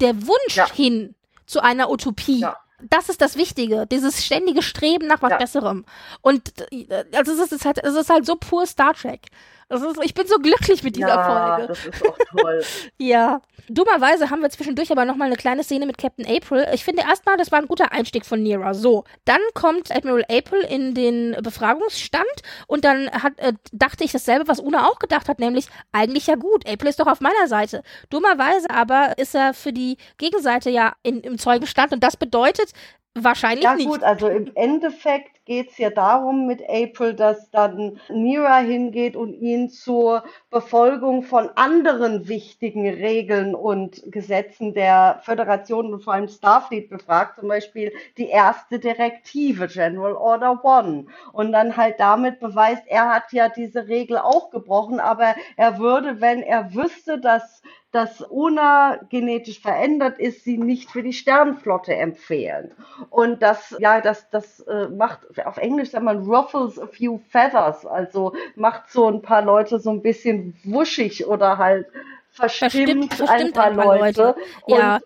der 0.00 0.26
Wunsch 0.26 0.56
ja. 0.56 0.70
hin 0.70 1.14
zu 1.46 1.60
einer 1.60 1.90
Utopie, 1.90 2.40
ja. 2.40 2.56
Das 2.82 3.08
ist 3.08 3.20
das 3.20 3.36
Wichtige, 3.36 3.86
dieses 3.86 4.24
ständige 4.24 4.62
Streben 4.62 5.06
nach 5.06 5.22
was 5.22 5.30
ja. 5.30 5.38
Besserem. 5.38 5.84
Und 6.20 6.52
äh, 6.72 7.04
also 7.12 7.32
es 7.32 7.52
ist 7.52 7.64
halt, 7.64 7.82
es 7.82 7.94
ist 7.94 8.10
halt 8.10 8.26
so 8.26 8.36
pur 8.36 8.66
Star 8.66 8.94
Trek. 8.94 9.22
Ist, 9.68 9.84
ich 10.04 10.14
bin 10.14 10.28
so 10.28 10.36
glücklich 10.38 10.84
mit 10.84 10.94
dieser 10.94 11.08
ja, 11.08 11.56
Folge. 11.56 11.68
Das 11.68 11.86
ist 11.86 12.06
auch 12.06 12.16
toll. 12.36 12.62
ja. 12.98 13.40
Dummerweise 13.68 14.30
haben 14.30 14.40
wir 14.40 14.50
zwischendurch 14.50 14.92
aber 14.92 15.04
nochmal 15.04 15.26
eine 15.26 15.36
kleine 15.36 15.64
Szene 15.64 15.86
mit 15.86 15.98
Captain 15.98 16.24
April. 16.24 16.68
Ich 16.72 16.84
finde 16.84 17.02
erstmal, 17.02 17.36
das 17.36 17.50
war 17.50 17.58
ein 17.58 17.66
guter 17.66 17.90
Einstieg 17.90 18.24
von 18.24 18.40
Nira. 18.40 18.74
So. 18.74 19.02
Dann 19.24 19.40
kommt 19.54 19.90
Admiral 19.90 20.24
April 20.30 20.60
in 20.60 20.94
den 20.94 21.36
Befragungsstand 21.42 22.24
und 22.68 22.84
dann 22.84 23.10
hat, 23.10 23.38
äh, 23.38 23.54
dachte 23.72 24.04
ich 24.04 24.12
dasselbe, 24.12 24.46
was 24.46 24.60
Una 24.60 24.86
auch 24.86 25.00
gedacht 25.00 25.28
hat, 25.28 25.40
nämlich 25.40 25.66
eigentlich 25.90 26.28
ja 26.28 26.36
gut. 26.36 26.68
April 26.68 26.90
ist 26.90 27.00
doch 27.00 27.08
auf 27.08 27.20
meiner 27.20 27.48
Seite. 27.48 27.82
Dummerweise 28.08 28.70
aber 28.70 29.18
ist 29.18 29.34
er 29.34 29.52
für 29.52 29.72
die 29.72 29.96
Gegenseite 30.18 30.70
ja 30.70 30.94
in, 31.02 31.22
im 31.22 31.38
Zeugenstand 31.38 31.92
und 31.92 32.04
das 32.04 32.16
bedeutet, 32.16 32.72
Wahrscheinlich 33.18 33.64
ja, 33.64 33.74
nicht. 33.74 33.86
Ja 33.86 33.90
gut, 33.90 34.02
also 34.02 34.28
im 34.28 34.50
Endeffekt 34.54 35.44
geht 35.46 35.70
es 35.70 35.78
ja 35.78 35.90
darum 35.90 36.46
mit 36.46 36.62
April, 36.68 37.14
dass 37.14 37.50
dann 37.50 37.98
Nira 38.10 38.58
hingeht 38.58 39.16
und 39.16 39.32
ihn 39.32 39.70
zur 39.70 40.24
Befolgung 40.50 41.22
von 41.22 41.48
anderen 41.54 42.28
wichtigen 42.28 42.86
Regeln 42.86 43.54
und 43.54 44.02
Gesetzen 44.12 44.74
der 44.74 45.20
Föderation 45.24 45.94
und 45.94 46.02
vor 46.02 46.14
allem 46.14 46.28
Starfleet 46.28 46.90
befragt, 46.90 47.38
zum 47.38 47.48
Beispiel 47.48 47.92
die 48.18 48.28
erste 48.28 48.78
Direktive, 48.78 49.68
General 49.68 50.14
Order 50.14 50.62
One. 50.62 51.06
Und 51.32 51.52
dann 51.52 51.76
halt 51.76 51.98
damit 52.00 52.40
beweist, 52.40 52.82
er 52.86 53.08
hat 53.08 53.32
ja 53.32 53.48
diese 53.48 53.88
Regel 53.88 54.18
auch 54.18 54.50
gebrochen, 54.50 55.00
aber 55.00 55.34
er 55.56 55.78
würde, 55.78 56.20
wenn 56.20 56.42
er 56.42 56.74
wüsste, 56.74 57.18
dass 57.18 57.62
dass 57.96 58.20
Una 58.20 59.00
genetisch 59.08 59.58
verändert 59.58 60.18
ist, 60.18 60.44
sie 60.44 60.58
nicht 60.58 60.90
für 60.90 61.02
die 61.02 61.14
Sternenflotte 61.14 61.94
empfehlen. 61.94 62.72
Und 63.08 63.40
das, 63.40 63.74
ja, 63.78 64.02
das, 64.02 64.28
das 64.28 64.60
äh, 64.60 64.88
macht, 64.88 65.20
auf 65.46 65.56
Englisch 65.56 65.92
sagt 65.92 66.04
man 66.04 66.18
ruffles 66.26 66.78
a 66.78 66.86
few 66.86 67.18
feathers, 67.30 67.86
also 67.86 68.34
macht 68.54 68.90
so 68.90 69.08
ein 69.08 69.22
paar 69.22 69.40
Leute 69.40 69.80
so 69.80 69.88
ein 69.88 70.02
bisschen 70.02 70.54
wuschig 70.62 71.26
oder 71.26 71.56
halt 71.56 71.86
verstimmt, 72.32 73.14
verstimmt 73.14 73.30
ein, 73.30 73.52
paar 73.54 73.64
ein, 73.70 73.76
paar 73.76 73.98
Leute. 73.98 74.22
Leute. 74.66 74.82
Ja. 74.82 75.00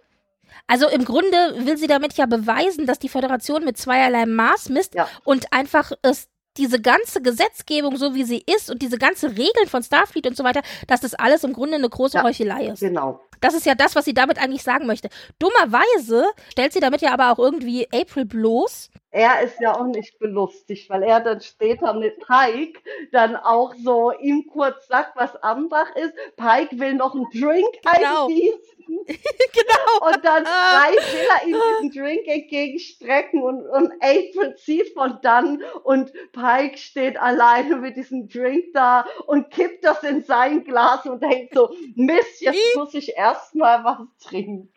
Also 0.67 0.89
im 0.89 1.05
Grunde 1.05 1.37
will 1.59 1.77
sie 1.77 1.87
damit 1.87 2.15
ja 2.15 2.27
beweisen, 2.27 2.87
dass 2.87 2.99
die 2.99 3.09
Föderation 3.09 3.65
mit 3.65 3.79
zweierlei 3.79 4.27
Maß 4.27 4.69
misst 4.71 4.97
ja. 4.97 5.07
und 5.23 5.53
einfach 5.53 5.93
es 6.03 6.29
diese 6.57 6.81
ganze 6.81 7.23
Gesetzgebung, 7.23 7.97
so 7.97 8.15
wie 8.15 8.25
sie 8.25 8.43
ist 8.55 8.71
und 8.71 8.83
diese 8.83 8.99
ganze 8.99 9.31
Regeln 9.31 9.69
von 9.69 9.83
Starfleet 9.83 10.27
und 10.27 10.37
so 10.37 10.45
weiter, 10.45 10.63
dass 10.87 11.01
das 11.01 11.15
alles 11.15 11.45
im 11.45 11.53
Grunde 11.53 11.77
eine 11.77 11.89
große 11.89 12.19
ja, 12.19 12.25
Heuchelei 12.25 12.67
ist. 12.67 12.81
Genau. 12.81 13.21
Das 13.41 13.55
ist 13.55 13.67
ja 13.67 13.75
das, 13.75 13.95
was 13.95 14.05
sie 14.05 14.15
damit 14.15 14.39
eigentlich 14.39 14.63
sagen 14.63 14.87
möchte. 14.87 15.09
Dummerweise 15.39 16.25
stellt 16.51 16.73
sie 16.73 16.81
damit 16.81 17.01
ja 17.01 17.13
aber 17.13 17.33
auch 17.33 17.39
irgendwie 17.39 17.89
April 17.93 18.25
bloß. 18.25 18.91
Er 19.13 19.41
ist 19.43 19.61
ja 19.61 19.75
auch 19.75 19.87
nicht 19.87 20.19
belustigt, 20.21 20.89
weil 20.89 21.03
er 21.03 21.21
dann 21.21 21.41
später 21.41 21.95
mit 21.95 22.21
Pike 22.21 22.81
dann 23.11 23.35
auch 23.35 23.75
so 23.75 24.13
ihm 24.13 24.47
kurz 24.47 24.87
sagt, 24.87 25.17
was 25.17 25.35
Ambach 25.43 25.97
ist. 25.97 26.15
Pike 26.37 26.79
will 26.79 26.95
noch 26.95 27.15
einen 27.15 27.27
Drink 27.33 27.69
genau. 27.83 28.27
eingießen. 28.27 28.71
genau. 29.07 30.07
Und 30.07 30.25
dann 30.25 30.45
ah. 30.47 30.87
will 30.91 31.29
er 31.29 31.49
ihm 31.49 31.57
diesen 31.83 32.03
Drink 32.03 32.27
entgegenstrecken 32.27 33.43
und, 33.43 33.67
und 33.67 33.93
April 34.01 34.57
zieht 34.57 34.93
von 34.95 35.19
dann 35.23 35.63
und 35.83 36.13
Pike 36.33 36.79
steht 36.79 37.21
alleine 37.21 37.77
mit 37.77 37.97
diesem 37.97 38.29
Drink 38.29 38.67
da 38.75 39.07
und 39.27 39.51
kippt 39.51 39.85
das 39.85 40.03
in 40.03 40.23
sein 40.23 40.65
Glas 40.65 41.07
und 41.07 41.23
denkt 41.23 41.55
so, 41.55 41.75
Mist, 41.95 42.41
jetzt 42.41 42.77
muss 42.77 42.95
ich 42.95 43.17
erstmal 43.31 43.85
was 43.85 44.09
trinken. 44.21 44.71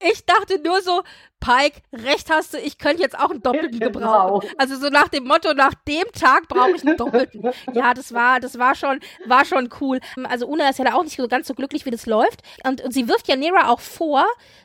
Ich 0.00 0.26
dachte 0.26 0.60
nur 0.62 0.80
so, 0.82 1.02
Pike, 1.42 1.82
recht 1.92 2.30
hast 2.30 2.54
du, 2.54 2.58
ich 2.58 2.78
könnte 2.78 3.02
jetzt 3.02 3.18
auch 3.18 3.30
einen 3.30 3.42
Doppelten 3.42 3.80
genau. 3.80 3.92
gebrauchen. 3.92 4.48
Also 4.58 4.76
so 4.76 4.88
nach 4.88 5.08
dem 5.08 5.24
Motto, 5.24 5.54
nach 5.54 5.74
dem 5.86 6.04
Tag 6.12 6.48
brauche 6.48 6.70
ich 6.70 6.86
einen 6.86 6.96
Doppelten. 6.96 7.50
ja, 7.74 7.94
das 7.94 8.14
war, 8.14 8.38
das 8.38 8.58
war 8.58 8.74
schon, 8.74 9.00
war 9.26 9.44
schon 9.44 9.68
cool. 9.80 10.00
Also 10.24 10.46
Una 10.46 10.68
ist 10.68 10.78
ja 10.78 10.84
da 10.84 10.94
auch 10.94 11.02
nicht 11.02 11.16
so 11.16 11.26
ganz 11.26 11.48
so 11.48 11.54
glücklich, 11.54 11.84
wie 11.84 11.90
das 11.90 12.06
läuft. 12.06 12.42
Und, 12.64 12.80
und 12.82 12.92
sie 12.92 13.08
wirft 13.08 13.28
ja 13.28 13.36
Nera 13.36 13.70
auch 13.70 13.80
vor, 13.80 14.24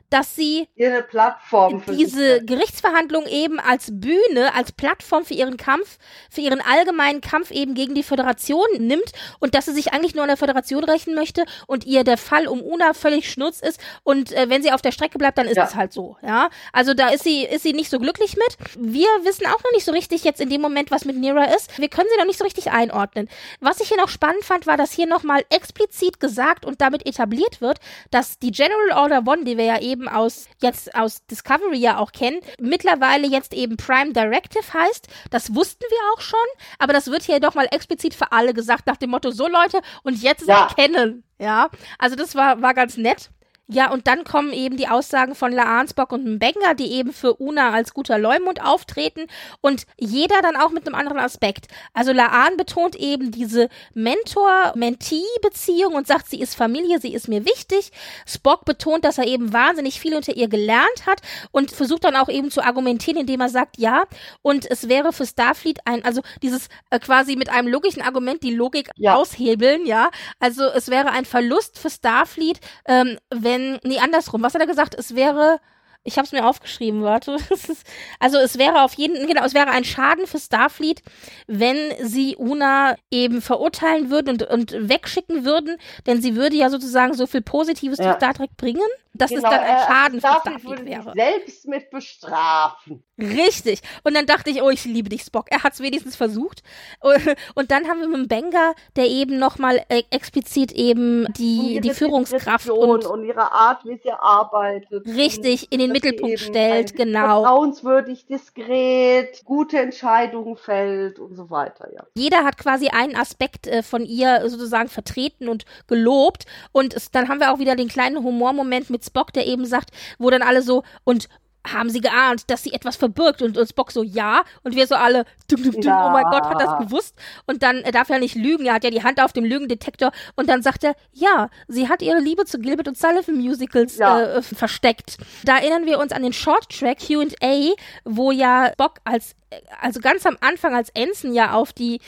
dass 0.09 0.35
sie 0.35 0.69
ihre 0.75 1.03
Plattform 1.03 1.83
diese 1.89 2.43
Gerichtsverhandlung 2.43 3.25
eben 3.27 3.59
als 3.59 3.89
Bühne, 3.91 4.53
als 4.55 4.71
Plattform 4.71 5.25
für 5.25 5.33
ihren 5.33 5.57
Kampf, 5.57 5.97
für 6.29 6.41
ihren 6.41 6.61
allgemeinen 6.61 7.19
Kampf 7.19 7.51
eben 7.51 7.73
gegen 7.73 7.93
die 7.93 8.03
Föderation 8.03 8.67
nimmt 8.77 9.11
und 9.39 9.53
dass 9.53 9.65
sie 9.65 9.73
sich 9.73 9.91
eigentlich 9.91 10.15
nur 10.15 10.23
an 10.23 10.29
der 10.29 10.37
Föderation 10.37 10.85
rächen 10.85 11.13
möchte 11.13 11.43
und 11.65 11.85
ihr 11.85 12.05
der 12.05 12.17
Fall 12.17 12.47
um 12.47 12.61
Una 12.61 12.93
völlig 12.93 13.29
schnurz 13.29 13.59
ist 13.59 13.81
und 14.03 14.31
äh, 14.31 14.49
wenn 14.49 14.63
sie 14.63 14.71
auf 14.71 14.76
der 14.81 14.91
Strecke 14.91 15.17
bleibt, 15.17 15.37
dann 15.37 15.47
ist 15.47 15.57
ja. 15.57 15.65
es 15.65 15.75
halt 15.75 15.91
so, 15.91 16.17
ja. 16.21 16.49
Also 16.71 16.93
da 16.93 17.09
ist 17.09 17.23
sie 17.23 17.43
ist 17.43 17.63
sie 17.63 17.73
nicht 17.73 17.89
so 17.89 17.99
glücklich 17.99 18.37
mit. 18.37 18.57
Wir 18.77 19.07
wissen 19.23 19.45
auch 19.47 19.63
noch 19.63 19.71
nicht 19.73 19.85
so 19.85 19.91
richtig 19.91 20.23
jetzt 20.23 20.39
in 20.39 20.49
dem 20.49 20.61
Moment, 20.61 20.91
was 20.91 21.05
mit 21.05 21.17
Nira 21.17 21.45
ist. 21.45 21.77
Wir 21.77 21.89
können 21.89 22.07
sie 22.11 22.17
noch 22.17 22.25
nicht 22.25 22.39
so 22.39 22.45
richtig 22.45 22.71
einordnen. 22.71 23.29
Was 23.59 23.81
ich 23.81 23.89
hier 23.89 23.97
noch 23.97 24.09
spannend 24.09 24.45
fand, 24.45 24.67
war, 24.67 24.77
dass 24.77 24.93
hier 24.93 25.07
nochmal 25.07 25.43
explizit 25.49 26.19
gesagt 26.19 26.65
und 26.65 26.81
damit 26.81 27.05
etabliert 27.05 27.61
wird, 27.61 27.79
dass 28.11 28.39
die 28.39 28.51
General 28.51 28.91
Order 28.95 29.23
One, 29.25 29.43
die 29.43 29.57
wir 29.57 29.65
ja 29.65 29.81
eben 29.81 29.97
eben 29.97 30.07
aus, 30.07 30.47
jetzt 30.61 30.93
aus 30.95 31.25
Discovery 31.25 31.77
ja 31.77 31.97
auch 31.97 32.11
kennen, 32.11 32.39
mittlerweile 32.59 33.27
jetzt 33.27 33.53
eben 33.53 33.77
Prime 33.77 34.13
Directive 34.13 34.73
heißt. 34.73 35.07
Das 35.31 35.55
wussten 35.55 35.83
wir 35.89 35.97
auch 36.13 36.21
schon, 36.21 36.39
aber 36.79 36.93
das 36.93 37.07
wird 37.07 37.23
hier 37.23 37.39
doch 37.39 37.55
mal 37.55 37.67
explizit 37.71 38.13
für 38.13 38.31
alle 38.31 38.53
gesagt, 38.53 38.85
nach 38.87 38.97
dem 38.97 39.09
Motto, 39.09 39.31
so 39.31 39.47
Leute, 39.47 39.81
und 40.03 40.21
jetzt 40.21 40.47
ja. 40.47 40.67
erkennen. 40.67 41.23
Ja, 41.39 41.69
also 41.99 42.15
das 42.15 42.35
war, 42.35 42.61
war 42.61 42.73
ganz 42.73 42.97
nett. 42.97 43.29
Ja, 43.69 43.91
und 43.91 44.07
dann 44.07 44.23
kommen 44.23 44.53
eben 44.53 44.77
die 44.77 44.87
Aussagen 44.87 45.35
von 45.35 45.51
Laansbock 45.51 46.13
und 46.13 46.25
Mbenga, 46.25 46.73
die 46.73 46.93
eben 46.93 47.11
für 47.11 47.41
Una 47.41 47.71
als 47.71 47.93
guter 47.93 48.17
Leumund 48.17 48.63
auftreten 48.63 49.27
und 49.59 49.83
jeder 49.99 50.41
dann 50.41 50.55
auch 50.55 50.69
mit 50.69 50.87
einem 50.87 50.95
anderen 50.95 51.19
Aspekt. 51.19 51.67
Also 51.93 52.13
Laan 52.13 52.55
betont 52.55 52.95
eben 52.95 53.31
diese 53.31 53.67
Mentor-Mentee-Beziehung 53.93 55.95
und 55.95 56.07
sagt, 56.07 56.29
sie 56.29 56.39
ist 56.39 56.55
Familie, 56.55 57.01
sie 57.01 57.13
ist 57.13 57.27
mir 57.27 57.43
wichtig. 57.43 57.91
Spock 58.25 58.63
betont, 58.63 59.03
dass 59.03 59.17
er 59.17 59.27
eben 59.27 59.51
wahnsinnig 59.51 59.99
viel 59.99 60.15
unter 60.15 60.33
ihr 60.33 60.47
gelernt 60.47 61.05
hat 61.05 61.19
und 61.51 61.71
versucht 61.71 62.05
dann 62.05 62.15
auch 62.15 62.29
eben 62.29 62.49
zu 62.51 62.63
argumentieren, 62.63 63.19
indem 63.19 63.41
er 63.41 63.49
sagt, 63.49 63.77
ja, 63.77 64.05
und 64.43 64.65
es 64.71 64.87
wäre 64.87 65.11
für 65.11 65.25
Starfleet 65.25 65.79
ein, 65.83 66.05
also 66.05 66.21
dieses 66.41 66.69
äh, 66.89 66.99
quasi 66.99 67.35
mit 67.35 67.49
einem 67.49 67.67
logischen 67.67 68.01
Argument 68.01 68.43
die 68.43 68.55
Logik 68.55 68.91
ja. 68.95 69.15
aushebeln, 69.15 69.85
ja. 69.85 70.09
Also 70.39 70.63
es 70.67 70.87
wäre 70.87 71.11
ein 71.11 71.25
Verlust 71.25 71.77
für 71.77 71.89
Starfleet, 71.89 72.61
ähm, 72.85 73.17
wenn 73.29 73.56
wenn, 73.57 73.79
nee, 73.83 73.99
andersrum. 73.99 74.43
Was 74.43 74.53
hat 74.53 74.61
er 74.61 74.67
gesagt? 74.67 74.95
Es 74.95 75.15
wäre, 75.15 75.59
ich 76.03 76.17
habe 76.17 76.25
es 76.25 76.31
mir 76.31 76.45
aufgeschrieben, 76.47 77.03
warte. 77.03 77.37
also 78.19 78.37
es 78.37 78.57
wäre 78.57 78.83
auf 78.83 78.93
jeden, 78.93 79.27
genau, 79.27 79.43
es 79.43 79.53
wäre 79.53 79.69
ein 79.69 79.83
Schaden 79.83 80.27
für 80.27 80.39
Starfleet, 80.39 81.01
wenn 81.47 81.77
sie 82.01 82.35
Una 82.35 82.95
eben 83.11 83.41
verurteilen 83.41 84.09
würden 84.09 84.29
und, 84.29 84.43
und 84.43 84.89
wegschicken 84.89 85.45
würden, 85.45 85.77
denn 86.05 86.21
sie 86.21 86.35
würde 86.35 86.55
ja 86.55 86.69
sozusagen 86.69 87.13
so 87.13 87.27
viel 87.27 87.41
Positives 87.41 87.99
ja. 87.99 88.11
zu 88.11 88.17
Star 88.17 88.33
Trek 88.33 88.55
bringen 88.57 88.87
dass 89.17 89.29
genau, 89.29 89.49
es 89.49 89.55
dann 89.55 89.63
ein 89.63 89.87
Schaden 89.87 90.21
für 90.21 90.27
Starfleet 90.27 90.85
wäre. 90.85 91.13
selbst 91.13 91.67
mit 91.67 91.89
bestrafen. 91.89 93.03
Richtig. 93.19 93.81
Und 94.03 94.15
dann 94.15 94.25
dachte 94.25 94.49
ich, 94.51 94.61
oh, 94.61 94.69
ich 94.69 94.85
liebe 94.85 95.09
dich, 95.09 95.23
Spock. 95.23 95.47
Er 95.49 95.63
hat 95.63 95.73
es 95.73 95.79
wenigstens 95.79 96.15
versucht. 96.15 96.61
Und 97.55 97.71
dann 97.71 97.87
haben 97.87 98.01
wir 98.01 98.07
mit 98.07 98.17
dem 98.17 98.27
Benga, 98.27 98.73
der 98.95 99.07
eben 99.07 99.39
nochmal 99.39 99.83
äh, 99.89 100.03
explizit 100.11 100.71
eben 100.71 101.25
die, 101.33 101.79
die 101.81 101.91
Führungskraft 101.91 102.69
und, 102.69 103.05
und, 103.05 103.23
ihre 103.25 103.51
Art, 103.51 103.83
wie 103.85 103.97
sie 103.97 104.11
arbeitet. 104.11 105.05
Richtig, 105.07 105.71
in 105.71 105.79
den 105.79 105.91
Mittelpunkt 105.91 106.39
stellt, 106.39 106.95
genau. 106.95 107.41
Vertrauenswürdig, 107.41 108.25
diskret, 108.25 109.43
gute 109.45 109.79
Entscheidungen 109.79 110.55
fällt 110.55 111.19
und 111.19 111.35
so 111.35 111.49
weiter, 111.49 111.91
ja. 111.93 112.03
Jeder 112.15 112.43
hat 112.43 112.57
quasi 112.57 112.89
einen 112.89 113.15
Aspekt 113.15 113.67
äh, 113.67 113.83
von 113.83 114.05
ihr 114.05 114.47
sozusagen 114.49 114.89
vertreten 114.89 115.49
und 115.49 115.65
gelobt. 115.87 116.45
Und 116.71 116.93
es, 116.93 117.11
dann 117.11 117.29
haben 117.29 117.39
wir 117.39 117.51
auch 117.51 117.59
wieder 117.59 117.75
den 117.75 117.87
kleinen 117.87 118.23
Humormoment 118.23 118.89
mit 118.89 119.03
Spock, 119.07 119.33
der 119.33 119.47
eben 119.47 119.65
sagt, 119.65 119.89
wo 120.17 120.29
dann 120.29 120.41
alle 120.41 120.61
so, 120.61 120.83
und 121.03 121.27
haben 121.73 121.89
sie 121.89 122.01
geahnt, 122.01 122.49
dass 122.49 122.63
sie 122.63 122.73
etwas 122.73 122.95
verbirgt 122.95 123.41
und, 123.41 123.57
und 123.57 123.67
Spock 123.67 123.91
so, 123.91 124.03
ja, 124.03 124.43
und 124.63 124.75
wir 124.75 124.87
so 124.87 124.95
alle, 124.95 125.25
dum, 125.49 125.63
dum, 125.63 125.73
dum, 125.73 125.81
ja. 125.81 126.07
oh 126.07 126.11
mein 126.11 126.23
Gott, 126.25 126.45
hat 126.45 126.61
das 126.61 126.77
gewusst 126.79 127.15
und 127.45 127.63
dann, 127.63 127.77
er 127.77 127.91
darf 127.91 128.09
ja 128.09 128.19
nicht 128.19 128.35
lügen, 128.35 128.65
er 128.65 128.75
hat 128.75 128.83
ja 128.83 128.89
die 128.89 129.03
Hand 129.03 129.21
auf 129.21 129.33
dem 129.33 129.45
Lügendetektor 129.45 130.11
und 130.35 130.49
dann 130.49 130.61
sagt 130.61 130.83
er, 130.83 130.95
ja, 131.13 131.49
sie 131.67 131.89
hat 131.89 132.01
ihre 132.01 132.19
Liebe 132.19 132.45
zu 132.45 132.59
Gilbert 132.59 132.87
und 132.87 132.97
Sullivan 132.97 133.37
Musicals 133.37 133.97
ja. 133.97 134.37
äh, 134.37 134.41
versteckt. 134.41 135.17
Da 135.43 135.57
erinnern 135.57 135.85
wir 135.85 135.99
uns 135.99 136.11
an 136.11 136.23
den 136.23 136.33
Short 136.33 136.69
Track 136.69 136.99
Q&A, 137.05 137.73
wo 138.05 138.31
ja 138.31 138.71
Spock 138.73 138.99
als 139.03 139.35
also 139.81 139.99
ganz 139.99 140.25
am 140.25 140.37
Anfang, 140.41 140.75
als 140.75 140.89
Ensign 140.89 141.33
ja 141.33 141.53
auf 141.53 141.73
die 141.73 141.99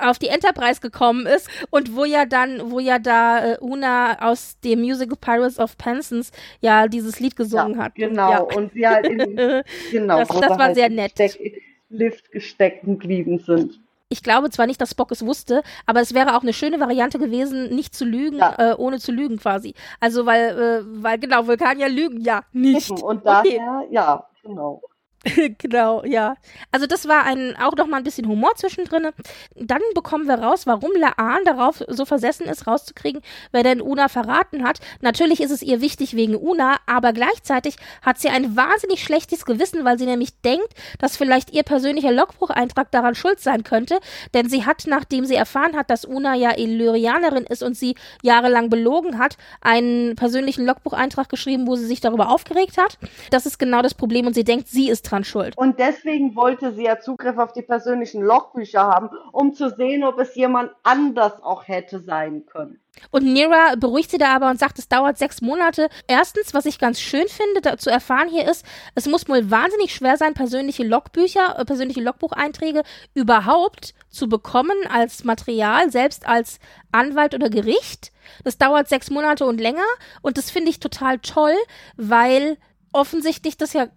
auf 0.00 0.18
die 0.18 0.28
Enterprise 0.28 0.80
gekommen 0.80 1.26
ist 1.26 1.48
und 1.70 1.94
wo 1.94 2.04
ja 2.04 2.24
dann, 2.26 2.70
wo 2.70 2.80
ja 2.80 2.98
da 2.98 3.52
äh, 3.52 3.58
Una 3.60 4.28
aus 4.28 4.58
dem 4.64 4.80
Musical 4.80 5.16
Pirates 5.20 5.58
of 5.58 5.76
Penzance 5.78 6.32
ja 6.60 6.88
dieses 6.88 7.20
Lied 7.20 7.36
gesungen 7.36 7.76
ja, 7.76 7.84
hat. 7.84 7.94
Genau, 7.94 8.44
und, 8.44 8.50
ja. 8.50 8.56
und 8.56 8.72
sie 8.72 8.86
halt 8.86 9.06
in, 9.06 9.36
genau, 9.90 10.18
das, 10.18 10.28
das 10.28 10.50
war 10.50 10.58
halt 10.58 10.74
sehr 10.74 10.90
nett. 10.90 11.12
Steck, 11.12 11.62
Lift 11.90 12.30
gesteckt 12.30 12.84
geblieben 12.84 13.38
sind. 13.40 13.80
Ich 14.12 14.22
glaube 14.22 14.50
zwar 14.50 14.66
nicht, 14.66 14.80
dass 14.80 14.90
Spock 14.90 15.12
es 15.12 15.24
wusste, 15.24 15.62
aber 15.86 16.00
es 16.00 16.14
wäre 16.14 16.36
auch 16.36 16.42
eine 16.42 16.52
schöne 16.52 16.80
Variante 16.80 17.18
gewesen, 17.18 17.74
nicht 17.74 17.94
zu 17.94 18.04
lügen, 18.04 18.38
ja. 18.38 18.72
äh, 18.72 18.74
ohne 18.74 18.98
zu 18.98 19.12
lügen 19.12 19.38
quasi. 19.38 19.74
Also 20.00 20.26
weil, 20.26 20.58
äh, 20.58 21.02
weil 21.02 21.18
genau, 21.18 21.46
Vulkanier 21.46 21.88
lügen 21.88 22.20
ja 22.20 22.42
nicht. 22.52 22.90
Und 22.90 23.24
daher, 23.24 23.82
okay. 23.84 23.88
ja, 23.94 24.26
genau. 24.42 24.82
genau, 25.58 26.02
ja. 26.04 26.34
Also 26.72 26.86
das 26.86 27.06
war 27.06 27.24
ein 27.24 27.54
auch 27.56 27.76
noch 27.76 27.86
mal 27.86 27.98
ein 27.98 28.04
bisschen 28.04 28.26
Humor 28.26 28.54
zwischendrin. 28.56 29.08
Dann 29.54 29.82
bekommen 29.94 30.26
wir 30.26 30.36
raus, 30.36 30.66
warum 30.66 30.92
Laan 30.96 31.44
darauf 31.44 31.84
so 31.88 32.06
versessen 32.06 32.46
ist, 32.46 32.66
rauszukriegen, 32.66 33.20
wer 33.52 33.62
denn 33.62 33.82
Una 33.82 34.08
verraten 34.08 34.64
hat. 34.64 34.78
Natürlich 35.02 35.42
ist 35.42 35.50
es 35.50 35.60
ihr 35.60 35.82
wichtig 35.82 36.16
wegen 36.16 36.36
Una, 36.36 36.78
aber 36.86 37.12
gleichzeitig 37.12 37.76
hat 38.00 38.18
sie 38.18 38.30
ein 38.30 38.56
wahnsinnig 38.56 39.04
schlechtes 39.04 39.44
Gewissen, 39.44 39.84
weil 39.84 39.98
sie 39.98 40.06
nämlich 40.06 40.40
denkt, 40.40 40.68
dass 40.98 41.18
vielleicht 41.18 41.52
ihr 41.52 41.64
persönlicher 41.64 42.12
Logbucheintrag 42.12 42.90
daran 42.90 43.14
schuld 43.14 43.40
sein 43.40 43.62
könnte, 43.62 44.00
denn 44.32 44.48
sie 44.48 44.64
hat, 44.64 44.84
nachdem 44.86 45.26
sie 45.26 45.34
erfahren 45.34 45.76
hat, 45.76 45.90
dass 45.90 46.06
Una 46.06 46.34
ja 46.34 46.56
Illyrianerin 46.56 47.44
ist 47.44 47.62
und 47.62 47.76
sie 47.76 47.94
jahrelang 48.22 48.70
belogen 48.70 49.18
hat, 49.18 49.36
einen 49.60 50.16
persönlichen 50.16 50.64
Logbucheintrag 50.64 51.28
geschrieben, 51.28 51.66
wo 51.66 51.76
sie 51.76 51.86
sich 51.86 52.00
darüber 52.00 52.30
aufgeregt 52.30 52.78
hat. 52.78 52.96
Das 53.30 53.44
ist 53.44 53.58
genau 53.58 53.82
das 53.82 53.92
Problem 53.92 54.26
und 54.26 54.34
sie 54.34 54.44
denkt, 54.44 54.68
sie 54.68 54.88
ist 54.88 55.09
dran 55.10 55.24
schuld. 55.24 55.56
Und 55.56 55.78
deswegen 55.78 56.36
wollte 56.36 56.72
sie 56.72 56.84
ja 56.84 57.00
Zugriff 57.00 57.38
auf 57.38 57.52
die 57.52 57.62
persönlichen 57.62 58.22
Logbücher 58.22 58.82
haben, 58.82 59.10
um 59.32 59.54
zu 59.54 59.70
sehen, 59.70 60.04
ob 60.04 60.18
es 60.18 60.34
jemand 60.34 60.70
anders 60.82 61.42
auch 61.42 61.68
hätte 61.68 62.00
sein 62.00 62.46
können. 62.46 62.80
Und 63.10 63.24
Nira 63.24 63.74
beruhigt 63.76 64.10
sie 64.10 64.18
da 64.18 64.34
aber 64.34 64.50
und 64.50 64.58
sagt, 64.58 64.78
es 64.78 64.88
dauert 64.88 65.18
sechs 65.18 65.40
Monate. 65.40 65.88
Erstens, 66.06 66.54
was 66.54 66.66
ich 66.66 66.78
ganz 66.78 67.00
schön 67.00 67.26
finde, 67.28 67.76
zu 67.78 67.90
erfahren 67.90 68.28
hier 68.28 68.48
ist, 68.50 68.64
es 68.94 69.06
muss 69.06 69.28
wohl 69.28 69.50
wahnsinnig 69.50 69.94
schwer 69.94 70.16
sein, 70.16 70.34
persönliche 70.34 70.84
Logbücher, 70.84 71.58
äh, 71.58 71.64
persönliche 71.64 72.02
Logbucheinträge 72.02 72.82
überhaupt 73.14 73.94
zu 74.08 74.28
bekommen 74.28 74.76
als 74.92 75.24
Material, 75.24 75.90
selbst 75.90 76.26
als 76.26 76.58
Anwalt 76.92 77.34
oder 77.34 77.48
Gericht. 77.48 78.12
Das 78.44 78.58
dauert 78.58 78.88
sechs 78.88 79.10
Monate 79.10 79.46
und 79.46 79.60
länger. 79.60 79.86
Und 80.22 80.36
das 80.36 80.50
finde 80.50 80.70
ich 80.70 80.80
total 80.80 81.18
toll, 81.18 81.54
weil 81.96 82.58
offensichtlich 82.92 83.56
das 83.56 83.72
ja 83.72 83.88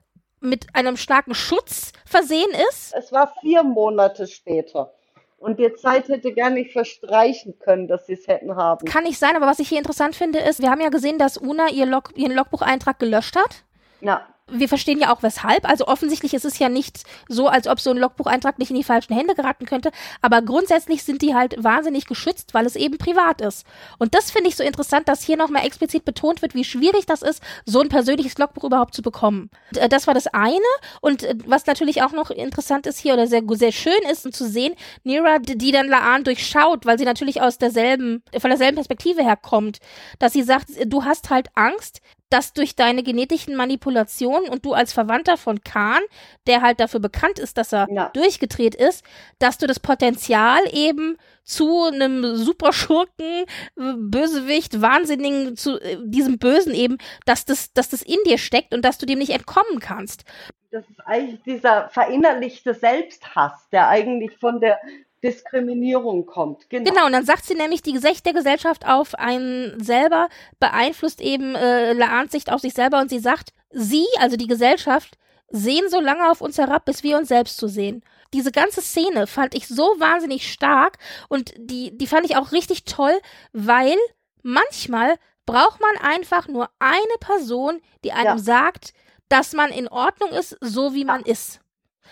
mit 0.43 0.67
einem 0.73 0.97
starken 0.97 1.33
Schutz 1.33 1.93
versehen 2.05 2.51
ist. 2.69 2.93
Es 2.95 3.11
war 3.11 3.33
vier 3.41 3.63
Monate 3.63 4.27
später. 4.27 4.93
Und 5.37 5.59
die 5.59 5.73
Zeit 5.73 6.07
hätte 6.07 6.33
gar 6.33 6.49
nicht 6.49 6.71
verstreichen 6.71 7.59
können, 7.59 7.87
dass 7.87 8.05
sie 8.05 8.13
es 8.13 8.27
hätten 8.27 8.55
haben. 8.55 8.85
Kann 8.85 9.03
nicht 9.03 9.19
sein, 9.19 9.35
aber 9.35 9.45
was 9.45 9.59
ich 9.59 9.67
hier 9.67 9.77
interessant 9.77 10.15
finde, 10.15 10.39
ist, 10.39 10.61
wir 10.61 10.69
haben 10.69 10.79
ja 10.79 10.89
gesehen, 10.89 11.17
dass 11.17 11.37
Una 11.37 11.69
ihr 11.69 11.85
Log 11.85 12.11
ihren 12.15 12.31
Logbucheintrag 12.31 12.97
gelöscht 12.97 13.35
hat. 13.35 13.63
Ja 13.99 14.32
wir 14.51 14.67
verstehen 14.67 14.99
ja 14.99 15.13
auch 15.13 15.23
weshalb. 15.23 15.67
Also 15.67 15.87
offensichtlich 15.87 16.33
ist 16.33 16.45
es 16.45 16.59
ja 16.59 16.69
nicht 16.69 17.03
so, 17.29 17.47
als 17.47 17.67
ob 17.67 17.79
so 17.79 17.91
ein 17.91 17.97
Logbucheintrag 17.97 18.59
nicht 18.59 18.71
in 18.71 18.75
die 18.75 18.83
falschen 18.83 19.15
Hände 19.15 19.35
geraten 19.35 19.65
könnte. 19.65 19.91
Aber 20.21 20.41
grundsätzlich 20.41 21.03
sind 21.03 21.21
die 21.21 21.33
halt 21.33 21.55
wahnsinnig 21.63 22.05
geschützt, 22.05 22.53
weil 22.53 22.65
es 22.65 22.75
eben 22.75 22.97
privat 22.97 23.41
ist. 23.41 23.65
Und 23.99 24.13
das 24.13 24.31
finde 24.31 24.49
ich 24.49 24.55
so 24.55 24.63
interessant, 24.63 25.07
dass 25.07 25.23
hier 25.23 25.37
nochmal 25.37 25.65
explizit 25.65 26.03
betont 26.03 26.41
wird, 26.41 26.55
wie 26.55 26.65
schwierig 26.65 27.05
das 27.05 27.21
ist, 27.21 27.41
so 27.65 27.79
ein 27.79 27.89
persönliches 27.89 28.37
Logbuch 28.37 28.65
überhaupt 28.65 28.93
zu 28.93 29.01
bekommen. 29.01 29.49
Äh, 29.75 29.87
das 29.87 30.07
war 30.07 30.13
das 30.13 30.27
eine. 30.27 30.59
Und 30.99 31.23
äh, 31.23 31.35
was 31.45 31.65
natürlich 31.65 32.01
auch 32.03 32.11
noch 32.11 32.29
interessant 32.29 32.85
ist 32.85 32.99
hier 32.99 33.13
oder 33.13 33.27
sehr, 33.27 33.43
sehr 33.51 33.71
schön 33.71 33.93
ist, 34.11 34.25
um 34.25 34.33
zu 34.33 34.47
sehen, 34.47 34.73
Nira, 35.03 35.39
die 35.39 35.71
dann 35.71 35.87
Laan 35.87 36.23
durchschaut, 36.25 36.85
weil 36.85 36.97
sie 36.97 37.05
natürlich 37.05 37.41
aus 37.41 37.57
derselben, 37.57 38.23
von 38.37 38.49
derselben 38.49 38.75
Perspektive 38.75 39.23
herkommt, 39.23 39.79
dass 40.19 40.33
sie 40.33 40.43
sagt, 40.43 40.67
du 40.85 41.05
hast 41.05 41.29
halt 41.29 41.47
Angst, 41.55 42.01
dass 42.29 42.53
durch 42.53 42.75
deine 42.75 43.03
genetischen 43.03 43.55
Manipulationen 43.55 44.49
und 44.49 44.65
du 44.65 44.73
als 44.73 44.91
Verwandter 44.91 45.37
von 45.37 45.63
Khan, 45.63 46.01
der 46.47 46.61
halt 46.61 46.79
dafür 46.79 46.99
bekannt 46.99 47.39
ist, 47.39 47.57
dass 47.57 47.73
er 47.73 47.87
ja. 47.91 48.09
durchgedreht 48.09 48.75
ist, 48.75 49.03
dass 49.39 49.57
du 49.57 49.67
das 49.67 49.79
Potenzial 49.79 50.61
eben 50.71 51.17
zu 51.43 51.83
einem 51.83 52.35
Superschurken, 52.35 53.45
Bösewicht, 53.75 54.81
Wahnsinnigen, 54.81 55.55
zu 55.57 55.79
äh, 55.79 55.97
diesem 56.03 56.39
Bösen 56.39 56.73
eben, 56.73 56.97
dass 57.25 57.45
das, 57.45 57.73
dass 57.73 57.89
das 57.89 58.01
in 58.01 58.17
dir 58.25 58.37
steckt 58.37 58.73
und 58.73 58.83
dass 58.83 58.97
du 58.97 59.05
dem 59.05 59.19
nicht 59.19 59.31
entkommen 59.31 59.79
kannst. 59.79 60.23
Das 60.71 60.89
ist 60.89 61.01
eigentlich 61.05 61.43
dieser 61.43 61.89
verinnerlichte 61.89 62.73
Selbsthass, 62.73 63.69
der 63.71 63.89
eigentlich 63.89 64.35
von 64.39 64.59
der 64.59 64.79
Diskriminierung 65.23 66.25
kommt. 66.25 66.69
Genau. 66.69 66.89
genau, 66.89 67.05
und 67.05 67.13
dann 67.13 67.25
sagt 67.25 67.45
sie 67.45 67.55
nämlich, 67.55 67.81
die 67.81 67.97
Sicht 67.97 68.25
der 68.25 68.33
Gesellschaft 68.33 68.85
auf 68.85 69.15
einen 69.15 69.81
selber 69.81 70.27
beeinflusst 70.59 71.21
eben 71.21 71.55
äh, 71.55 71.93
Laans 71.93 72.31
Sicht 72.31 72.51
auf 72.51 72.61
sich 72.61 72.73
selber 72.73 72.99
und 72.99 73.09
sie 73.09 73.19
sagt, 73.19 73.53
sie, 73.71 74.05
also 74.19 74.35
die 74.35 74.47
Gesellschaft, 74.47 75.17
sehen 75.49 75.89
so 75.89 76.01
lange 76.01 76.29
auf 76.29 76.41
uns 76.41 76.57
herab, 76.57 76.85
bis 76.85 77.03
wir 77.03 77.17
uns 77.17 77.29
selbst 77.29 77.57
zu 77.57 77.67
sehen. 77.67 78.03
Diese 78.33 78.51
ganze 78.51 78.81
Szene 78.81 79.27
fand 79.27 79.55
ich 79.55 79.67
so 79.67 79.83
wahnsinnig 79.99 80.51
stark 80.51 80.97
und 81.29 81.53
die, 81.57 81.95
die 81.97 82.07
fand 82.07 82.25
ich 82.25 82.35
auch 82.35 82.51
richtig 82.51 82.85
toll, 82.85 83.13
weil 83.53 83.95
manchmal 84.41 85.15
braucht 85.45 85.79
man 85.79 85.97
einfach 86.01 86.47
nur 86.47 86.69
eine 86.79 87.17
Person, 87.19 87.81
die 88.03 88.11
einem 88.11 88.25
ja. 88.25 88.37
sagt, 88.39 88.93
dass 89.29 89.53
man 89.53 89.71
in 89.71 89.87
Ordnung 89.87 90.31
ist, 90.31 90.57
so 90.61 90.93
wie 90.93 91.01
ja. 91.01 91.05
man 91.05 91.21
ist. 91.21 91.59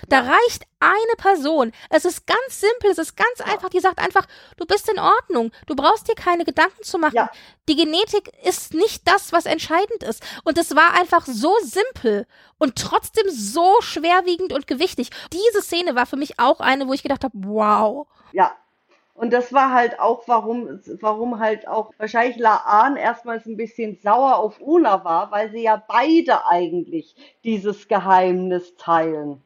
Da 0.08 0.20
reicht 0.20 0.66
eine 0.80 1.16
Person. 1.18 1.72
Es 1.90 2.06
ist 2.06 2.26
ganz 2.26 2.60
simpel, 2.60 2.92
es 2.92 2.98
ist 2.98 3.16
ganz 3.16 3.42
einfach. 3.42 3.70
Die 3.70 3.80
sagt 3.80 4.00
einfach, 4.00 4.26
du 4.58 4.66
bist 4.66 4.90
in 4.90 5.00
Ordnung. 5.00 5.52
Du 5.68 5.76
brauchst 5.76 6.08
dir 6.08 6.16
keine 6.16 6.46
Gedanken 6.46 6.84
zu 6.84 6.98
machen. 6.98 7.16
Ja. 7.16 7.30
Die 7.70 7.76
Genetik 7.76 8.32
ist 8.44 8.74
nicht 8.74 9.08
das, 9.08 9.32
was 9.32 9.46
entscheidend 9.46 10.04
ist. 10.04 10.24
Und 10.44 10.58
es 10.58 10.76
war 10.76 10.94
einfach 11.00 11.26
so 11.26 11.54
simpel 11.64 12.26
und 12.58 12.78
trotzdem 12.78 13.30
so 13.30 13.82
schwerwiegend 13.82 14.54
und 14.54 14.68
gewichtig. 14.68 15.10
Diese 15.32 15.62
Szene 15.62 15.96
war 15.96 16.06
für 16.06 16.18
mich 16.18 16.40
auch 16.40 16.60
eine, 16.60 16.88
wo 16.88 16.94
ich 16.94 17.04
gedacht 17.04 17.24
habe, 17.24 17.34
wow. 17.36 18.08
Ja, 18.32 18.56
und 19.14 19.32
das 19.34 19.54
war 19.54 19.72
halt 19.72 20.00
auch, 20.00 20.24
warum, 20.28 20.80
warum 21.00 21.40
halt 21.40 21.68
auch 21.68 21.92
wahrscheinlich 22.00 22.38
Laan 22.38 22.96
erstmals 22.96 23.46
ein 23.46 23.56
bisschen 23.56 24.00
sauer 24.02 24.38
auf 24.38 24.60
Una 24.60 25.04
war, 25.04 25.30
weil 25.30 25.52
sie 25.52 25.62
ja 25.62 25.82
beide 25.88 26.48
eigentlich 26.48 27.16
dieses 27.44 27.88
Geheimnis 27.88 28.76
teilen. 28.78 29.44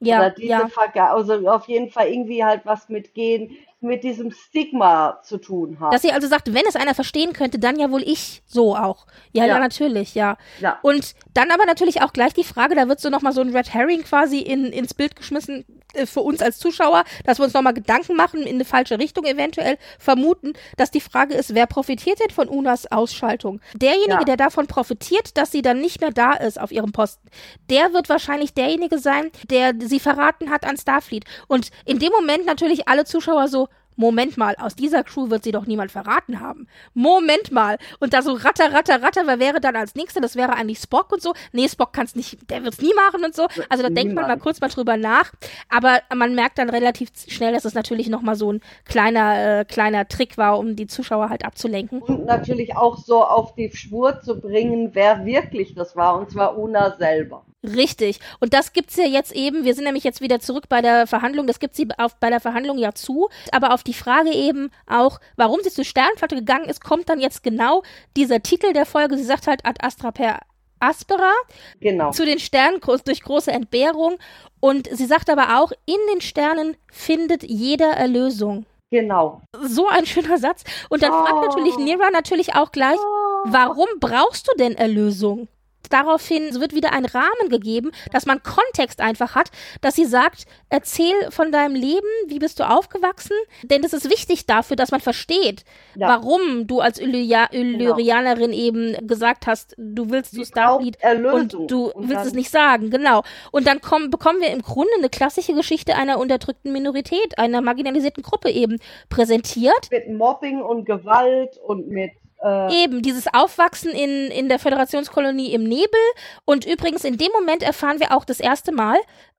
Ja, 0.00 0.18
Oder 0.18 0.30
diese 0.30 0.48
ja. 0.48 0.68
Verga 0.68 1.12
also 1.12 1.48
auf 1.48 1.66
jeden 1.68 1.90
Fall 1.90 2.08
irgendwie 2.08 2.44
halt 2.44 2.64
was 2.64 2.88
mit 2.88 3.14
gehen, 3.14 3.56
mit 3.80 4.02
diesem 4.02 4.32
Stigma 4.32 5.20
zu 5.22 5.38
tun 5.38 5.78
hat. 5.78 5.92
Dass 5.92 6.02
sie 6.02 6.10
also 6.10 6.26
sagt, 6.26 6.52
wenn 6.52 6.64
es 6.68 6.74
einer 6.74 6.94
verstehen 6.94 7.32
könnte, 7.32 7.58
dann 7.58 7.78
ja 7.78 7.90
wohl 7.90 8.02
ich 8.02 8.42
so 8.46 8.76
auch. 8.76 9.06
Ja, 9.32 9.44
ja, 9.44 9.54
ja 9.54 9.60
natürlich, 9.60 10.14
ja. 10.14 10.36
ja. 10.60 10.78
Und 10.82 11.14
dann 11.34 11.50
aber 11.50 11.64
natürlich 11.64 12.02
auch 12.02 12.12
gleich 12.12 12.34
die 12.34 12.44
Frage, 12.44 12.74
da 12.74 12.88
wird 12.88 13.00
so 13.00 13.08
nochmal 13.08 13.32
so 13.32 13.40
ein 13.40 13.54
Red 13.54 13.72
Herring 13.72 14.02
quasi 14.02 14.40
in, 14.40 14.66
ins 14.66 14.94
Bild 14.94 15.14
geschmissen, 15.14 15.64
äh, 15.94 16.06
für 16.06 16.20
uns 16.20 16.42
als 16.42 16.58
Zuschauer, 16.58 17.04
dass 17.24 17.38
wir 17.38 17.44
uns 17.44 17.54
nochmal 17.54 17.74
Gedanken 17.74 18.16
machen, 18.16 18.42
in 18.42 18.56
eine 18.56 18.64
falsche 18.64 18.98
Richtung 18.98 19.24
eventuell 19.24 19.78
vermuten, 19.98 20.52
dass 20.76 20.90
die 20.90 21.00
Frage 21.00 21.34
ist, 21.34 21.54
wer 21.54 21.66
profitiert 21.66 22.20
denn 22.20 22.30
von 22.30 22.48
Unas 22.48 22.90
Ausschaltung? 22.90 23.60
Derjenige, 23.74 24.12
ja. 24.12 24.24
der 24.24 24.36
davon 24.36 24.66
profitiert, 24.66 25.36
dass 25.36 25.50
sie 25.50 25.62
dann 25.62 25.80
nicht 25.80 26.00
mehr 26.00 26.10
da 26.10 26.32
ist 26.32 26.60
auf 26.60 26.72
ihrem 26.72 26.92
Posten, 26.92 27.28
der 27.70 27.92
wird 27.92 28.08
wahrscheinlich 28.08 28.54
derjenige 28.54 28.98
sein, 28.98 29.30
der 29.50 29.74
sie 29.78 30.00
verraten 30.00 30.50
hat 30.50 30.64
an 30.64 30.76
Starfleet. 30.76 31.24
Und 31.46 31.70
in 31.84 31.98
dem 31.98 32.12
Moment 32.12 32.44
natürlich 32.44 32.88
alle 32.88 33.04
Zuschauer 33.04 33.48
so, 33.48 33.67
Moment 33.98 34.36
mal, 34.36 34.54
aus 34.58 34.76
dieser 34.76 35.02
Crew 35.02 35.28
wird 35.28 35.42
sie 35.42 35.50
doch 35.50 35.66
niemand 35.66 35.90
verraten 35.90 36.38
haben. 36.38 36.68
Moment 36.94 37.50
mal. 37.50 37.78
Und 37.98 38.14
da 38.14 38.22
so 38.22 38.32
ratter, 38.32 38.72
ratter, 38.72 39.02
ratter, 39.02 39.22
wer 39.26 39.40
wäre 39.40 39.60
dann 39.60 39.74
als 39.74 39.96
nächster? 39.96 40.20
Das 40.20 40.36
wäre 40.36 40.54
eigentlich 40.54 40.78
Spock 40.78 41.10
und 41.12 41.20
so. 41.20 41.34
Nee, 41.50 41.68
Spock 41.68 41.92
kann 41.92 42.06
es 42.06 42.14
nicht, 42.14 42.48
der 42.48 42.62
wird 42.62 42.74
es 42.74 42.80
nie 42.80 42.94
machen 42.94 43.24
und 43.24 43.34
so. 43.34 43.48
Also 43.68 43.82
da 43.82 43.90
denkt 43.90 44.14
man 44.14 44.28
mal 44.28 44.38
kurz 44.38 44.60
mal 44.60 44.68
drüber 44.68 44.96
nach. 44.96 45.32
Aber 45.68 45.98
man 46.14 46.36
merkt 46.36 46.58
dann 46.58 46.70
relativ 46.70 47.10
schnell, 47.26 47.52
dass 47.52 47.64
es 47.64 47.74
natürlich 47.74 48.08
nochmal 48.08 48.36
so 48.36 48.52
ein 48.52 48.60
kleiner, 48.84 49.60
äh, 49.60 49.64
kleiner 49.64 50.06
Trick 50.06 50.38
war, 50.38 50.60
um 50.60 50.76
die 50.76 50.86
Zuschauer 50.86 51.28
halt 51.28 51.44
abzulenken. 51.44 52.00
Und 52.00 52.24
natürlich 52.24 52.76
auch 52.76 52.98
so 52.98 53.24
auf 53.24 53.56
die 53.56 53.72
Schwur 53.74 54.20
zu 54.20 54.40
bringen, 54.40 54.90
wer 54.92 55.24
wirklich 55.26 55.74
das 55.74 55.96
war. 55.96 56.16
Und 56.16 56.30
zwar 56.30 56.56
Una 56.56 56.96
selber. 56.96 57.44
Richtig. 57.64 58.20
Und 58.38 58.54
das 58.54 58.72
gibt's 58.72 58.96
ja 58.96 59.04
jetzt 59.04 59.32
eben, 59.32 59.64
wir 59.64 59.74
sind 59.74 59.84
nämlich 59.84 60.04
jetzt 60.04 60.20
wieder 60.20 60.38
zurück 60.38 60.68
bei 60.68 60.80
der 60.80 61.08
Verhandlung, 61.08 61.48
das 61.48 61.58
gibt 61.58 61.74
sie 61.74 61.88
auf, 61.98 62.14
bei 62.20 62.30
der 62.30 62.40
Verhandlung 62.40 62.78
ja 62.78 62.92
zu, 62.92 63.28
aber 63.50 63.74
auf 63.74 63.82
die 63.82 63.94
Frage 63.94 64.30
eben 64.30 64.70
auch, 64.86 65.18
warum 65.36 65.60
sie 65.62 65.70
zur 65.70 65.84
Sternflotte 65.84 66.36
gegangen 66.36 66.68
ist, 66.68 66.84
kommt 66.84 67.08
dann 67.08 67.18
jetzt 67.18 67.42
genau 67.42 67.82
dieser 68.16 68.42
Titel 68.42 68.72
der 68.72 68.86
Folge. 68.86 69.16
Sie 69.16 69.24
sagt 69.24 69.48
halt 69.48 69.66
Ad 69.66 69.84
Astra 69.84 70.12
per 70.12 70.38
Aspera. 70.80 71.32
Genau. 71.80 72.12
Zu 72.12 72.24
den 72.24 72.38
Sternen 72.38 72.80
durch 72.80 73.22
große 73.22 73.50
Entbehrung. 73.50 74.18
Und 74.60 74.88
sie 74.90 75.06
sagt 75.06 75.30
aber 75.30 75.58
auch, 75.58 75.72
in 75.86 75.98
den 76.12 76.20
Sternen 76.20 76.76
findet 76.92 77.42
jeder 77.42 77.90
Erlösung. 77.90 78.66
Genau. 78.90 79.42
So 79.60 79.88
ein 79.88 80.06
schöner 80.06 80.38
Satz. 80.38 80.64
Und 80.88 81.02
dann 81.02 81.12
oh. 81.12 81.24
fragt 81.24 81.46
natürlich 81.46 81.76
Nira 81.78 82.10
natürlich 82.10 82.54
auch 82.54 82.72
gleich, 82.72 82.98
oh. 82.98 83.44
warum 83.46 83.88
brauchst 84.00 84.48
du 84.48 84.52
denn 84.56 84.74
Erlösung? 84.76 85.48
Daraufhin 85.92 86.60
wird 86.60 86.74
wieder 86.74 86.92
ein 86.92 87.04
Rahmen 87.04 87.48
gegeben, 87.48 87.92
dass 88.12 88.26
man 88.26 88.42
Kontext 88.42 89.00
einfach 89.00 89.34
hat, 89.34 89.50
dass 89.80 89.94
sie 89.94 90.04
sagt, 90.04 90.46
erzähl 90.68 91.14
von 91.30 91.52
deinem 91.52 91.74
Leben, 91.74 92.06
wie 92.26 92.38
bist 92.38 92.60
du 92.60 92.68
aufgewachsen, 92.68 93.36
denn 93.64 93.82
das 93.82 93.92
ist 93.92 94.10
wichtig 94.10 94.46
dafür, 94.46 94.76
dass 94.76 94.90
man 94.90 95.00
versteht, 95.00 95.64
ja. 95.94 96.08
warum 96.08 96.66
du 96.66 96.80
als 96.80 96.98
Illyria 96.98 97.48
Illyrianerin 97.52 98.50
genau. 98.50 98.62
eben 98.62 99.06
gesagt 99.06 99.46
hast, 99.46 99.74
du 99.78 100.10
willst 100.10 100.34
zu 100.34 100.44
Starfleet 100.44 100.98
und 101.32 101.52
du 101.70 101.90
und 101.90 102.08
willst 102.08 102.26
es 102.26 102.32
nicht 102.32 102.50
sagen, 102.50 102.90
genau. 102.90 103.22
Und 103.52 103.66
dann 103.66 103.80
kommen, 103.80 104.10
bekommen 104.10 104.40
wir 104.40 104.50
im 104.50 104.62
Grunde 104.62 104.90
eine 104.98 105.08
klassische 105.08 105.54
Geschichte 105.54 105.94
einer 105.94 106.18
unterdrückten 106.18 106.72
Minorität, 106.72 107.38
einer 107.38 107.60
marginalisierten 107.60 108.22
Gruppe 108.22 108.50
eben 108.50 108.78
präsentiert. 109.08 109.90
Mit 109.90 110.10
Mobbing 110.10 110.60
und 110.60 110.84
Gewalt 110.84 111.58
und 111.64 111.88
mit 111.88 112.12
äh, 112.42 112.84
Eben, 112.84 113.02
dieses 113.02 113.26
Aufwachsen 113.32 113.90
in, 113.90 114.30
in 114.30 114.48
der 114.48 114.58
Föderationskolonie 114.58 115.52
im 115.52 115.64
Nebel. 115.64 116.00
Und 116.44 116.66
übrigens, 116.66 117.04
in 117.04 117.18
dem 117.18 117.32
Moment 117.32 117.62
erfahren 117.62 118.00
wir 118.00 118.12
auch 118.16 118.24
das 118.24 118.40
erste 118.40 118.72
Mal, 118.72 118.98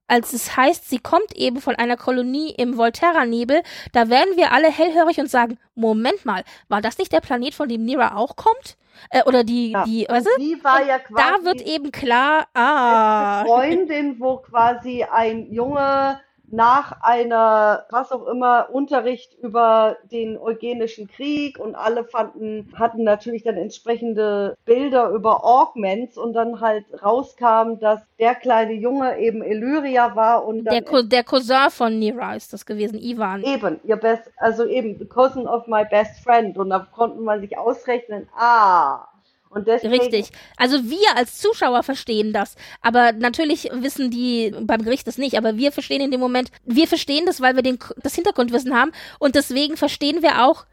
als 0.10 0.34
es 0.34 0.58
heißt, 0.58 0.90
sie 0.90 1.00
kommt 1.00 1.36
eben 1.36 1.62
von 1.62 1.76
einer 1.76 1.96
Kolonie 1.96 2.52
im 2.58 2.78
Volterra-Nebel, 2.78 3.62
da 3.94 4.10
werden 4.10 4.36
wir 4.36 4.52
alle 4.52 4.72
hellhörig 4.72 5.20
und 5.20 5.30
sagen, 5.30 5.60
Moment 5.76 6.26
mal, 6.26 6.44
war 6.68 6.82
das 6.82 6.98
nicht 6.98 7.14
der 7.14 7.22
Planet, 7.22 7.54
von 7.54 7.70
dem 7.70 7.86
Nira 7.86 8.16
auch 8.16 8.36
kommt? 8.36 8.76
Äh, 9.12 9.24
oder 9.24 9.44
die, 9.44 9.72
ja. 9.72 9.86
die, 9.86 10.06
weißt 10.10 10.28
du? 10.28 10.64
war 10.64 10.84
ja 10.84 11.00
quasi 11.00 11.24
da 11.24 11.46
wird 11.46 11.62
eben 11.62 11.92
klar, 11.92 12.48
ah. 12.54 13.46
Freundin, 13.46 14.20
wo 14.20 14.38
quasi 14.38 15.04
ein 15.04 15.52
Junge 15.54 16.20
nach 16.52 17.02
einer, 17.02 17.86
was 17.90 18.12
auch 18.12 18.28
immer, 18.28 18.70
Unterricht 18.72 19.38
über 19.42 19.98
den 20.12 20.38
eugenischen 20.38 21.08
Krieg 21.08 21.60
und 21.60 21.76
alle 21.76 22.04
fanden, 22.06 22.72
hatten 22.76 23.04
natürlich 23.04 23.44
dann 23.44 23.58
entsprechende 23.58 24.58
Bilder 24.66 25.10
über 25.10 25.46
Augments 25.46 26.18
und 26.18 26.34
dann 26.34 26.62
halt 26.62 26.86
rauskam, 27.04 27.80
dass 27.80 28.02
der 28.20 28.36
kleine 28.36 28.74
Junge 28.74 29.20
eben 29.20 29.44
Illyria 29.44 30.16
war 30.16 30.46
und 30.46 30.66
der, 30.66 30.82
der 30.82 31.24
Cousin 31.24 31.70
von 31.70 32.00
Nira 32.00 32.36
ist 32.36 32.54
das 32.54 32.66
gewesen, 32.66 33.00
Ivan. 33.00 33.44
Eben, 33.44 33.80
ihr 33.84 33.98
best, 33.98 34.32
also 34.38 34.66
eben, 34.66 34.98
the 34.98 35.06
cousin 35.06 35.48
of 35.48 35.68
my 35.68 35.84
best 35.90 36.24
friend 36.24 36.58
und 36.58 36.70
da 36.70 36.88
konnte 36.92 37.20
man 37.20 37.42
sich 37.42 37.58
ausrechnen, 37.58 38.28
ah, 38.36 39.09
Richtig. 39.56 40.30
Also 40.58 40.90
wir 40.90 41.16
als 41.16 41.40
Zuschauer 41.40 41.84
verstehen 41.84 42.34
das. 42.34 42.56
Aber 42.82 43.14
natürlich 43.14 43.70
wissen 43.74 44.12
die 44.12 44.54
beim 44.62 44.84
Gericht 44.84 45.08
das 45.08 45.18
nicht. 45.18 45.38
Aber 45.38 45.58
wir 45.58 45.72
verstehen 45.72 46.02
in 46.02 46.12
dem 46.12 46.20
Moment, 46.20 46.52
wir 46.66 46.88
verstehen 46.88 47.26
das, 47.26 47.42
weil 47.42 47.56
wir 47.56 47.64
den, 47.64 47.80
das 48.04 48.16
Hintergrundwissen 48.16 48.76
haben. 48.76 48.92
Und 49.18 49.36
deswegen 49.36 49.78
verstehen 49.78 50.22
wir 50.22 50.46
auch 50.46 50.66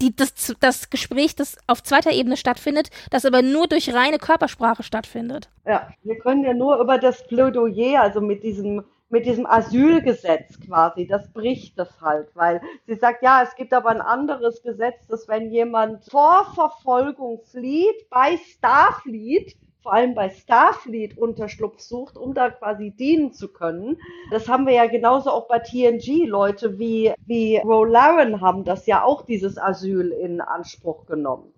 die, 0.00 0.14
das, 0.14 0.54
das 0.60 0.90
Gespräch, 0.90 1.36
das 1.36 1.56
auf 1.66 1.82
zweiter 1.82 2.12
Ebene 2.12 2.36
stattfindet, 2.36 2.88
das 3.10 3.24
aber 3.24 3.42
nur 3.42 3.66
durch 3.66 3.92
reine 3.92 4.18
Körpersprache 4.18 4.82
stattfindet. 4.82 5.50
Ja, 5.66 5.88
wir 6.02 6.18
können 6.18 6.44
ja 6.44 6.54
nur 6.54 6.78
über 6.78 6.98
das 6.98 7.26
Plädoyer, 7.26 8.00
also 8.00 8.20
mit 8.20 8.42
diesem 8.42 8.84
mit 9.12 9.26
diesem 9.26 9.46
Asylgesetz 9.46 10.58
quasi, 10.58 11.06
das 11.06 11.30
bricht 11.32 11.78
das 11.78 12.00
halt, 12.00 12.34
weil 12.34 12.62
sie 12.86 12.94
sagt, 12.94 13.22
ja, 13.22 13.42
es 13.42 13.54
gibt 13.54 13.74
aber 13.74 13.90
ein 13.90 14.00
anderes 14.00 14.62
Gesetz, 14.62 15.06
dass 15.06 15.28
wenn 15.28 15.50
jemand 15.50 16.04
vor 16.06 16.46
Verfolgung 16.54 17.42
flieht, 17.44 18.08
bei 18.08 18.38
Starfleet, 18.38 19.54
vor 19.82 19.92
allem 19.92 20.14
bei 20.14 20.30
Starfleet 20.30 21.18
Unterschlupf 21.18 21.80
sucht, 21.80 22.16
um 22.16 22.34
da 22.34 22.50
quasi 22.50 22.90
dienen 22.90 23.32
zu 23.32 23.48
können. 23.48 23.98
Das 24.30 24.48
haben 24.48 24.66
wir 24.66 24.74
ja 24.74 24.86
genauso 24.86 25.30
auch 25.30 25.48
bei 25.48 25.58
TNG. 25.58 26.26
Leute 26.26 26.78
wie, 26.78 27.12
wie 27.26 27.58
Rolaren 27.58 28.40
haben 28.40 28.64
das 28.64 28.86
ja 28.86 29.02
auch 29.02 29.22
dieses 29.22 29.58
Asyl 29.58 30.12
in 30.12 30.40
Anspruch 30.40 31.06
genommen 31.06 31.52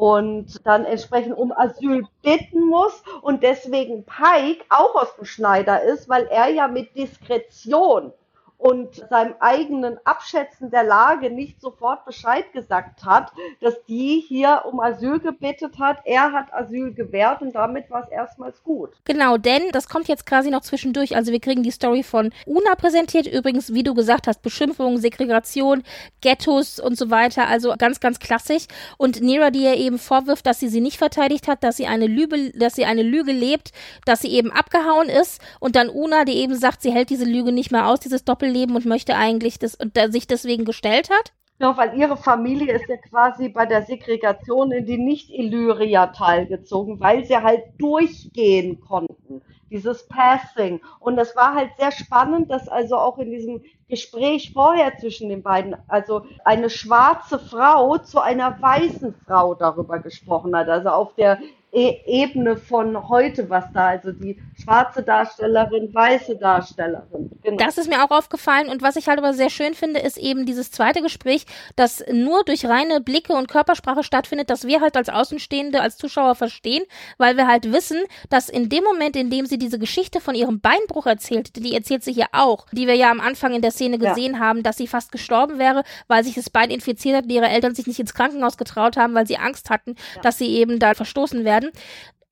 und 0.00 0.66
dann 0.66 0.86
entsprechend 0.86 1.36
um 1.36 1.52
Asyl 1.52 2.06
bitten 2.22 2.66
muss 2.66 3.02
und 3.20 3.42
deswegen 3.42 4.04
Pike 4.04 4.64
auch 4.70 4.94
aus 4.94 5.14
dem 5.16 5.26
Schneider 5.26 5.82
ist, 5.82 6.08
weil 6.08 6.26
er 6.26 6.48
ja 6.48 6.68
mit 6.68 6.96
Diskretion 6.96 8.12
und 8.60 8.94
seinem 9.08 9.34
eigenen 9.40 9.98
Abschätzen 10.04 10.70
der 10.70 10.84
Lage 10.84 11.30
nicht 11.30 11.60
sofort 11.62 12.04
Bescheid 12.04 12.52
gesagt 12.52 13.04
hat, 13.06 13.32
dass 13.60 13.74
die 13.88 14.22
hier 14.28 14.64
um 14.70 14.80
Asyl 14.80 15.18
gebettet 15.18 15.78
hat. 15.78 15.98
Er 16.04 16.32
hat 16.32 16.52
Asyl 16.52 16.92
gewährt 16.92 17.40
und 17.40 17.54
damit 17.54 17.90
war 17.90 18.04
es 18.04 18.10
erstmals 18.10 18.62
gut. 18.62 18.90
Genau, 19.04 19.38
denn 19.38 19.62
das 19.72 19.88
kommt 19.88 20.08
jetzt 20.08 20.26
quasi 20.26 20.50
noch 20.50 20.60
zwischendurch. 20.60 21.16
Also 21.16 21.32
wir 21.32 21.40
kriegen 21.40 21.62
die 21.62 21.70
Story 21.70 22.02
von 22.02 22.32
Una 22.44 22.74
präsentiert. 22.74 23.26
Übrigens, 23.26 23.72
wie 23.72 23.82
du 23.82 23.94
gesagt 23.94 24.26
hast, 24.26 24.42
Beschimpfung, 24.42 24.98
Segregation, 24.98 25.82
Ghettos 26.20 26.78
und 26.78 26.98
so 26.98 27.10
weiter. 27.10 27.48
Also 27.48 27.74
ganz, 27.78 27.98
ganz 27.98 28.18
klassisch. 28.18 28.66
Und 28.98 29.22
Nira, 29.22 29.50
die 29.50 29.64
ihr 29.64 29.76
eben 29.76 29.98
vorwirft, 29.98 30.44
dass 30.44 30.60
sie 30.60 30.68
sie 30.68 30.82
nicht 30.82 30.98
verteidigt 30.98 31.48
hat, 31.48 31.64
dass 31.64 31.78
sie 31.78 31.86
eine 31.86 32.06
Lüge, 32.06 32.52
dass 32.52 32.74
sie 32.74 32.84
eine 32.84 33.02
Lüge 33.02 33.32
lebt, 33.32 33.72
dass 34.04 34.20
sie 34.20 34.32
eben 34.32 34.52
abgehauen 34.52 35.08
ist. 35.08 35.40
Und 35.60 35.76
dann 35.76 35.88
Una, 35.88 36.26
die 36.26 36.34
eben 36.34 36.56
sagt, 36.56 36.82
sie 36.82 36.92
hält 36.92 37.08
diese 37.08 37.24
Lüge 37.24 37.52
nicht 37.52 37.72
mehr 37.72 37.88
aus, 37.88 38.00
dieses 38.00 38.22
Doppel 38.22 38.49
Leben 38.50 38.76
und 38.76 38.86
möchte 38.86 39.16
eigentlich 39.16 39.58
das 39.58 39.74
und 39.74 39.98
sich 40.12 40.26
deswegen 40.26 40.64
gestellt 40.64 41.10
hat? 41.10 41.32
Ja, 41.60 41.76
weil 41.76 41.94
ihre 41.98 42.16
Familie 42.16 42.72
ist 42.72 42.88
ja 42.88 42.96
quasi 42.96 43.50
bei 43.50 43.66
der 43.66 43.82
Segregation 43.82 44.72
in 44.72 44.86
die 44.86 44.96
Nicht-Illyria 44.96 46.06
teilgezogen, 46.06 47.00
weil 47.00 47.26
sie 47.26 47.36
halt 47.36 47.64
durchgehen 47.78 48.80
konnten. 48.80 49.42
Dieses 49.70 50.08
Passing. 50.08 50.80
Und 51.00 51.16
das 51.16 51.36
war 51.36 51.54
halt 51.54 51.70
sehr 51.78 51.92
spannend, 51.92 52.50
dass 52.50 52.66
also 52.66 52.96
auch 52.96 53.18
in 53.18 53.30
diesem 53.30 53.62
Gespräch 53.88 54.52
vorher 54.54 54.96
zwischen 54.96 55.28
den 55.28 55.42
beiden, 55.42 55.76
also 55.86 56.22
eine 56.44 56.70
schwarze 56.70 57.38
Frau 57.38 57.98
zu 57.98 58.20
einer 58.20 58.60
weißen 58.60 59.14
Frau 59.26 59.54
darüber 59.54 59.98
gesprochen 59.98 60.56
hat. 60.56 60.68
Also 60.68 60.88
auf 60.88 61.14
der 61.14 61.38
e 61.72 62.00
Ebene 62.06 62.56
von 62.56 63.08
heute, 63.08 63.48
was 63.48 63.64
da, 63.72 63.88
also 63.88 64.12
die 64.12 64.40
schwarze 64.60 65.02
Darstellerin, 65.02 65.94
weiße 65.94 66.36
Darstellerin. 66.36 67.30
Genau. 67.42 67.56
Das 67.56 67.78
ist 67.78 67.88
mir 67.88 68.04
auch 68.04 68.10
aufgefallen 68.10 68.68
und 68.68 68.82
was 68.82 68.96
ich 68.96 69.08
halt 69.08 69.18
aber 69.18 69.32
sehr 69.34 69.50
schön 69.50 69.74
finde, 69.74 70.00
ist 70.00 70.18
eben 70.18 70.46
dieses 70.46 70.70
zweite 70.72 71.00
Gespräch, 71.00 71.46
das 71.76 72.04
nur 72.12 72.44
durch 72.44 72.66
reine 72.66 73.00
Blicke 73.00 73.34
und 73.34 73.48
Körpersprache 73.48 74.02
stattfindet, 74.02 74.50
dass 74.50 74.66
wir 74.66 74.80
halt 74.80 74.96
als 74.96 75.08
Außenstehende, 75.08 75.80
als 75.80 75.96
Zuschauer 75.96 76.34
verstehen, 76.34 76.82
weil 77.18 77.36
wir 77.36 77.46
halt 77.46 77.72
wissen, 77.72 77.98
dass 78.30 78.48
in 78.48 78.68
dem 78.68 78.82
Moment, 78.82 79.14
in 79.14 79.30
dem 79.30 79.46
sie 79.46 79.58
diese 79.58 79.78
Geschichte 79.78 80.20
von 80.20 80.34
ihrem 80.34 80.60
Beinbruch 80.60 81.06
erzählt, 81.06 81.56
die 81.56 81.74
erzählt 81.74 82.02
sie 82.02 82.12
hier 82.12 82.26
auch, 82.32 82.66
die 82.72 82.86
wir 82.86 82.96
ja 82.96 83.10
am 83.10 83.20
Anfang 83.20 83.54
in 83.54 83.62
der 83.62 83.70
Szene 83.70 83.98
gesehen 83.98 84.34
ja. 84.34 84.40
haben, 84.40 84.62
dass 84.62 84.76
sie 84.76 84.88
fast 84.88 85.12
gestorben 85.12 85.58
wäre, 85.58 85.84
weil 86.08 86.24
sich 86.24 86.34
das 86.34 86.50
Bein 86.50 86.70
infiziert 86.70 87.16
hat 87.16 87.24
und 87.24 87.30
ihre 87.30 87.48
Eltern 87.48 87.74
sich 87.74 87.86
nicht 87.86 88.00
ins 88.00 88.14
Krankenhaus 88.14 88.56
getraut 88.56 88.96
haben, 88.96 89.14
weil 89.14 89.26
sie 89.26 89.36
Angst 89.36 89.70
hatten, 89.70 89.94
ja. 90.16 90.22
dass 90.22 90.38
sie 90.38 90.48
eben 90.48 90.78
da 90.78 90.94
verstoßen 90.94 91.44
werden 91.44 91.59
werden. 91.62 91.72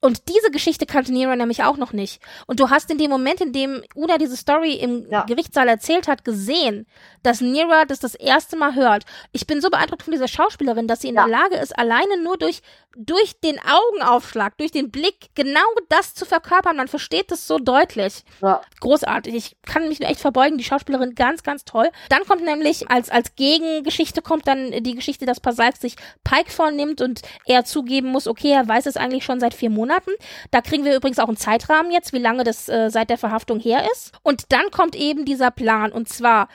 Und 0.00 0.28
diese 0.28 0.52
Geschichte 0.52 0.86
kannte 0.86 1.12
Nero 1.12 1.34
nämlich 1.34 1.64
auch 1.64 1.76
noch 1.76 1.92
nicht. 1.92 2.22
Und 2.46 2.60
du 2.60 2.70
hast 2.70 2.88
in 2.90 2.98
dem 2.98 3.10
Moment, 3.10 3.40
in 3.40 3.52
dem 3.52 3.82
Una 3.96 4.16
diese 4.16 4.36
Story 4.36 4.74
im 4.74 5.10
ja. 5.10 5.24
Gerichtssaal 5.24 5.66
erzählt 5.66 6.06
hat, 6.06 6.24
gesehen, 6.24 6.86
dass 7.24 7.40
Nira 7.40 7.84
das 7.84 7.98
das 7.98 8.14
erste 8.14 8.56
Mal 8.56 8.76
hört. 8.76 9.04
Ich 9.32 9.48
bin 9.48 9.60
so 9.60 9.70
beeindruckt 9.70 10.04
von 10.04 10.12
dieser 10.12 10.28
Schauspielerin, 10.28 10.86
dass 10.86 11.00
sie 11.00 11.08
in 11.08 11.16
ja. 11.16 11.26
der 11.26 11.32
Lage 11.32 11.56
ist, 11.56 11.76
alleine 11.76 12.22
nur 12.22 12.38
durch, 12.38 12.62
durch 12.96 13.40
den 13.40 13.58
Augenaufschlag, 13.58 14.56
durch 14.56 14.70
den 14.70 14.92
Blick 14.92 15.30
genau 15.34 15.66
das 15.88 16.14
zu 16.14 16.24
verkörpern. 16.24 16.76
Man 16.76 16.86
versteht 16.86 17.32
das 17.32 17.48
so 17.48 17.58
deutlich. 17.58 18.22
Ja. 18.40 18.60
Großartig. 18.78 19.34
Ich 19.34 19.56
kann 19.66 19.88
mich 19.88 19.98
nur 19.98 20.08
echt 20.08 20.20
verbeugen. 20.20 20.58
Die 20.58 20.64
Schauspielerin 20.64 21.16
ganz, 21.16 21.42
ganz 21.42 21.64
toll. 21.64 21.90
Dann 22.08 22.24
kommt 22.24 22.44
nämlich 22.44 22.88
als, 22.88 23.10
als 23.10 23.34
Gegengeschichte 23.34 24.22
kommt 24.22 24.46
dann 24.46 24.70
die 24.70 24.94
Geschichte, 24.94 25.26
dass 25.26 25.40
Pasalk 25.40 25.76
sich 25.76 25.96
Pike 26.22 26.52
vornimmt 26.52 27.00
und 27.00 27.22
er 27.46 27.64
zugeben 27.64 28.10
muss, 28.10 28.28
okay, 28.28 28.52
er 28.52 28.68
weiß 28.68 28.86
es 28.86 28.96
eigentlich 28.96 29.24
schon 29.24 29.40
seit 29.40 29.54
vier 29.54 29.70
Monaten 29.70 29.87
Monaten. 29.88 30.10
Da 30.50 30.60
kriegen 30.60 30.84
wir 30.84 30.94
übrigens 30.94 31.18
auch 31.18 31.28
einen 31.28 31.36
Zeitrahmen 31.36 31.90
jetzt, 31.90 32.12
wie 32.12 32.18
lange 32.18 32.44
das 32.44 32.68
äh, 32.68 32.90
seit 32.90 33.10
der 33.10 33.18
Verhaftung 33.18 33.58
her 33.58 33.86
ist. 33.92 34.12
Und 34.22 34.52
dann 34.52 34.70
kommt 34.70 34.94
eben 34.94 35.24
dieser 35.24 35.50
Plan 35.50 35.90
und 35.92 36.08
zwar 36.08 36.48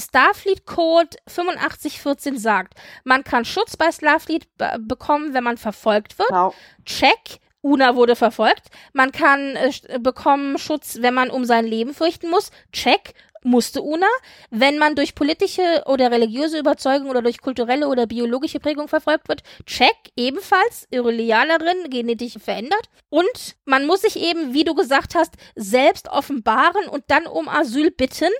Starfleet 0.00 0.64
Code 0.64 1.10
8514 1.26 2.38
sagt, 2.38 2.74
man 3.04 3.22
kann 3.22 3.44
Schutz 3.44 3.76
bei 3.76 3.92
Starfleet 3.92 4.48
bekommen, 4.78 5.34
wenn 5.34 5.44
man 5.44 5.58
verfolgt 5.58 6.18
wird. 6.18 6.30
Wow. 6.30 6.54
Check. 6.86 7.40
Una 7.62 7.94
wurde 7.94 8.16
verfolgt. 8.16 8.68
Man 8.94 9.12
kann 9.12 9.54
äh, 9.56 9.98
bekommen 9.98 10.56
Schutz, 10.56 10.96
wenn 11.02 11.12
man 11.12 11.28
um 11.28 11.44
sein 11.44 11.66
Leben 11.66 11.92
fürchten 11.92 12.30
muss. 12.30 12.50
Check 12.72 13.12
musste 13.42 13.82
Una, 13.82 14.06
wenn 14.50 14.78
man 14.78 14.94
durch 14.94 15.14
politische 15.14 15.82
oder 15.86 16.10
religiöse 16.10 16.58
Überzeugung 16.58 17.08
oder 17.10 17.22
durch 17.22 17.40
kulturelle 17.40 17.88
oder 17.88 18.06
biologische 18.06 18.60
Prägung 18.60 18.88
verfolgt 18.88 19.28
wird, 19.28 19.42
check, 19.66 19.96
ebenfalls, 20.16 20.86
Irelianerin, 20.90 21.90
genetisch 21.90 22.38
verändert. 22.38 22.88
Und 23.08 23.56
man 23.64 23.86
muss 23.86 24.02
sich 24.02 24.16
eben, 24.20 24.54
wie 24.54 24.64
du 24.64 24.74
gesagt 24.74 25.14
hast, 25.14 25.34
selbst 25.56 26.08
offenbaren 26.08 26.88
und 26.88 27.04
dann 27.08 27.26
um 27.26 27.48
Asyl 27.48 27.90
bitten 27.90 28.30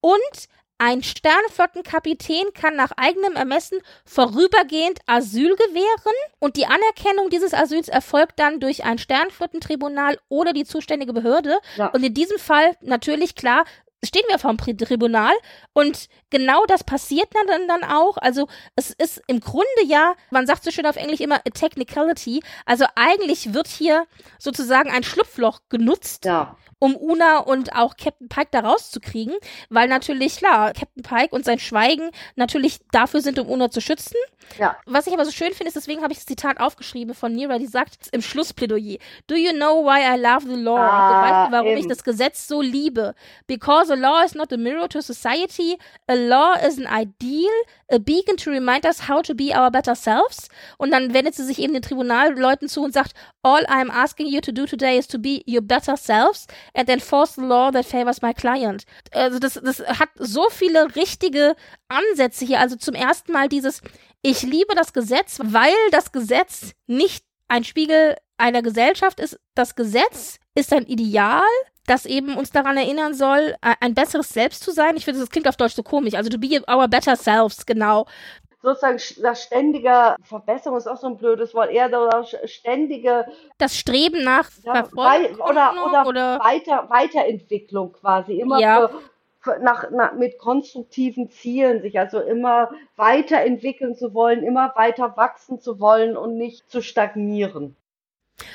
und 0.00 0.48
ein 0.80 1.02
Sternflottenkapitän 1.02 2.52
kann 2.54 2.76
nach 2.76 2.92
eigenem 2.96 3.34
Ermessen 3.34 3.80
vorübergehend 4.04 5.00
Asyl 5.06 5.56
gewähren 5.56 6.14
und 6.38 6.56
die 6.56 6.66
Anerkennung 6.66 7.30
dieses 7.30 7.52
Asyls 7.52 7.88
erfolgt 7.88 8.38
dann 8.38 8.60
durch 8.60 8.84
ein 8.84 8.98
Sternflottentribunal 8.98 10.18
oder 10.28 10.52
die 10.52 10.64
zuständige 10.64 11.12
Behörde. 11.12 11.58
Ja. 11.76 11.88
Und 11.88 12.04
in 12.04 12.14
diesem 12.14 12.38
Fall 12.38 12.76
natürlich 12.80 13.34
klar 13.34 13.64
stehen 14.04 14.24
wir 14.28 14.38
vor 14.38 14.54
dem 14.54 14.78
Tribunal 14.78 15.32
und 15.72 16.08
genau 16.30 16.64
das 16.66 16.84
passiert 16.84 17.28
dann, 17.34 17.68
dann 17.68 17.84
auch. 17.84 18.16
Also 18.18 18.48
es 18.76 18.90
ist 18.90 19.20
im 19.26 19.40
Grunde 19.40 19.66
ja, 19.86 20.14
man 20.30 20.46
sagt 20.46 20.64
so 20.64 20.70
schön 20.70 20.86
auf 20.86 20.96
Englisch 20.96 21.20
immer 21.20 21.36
a 21.36 21.50
technicality. 21.52 22.42
Also 22.64 22.86
eigentlich 22.94 23.54
wird 23.54 23.66
hier 23.66 24.06
sozusagen 24.38 24.90
ein 24.90 25.02
Schlupfloch 25.02 25.60
genutzt, 25.68 26.24
ja. 26.24 26.56
Um 26.78 26.96
Una 26.96 27.38
und 27.38 27.74
auch 27.74 27.96
Captain 27.96 28.28
Pike 28.28 28.48
da 28.50 28.60
rauszukriegen, 28.60 29.34
weil 29.68 29.88
natürlich 29.88 30.36
klar, 30.36 30.72
Captain 30.72 31.02
Pike 31.02 31.34
und 31.34 31.44
sein 31.44 31.58
Schweigen 31.58 32.10
natürlich 32.36 32.80
dafür 32.92 33.20
sind, 33.20 33.38
um 33.38 33.48
Una 33.48 33.70
zu 33.70 33.80
schützen. 33.80 34.16
Ja. 34.58 34.76
Was 34.86 35.06
ich 35.06 35.12
aber 35.12 35.24
so 35.24 35.30
schön 35.30 35.52
finde, 35.52 35.68
ist, 35.68 35.76
deswegen 35.76 36.02
habe 36.02 36.12
ich 36.12 36.18
das 36.18 36.26
Zitat 36.26 36.58
aufgeschrieben 36.60 37.14
von 37.14 37.32
Nira, 37.32 37.58
die 37.58 37.66
sagt 37.66 38.08
im 38.12 38.22
Schlussplädoyer, 38.22 38.98
Do 39.26 39.34
you 39.34 39.52
know 39.52 39.84
why 39.84 40.00
I 40.00 40.20
love 40.20 40.46
the 40.48 40.60
law? 40.60 40.78
Ah, 40.78 41.22
also, 41.22 41.28
weißt 41.28 41.48
du, 41.48 41.52
warum 41.52 41.68
eben. 41.68 41.80
ich 41.80 41.88
das 41.88 42.04
Gesetz 42.04 42.48
so 42.48 42.62
liebe? 42.62 43.14
Because 43.46 43.92
a 43.92 43.96
law 43.96 44.22
is 44.24 44.34
not 44.34 44.52
a 44.52 44.56
mirror 44.56 44.88
to 44.88 45.00
society, 45.00 45.78
a 46.06 46.14
law 46.14 46.54
is 46.54 46.78
an 46.78 46.86
ideal, 46.86 47.50
a 47.90 47.98
beacon 47.98 48.36
to 48.36 48.50
remind 48.50 48.86
us 48.86 49.08
how 49.08 49.22
to 49.22 49.34
be 49.34 49.52
our 49.54 49.70
better 49.70 49.94
selves. 49.94 50.48
Und 50.78 50.92
dann 50.92 51.12
wendet 51.12 51.34
sie 51.34 51.44
sich 51.44 51.58
eben 51.58 51.72
den 51.72 51.82
Tribunalleuten 51.82 52.68
zu 52.68 52.82
und 52.82 52.92
sagt, 52.92 53.12
All 53.42 53.64
I'm 53.66 53.90
asking 53.90 54.26
you 54.26 54.40
to 54.40 54.52
do 54.52 54.66
today 54.66 54.98
is 54.98 55.06
to 55.08 55.18
be 55.18 55.42
your 55.46 55.62
better 55.62 55.96
selves 55.96 56.46
and 56.74 56.88
enforce 56.88 57.34
the 57.34 57.42
law 57.42 57.70
that 57.70 57.86
favors 57.86 58.22
my 58.22 58.32
client. 58.32 58.84
Also 59.12 59.38
das, 59.38 59.54
das 59.54 59.80
hat 59.80 60.10
so 60.16 60.48
viele 60.50 60.94
richtige 60.96 61.54
Ansätze 61.88 62.44
hier. 62.44 62.60
Also 62.60 62.76
zum 62.76 62.94
ersten 62.94 63.32
Mal 63.32 63.48
dieses, 63.48 63.80
ich 64.22 64.42
liebe 64.42 64.74
das 64.74 64.92
Gesetz, 64.92 65.38
weil 65.42 65.74
das 65.90 66.12
Gesetz 66.12 66.72
nicht 66.86 67.24
ein 67.48 67.64
Spiegel 67.64 68.16
einer 68.36 68.62
Gesellschaft 68.62 69.20
ist. 69.20 69.38
Das 69.54 69.74
Gesetz 69.74 70.38
ist 70.54 70.72
ein 70.72 70.86
Ideal, 70.86 71.42
das 71.86 72.04
eben 72.04 72.36
uns 72.36 72.50
daran 72.50 72.76
erinnern 72.76 73.14
soll, 73.14 73.54
ein 73.60 73.94
besseres 73.94 74.28
Selbst 74.28 74.62
zu 74.62 74.72
sein. 74.72 74.96
Ich 74.96 75.04
finde, 75.04 75.20
das 75.20 75.30
klingt 75.30 75.48
auf 75.48 75.56
Deutsch 75.56 75.74
so 75.74 75.82
komisch. 75.82 76.14
Also 76.14 76.28
to 76.28 76.38
be 76.38 76.62
our 76.70 76.86
better 76.88 77.16
selves, 77.16 77.64
genau 77.64 78.06
sozusagen 78.62 78.98
das 79.22 79.42
ständige 79.42 80.16
Verbesserung 80.22 80.78
ist 80.78 80.86
auch 80.86 80.96
so 80.96 81.06
ein 81.06 81.16
blödes 81.16 81.54
Wort, 81.54 81.70
eher 81.70 81.88
das 81.88 82.34
ständige 82.44 83.26
das 83.58 83.76
Streben 83.76 84.24
nach 84.24 84.50
ja, 84.64 84.86
oder, 84.92 85.72
oder, 85.86 86.06
oder, 86.06 86.38
Weiter, 86.40 86.86
Weiterentwicklung 86.90 87.92
quasi 87.92 88.40
immer 88.40 88.60
ja. 88.60 88.88
für, 88.88 89.00
für, 89.40 89.58
nach, 89.60 89.90
nach, 89.90 90.14
mit 90.14 90.38
konstruktiven 90.38 91.30
Zielen 91.30 91.82
sich 91.82 91.98
also 91.98 92.20
immer 92.20 92.70
weiterentwickeln 92.96 93.94
zu 93.94 94.14
wollen, 94.14 94.42
immer 94.42 94.72
weiter 94.74 95.16
wachsen 95.16 95.60
zu 95.60 95.78
wollen 95.80 96.16
und 96.16 96.36
nicht 96.36 96.68
zu 96.70 96.82
stagnieren. 96.82 97.76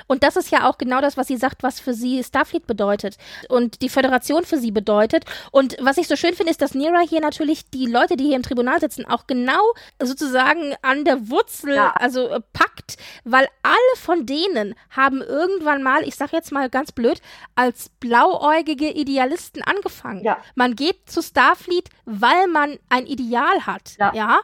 Und 0.07 0.23
das 0.23 0.35
ist 0.35 0.51
ja 0.51 0.69
auch 0.69 0.77
genau 0.77 1.01
das, 1.01 1.17
was 1.17 1.27
sie 1.27 1.37
sagt, 1.37 1.63
was 1.63 1.79
für 1.79 1.93
sie 1.93 2.23
Starfleet 2.23 2.67
bedeutet 2.67 3.17
und 3.49 3.81
die 3.81 3.89
Föderation 3.89 4.45
für 4.45 4.57
sie 4.57 4.71
bedeutet. 4.71 5.25
Und 5.51 5.77
was 5.79 5.97
ich 5.97 6.07
so 6.07 6.15
schön 6.15 6.33
finde, 6.33 6.51
ist, 6.51 6.61
dass 6.61 6.73
Nira 6.73 6.99
hier 6.99 7.21
natürlich 7.21 7.69
die 7.69 7.85
Leute, 7.85 8.15
die 8.15 8.25
hier 8.25 8.35
im 8.35 8.43
Tribunal 8.43 8.79
sitzen, 8.79 9.05
auch 9.05 9.27
genau 9.27 9.61
sozusagen 10.01 10.75
an 10.81 11.05
der 11.05 11.29
Wurzel, 11.29 11.75
ja. 11.75 11.91
also 11.91 12.27
äh, 12.29 12.41
packt, 12.53 12.97
weil 13.23 13.47
alle 13.61 13.97
von 13.97 14.25
denen 14.25 14.75
haben 14.89 15.21
irgendwann 15.21 15.83
mal, 15.83 16.03
ich 16.07 16.15
sag 16.15 16.31
jetzt 16.33 16.51
mal 16.51 16.69
ganz 16.69 16.91
blöd, 16.91 17.21
als 17.55 17.89
blauäugige 17.89 18.89
Idealisten 18.89 19.61
angefangen. 19.63 20.23
Ja. 20.23 20.37
Man 20.55 20.75
geht 20.75 21.09
zu 21.09 21.21
Starfleet, 21.21 21.89
weil 22.05 22.47
man 22.47 22.77
ein 22.89 23.05
Ideal 23.05 23.65
hat. 23.65 23.95
Ja. 23.97 24.13
ja? 24.13 24.41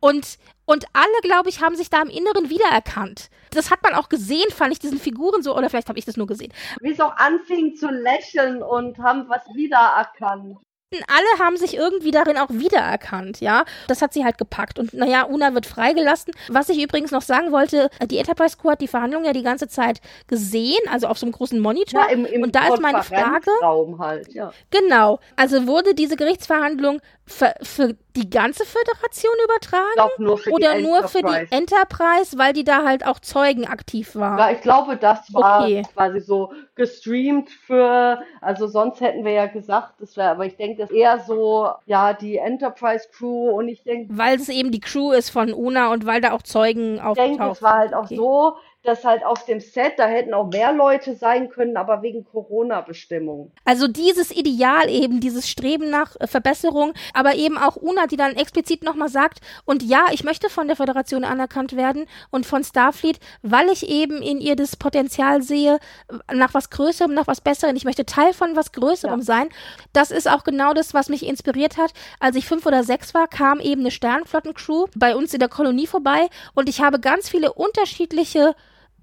Und 0.00 0.38
und 0.70 0.84
alle, 0.92 1.20
glaube 1.22 1.48
ich, 1.48 1.60
haben 1.60 1.74
sich 1.74 1.90
da 1.90 2.00
im 2.00 2.08
Inneren 2.08 2.48
wiedererkannt. 2.48 3.28
Das 3.50 3.72
hat 3.72 3.82
man 3.82 3.94
auch 3.94 4.08
gesehen, 4.08 4.48
fand 4.50 4.72
ich 4.72 4.78
diesen 4.78 5.00
Figuren 5.00 5.42
so, 5.42 5.56
oder 5.56 5.68
vielleicht 5.68 5.88
habe 5.88 5.98
ich 5.98 6.04
das 6.04 6.16
nur 6.16 6.28
gesehen. 6.28 6.52
Wie 6.80 6.92
es 6.92 7.00
auch 7.00 7.16
anfing 7.16 7.74
zu 7.74 7.88
lächeln 7.88 8.62
und 8.62 8.96
haben 8.98 9.28
was 9.28 9.42
wiedererkannt 9.52 10.58
alle 10.92 11.44
haben 11.44 11.56
sich 11.56 11.76
irgendwie 11.76 12.10
darin 12.10 12.36
auch 12.36 12.50
wiedererkannt, 12.50 13.40
ja. 13.40 13.64
Das 13.86 14.02
hat 14.02 14.12
sie 14.12 14.24
halt 14.24 14.38
gepackt. 14.38 14.78
Und 14.78 14.92
naja, 14.92 15.24
Una 15.24 15.54
wird 15.54 15.66
freigelassen. 15.66 16.32
Was 16.48 16.68
ich 16.68 16.82
übrigens 16.82 17.12
noch 17.12 17.22
sagen 17.22 17.52
wollte, 17.52 17.90
die 18.06 18.18
Enterprise 18.18 18.56
Crew 18.56 18.70
hat 18.70 18.80
die 18.80 18.88
Verhandlungen 18.88 19.24
ja 19.24 19.32
die 19.32 19.42
ganze 19.42 19.68
Zeit 19.68 20.00
gesehen, 20.26 20.80
also 20.90 21.06
auf 21.06 21.18
so 21.18 21.26
einem 21.26 21.32
großen 21.32 21.60
Monitor. 21.60 22.00
Ja, 22.00 22.08
im, 22.08 22.24
im 22.24 22.42
und 22.42 22.54
da 22.56 22.68
ist 22.68 22.80
meine 22.80 23.02
Frage. 23.02 23.50
Halt, 23.98 24.32
ja. 24.34 24.52
Genau. 24.70 25.20
Also 25.36 25.66
wurde 25.66 25.94
diese 25.94 26.16
Gerichtsverhandlung 26.16 27.00
für, 27.24 27.54
für 27.62 27.94
die 28.16 28.28
ganze 28.28 28.64
Föderation 28.64 29.34
übertragen? 29.44 30.10
nur 30.18 30.38
für 30.38 30.50
oder 30.50 30.78
nur 30.78 31.06
für 31.08 31.22
die 31.22 31.46
Enterprise, 31.54 32.36
weil 32.36 32.52
die 32.52 32.64
da 32.64 32.84
halt 32.84 33.06
auch 33.06 33.20
Zeugen 33.20 33.66
aktiv 33.66 34.16
waren? 34.16 34.38
Ja, 34.38 34.50
ich 34.50 34.60
glaube, 34.60 34.96
das 34.96 35.32
war 35.32 35.62
okay. 35.62 35.82
quasi 35.94 36.20
so 36.20 36.52
gestreamt 36.80 37.50
für, 37.50 38.22
also 38.40 38.66
sonst 38.66 39.02
hätten 39.02 39.22
wir 39.22 39.32
ja 39.32 39.46
gesagt, 39.46 40.00
das 40.00 40.16
wäre, 40.16 40.30
aber 40.30 40.46
ich 40.46 40.56
denke, 40.56 40.78
das 40.80 40.90
ist 40.90 40.96
eher 40.96 41.20
so, 41.20 41.68
ja, 41.84 42.14
die 42.14 42.38
Enterprise 42.38 43.06
Crew 43.12 43.50
und 43.50 43.68
ich 43.68 43.82
denke. 43.82 44.16
Weil 44.16 44.36
es 44.36 44.48
eben 44.48 44.70
die 44.70 44.80
Crew 44.80 45.12
ist 45.12 45.28
von 45.28 45.52
Una 45.52 45.92
und 45.92 46.06
weil 46.06 46.22
da 46.22 46.32
auch 46.32 46.40
Zeugen 46.40 46.98
auftauchen. 46.98 47.32
Ich 47.32 47.36
denke, 47.36 47.52
es 47.52 47.62
war 47.62 47.74
halt 47.74 47.92
auch 47.92 48.04
okay. 48.04 48.16
so, 48.16 48.56
dass 48.82 49.04
halt 49.04 49.24
auf 49.24 49.44
dem 49.44 49.60
Set, 49.60 49.94
da 49.98 50.06
hätten 50.06 50.32
auch 50.32 50.48
mehr 50.48 50.72
Leute 50.72 51.14
sein 51.14 51.50
können, 51.50 51.76
aber 51.76 52.02
wegen 52.02 52.24
Corona-Bestimmungen. 52.24 53.52
Also 53.64 53.88
dieses 53.88 54.30
Ideal 54.30 54.88
eben, 54.88 55.20
dieses 55.20 55.48
Streben 55.48 55.90
nach 55.90 56.16
äh, 56.18 56.26
Verbesserung, 56.26 56.94
aber 57.12 57.34
eben 57.34 57.58
auch 57.58 57.76
Una, 57.76 58.06
die 58.06 58.16
dann 58.16 58.36
explizit 58.36 58.82
nochmal 58.82 59.08
sagt, 59.08 59.40
und 59.66 59.82
ja, 59.82 60.06
ich 60.12 60.24
möchte 60.24 60.48
von 60.48 60.66
der 60.66 60.76
Föderation 60.76 61.24
anerkannt 61.24 61.76
werden 61.76 62.06
und 62.30 62.46
von 62.46 62.64
Starfleet, 62.64 63.20
weil 63.42 63.68
ich 63.68 63.88
eben 63.88 64.22
in 64.22 64.40
ihr 64.40 64.56
das 64.56 64.76
Potenzial 64.76 65.42
sehe, 65.42 65.78
äh, 66.08 66.34
nach 66.34 66.54
was 66.54 66.70
Größerem, 66.70 67.12
nach 67.12 67.26
was 67.26 67.42
Besserem. 67.42 67.76
Ich 67.76 67.84
möchte 67.84 68.06
Teil 68.06 68.32
von 68.32 68.56
was 68.56 68.72
Größerem 68.72 69.20
ja. 69.20 69.24
sein. 69.24 69.48
Das 69.92 70.10
ist 70.10 70.28
auch 70.28 70.42
genau 70.42 70.72
das, 70.72 70.94
was 70.94 71.10
mich 71.10 71.26
inspiriert 71.26 71.76
hat. 71.76 71.92
Als 72.18 72.36
ich 72.36 72.46
fünf 72.46 72.64
oder 72.64 72.82
sechs 72.82 73.12
war, 73.12 73.28
kam 73.28 73.60
eben 73.60 73.82
eine 73.82 73.90
Sternflottencrew 73.90 74.86
bei 74.96 75.14
uns 75.14 75.34
in 75.34 75.40
der 75.40 75.48
Kolonie 75.50 75.86
vorbei 75.86 76.28
und 76.54 76.68
ich 76.68 76.80
habe 76.80 76.98
ganz 76.98 77.28
viele 77.28 77.52
unterschiedliche 77.52 78.54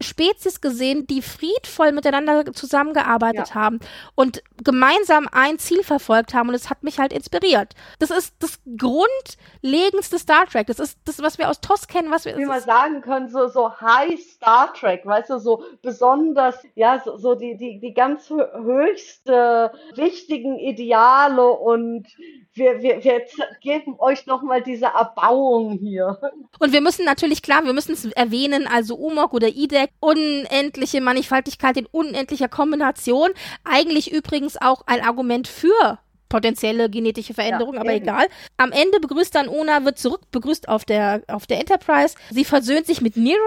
Spezies 0.01 0.61
gesehen, 0.61 1.07
die 1.07 1.21
friedvoll 1.21 1.91
miteinander 1.91 2.53
zusammengearbeitet 2.53 3.49
ja. 3.49 3.55
haben 3.55 3.79
und 4.15 4.43
gemeinsam 4.63 5.27
ein 5.31 5.59
Ziel 5.59 5.83
verfolgt 5.83 6.33
haben 6.33 6.49
und 6.49 6.55
es 6.55 6.69
hat 6.69 6.83
mich 6.83 6.99
halt 6.99 7.13
inspiriert. 7.13 7.73
Das 7.99 8.11
ist 8.11 8.35
das 8.39 8.59
grundlegendste 8.77 10.19
Star 10.19 10.45
Trek. 10.45 10.67
Das 10.67 10.79
ist 10.79 10.99
das, 11.05 11.21
was 11.21 11.37
wir 11.37 11.49
aus 11.49 11.61
TOS 11.61 11.87
kennen, 11.87 12.11
was 12.11 12.25
wir 12.25 12.37
wie 12.37 12.45
man 12.45 12.61
sagen 12.61 13.01
können, 13.01 13.29
so 13.29 13.47
so 13.47 13.79
High 13.79 14.19
Star 14.19 14.73
Trek, 14.73 15.05
weißt 15.05 15.29
du, 15.29 15.39
so 15.39 15.63
besonders, 15.81 16.55
ja, 16.75 17.01
so, 17.03 17.17
so 17.17 17.35
die 17.35 17.57
die 17.57 17.79
die 17.79 17.93
ganz 17.93 18.29
höchste 18.29 19.71
wichtigen 19.95 20.59
Ideale 20.59 21.43
und 21.51 22.07
wir, 22.53 22.81
wir, 22.81 23.03
wir 23.03 23.21
geben 23.61 23.95
euch 23.99 24.25
nochmal 24.25 24.61
diese 24.61 24.87
Erbauung 24.87 25.77
hier. 25.77 26.19
Und 26.59 26.73
wir 26.73 26.81
müssen 26.81 27.05
natürlich, 27.05 27.41
klar, 27.41 27.63
wir 27.63 27.73
müssen 27.73 27.93
es 27.93 28.05
erwähnen, 28.05 28.67
also 28.67 28.95
Umok 28.95 29.33
oder 29.33 29.47
IDEC, 29.47 29.86
unendliche 29.99 31.01
Mannigfaltigkeit 31.01 31.77
in 31.77 31.85
unendlicher 31.85 32.47
Kombination. 32.47 33.31
Eigentlich 33.63 34.11
übrigens 34.11 34.57
auch 34.57 34.83
ein 34.85 35.01
Argument 35.01 35.47
für 35.47 35.99
potenzielle 36.29 36.89
genetische 36.89 37.33
Veränderung, 37.33 37.75
ja, 37.75 37.81
aber 37.81 37.93
eben. 37.93 38.03
egal. 38.03 38.27
Am 38.57 38.71
Ende 38.71 38.99
begrüßt 38.99 39.33
dann 39.33 39.47
Ona, 39.47 39.85
wird 39.85 39.97
zurück 39.97 40.21
begrüßt 40.31 40.67
auf 40.69 40.85
der, 40.85 41.21
auf 41.27 41.47
der 41.47 41.59
Enterprise. 41.59 42.15
Sie 42.31 42.45
versöhnt 42.45 42.85
sich 42.85 43.01
mit 43.01 43.17
Nira 43.17 43.37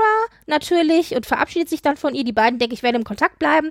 natürlich 0.47 1.15
und 1.15 1.27
verabschiedet 1.27 1.69
sich 1.69 1.83
dann 1.83 1.97
von 1.97 2.15
ihr. 2.15 2.25
Die 2.25 2.33
beiden, 2.33 2.59
denke 2.59 2.75
ich, 2.75 2.83
werden 2.83 2.97
im 2.97 3.05
Kontakt 3.05 3.39
bleiben. 3.39 3.71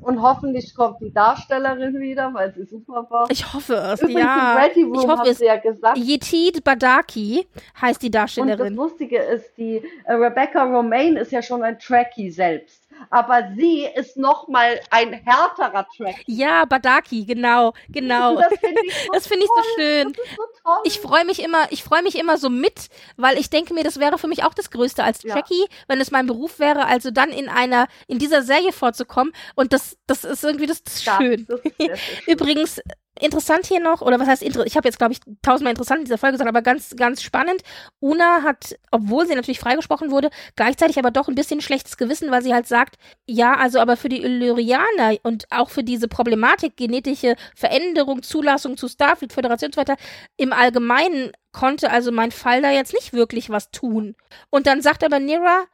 Und 0.00 0.22
hoffentlich 0.22 0.74
kommt 0.74 1.00
die 1.00 1.12
Darstellerin 1.12 1.98
wieder, 2.00 2.32
weil 2.32 2.52
sie 2.54 2.64
super 2.64 3.06
war. 3.10 3.26
Ich 3.30 3.52
hoffe 3.52 3.74
es, 3.74 4.00
Übrigens 4.02 4.20
ja. 4.22 4.54
Ready 4.56 4.82
Room 4.84 4.94
ich 4.94 5.08
hoffe 5.08 5.30
es. 5.30 5.40
Ja 5.40 5.56
gesagt. 5.56 5.98
Yetid 5.98 6.64
Badaki 6.64 7.46
heißt 7.80 8.02
die 8.02 8.10
Darstellerin. 8.10 8.60
Und 8.60 8.76
das 8.76 8.76
Lustige 8.76 9.18
ist, 9.18 9.56
die 9.56 9.82
äh, 10.04 10.12
Rebecca 10.12 10.64
Romaine 10.64 11.20
ist 11.20 11.32
ja 11.32 11.42
schon 11.42 11.62
ein 11.62 11.78
Trekkie 11.78 12.30
selbst 12.30 12.85
aber 13.10 13.50
sie 13.56 13.84
ist 13.84 14.16
noch 14.16 14.48
mal 14.48 14.80
ein 14.90 15.12
härterer 15.12 15.86
Track. 15.96 16.16
Ja, 16.26 16.64
Badaki, 16.64 17.24
genau, 17.24 17.72
genau. 17.88 18.36
Das 18.36 18.58
finde 18.58 18.80
ich, 18.84 18.94
so, 19.12 19.20
find 19.28 19.42
ich 19.42 19.48
so 19.48 19.62
schön. 19.76 20.12
So 20.14 20.72
ich 20.84 21.00
freue 21.00 21.24
mich 21.24 21.42
immer, 21.42 21.70
ich 21.70 21.82
freue 21.84 22.02
mich 22.02 22.18
immer 22.18 22.38
so 22.38 22.48
mit, 22.48 22.88
weil 23.16 23.38
ich 23.38 23.50
denke 23.50 23.74
mir, 23.74 23.84
das 23.84 24.00
wäre 24.00 24.18
für 24.18 24.28
mich 24.28 24.44
auch 24.44 24.54
das 24.54 24.70
Größte 24.70 25.04
als 25.04 25.20
Trekkie, 25.20 25.60
ja. 25.60 25.66
wenn 25.88 26.00
es 26.00 26.10
mein 26.10 26.26
Beruf 26.26 26.58
wäre, 26.58 26.86
also 26.86 27.10
dann 27.10 27.30
in 27.30 27.48
einer, 27.48 27.86
in 28.06 28.18
dieser 28.18 28.42
Serie 28.42 28.72
vorzukommen. 28.72 29.32
Und 29.54 29.72
das, 29.72 29.96
das 30.06 30.24
ist 30.24 30.44
irgendwie 30.44 30.66
das, 30.66 30.82
das 30.82 31.04
ja, 31.04 31.16
schön. 31.16 31.46
Das 31.46 31.60
schön. 31.62 31.98
Übrigens, 32.26 32.80
Interessant 33.20 33.66
hier 33.66 33.80
noch, 33.80 34.02
oder 34.02 34.20
was 34.20 34.28
heißt, 34.28 34.42
ich 34.42 34.76
habe 34.76 34.88
jetzt, 34.88 34.98
glaube 34.98 35.12
ich, 35.12 35.20
tausendmal 35.40 35.72
interessant 35.72 36.00
in 36.00 36.04
dieser 36.04 36.18
Folge 36.18 36.34
gesagt, 36.34 36.48
aber 36.48 36.62
ganz, 36.62 36.94
ganz 36.96 37.22
spannend. 37.22 37.62
Una 38.00 38.42
hat, 38.42 38.76
obwohl 38.90 39.26
sie 39.26 39.34
natürlich 39.34 39.58
freigesprochen 39.58 40.10
wurde, 40.10 40.30
gleichzeitig 40.54 40.98
aber 40.98 41.10
doch 41.10 41.28
ein 41.28 41.34
bisschen 41.34 41.60
schlechtes 41.60 41.96
Gewissen, 41.96 42.30
weil 42.30 42.42
sie 42.42 42.52
halt 42.52 42.66
sagt, 42.66 42.96
ja, 43.26 43.54
also 43.54 43.80
aber 43.80 43.96
für 43.96 44.08
die 44.08 44.22
Illyrianer 44.22 45.16
und 45.22 45.46
auch 45.50 45.70
für 45.70 45.82
diese 45.82 46.08
Problematik, 46.08 46.76
genetische 46.76 47.36
Veränderung, 47.54 48.22
Zulassung 48.22 48.76
zu 48.76 48.88
Starfleet, 48.88 49.32
Föderation 49.32 49.68
und 49.68 49.74
so 49.74 49.80
weiter, 49.80 49.96
im 50.36 50.52
Allgemeinen 50.52 51.32
konnte 51.52 51.90
also 51.90 52.12
mein 52.12 52.32
Fall 52.32 52.60
da 52.60 52.70
jetzt 52.70 52.92
nicht 52.92 53.14
wirklich 53.14 53.48
was 53.48 53.70
tun. 53.70 54.14
Und 54.50 54.66
dann 54.66 54.82
sagt 54.82 55.02
aber 55.02 55.20
Nira, 55.20 55.64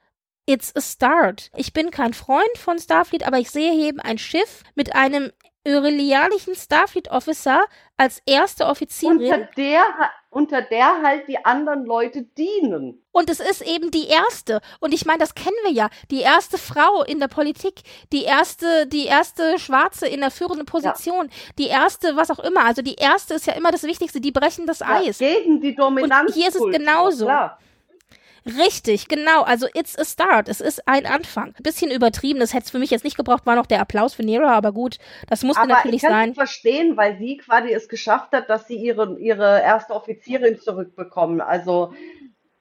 It's 0.44 0.74
a 0.74 0.80
start. 0.80 1.50
Ich 1.54 1.72
bin 1.72 1.92
kein 1.92 2.14
Freund 2.14 2.58
von 2.58 2.76
Starfleet, 2.76 3.24
aber 3.24 3.38
ich 3.38 3.50
sehe 3.50 3.72
hier 3.72 3.88
eben 3.88 4.00
ein 4.00 4.18
Schiff 4.18 4.64
mit 4.74 4.94
einem 4.94 5.30
irelianischen 5.64 6.54
Starfleet 6.54 7.10
Officer 7.10 7.64
als 7.96 8.20
erste 8.26 8.66
Offizierin. 8.66 9.18
Unter 9.18 9.48
der, 9.56 9.84
unter 10.30 10.62
der 10.62 11.02
halt 11.02 11.28
die 11.28 11.44
anderen 11.44 11.84
Leute 11.84 12.22
dienen. 12.22 13.02
Und 13.12 13.30
es 13.30 13.38
ist 13.38 13.60
eben 13.62 13.90
die 13.90 14.08
erste. 14.08 14.60
Und 14.80 14.92
ich 14.92 15.04
meine, 15.04 15.18
das 15.18 15.34
kennen 15.34 15.56
wir 15.64 15.72
ja. 15.72 15.88
Die 16.10 16.20
erste 16.20 16.58
Frau 16.58 17.02
in 17.04 17.20
der 17.20 17.28
Politik, 17.28 17.82
die 18.12 18.24
erste, 18.24 18.86
die 18.86 19.06
erste 19.06 19.58
Schwarze 19.58 20.06
in 20.06 20.20
der 20.20 20.30
führenden 20.30 20.66
Position, 20.66 21.26
ja. 21.26 21.52
die 21.58 21.66
erste, 21.66 22.16
was 22.16 22.30
auch 22.30 22.40
immer. 22.40 22.64
Also 22.64 22.82
die 22.82 22.94
erste 22.94 23.34
ist 23.34 23.46
ja 23.46 23.52
immer 23.52 23.70
das 23.70 23.84
Wichtigste. 23.84 24.20
Die 24.20 24.32
brechen 24.32 24.66
das 24.66 24.82
Eis. 24.82 25.20
Ja, 25.20 25.28
gegen 25.28 25.60
die 25.60 25.74
Dominanz. 25.74 26.30
Und 26.30 26.34
hier 26.34 26.48
ist 26.48 26.56
es 26.56 26.72
genauso. 26.72 27.26
Klar. 27.26 27.58
Richtig, 28.46 29.08
genau. 29.08 29.42
Also 29.42 29.66
it's 29.74 29.98
a 29.98 30.04
start. 30.04 30.48
Es 30.48 30.60
ist 30.60 30.86
ein 30.88 31.06
Anfang. 31.06 31.54
Ein 31.56 31.62
bisschen 31.62 31.90
übertrieben. 31.90 32.40
Das 32.40 32.52
hätte 32.52 32.64
es 32.64 32.70
für 32.70 32.78
mich 32.78 32.90
jetzt 32.90 33.04
nicht 33.04 33.16
gebraucht. 33.16 33.46
War 33.46 33.56
noch 33.56 33.66
der 33.66 33.80
Applaus 33.80 34.14
für 34.14 34.22
Nero, 34.22 34.46
aber 34.46 34.72
gut, 34.72 34.98
das 35.28 35.42
musste 35.42 35.62
aber 35.62 35.74
natürlich 35.74 36.02
ich 36.02 36.08
sein. 36.08 36.30
Ich 36.30 36.34
verstehen, 36.34 36.96
weil 36.96 37.18
sie 37.18 37.36
quasi 37.36 37.72
es 37.72 37.88
geschafft 37.88 38.32
hat, 38.32 38.50
dass 38.50 38.66
sie 38.66 38.76
ihre, 38.76 39.18
ihre 39.18 39.60
erste 39.60 39.94
Offizierin 39.94 40.58
zurückbekommen. 40.58 41.40
Also 41.40 41.92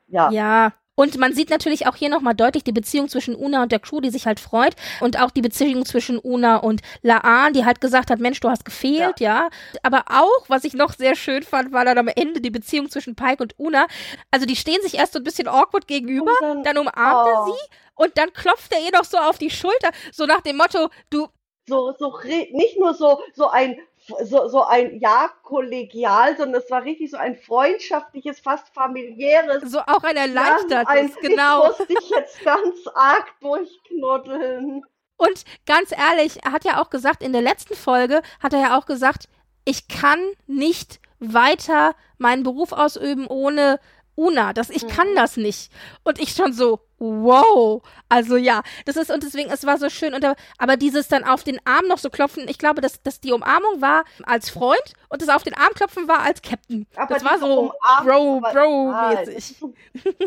ja. 0.08 0.30
Ja, 0.32 0.74
und 1.02 1.18
man 1.18 1.34
sieht 1.34 1.50
natürlich 1.50 1.88
auch 1.88 1.96
hier 1.96 2.10
nochmal 2.10 2.36
deutlich 2.36 2.64
die 2.64 2.72
Beziehung 2.72 3.10
zwischen 3.10 3.36
Una 3.36 3.64
und 3.64 3.72
der 3.72 3.80
Crew, 3.80 4.02
die 4.02 4.12
sich 4.12 4.28
halt 4.28 4.40
freut. 4.40 4.76
Und 5.00 5.20
auch 5.20 5.32
die 5.32 5.42
Beziehung 5.42 5.84
zwischen 5.84 6.20
Una 6.20 6.58
und 6.58 6.82
Laan, 7.02 7.54
die 7.54 7.66
halt 7.66 7.82
gesagt 7.82 8.12
hat, 8.12 8.20
Mensch, 8.20 8.40
du 8.40 8.52
hast 8.52 8.66
gefehlt, 8.66 9.20
ja. 9.20 9.50
ja. 9.74 9.80
Aber 9.82 10.04
auch, 10.12 10.48
was 10.48 10.64
ich 10.64 10.76
noch 10.76 10.94
sehr 10.94 11.16
schön 11.16 11.42
fand, 11.42 11.74
war 11.74 11.86
dann 11.86 11.98
am 11.98 12.08
Ende 12.08 12.40
die 12.40 12.52
Beziehung 12.52 12.88
zwischen 12.92 13.16
Pike 13.16 13.42
und 13.42 13.58
Una. 13.58 13.88
Also 14.30 14.46
die 14.46 14.56
stehen 14.56 14.80
sich 14.84 14.94
erst 14.94 15.14
so 15.14 15.20
ein 15.20 15.24
bisschen 15.24 15.48
awkward 15.48 15.88
gegenüber, 15.88 16.34
dann, 16.40 16.62
dann, 16.62 16.78
umarmt 16.78 17.28
oh. 17.28 17.32
er 17.32 17.46
sie 17.46 17.76
und 17.96 18.16
dann 18.20 18.32
klopft 18.32 18.72
er 18.72 18.86
ihr 18.86 18.92
noch 18.92 19.06
so 19.06 19.18
auf 19.18 19.40
die 19.40 19.50
Schulter, 19.50 19.90
so 20.12 20.28
nach 20.28 20.42
dem 20.42 20.58
Motto, 20.58 20.90
du, 21.10 21.30
so, 21.68 21.96
so, 21.98 22.20
nicht 22.24 22.78
nur 22.80 22.94
so, 22.94 23.22
so 23.34 23.50
ein 23.50 23.80
so, 24.24 24.48
so 24.48 24.64
ein 24.64 25.00
ja 25.00 25.30
kollegial, 25.44 26.36
sondern 26.38 26.62
es 26.62 26.70
war 26.72 26.84
richtig 26.84 27.12
so 27.12 27.18
ein 27.18 27.36
freundschaftliches, 27.36 28.40
fast 28.40 28.74
familiäres. 28.74 29.70
So 29.72 29.80
auch 29.80 30.04
ein 30.04 30.18
erleichtertes, 30.18 31.16
ja, 31.16 31.30
genau. 31.30 31.64
Ich 31.64 31.68
musste 31.68 31.86
dich 31.94 32.10
jetzt 32.10 32.44
ganz 32.44 32.88
arg 32.96 33.28
durchknuddeln. 33.42 34.84
Und 35.18 35.44
ganz 35.68 35.92
ehrlich, 35.92 36.44
er 36.44 36.52
hat 36.52 36.66
ja 36.66 36.82
auch 36.82 36.90
gesagt, 36.90 37.22
in 37.22 37.32
der 37.32 37.44
letzten 37.44 37.76
Folge 37.76 38.22
hat 38.40 38.54
er 38.54 38.60
ja 38.60 38.78
auch 38.78 38.88
gesagt, 38.88 39.30
ich 39.66 39.88
kann 39.88 40.20
nicht 40.48 41.00
weiter 41.20 41.96
meinen 42.18 42.44
Beruf 42.44 42.72
ausüben 42.72 43.28
ohne 43.28 43.80
Una. 44.16 44.54
Das, 44.54 44.72
ich 44.72 44.88
kann 44.88 45.12
mhm. 45.12 45.16
das 45.16 45.38
nicht. 45.38 45.72
Und 46.04 46.20
ich 46.20 46.32
schon 46.32 46.54
so, 46.54 46.80
wow. 47.02 47.82
Also 48.10 48.38
ja, 48.38 48.62
das 48.86 48.96
ist 48.96 49.12
und 49.12 49.24
deswegen, 49.24 49.50
es 49.50 49.66
war 49.66 49.78
so 49.78 49.90
schön. 49.90 50.14
Und, 50.14 50.26
aber 50.58 50.78
dieses 50.78 51.08
dann 51.08 51.24
auf 51.24 51.44
den 51.44 51.60
Arm 51.66 51.88
noch 51.88 51.98
so 51.98 52.10
klopfen, 52.10 52.48
ich 52.48 52.58
glaube, 52.58 52.82
dass, 52.82 53.02
dass 53.02 53.20
die 53.20 53.32
Umarmung 53.32 53.82
war 53.82 54.04
als 54.24 54.50
Freund 54.50 54.94
und 55.10 55.22
das 55.22 55.30
auf 55.30 55.44
den 55.44 55.56
Arm 55.56 55.74
klopfen 55.74 56.08
war 56.08 56.20
als 56.22 56.42
Captain. 56.42 56.88
Aber 56.96 57.14
das 57.14 57.26
war 57.26 57.40
so 57.40 57.74
Bro, 58.04 58.42
Bro-mäßig. 58.42 59.62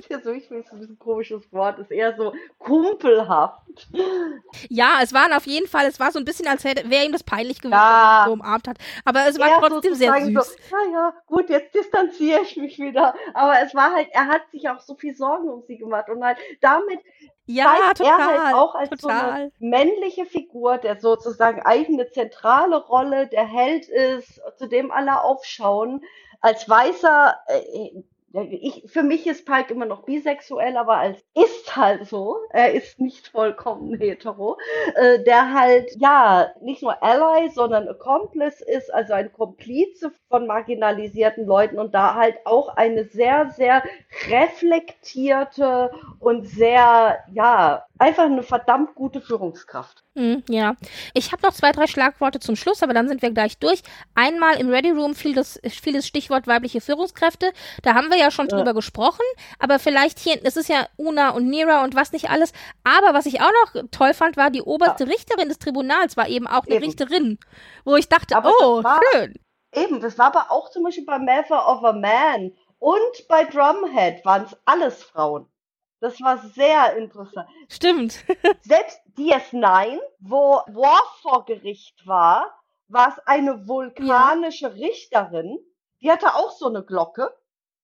Ja, 0.08 0.20
so, 0.24 0.32
ich 0.32 0.46
finde 0.48 0.64
es 0.64 0.72
ein 0.72 0.80
bisschen 0.80 0.98
komisches 0.98 1.52
Wort, 1.52 1.78
ist 1.78 1.90
eher 1.90 2.16
so 2.16 2.32
kumpelhaft. 2.58 3.62
Ja, 4.68 4.98
es 5.02 5.12
waren 5.12 5.32
auf 5.32 5.46
jeden 5.46 5.66
Fall, 5.66 5.86
es 5.86 5.98
war 5.98 6.12
so 6.12 6.18
ein 6.18 6.24
bisschen, 6.24 6.46
als 6.46 6.64
wäre 6.64 7.04
ihm 7.04 7.12
das 7.12 7.22
peinlich 7.22 7.60
gewesen, 7.60 7.72
ja. 7.72 7.78
wenn 7.80 8.22
er 8.22 8.24
so 8.26 8.32
umarmt 8.32 8.68
hat. 8.68 8.78
Aber 9.04 9.26
es 9.26 9.38
war 9.38 9.48
er 9.48 9.60
trotzdem 9.60 9.94
sehr 9.94 10.14
süß. 10.20 10.34
So, 10.34 10.76
naja, 10.76 11.14
gut, 11.26 11.48
jetzt 11.50 11.74
distanziere 11.74 12.42
ich 12.42 12.56
mich 12.56 12.78
wieder. 12.78 13.14
Aber 13.32 13.60
es 13.62 13.74
war 13.74 13.92
halt, 13.92 14.08
er 14.12 14.26
hat 14.26 14.42
sich 14.50 14.68
auch 14.68 14.80
so 14.80 14.94
viel 14.94 15.14
Sorgen 15.14 15.48
um 15.48 15.62
sie 15.66 15.76
gemacht 15.76 16.08
und 16.08 16.22
halt 16.22 16.38
damit 16.64 17.00
ja, 17.46 17.64
zeigt 17.64 17.98
total, 17.98 18.20
er 18.20 18.44
halt 18.44 18.54
auch 18.54 18.74
als 18.74 18.90
total. 18.90 19.00
so 19.00 19.08
eine 19.08 19.52
männliche 19.58 20.24
Figur, 20.24 20.78
der 20.78 20.98
sozusagen 20.98 21.60
eigene 21.62 22.10
zentrale 22.10 22.82
Rolle, 22.84 23.28
der 23.28 23.46
Held 23.46 23.86
ist, 23.88 24.40
zu 24.56 24.66
dem 24.66 24.90
alle 24.90 25.22
aufschauen. 25.22 26.02
Als 26.40 26.68
weißer, 26.68 27.36
äh, 27.48 28.02
ich, 28.42 28.84
für 28.90 29.02
mich 29.02 29.26
ist 29.26 29.46
Pike 29.46 29.72
immer 29.72 29.86
noch 29.86 30.02
bisexuell, 30.02 30.76
aber 30.76 30.96
als 30.96 31.24
ist 31.34 31.76
halt 31.76 32.06
so, 32.06 32.38
er 32.50 32.72
ist 32.72 32.98
nicht 32.98 33.28
vollkommen 33.28 33.94
hetero, 33.94 34.58
äh, 34.96 35.22
der 35.22 35.52
halt, 35.54 35.90
ja, 35.98 36.50
nicht 36.60 36.82
nur 36.82 37.02
Ally, 37.02 37.50
sondern 37.50 37.88
Accomplice 37.88 38.60
ist, 38.60 38.92
also 38.92 39.12
ein 39.12 39.32
Komplize 39.32 40.12
von 40.28 40.46
marginalisierten 40.46 41.46
Leuten 41.46 41.78
und 41.78 41.94
da 41.94 42.14
halt 42.14 42.36
auch 42.44 42.68
eine 42.76 43.04
sehr, 43.04 43.50
sehr 43.50 43.84
reflektierte 44.28 45.92
und 46.18 46.46
sehr, 46.46 47.18
ja, 47.32 47.86
einfach 47.98 48.24
eine 48.24 48.42
verdammt 48.42 48.94
gute 48.94 49.20
Führungskraft. 49.20 50.02
Mm, 50.14 50.36
ja, 50.48 50.76
ich 51.12 51.32
habe 51.32 51.42
noch 51.42 51.52
zwei, 51.52 51.72
drei 51.72 51.86
Schlagworte 51.86 52.40
zum 52.40 52.56
Schluss, 52.56 52.82
aber 52.82 52.94
dann 52.94 53.08
sind 53.08 53.22
wir 53.22 53.30
gleich 53.30 53.58
durch. 53.58 53.82
Einmal 54.14 54.60
im 54.60 54.68
Ready 54.68 54.90
Room 54.90 55.14
fiel 55.14 55.34
das, 55.34 55.60
fiel 55.68 55.94
das 55.94 56.06
Stichwort 56.06 56.46
weibliche 56.46 56.80
Führungskräfte. 56.80 57.52
Da 57.82 57.94
haben 57.94 58.10
wir 58.10 58.18
ja 58.18 58.23
schon 58.30 58.48
ja. 58.48 58.56
drüber 58.56 58.74
gesprochen, 58.74 59.24
aber 59.58 59.78
vielleicht 59.78 60.18
hier, 60.18 60.38
es 60.44 60.56
ist 60.56 60.68
ja 60.68 60.86
Una 60.96 61.30
und 61.30 61.48
Nira 61.48 61.84
und 61.84 61.94
was 61.94 62.12
nicht 62.12 62.30
alles. 62.30 62.52
Aber 62.84 63.14
was 63.14 63.26
ich 63.26 63.40
auch 63.40 63.52
noch 63.64 63.82
toll 63.90 64.14
fand, 64.14 64.36
war 64.36 64.50
die 64.50 64.62
oberste 64.62 65.04
ja. 65.04 65.10
Richterin 65.10 65.48
des 65.48 65.58
Tribunals, 65.58 66.16
war 66.16 66.28
eben 66.28 66.46
auch 66.46 66.66
eine 66.66 66.76
eben. 66.76 66.84
Richterin, 66.84 67.38
wo 67.84 67.96
ich 67.96 68.08
dachte, 68.08 68.36
aber 68.36 68.52
oh, 68.60 68.82
war, 68.82 69.00
schön. 69.12 69.34
Eben, 69.72 70.00
das 70.00 70.18
war 70.18 70.26
aber 70.26 70.50
auch 70.50 70.70
zum 70.70 70.84
Beispiel 70.84 71.04
bei 71.04 71.18
Mather 71.18 71.68
of 71.68 71.84
a 71.84 71.92
Man 71.92 72.52
und 72.78 73.28
bei 73.28 73.44
Drumhead 73.44 74.24
waren 74.24 74.44
es 74.44 74.56
alles 74.64 75.02
Frauen. 75.02 75.48
Das 76.00 76.20
war 76.20 76.36
sehr 76.38 76.96
interessant. 76.96 77.48
Stimmt. 77.68 78.24
Selbst 78.60 79.00
DS9, 79.16 79.98
wo 80.20 80.60
War 80.66 81.02
vor 81.22 81.46
Gericht 81.46 82.06
war, 82.06 82.60
war 82.88 83.08
es 83.08 83.26
eine 83.26 83.66
vulkanische 83.66 84.68
ja. 84.68 84.72
Richterin. 84.72 85.58
Die 86.02 86.10
hatte 86.10 86.34
auch 86.34 86.50
so 86.50 86.68
eine 86.68 86.84
Glocke, 86.84 87.34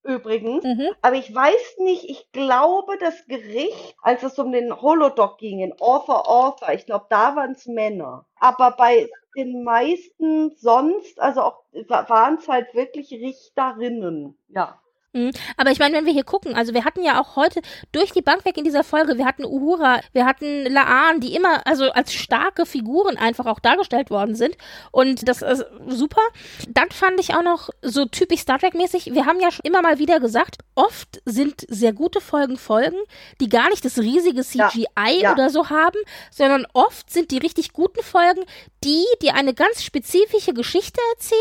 übrigens. 0.05 0.64
Mhm. 0.64 0.90
Aber 1.02 1.16
ich 1.16 1.35
weiß 1.35 1.78
nicht, 1.78 2.05
ich 2.09 2.31
glaube, 2.32 2.98
das 2.98 3.27
Gericht, 3.27 3.94
als 4.02 4.22
es 4.22 4.39
um 4.39 4.52
den 4.52 4.81
Holodoc 4.81 5.39
ging, 5.39 5.60
in 5.60 5.72
Author 5.81 6.28
Author, 6.28 6.70
ich 6.72 6.86
glaube, 6.86 7.06
da 7.10 7.36
waren 7.36 7.52
es 7.52 7.66
Männer. 7.66 8.27
Aber 8.36 8.72
bei 8.72 9.09
den 9.36 9.62
meisten 9.62 10.51
sonst, 10.56 11.20
also 11.20 11.43
auch 11.43 11.64
waren 11.89 12.39
es 12.39 12.48
halt 12.48 12.74
wirklich 12.74 13.12
Richterinnen. 13.12 14.36
Ja. 14.48 14.81
Mhm. 15.12 15.32
Aber 15.57 15.73
ich 15.73 15.81
meine, 15.81 15.97
wenn 15.97 16.07
wir 16.07 16.12
hier 16.12 16.24
gucken, 16.24 16.55
also 16.55 16.73
wir 16.73 16.85
hatten 16.85 17.03
ja 17.03 17.20
auch 17.20 17.35
heute 17.35 17.61
durch 17.91 18.12
die 18.12 18.23
Bank 18.23 18.45
weg 18.45 18.57
in 18.57 18.65
dieser 18.65 18.85
Folge, 18.85 19.19
wir 19.19 19.27
hatten 19.27 19.45
Uhura, 19.45 20.01
wir 20.12 20.24
hatten 20.24 20.66
Laan, 20.66 21.20
die 21.20 21.35
immer 21.35 21.66
also 21.66 21.91
als 21.91 22.15
starke 22.15 22.65
Figuren 22.65 23.16
einfach 23.16 23.47
auch 23.47 23.59
dargestellt 23.59 24.11
worden 24.11 24.37
sind 24.37 24.57
und 24.93 25.28
das 25.28 25.43
ist 25.43 25.65
super. 25.89 26.23
Dann 26.69 26.91
fand 26.91 27.19
ich 27.19 27.35
auch 27.35 27.43
noch 27.43 27.70
so 27.82 28.05
typisch 28.05 28.41
Star 28.41 28.61
Trek 28.61 28.74
mäßig, 28.74 29.12
wir 29.12 29.27
haben 29.27 29.41
ja 29.41 29.51
schon 29.51 29.65
immer 29.65 29.82
mal 29.82 29.99
wieder 29.99 30.20
gesagt, 30.20 30.59
oft 30.77 31.20
sind 31.24 31.66
sehr 31.69 31.93
gute 31.93 32.20
Folgen 32.20 32.57
Folgen, 32.57 32.99
die 33.41 33.49
gar 33.49 33.69
nicht 33.70 33.85
das 33.85 33.99
riesige 33.99 34.43
CGI 34.43 34.87
ja, 34.97 35.20
ja. 35.20 35.32
oder 35.32 35.51
so 35.51 35.70
haben, 35.70 35.99
sondern 36.31 36.66
oft 36.73 37.11
sind 37.11 37.32
die 37.32 37.39
richtig 37.39 37.73
guten 37.73 38.03
Folgen 38.03 38.45
die, 38.85 39.05
die 39.23 39.32
eine 39.32 39.55
ganz 39.55 39.82
spezifische 39.82 40.55
Geschichte 40.55 41.01
erzählen 41.15 41.41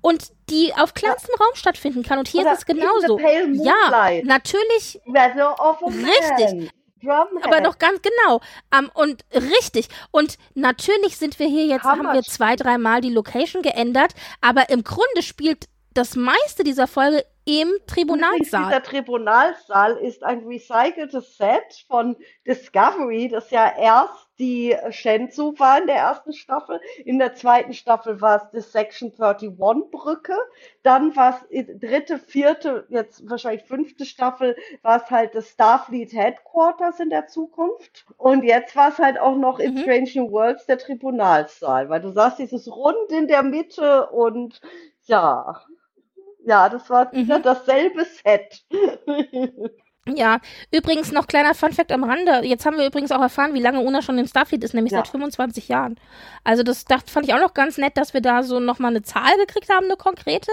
und 0.00 0.30
die 0.50 0.72
auf 0.74 0.94
kleinstem 0.94 1.34
ja. 1.38 1.44
Raum 1.44 1.54
stattfinden 1.54 2.02
kann. 2.02 2.18
Und 2.18 2.28
hier 2.28 2.42
Oder 2.42 2.52
ist 2.52 2.58
es 2.58 2.66
genauso. 2.66 3.18
Ja, 3.18 4.10
natürlich. 4.24 5.00
Richtig. 5.06 6.70
Drumhead. 7.02 7.44
Aber 7.44 7.60
doch 7.60 7.78
ganz 7.78 8.00
genau. 8.02 8.40
Um, 8.76 8.90
und 8.94 9.24
richtig. 9.32 9.88
Und 10.10 10.36
natürlich 10.54 11.16
sind 11.16 11.38
wir 11.38 11.46
hier 11.46 11.66
jetzt, 11.66 11.84
How 11.84 11.92
haben 11.92 12.02
much? 12.02 12.14
wir 12.14 12.22
zwei, 12.22 12.56
dreimal 12.56 13.00
die 13.00 13.10
Location 13.10 13.62
geändert, 13.62 14.14
aber 14.40 14.68
im 14.70 14.82
Grunde 14.82 15.22
spielt 15.22 15.66
das 15.94 16.16
meiste 16.16 16.64
dieser 16.64 16.86
Folge 16.86 17.24
im 17.44 17.72
Tribunalsaal. 17.86 18.66
Dieser 18.66 18.82
Tribunalsaal 18.82 19.96
ist 19.96 20.22
ein 20.22 20.44
recyceltes 20.46 21.36
Set 21.36 21.86
von 21.86 22.16
Discovery, 22.46 23.28
das 23.28 23.50
ja 23.50 23.72
erst 23.76 24.27
die 24.38 24.76
Shenzhou 24.90 25.58
war 25.58 25.80
in 25.80 25.86
der 25.86 25.96
ersten 25.96 26.32
Staffel. 26.32 26.80
In 27.04 27.18
der 27.18 27.34
zweiten 27.34 27.72
Staffel 27.74 28.20
war 28.20 28.36
es 28.36 28.50
die 28.50 28.60
Section 28.60 29.12
31 29.12 29.58
Brücke. 29.90 30.36
Dann 30.82 31.14
war 31.16 31.40
es 31.50 31.68
dritte, 31.80 32.18
vierte, 32.18 32.86
jetzt 32.88 33.28
wahrscheinlich 33.28 33.64
fünfte 33.64 34.04
Staffel, 34.04 34.56
war 34.82 35.02
es 35.02 35.10
halt 35.10 35.34
das 35.34 35.48
Starfleet 35.48 36.12
Headquarters 36.12 37.00
in 37.00 37.10
der 37.10 37.26
Zukunft. 37.26 38.06
Und 38.16 38.44
jetzt 38.44 38.76
war 38.76 38.90
es 38.90 38.98
halt 38.98 39.18
auch 39.18 39.36
noch 39.36 39.58
in 39.58 39.74
mhm. 39.74 39.78
Strange 39.78 40.10
New 40.14 40.30
Worlds 40.30 40.66
der 40.66 40.78
Tribunalsaal, 40.78 41.88
weil 41.88 42.00
du 42.00 42.10
sagst, 42.12 42.38
dieses 42.38 42.68
Rund 42.68 43.10
in 43.10 43.26
der 43.26 43.42
Mitte 43.42 44.08
und 44.10 44.60
ja, 45.04 45.60
ja, 46.44 46.68
das 46.68 46.88
war 46.88 47.14
mhm. 47.14 47.42
dasselbe 47.42 48.04
Set. 48.04 48.64
Ja, 50.16 50.40
übrigens 50.70 51.12
noch 51.12 51.26
kleiner 51.26 51.54
Funfact 51.54 51.92
am 51.92 52.04
Rande. 52.04 52.40
Jetzt 52.44 52.66
haben 52.66 52.78
wir 52.78 52.86
übrigens 52.86 53.12
auch 53.12 53.20
erfahren, 53.20 53.54
wie 53.54 53.60
lange 53.60 53.80
Una 53.80 54.02
schon 54.02 54.18
in 54.18 54.26
Starfleet 54.26 54.64
ist, 54.64 54.74
nämlich 54.74 54.92
ja. 54.92 54.98
seit 54.98 55.08
25 55.08 55.68
Jahren. 55.68 55.96
Also 56.44 56.62
das, 56.62 56.84
das 56.84 57.02
fand 57.06 57.26
ich 57.26 57.34
auch 57.34 57.40
noch 57.40 57.54
ganz 57.54 57.78
nett, 57.78 57.96
dass 57.96 58.14
wir 58.14 58.20
da 58.20 58.42
so 58.42 58.60
nochmal 58.60 58.90
eine 58.90 59.02
Zahl 59.02 59.36
gekriegt 59.38 59.70
haben, 59.70 59.86
eine 59.86 59.96
konkrete. 59.96 60.50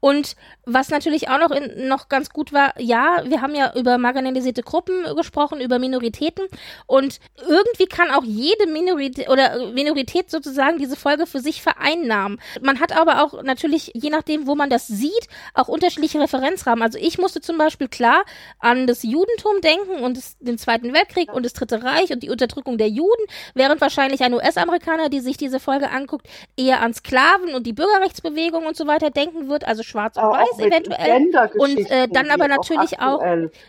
Und 0.00 0.36
was 0.64 0.88
natürlich 0.90 1.28
auch 1.28 1.38
noch, 1.38 1.50
in, 1.50 1.88
noch 1.88 2.08
ganz 2.08 2.30
gut 2.30 2.52
war, 2.52 2.78
ja, 2.80 3.22
wir 3.24 3.40
haben 3.42 3.54
ja 3.54 3.72
über 3.74 3.98
marginalisierte 3.98 4.62
Gruppen 4.62 5.04
gesprochen, 5.16 5.60
über 5.60 5.78
Minoritäten. 5.78 6.46
Und 6.86 7.20
irgendwie 7.48 7.86
kann 7.86 8.10
auch 8.10 8.24
jede 8.24 8.66
Minorität 8.66 9.28
oder 9.28 9.72
Minorität 9.72 10.30
sozusagen 10.30 10.78
diese 10.78 10.96
Folge 10.96 11.26
für 11.26 11.40
sich 11.40 11.62
vereinnahmen. 11.62 12.40
Man 12.62 12.80
hat 12.80 12.96
aber 12.96 13.22
auch 13.22 13.42
natürlich, 13.42 13.92
je 13.94 14.10
nachdem, 14.10 14.46
wo 14.46 14.54
man 14.54 14.70
das 14.70 14.86
sieht, 14.86 15.28
auch 15.54 15.68
unterschiedliche 15.68 16.20
Referenzrahmen. 16.20 16.82
Also 16.82 16.98
ich 16.98 17.18
musste 17.18 17.40
zum 17.40 17.58
Beispiel 17.58 17.88
klar 17.88 18.24
an 18.58 18.86
das 18.90 19.02
Judentum 19.02 19.60
denken 19.62 20.02
und 20.02 20.16
das, 20.16 20.36
den 20.38 20.58
Zweiten 20.58 20.92
Weltkrieg 20.92 21.32
und 21.32 21.44
das 21.44 21.52
Dritte 21.52 21.82
Reich 21.82 22.12
und 22.12 22.22
die 22.22 22.30
Unterdrückung 22.30 22.76
der 22.76 22.88
Juden, 22.88 23.24
während 23.54 23.80
wahrscheinlich 23.80 24.22
ein 24.22 24.34
US-Amerikaner, 24.34 25.08
die 25.08 25.20
sich 25.20 25.36
diese 25.36 25.60
Folge 25.60 25.90
anguckt, 25.90 26.28
eher 26.56 26.80
an 26.80 26.92
Sklaven 26.92 27.54
und 27.54 27.66
die 27.66 27.72
Bürgerrechtsbewegung 27.72 28.66
und 28.66 28.76
so 28.76 28.86
weiter 28.86 29.10
denken 29.10 29.48
wird, 29.48 29.66
also 29.66 29.82
schwarz 29.82 30.16
und 30.16 30.24
weiß 30.24 30.58
eventuell. 30.58 31.30
Und 31.58 31.90
äh, 31.90 32.08
dann 32.08 32.30
aber 32.30 32.48
natürlich 32.48 33.00
auch, 33.00 33.22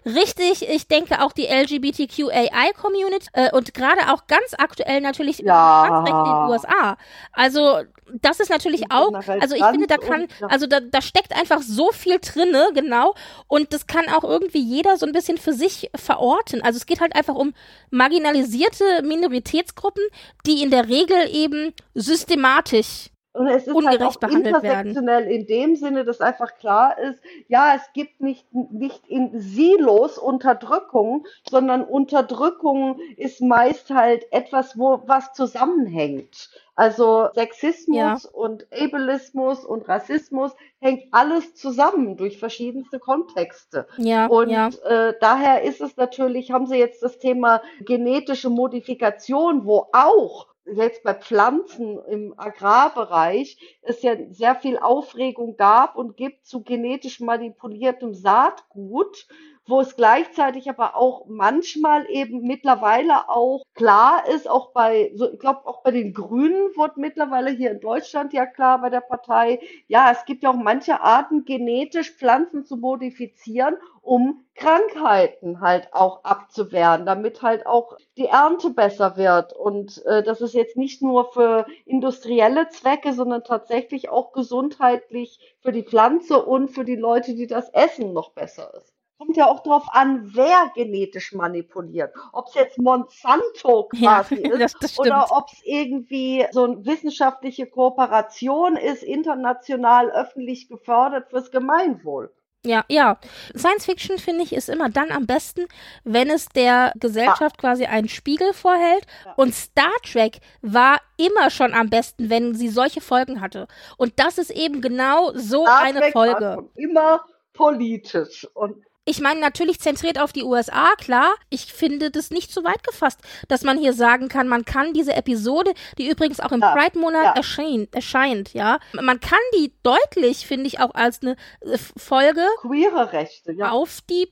richtig, 0.06 0.68
ich 0.68 0.88
denke 0.88 1.22
auch 1.22 1.32
die 1.32 1.46
LGBTQAI-Community 1.46 3.28
äh, 3.34 3.52
und 3.52 3.74
gerade 3.74 4.12
auch 4.12 4.28
ganz 4.28 4.56
aktuell 4.58 5.02
natürlich 5.02 5.40
ja. 5.40 6.00
in 6.00 6.06
den 6.06 6.50
USA. 6.50 6.98
Also 7.32 7.82
das 8.22 8.40
ist 8.40 8.50
natürlich 8.50 8.92
auch, 8.92 9.14
also 9.14 9.56
ich 9.56 9.64
finde, 9.64 9.88
da 9.88 9.98
kann, 9.98 10.28
also 10.42 10.68
da, 10.68 10.80
da 10.80 11.02
steckt 11.02 11.36
einfach 11.36 11.62
so 11.62 11.92
viel 11.92 12.20
drinne, 12.20 12.70
genau, 12.74 13.14
und 13.48 13.74
das 13.74 13.88
kann 13.88 14.10
auch 14.10 14.24
irgendwie 14.24 14.62
jeder 14.62 14.98
so 14.98 15.06
ein 15.12 15.14
bisschen 15.14 15.38
für 15.38 15.54
sich 15.54 15.90
verorten. 15.96 16.62
Also 16.62 16.78
es 16.78 16.86
geht 16.86 17.02
halt 17.02 17.16
einfach 17.16 17.36
um 17.36 17.54
marginalisierte 17.90 19.04
Minoritätsgruppen, 19.04 20.04
die 20.46 20.64
in 20.64 20.72
der 20.72 20.88
Regel 20.88 21.30
eben 21.32 21.74
systematisch 21.94 23.10
und 23.34 23.48
es 23.48 23.66
ist 23.66 23.86
halt 23.86 24.02
auch 24.02 24.22
intersektionell 24.22 25.26
werden. 25.26 25.32
in 25.32 25.48
dem 25.48 25.76
Sinne, 25.76 26.04
dass 26.04 26.20
einfach 26.20 26.56
klar 26.56 26.98
ist, 27.00 27.22
ja, 27.48 27.74
es 27.76 27.94
gibt 27.94 28.20
nicht, 28.20 28.46
nicht 28.54 29.08
in 29.08 29.40
Silos 29.40 30.18
Unterdrückung, 30.18 31.26
sondern 31.50 31.84
Unterdrückung 31.84 33.00
ist 33.16 33.42
meist 33.42 33.90
halt 33.90 34.26
etwas, 34.32 34.78
wo 34.78 35.04
was 35.06 35.32
zusammenhängt. 35.34 36.50
Also 36.76 37.30
Sexismus 37.34 38.24
ja. 38.24 38.30
und 38.34 38.66
Ableismus 38.72 39.64
und 39.64 39.88
Rassismus 39.88 40.52
hängt 40.80 41.04
alles 41.12 41.56
zusammen 41.56 42.18
durch 42.18 42.38
verschiedenste 42.38 43.00
Kontexte. 43.00 43.88
Ja, 43.98 44.26
und 44.26 44.50
ja. 44.50 44.70
Äh, 44.84 45.14
daher 45.22 45.62
ist 45.62 45.80
es 45.80 45.96
natürlich, 45.96 46.52
haben 46.52 46.66
Sie 46.66 46.78
jetzt 46.78 47.04
das 47.04 47.20
Thema 47.20 47.62
genetische 47.82 48.50
Modifikation, 48.50 49.66
wo 49.66 49.88
auch 49.94 50.48
selbst 50.74 51.04
bei 51.04 51.14
Pflanzen 51.14 52.00
im 52.06 52.34
Agrarbereich 52.38 53.58
es 53.82 54.02
ja 54.02 54.16
sehr 54.30 54.56
viel 54.56 54.78
Aufregung 54.78 55.58
gab 55.58 55.96
und 55.96 56.18
gibt 56.18 56.46
zu 56.46 56.64
genetisch 56.64 57.20
manipuliertem 57.20 58.14
Saatgut, 58.14 59.28
wo 59.68 59.80
es 59.82 59.96
gleichzeitig 59.96 60.70
aber 60.70 60.96
auch 60.96 61.26
manchmal 61.28 62.10
eben 62.10 62.42
mittlerweile 62.42 63.30
auch 63.30 63.64
klar 63.76 64.28
ist, 64.28 64.50
auch 64.50 64.72
bei, 64.74 65.12
so, 65.16 65.32
ich 65.32 65.40
glaube 65.40 65.66
auch 65.66 65.84
bei 65.84 65.92
den 65.92 66.14
Grünen 66.14 66.76
wird 66.76 66.98
mittlerweile 66.98 67.52
hier 67.52 67.72
in 67.72 67.80
Deutschland 67.80 68.34
ja 68.34 68.46
klar 68.46 68.82
bei 68.82 68.90
der 68.90 69.02
Partei, 69.02 69.60
ja, 69.88 70.12
es 70.12 70.26
gibt 70.26 70.44
ja 70.44 70.50
auch 70.50 70.56
manche 70.56 71.02
Arten 71.02 71.46
genetisch 71.46 72.12
Pflanzen 72.12 72.66
zu 72.66 72.76
modifizieren, 72.78 73.78
um 74.02 74.44
Krankheiten 74.56 75.62
halt 75.62 75.94
auch 75.94 76.24
abzuwehren, 76.24 77.06
damit 77.06 77.42
halt 77.42 77.66
auch 77.68 77.98
die 78.18 78.26
Ernte 78.26 78.72
besser 78.72 79.16
wird. 79.16 79.54
Und 79.54 80.04
äh, 80.06 80.24
das 80.24 80.42
ist 80.42 80.54
jetzt 80.54 80.76
nicht 80.76 81.02
nur 81.02 81.32
für 81.32 81.66
industrielle 81.86 82.68
Zwecke, 82.70 83.14
sondern 83.14 83.44
tatsächlich 83.44 84.10
auch 84.10 84.32
gesundheitlich 84.32 85.56
für 85.62 85.72
die 85.72 85.84
Pflanze 85.84 86.44
und 86.44 86.70
für 86.70 86.84
die 86.84 86.96
Leute, 86.96 87.36
die 87.36 87.48
das 87.48 87.70
essen, 87.70 88.14
noch 88.14 88.32
besser 88.34 88.74
ist 88.76 89.01
kommt 89.22 89.38
ja 89.38 89.48
auch 89.48 89.62
darauf 89.62 89.86
an, 89.92 90.32
wer 90.34 90.72
genetisch 90.74 91.34
manipuliert. 91.34 92.12
Ob 92.34 92.48
es 92.48 92.56
jetzt 92.56 92.80
Monsanto 92.80 93.88
quasi 94.00 94.36
ja, 94.44 94.54
ist 94.56 94.78
das, 94.82 94.96
das 94.96 95.00
oder 95.00 95.28
ob 95.30 95.46
es 95.52 95.62
irgendwie 95.64 96.46
so 96.52 96.64
eine 96.64 96.86
wissenschaftliche 96.86 97.68
Kooperation 97.68 98.78
ist, 98.78 99.04
international 99.04 100.10
öffentlich 100.10 100.68
gefördert 100.68 101.30
fürs 101.30 101.52
Gemeinwohl. 101.52 102.34
Ja, 102.66 102.84
ja. 102.90 103.20
Science 103.56 103.86
Fiction, 103.86 104.18
finde 104.18 104.44
ich, 104.44 104.54
ist 104.54 104.70
immer 104.70 104.90
dann 104.90 105.12
am 105.12 105.26
besten, 105.28 105.66
wenn 106.04 106.30
es 106.30 106.48
der 106.50 106.92
Gesellschaft 107.00 107.58
quasi 107.58 107.86
einen 107.86 108.08
Spiegel 108.08 108.54
vorhält. 108.54 109.06
Und 109.36 109.54
Star 109.54 109.94
Trek 110.04 110.40
war 110.62 111.00
immer 111.18 111.50
schon 111.50 111.74
am 111.74 111.90
besten, 111.90 112.30
wenn 112.30 112.54
sie 112.54 112.70
solche 112.70 113.02
Folgen 113.02 113.42
hatte. 113.42 113.68
Und 113.98 114.14
das 114.20 114.38
ist 114.38 114.52
eben 114.52 114.82
genau 114.82 115.32
so 115.34 115.64
Star 115.64 115.80
eine 115.80 116.00
Trek 116.00 116.14
Folge. 116.14 116.46
War 116.46 116.64
immer 116.76 117.26
politisch 117.54 118.48
und 118.54 118.84
ich 119.06 119.20
meine, 119.20 119.40
natürlich 119.40 119.80
zentriert 119.80 120.20
auf 120.20 120.32
die 120.32 120.44
USA, 120.44 120.94
klar. 120.98 121.34
Ich 121.50 121.74
finde 121.74 122.12
das 122.12 122.30
nicht 122.30 122.52
zu 122.52 122.64
weit 122.64 122.84
gefasst, 122.84 123.20
dass 123.48 123.64
man 123.64 123.80
hier 123.80 123.94
sagen 123.94 124.30
kann, 124.30 124.48
man 124.48 124.64
kann 124.64 124.94
diese 124.94 125.14
Episode, 125.14 125.74
die 125.98 126.08
übrigens 126.08 126.40
auch 126.40 126.52
im 126.52 126.62
ja, 126.62 126.76
Pride-Monat 126.76 127.24
ja. 127.24 127.32
erscheint, 127.34 127.96
erscheint, 127.96 128.54
ja, 128.54 128.80
man 128.94 129.20
kann 129.20 129.40
die 129.56 129.74
deutlich, 129.82 130.46
finde 130.46 130.68
ich, 130.68 130.80
auch 130.80 130.94
als 130.94 131.22
eine 131.22 131.36
äh, 131.62 131.78
Folge 131.98 132.46
queere 132.62 133.12
Rechte, 133.12 133.54
ja. 133.54 133.72
auf 133.72 134.02
die 134.08 134.30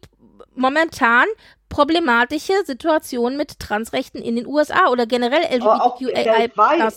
momentan 0.53 1.25
problematische 1.67 2.53
Situation 2.65 3.37
mit 3.37 3.59
Transrechten 3.59 4.21
in 4.21 4.35
den 4.35 4.47
USA 4.47 4.89
oder 4.89 5.05
generell 5.05 5.43
LGBTQI 5.43 6.13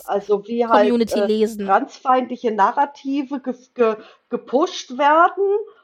also 0.05 0.43
halt, 0.43 0.69
Community 0.69 1.19
äh, 1.19 1.25
lesen. 1.25 1.65
Transfeindliche 1.65 2.51
Narrative 2.51 3.39
ge 3.39 3.53
ge 3.73 3.95
gepusht 4.29 4.97
werden 4.97 5.43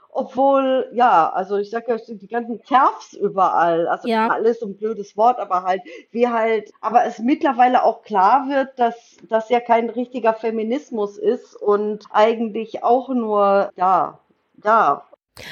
obwohl, 0.09 0.89
ja, 0.93 1.29
also 1.31 1.57
ich 1.57 1.69
sag 1.69 1.87
ja, 1.87 1.97
die 1.97 2.27
ganzen 2.27 2.61
Terfs 2.63 3.13
überall, 3.13 3.87
also 3.87 4.07
ja. 4.07 4.27
alles 4.27 4.59
so 4.59 4.65
ein 4.65 4.77
blödes 4.77 5.15
Wort, 5.15 5.39
aber 5.39 5.63
halt, 5.63 5.81
wie 6.11 6.27
halt, 6.27 6.71
aber 6.81 7.05
es 7.05 7.19
mittlerweile 7.19 7.83
auch 7.83 8.01
klar 8.01 8.49
wird, 8.49 8.77
dass 8.79 9.17
das 9.29 9.49
ja 9.49 9.59
kein 9.59 9.89
richtiger 9.89 10.33
Feminismus 10.33 11.17
ist 11.17 11.55
und 11.55 12.05
eigentlich 12.11 12.83
auch 12.83 13.09
nur, 13.09 13.71
ja, 13.75 14.19
ja, 14.63 15.03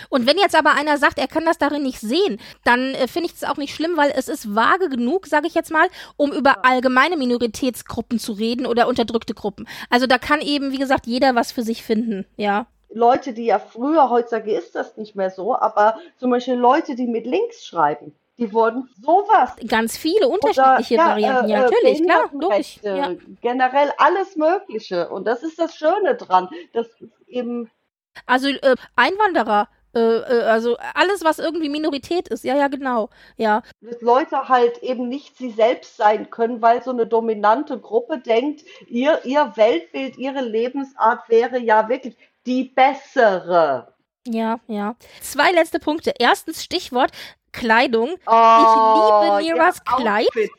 und 0.09 0.27
wenn 0.27 0.37
jetzt 0.37 0.55
aber 0.55 0.73
einer 0.73 0.97
sagt, 0.97 1.17
er 1.17 1.27
kann 1.27 1.45
das 1.45 1.57
darin 1.57 1.83
nicht 1.83 1.99
sehen, 1.99 2.39
dann 2.63 2.93
äh, 2.93 3.07
finde 3.07 3.29
ich 3.29 3.35
es 3.35 3.43
auch 3.43 3.57
nicht 3.57 3.73
schlimm, 3.73 3.95
weil 3.95 4.11
es 4.15 4.27
ist 4.27 4.53
vage 4.53 4.89
genug, 4.89 5.27
sage 5.27 5.47
ich 5.47 5.55
jetzt 5.55 5.71
mal, 5.71 5.87
um 6.17 6.31
über 6.31 6.65
allgemeine 6.65 7.17
Minoritätsgruppen 7.17 8.19
zu 8.19 8.33
reden 8.33 8.65
oder 8.65 8.87
unterdrückte 8.87 9.33
Gruppen. 9.33 9.67
Also 9.89 10.07
da 10.07 10.17
kann 10.17 10.41
eben, 10.41 10.71
wie 10.71 10.77
gesagt, 10.77 11.07
jeder 11.07 11.35
was 11.35 11.51
für 11.51 11.63
sich 11.63 11.83
finden, 11.83 12.25
ja. 12.35 12.67
Leute, 12.89 13.33
die 13.33 13.45
ja 13.45 13.59
früher, 13.59 14.09
heutzutage 14.09 14.53
ist 14.53 14.75
das 14.75 14.97
nicht 14.97 15.15
mehr 15.15 15.29
so, 15.29 15.55
aber 15.55 15.97
zum 16.17 16.31
Beispiel 16.31 16.55
Leute, 16.55 16.95
die 16.95 17.07
mit 17.07 17.25
links 17.25 17.65
schreiben, 17.65 18.15
die 18.37 18.53
wurden 18.53 18.89
sowas. 19.01 19.51
Ganz 19.67 19.97
viele 19.97 20.27
unterschiedliche 20.27 20.95
Oder, 20.95 21.03
ja, 21.03 21.09
Varianten, 21.09 21.49
ja, 21.49 21.57
äh, 21.57 21.61
natürlich, 21.63 22.03
klar, 22.03 22.29
logisch. 22.31 22.79
Ja. 22.83 23.13
Generell 23.41 23.91
alles 23.97 24.35
Mögliche. 24.35 25.09
Und 25.09 25.25
das 25.25 25.43
ist 25.43 25.59
das 25.59 25.75
Schöne 25.75 26.15
dran, 26.15 26.47
dass 26.73 26.87
eben. 27.27 27.69
Also 28.25 28.47
äh, 28.49 28.75
Einwanderer, 28.95 29.67
äh, 29.95 29.99
äh, 29.99 30.43
also 30.43 30.77
alles, 30.93 31.23
was 31.23 31.39
irgendwie 31.39 31.69
Minorität 31.69 32.27
ist, 32.27 32.43
ja, 32.43 32.55
ja, 32.55 32.67
genau, 32.67 33.09
ja. 33.37 33.63
Dass 33.81 34.01
Leute 34.01 34.47
halt 34.49 34.77
eben 34.83 35.09
nicht 35.09 35.37
sie 35.37 35.49
selbst 35.49 35.97
sein 35.97 36.29
können, 36.29 36.61
weil 36.61 36.83
so 36.83 36.91
eine 36.91 37.07
dominante 37.07 37.79
Gruppe 37.79 38.19
denkt, 38.19 38.63
ihr, 38.87 39.19
ihr 39.23 39.53
Weltbild, 39.55 40.17
ihre 40.17 40.41
Lebensart 40.41 41.27
wäre 41.29 41.57
ja 41.57 41.89
wirklich 41.89 42.15
die 42.47 42.63
bessere. 42.63 43.93
Ja, 44.25 44.59
ja. 44.67 44.95
Zwei 45.21 45.51
letzte 45.51 45.79
Punkte. 45.79 46.13
Erstens 46.17 46.63
Stichwort 46.63 47.11
Kleidung. 47.51 48.17
Oh, 48.25 49.37
ich 49.39 49.41
liebe 49.41 49.55
Niras 49.55 49.83
Kleid. 49.83 50.27
Outfits. 50.27 50.53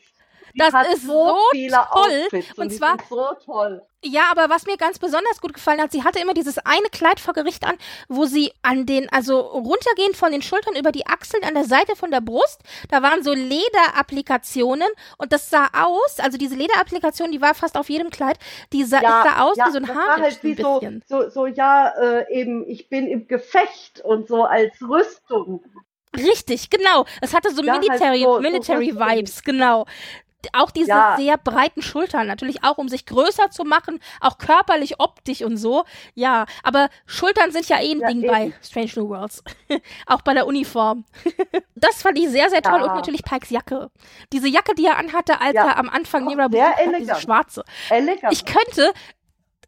Das 0.59 0.73
ist 0.93 1.05
so, 1.05 1.37
so 1.53 1.77
toll. 1.91 2.27
und, 2.31 2.59
und 2.59 2.69
zwar 2.71 2.97
so 3.09 3.27
toll. 3.45 3.81
Ja, 4.03 4.31
aber 4.31 4.49
was 4.49 4.65
mir 4.65 4.77
ganz 4.77 4.97
besonders 4.97 5.41
gut 5.41 5.53
gefallen 5.53 5.81
hat, 5.81 5.91
sie 5.91 6.05
hatte 6.05 6.19
immer 6.19 6.33
dieses 6.33 6.57
eine 6.59 6.87
Kleid 6.89 7.19
vor 7.19 7.33
Gericht 7.33 7.65
an, 7.65 7.75
wo 8.07 8.25
sie 8.25 8.53
an 8.61 8.85
den, 8.85 9.09
also 9.09 9.39
runtergehend 9.39 10.15
von 10.15 10.31
den 10.31 10.41
Schultern 10.41 10.75
über 10.77 10.93
die 10.93 11.05
Achseln 11.05 11.43
an 11.43 11.53
der 11.53 11.65
Seite 11.65 11.97
von 11.97 12.09
der 12.09 12.21
Brust, 12.21 12.61
da 12.89 13.03
waren 13.03 13.23
so 13.23 13.33
Lederapplikationen 13.33 14.87
und 15.17 15.33
das 15.33 15.49
sah 15.49 15.67
aus, 15.73 16.19
also 16.19 16.37
diese 16.37 16.55
Lederapplikation, 16.55 17.31
die 17.31 17.41
war 17.41 17.53
fast 17.55 17.75
auf 17.75 17.89
jedem 17.89 18.09
Kleid, 18.09 18.39
die 18.71 18.85
sah, 18.85 19.01
ja, 19.01 19.23
sah 19.23 19.43
aus 19.43 19.57
ja, 19.57 19.67
wie 19.67 19.71
so 19.71 19.77
ein 19.79 19.87
Haar. 19.89 19.95
War 19.95 20.21
halt 20.21 20.43
wie 20.43 20.55
so, 20.55 20.81
so, 21.05 21.29
so, 21.29 21.45
ja, 21.47 21.89
äh, 21.89 22.33
eben, 22.33 22.65
ich 22.69 22.87
bin 22.87 23.05
im 23.05 23.27
Gefecht 23.27 23.99
und 23.99 24.29
so 24.29 24.45
als 24.45 24.75
Rüstung. 24.81 25.61
Richtig, 26.15 26.69
genau. 26.69 27.05
Es 27.21 27.35
hatte 27.35 27.53
so 27.53 27.61
ja, 27.63 27.73
halt 27.73 27.81
Military, 27.81 28.21
halt 28.21 28.33
so, 28.33 28.39
Military 28.39 28.91
so 28.91 28.99
Vibes, 28.99 29.43
genau 29.43 29.85
auch 30.53 30.71
diese 30.71 30.89
ja. 30.89 31.15
sehr 31.17 31.37
breiten 31.37 31.81
Schultern, 31.81 32.27
natürlich 32.27 32.63
auch, 32.63 32.77
um 32.77 32.87
sich 32.87 33.05
größer 33.05 33.51
zu 33.51 33.63
machen, 33.63 33.99
auch 34.21 34.37
körperlich, 34.37 34.99
optisch 34.99 35.41
und 35.41 35.57
so. 35.57 35.83
Ja, 36.15 36.45
aber 36.63 36.89
Schultern 37.05 37.51
sind 37.51 37.67
ja 37.67 37.79
eh 37.81 37.91
ein 37.91 37.99
ja, 37.99 38.07
Ding 38.07 38.23
eben. 38.23 38.31
bei 38.31 38.53
Strange 38.61 38.91
New 38.95 39.09
Worlds. 39.09 39.43
auch 40.05 40.21
bei 40.21 40.33
der 40.33 40.47
Uniform. 40.47 41.05
das 41.75 42.01
fand 42.01 42.17
ich 42.17 42.29
sehr, 42.29 42.49
sehr 42.49 42.61
toll. 42.61 42.79
Ja. 42.79 42.85
Und 42.85 42.95
natürlich 42.95 43.23
Pikes 43.23 43.49
Jacke. 43.49 43.89
Diese 44.31 44.47
Jacke, 44.47 44.75
die 44.75 44.85
er 44.85 44.97
anhatte, 44.97 45.41
als 45.41 45.55
er 45.55 45.77
am 45.77 45.89
Anfang 45.89 46.25
Nira 46.25 46.47
diese 46.47 47.15
schwarze. 47.15 47.63
Elegant. 47.89 48.33
Ich 48.33 48.45
könnte, 48.45 48.93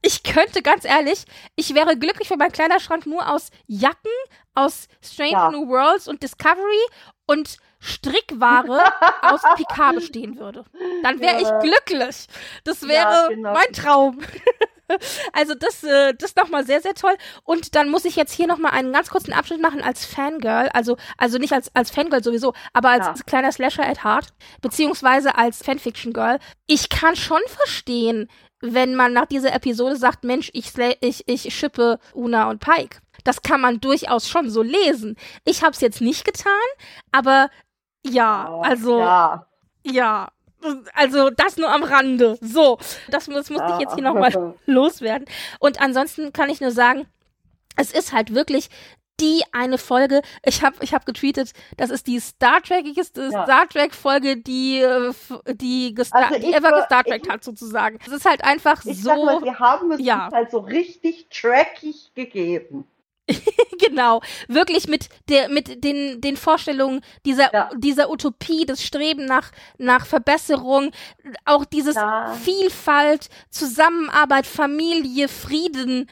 ich 0.01 0.23
könnte 0.23 0.61
ganz 0.61 0.85
ehrlich, 0.85 1.25
ich 1.55 1.75
wäre 1.75 1.97
glücklich, 1.97 2.29
wenn 2.29 2.39
mein 2.39 2.51
Kleiderschrank 2.51 3.05
nur 3.05 3.29
aus 3.29 3.49
Jacken, 3.67 4.11
aus 4.55 4.87
Strange 5.01 5.51
New 5.51 5.67
Worlds 5.69 6.07
und 6.07 6.23
Discovery 6.23 6.85
und 7.27 7.57
Strickware 7.79 8.83
aus 9.21 9.41
Picard 9.55 9.95
bestehen 9.95 10.37
würde. 10.39 10.65
Dann 11.03 11.19
wäre 11.19 11.41
ja. 11.41 11.41
ich 11.41 11.63
glücklich. 11.63 12.27
Das 12.63 12.83
wäre 12.83 13.11
ja, 13.11 13.27
genau. 13.27 13.53
mein 13.53 13.73
Traum. 13.73 14.19
also 15.33 15.53
das, 15.55 15.83
äh, 15.83 16.13
das 16.17 16.35
nochmal 16.35 16.65
sehr, 16.65 16.81
sehr 16.81 16.93
toll. 16.93 17.15
Und 17.43 17.75
dann 17.75 17.89
muss 17.89 18.05
ich 18.05 18.15
jetzt 18.15 18.33
hier 18.33 18.47
nochmal 18.47 18.71
einen 18.71 18.93
ganz 18.93 19.09
kurzen 19.09 19.33
Abschnitt 19.33 19.61
machen 19.61 19.81
als 19.81 20.05
Fangirl. 20.05 20.69
Also, 20.73 20.97
also 21.17 21.37
nicht 21.37 21.53
als, 21.53 21.73
als 21.75 21.91
Fangirl 21.91 22.23
sowieso, 22.23 22.53
aber 22.73 22.89
als 22.89 23.05
ja. 23.05 23.13
kleiner 23.25 23.51
Slasher 23.51 23.87
at 23.87 24.03
Heart. 24.03 24.27
Beziehungsweise 24.61 25.35
als 25.35 25.63
Fanfiction-Girl. 25.63 26.39
Ich 26.67 26.89
kann 26.89 27.15
schon 27.15 27.41
verstehen, 27.47 28.29
wenn 28.61 28.95
man 28.95 29.13
nach 29.13 29.25
dieser 29.25 29.53
Episode 29.53 29.95
sagt, 29.95 30.23
Mensch, 30.23 30.49
ich, 30.53 30.73
ich, 31.01 31.27
ich 31.27 31.55
schippe 31.55 31.99
Una 32.13 32.49
und 32.49 32.59
Pike. 32.59 32.99
Das 33.23 33.41
kann 33.41 33.61
man 33.61 33.81
durchaus 33.81 34.29
schon 34.29 34.49
so 34.49 34.61
lesen. 34.61 35.17
Ich 35.45 35.63
habe 35.63 35.71
es 35.71 35.81
jetzt 35.81 36.01
nicht 36.01 36.25
getan, 36.25 36.51
aber 37.11 37.49
ja, 38.03 38.59
also 38.61 38.99
ja. 38.99 39.47
ja. 39.83 40.29
Also 40.93 41.29
das 41.29 41.57
nur 41.57 41.71
am 41.71 41.83
Rande. 41.83 42.37
So, 42.41 42.77
das, 43.09 43.25
das 43.25 43.49
muss 43.49 43.49
ich 43.49 43.79
jetzt 43.79 43.95
hier 43.95 44.03
nochmal 44.03 44.55
loswerden. 44.65 45.25
Und 45.59 45.81
ansonsten 45.81 46.33
kann 46.33 46.49
ich 46.49 46.61
nur 46.61 46.71
sagen, 46.71 47.07
es 47.75 47.91
ist 47.91 48.13
halt 48.13 48.33
wirklich 48.33 48.69
die 49.21 49.43
eine 49.51 49.77
Folge. 49.77 50.21
Ich 50.43 50.63
habe 50.63 50.75
ich 50.81 50.93
hab 50.93 51.05
getweetet, 51.05 51.51
das 51.77 51.89
ist 51.89 52.07
die 52.07 52.19
Star 52.19 52.61
Trekigste 52.61 53.29
ja. 53.31 53.43
Star 53.43 53.69
Trek 53.69 53.93
Folge, 53.93 54.37
die 54.37 54.79
äh, 54.79 55.13
die, 55.53 55.93
gesta 55.93 56.17
also 56.17 56.39
die 56.39 56.53
ever 56.53 56.71
gestar 56.71 57.03
Trek 57.03 57.29
hat 57.29 57.43
sozusagen. 57.43 57.99
Es 58.05 58.11
ist 58.11 58.25
halt 58.25 58.43
einfach 58.43 58.83
ich 58.83 59.01
so. 59.01 59.09
Sag 59.09 59.17
mal, 59.17 59.41
wir 59.43 59.59
haben 59.59 59.91
es 59.91 60.01
ja. 60.01 60.29
halt 60.31 60.51
so 60.51 60.59
richtig 60.59 61.27
trackig 61.29 62.11
gegeben. 62.15 62.87
genau, 63.79 64.21
wirklich 64.47 64.87
mit 64.87 65.09
der 65.29 65.49
mit 65.49 65.83
den 65.83 66.21
den 66.21 66.37
Vorstellungen 66.37 67.01
dieser 67.25 67.53
ja. 67.53 67.69
dieser 67.77 68.09
Utopie, 68.09 68.65
das 68.65 68.83
Streben 68.83 69.25
nach 69.25 69.51
nach 69.77 70.05
Verbesserung, 70.05 70.91
auch 71.45 71.65
dieses 71.65 71.95
ja. 71.95 72.33
Vielfalt, 72.41 73.29
Zusammenarbeit, 73.49 74.45
Familie, 74.47 75.27
Frieden, 75.27 76.09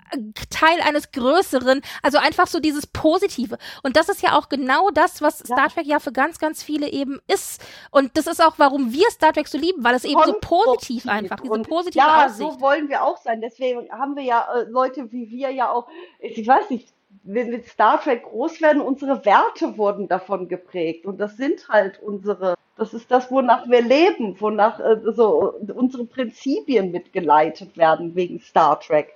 Teil 0.50 0.82
eines 0.82 1.12
größeren, 1.12 1.82
also 2.02 2.18
einfach 2.18 2.48
so 2.48 2.60
dieses 2.60 2.88
positive. 2.88 3.58
Und 3.84 3.96
das 3.96 4.10
ist 4.10 4.22
ja 4.22 4.38
auch 4.38 4.50
genau 4.50 4.90
das, 4.92 5.22
was 5.22 5.40
ja. 5.40 5.46
Star 5.46 5.70
Trek 5.70 5.86
ja 5.86 6.00
für 6.00 6.12
ganz 6.12 6.40
ganz 6.40 6.64
viele 6.64 6.90
eben 6.90 7.20
ist 7.28 7.62
und 7.92 8.18
das 8.18 8.28
ist 8.28 8.44
auch 8.44 8.56
warum 8.58 8.94
wir 8.94 9.10
Star 9.12 9.34
Trek 9.34 9.48
so 9.48 9.58
lieben, 9.58 9.84
weil 9.84 9.96
es 9.96 10.04
eben 10.04 10.22
so 10.26 10.34
positiv 10.40 11.08
einfach, 11.08 11.40
diese 11.40 11.60
positive 11.62 11.98
ja, 11.98 12.26
Aussicht. 12.26 12.38
so 12.40 12.62
wollen 12.62 12.90
wir 12.90 13.04
auch 13.04 13.18
sein. 13.18 13.42
Deswegen 13.42 13.90
haben 13.92 14.16
wir 14.16 14.24
ja 14.24 14.48
äh, 14.54 14.64
Leute 14.70 15.12
wie 15.12 15.30
wir 15.30 15.50
ja 15.52 15.72
auch 15.72 15.88
ich 16.20 16.48
weiß 16.48 16.70
nicht 16.70 16.94
wir 17.24 17.46
mit 17.46 17.68
Star 17.68 18.02
Trek 18.02 18.24
groß 18.24 18.62
werden, 18.62 18.82
unsere 18.82 19.26
Werte 19.26 19.78
wurden 19.78 20.08
davon 20.08 20.48
geprägt. 20.48 21.06
Und 21.06 21.20
das 21.20 21.38
sind 21.38 21.68
halt 21.70 22.00
unsere, 22.02 22.56
das 22.78 22.94
ist 22.94 23.10
das, 23.12 23.32
wonach 23.32 23.68
wir 23.68 23.82
leben, 23.82 24.40
wonach 24.40 24.80
äh, 24.80 24.98
so 25.12 25.54
unsere 25.76 26.06
Prinzipien 26.06 26.92
mitgeleitet 26.92 27.78
werden 27.78 28.16
wegen 28.16 28.40
Star 28.40 28.80
Trek. 28.80 29.14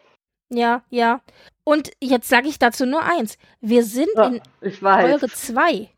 Ja, 0.49 0.83
ja. 0.89 1.21
Und 1.63 1.91
jetzt 2.01 2.29
sage 2.29 2.47
ich 2.47 2.59
dazu 2.59 2.85
nur 2.85 3.01
eins. 3.03 3.37
Wir 3.61 3.83
sind 3.83 4.09
ja, 4.15 4.33
in 4.61 4.71
Folge 4.71 5.27
2 5.27 5.89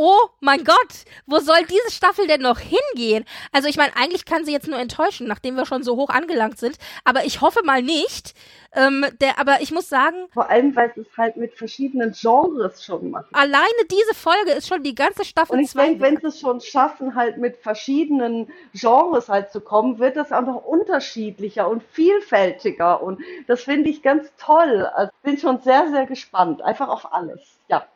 oh 0.00 0.30
mein 0.40 0.64
Gott, 0.64 1.04
wo 1.26 1.38
soll 1.40 1.62
diese 1.68 1.90
Staffel 1.90 2.26
denn 2.26 2.40
noch 2.40 2.58
hingehen? 2.58 3.26
Also 3.52 3.68
ich 3.68 3.76
meine, 3.76 3.94
eigentlich 3.96 4.24
kann 4.24 4.46
sie 4.46 4.52
jetzt 4.52 4.66
nur 4.66 4.78
enttäuschen, 4.78 5.28
nachdem 5.28 5.56
wir 5.56 5.66
schon 5.66 5.82
so 5.82 5.96
hoch 5.96 6.08
angelangt 6.08 6.58
sind. 6.58 6.78
Aber 7.04 7.26
ich 7.26 7.42
hoffe 7.42 7.60
mal 7.64 7.82
nicht. 7.82 8.34
Ähm, 8.72 9.04
der, 9.20 9.38
aber 9.38 9.60
ich 9.60 9.72
muss 9.72 9.88
sagen. 9.88 10.28
Vor 10.32 10.48
allem, 10.48 10.74
weil 10.74 10.92
es 10.96 11.06
halt 11.18 11.36
mit 11.36 11.54
verschiedenen 11.54 12.12
Genres 12.12 12.82
schon 12.82 13.10
macht. 13.10 13.26
Alleine 13.32 13.66
diese 13.90 14.14
Folge 14.14 14.52
ist 14.52 14.68
schon 14.68 14.82
die 14.82 14.94
ganze 14.94 15.24
Staffel 15.24 15.52
Und 15.52 15.60
ich 15.60 15.72
denke, 15.72 16.00
wenn 16.00 16.16
sie 16.16 16.28
es 16.28 16.40
schon 16.40 16.60
schaffen, 16.60 17.14
halt 17.14 17.36
mit 17.36 17.58
verschiedenen 17.58 18.50
Genres 18.72 19.28
halt 19.28 19.50
zu 19.50 19.60
kommen, 19.60 19.98
wird 19.98 20.16
das 20.16 20.32
auch 20.32 20.42
noch 20.42 20.64
unterschiedlicher 20.64 21.68
und 21.68 21.82
vielfältiger. 21.82 23.02
Und 23.02 23.20
das 23.48 23.64
finde 23.64 23.90
ich 23.90 24.02
ganz 24.02 24.32
toll. 24.38 24.86
Also 24.94 25.12
bin 25.22 25.36
schon 25.36 25.60
sehr, 25.60 25.90
sehr 25.90 26.06
gespannt. 26.06 26.62
Einfach 26.62 26.88
auf 26.88 27.12
alles. 27.12 27.40
Ja. 27.68 27.86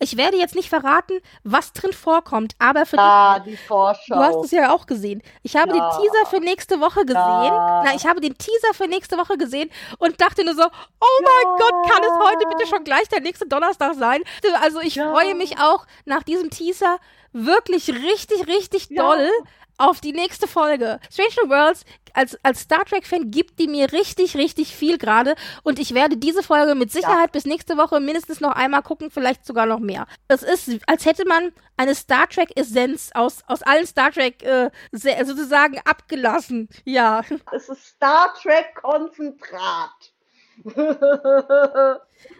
Ich 0.00 0.16
werde 0.16 0.36
jetzt 0.36 0.54
nicht 0.54 0.68
verraten, 0.68 1.20
was 1.44 1.72
drin 1.72 1.92
vorkommt, 1.92 2.54
aber 2.58 2.84
für 2.84 2.98
ah, 2.98 3.38
die, 3.38 3.52
die 3.52 3.56
Vorschau. 3.56 4.16
Du 4.16 4.20
hast 4.20 4.44
es 4.44 4.50
ja 4.50 4.72
auch 4.72 4.86
gesehen. 4.86 5.22
Ich 5.42 5.56
habe 5.56 5.76
ja. 5.76 5.90
den 5.90 6.00
Teaser 6.00 6.26
für 6.28 6.40
nächste 6.40 6.80
Woche 6.80 7.06
gesehen. 7.06 7.14
Ja. 7.16 7.82
Na, 7.84 7.94
ich 7.94 8.04
habe 8.06 8.20
den 8.20 8.36
Teaser 8.36 8.74
für 8.74 8.86
nächste 8.88 9.16
Woche 9.16 9.38
gesehen 9.38 9.70
und 9.98 10.20
dachte 10.20 10.44
nur 10.44 10.54
so, 10.54 10.64
oh 10.64 11.22
ja. 11.22 11.28
mein 11.28 11.58
Gott, 11.58 11.90
kann 11.90 12.02
es 12.02 12.28
heute 12.28 12.48
bitte 12.48 12.68
schon 12.68 12.84
gleich 12.84 13.08
der 13.08 13.20
nächste 13.20 13.46
Donnerstag 13.46 13.94
sein? 13.94 14.22
Also 14.62 14.80
ich 14.80 14.94
freue 14.94 15.34
mich 15.34 15.58
auch 15.58 15.86
nach 16.04 16.22
diesem 16.22 16.50
Teaser 16.50 16.98
wirklich 17.32 17.88
richtig, 17.88 18.46
richtig 18.46 18.88
doll 18.88 19.28
auf 19.78 20.00
die 20.00 20.12
nächste 20.12 20.46
Folge. 20.46 21.00
Stranger 21.10 21.48
Worlds 21.48 21.84
als, 22.14 22.38
als 22.42 22.60
Star 22.60 22.84
Trek-Fan 22.84 23.30
gibt 23.30 23.58
die 23.58 23.66
mir 23.66 23.92
richtig, 23.92 24.36
richtig 24.36 24.74
viel 24.74 24.98
gerade. 24.98 25.34
Und 25.62 25.78
ich 25.78 25.94
werde 25.94 26.16
diese 26.16 26.42
Folge 26.42 26.74
mit 26.74 26.90
Sicherheit 26.92 27.26
ja. 27.26 27.32
bis 27.32 27.44
nächste 27.44 27.76
Woche 27.76 28.00
mindestens 28.00 28.40
noch 28.40 28.52
einmal 28.52 28.82
gucken, 28.82 29.10
vielleicht 29.10 29.44
sogar 29.44 29.66
noch 29.66 29.80
mehr. 29.80 30.06
Es 30.28 30.42
ist, 30.42 30.70
als 30.86 31.04
hätte 31.04 31.26
man 31.26 31.52
eine 31.76 31.94
Star 31.94 32.28
Trek-Essenz 32.28 33.10
aus, 33.14 33.42
aus 33.46 33.62
allen 33.62 33.86
Star 33.86 34.12
Trek 34.12 34.42
äh, 34.42 34.70
sozusagen 34.92 35.80
abgelassen. 35.84 36.68
Ja. 36.84 37.22
Es 37.52 37.68
ist 37.68 37.86
Star 37.86 38.32
Trek-Konzentrat. 38.40 40.12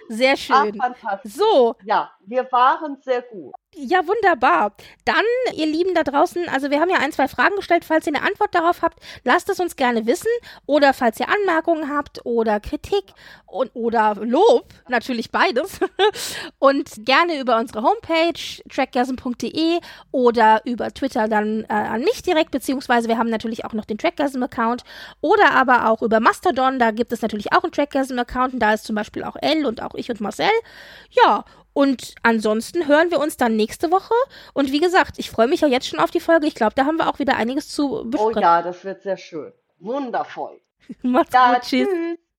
Sehr 0.08 0.36
schön. 0.36 0.78
Ach, 0.80 1.18
so. 1.24 1.74
Ja, 1.82 2.12
wir 2.26 2.50
waren 2.52 2.98
sehr 3.02 3.22
gut. 3.22 3.54
Ja, 3.76 4.06
wunderbar. 4.06 4.76
Dann, 5.04 5.24
ihr 5.54 5.66
Lieben 5.66 5.94
da 5.94 6.04
draußen, 6.04 6.48
also 6.48 6.70
wir 6.70 6.80
haben 6.80 6.90
ja 6.90 6.98
ein, 6.98 7.10
zwei 7.10 7.26
Fragen 7.26 7.56
gestellt. 7.56 7.84
Falls 7.84 8.06
ihr 8.06 8.14
eine 8.14 8.24
Antwort 8.24 8.54
darauf 8.54 8.82
habt, 8.82 9.00
lasst 9.24 9.48
es 9.48 9.58
uns 9.58 9.74
gerne 9.74 10.06
wissen. 10.06 10.28
Oder 10.66 10.94
falls 10.94 11.18
ihr 11.18 11.28
Anmerkungen 11.28 11.90
habt 11.92 12.24
oder 12.24 12.60
Kritik 12.60 13.04
und, 13.46 13.70
oder 13.74 14.14
Lob, 14.20 14.68
natürlich 14.88 15.32
beides. 15.32 15.80
und 16.60 17.04
gerne 17.04 17.40
über 17.40 17.56
unsere 17.58 17.82
Homepage 17.82 18.62
trackgasm.de 18.68 19.80
oder 20.12 20.60
über 20.64 20.92
Twitter 20.92 21.26
dann 21.26 21.64
äh, 21.64 21.72
an 21.72 22.02
mich 22.02 22.22
direkt, 22.22 22.52
beziehungsweise 22.52 23.08
wir 23.08 23.18
haben 23.18 23.30
natürlich 23.30 23.64
auch 23.64 23.72
noch 23.72 23.84
den 23.84 23.98
Trackgasm-Account 23.98 24.84
oder 25.20 25.52
aber 25.52 25.90
auch 25.90 26.02
über 26.02 26.20
Mastodon, 26.20 26.78
da 26.78 26.90
gibt 26.90 27.12
es 27.12 27.22
natürlich 27.22 27.52
auch 27.52 27.62
einen 27.62 27.72
Trackgasm-Account 27.72 28.54
und 28.54 28.60
da 28.60 28.72
ist 28.72 28.84
zum 28.84 28.94
Beispiel 28.94 29.24
auch 29.24 29.36
Elle 29.40 29.66
und 29.66 29.82
auch 29.82 29.94
ich 29.94 30.10
und 30.10 30.20
Marcel. 30.20 30.50
Ja, 31.10 31.44
und 31.74 32.14
ansonsten 32.22 32.86
hören 32.86 33.10
wir 33.10 33.20
uns 33.20 33.36
dann 33.36 33.56
nächste 33.56 33.90
Woche. 33.90 34.14
Und 34.54 34.72
wie 34.72 34.80
gesagt, 34.80 35.18
ich 35.18 35.30
freue 35.30 35.48
mich 35.48 35.60
ja 35.60 35.68
jetzt 35.68 35.88
schon 35.88 35.98
auf 35.98 36.10
die 36.10 36.20
Folge. 36.20 36.46
Ich 36.46 36.54
glaube, 36.54 36.74
da 36.74 36.86
haben 36.86 36.96
wir 36.96 37.08
auch 37.08 37.18
wieder 37.18 37.36
einiges 37.36 37.68
zu 37.68 38.04
besprechen. 38.06 38.38
Oh 38.38 38.40
ja, 38.40 38.62
das 38.62 38.84
wird 38.84 39.02
sehr 39.02 39.16
schön. 39.16 39.52
Wundervoll. 39.80 40.60
Macht's 41.02 41.34
ja, 41.34 41.54
gut. 41.54 41.62
Tschüss. 41.64 41.88
tschüss. 41.88 42.18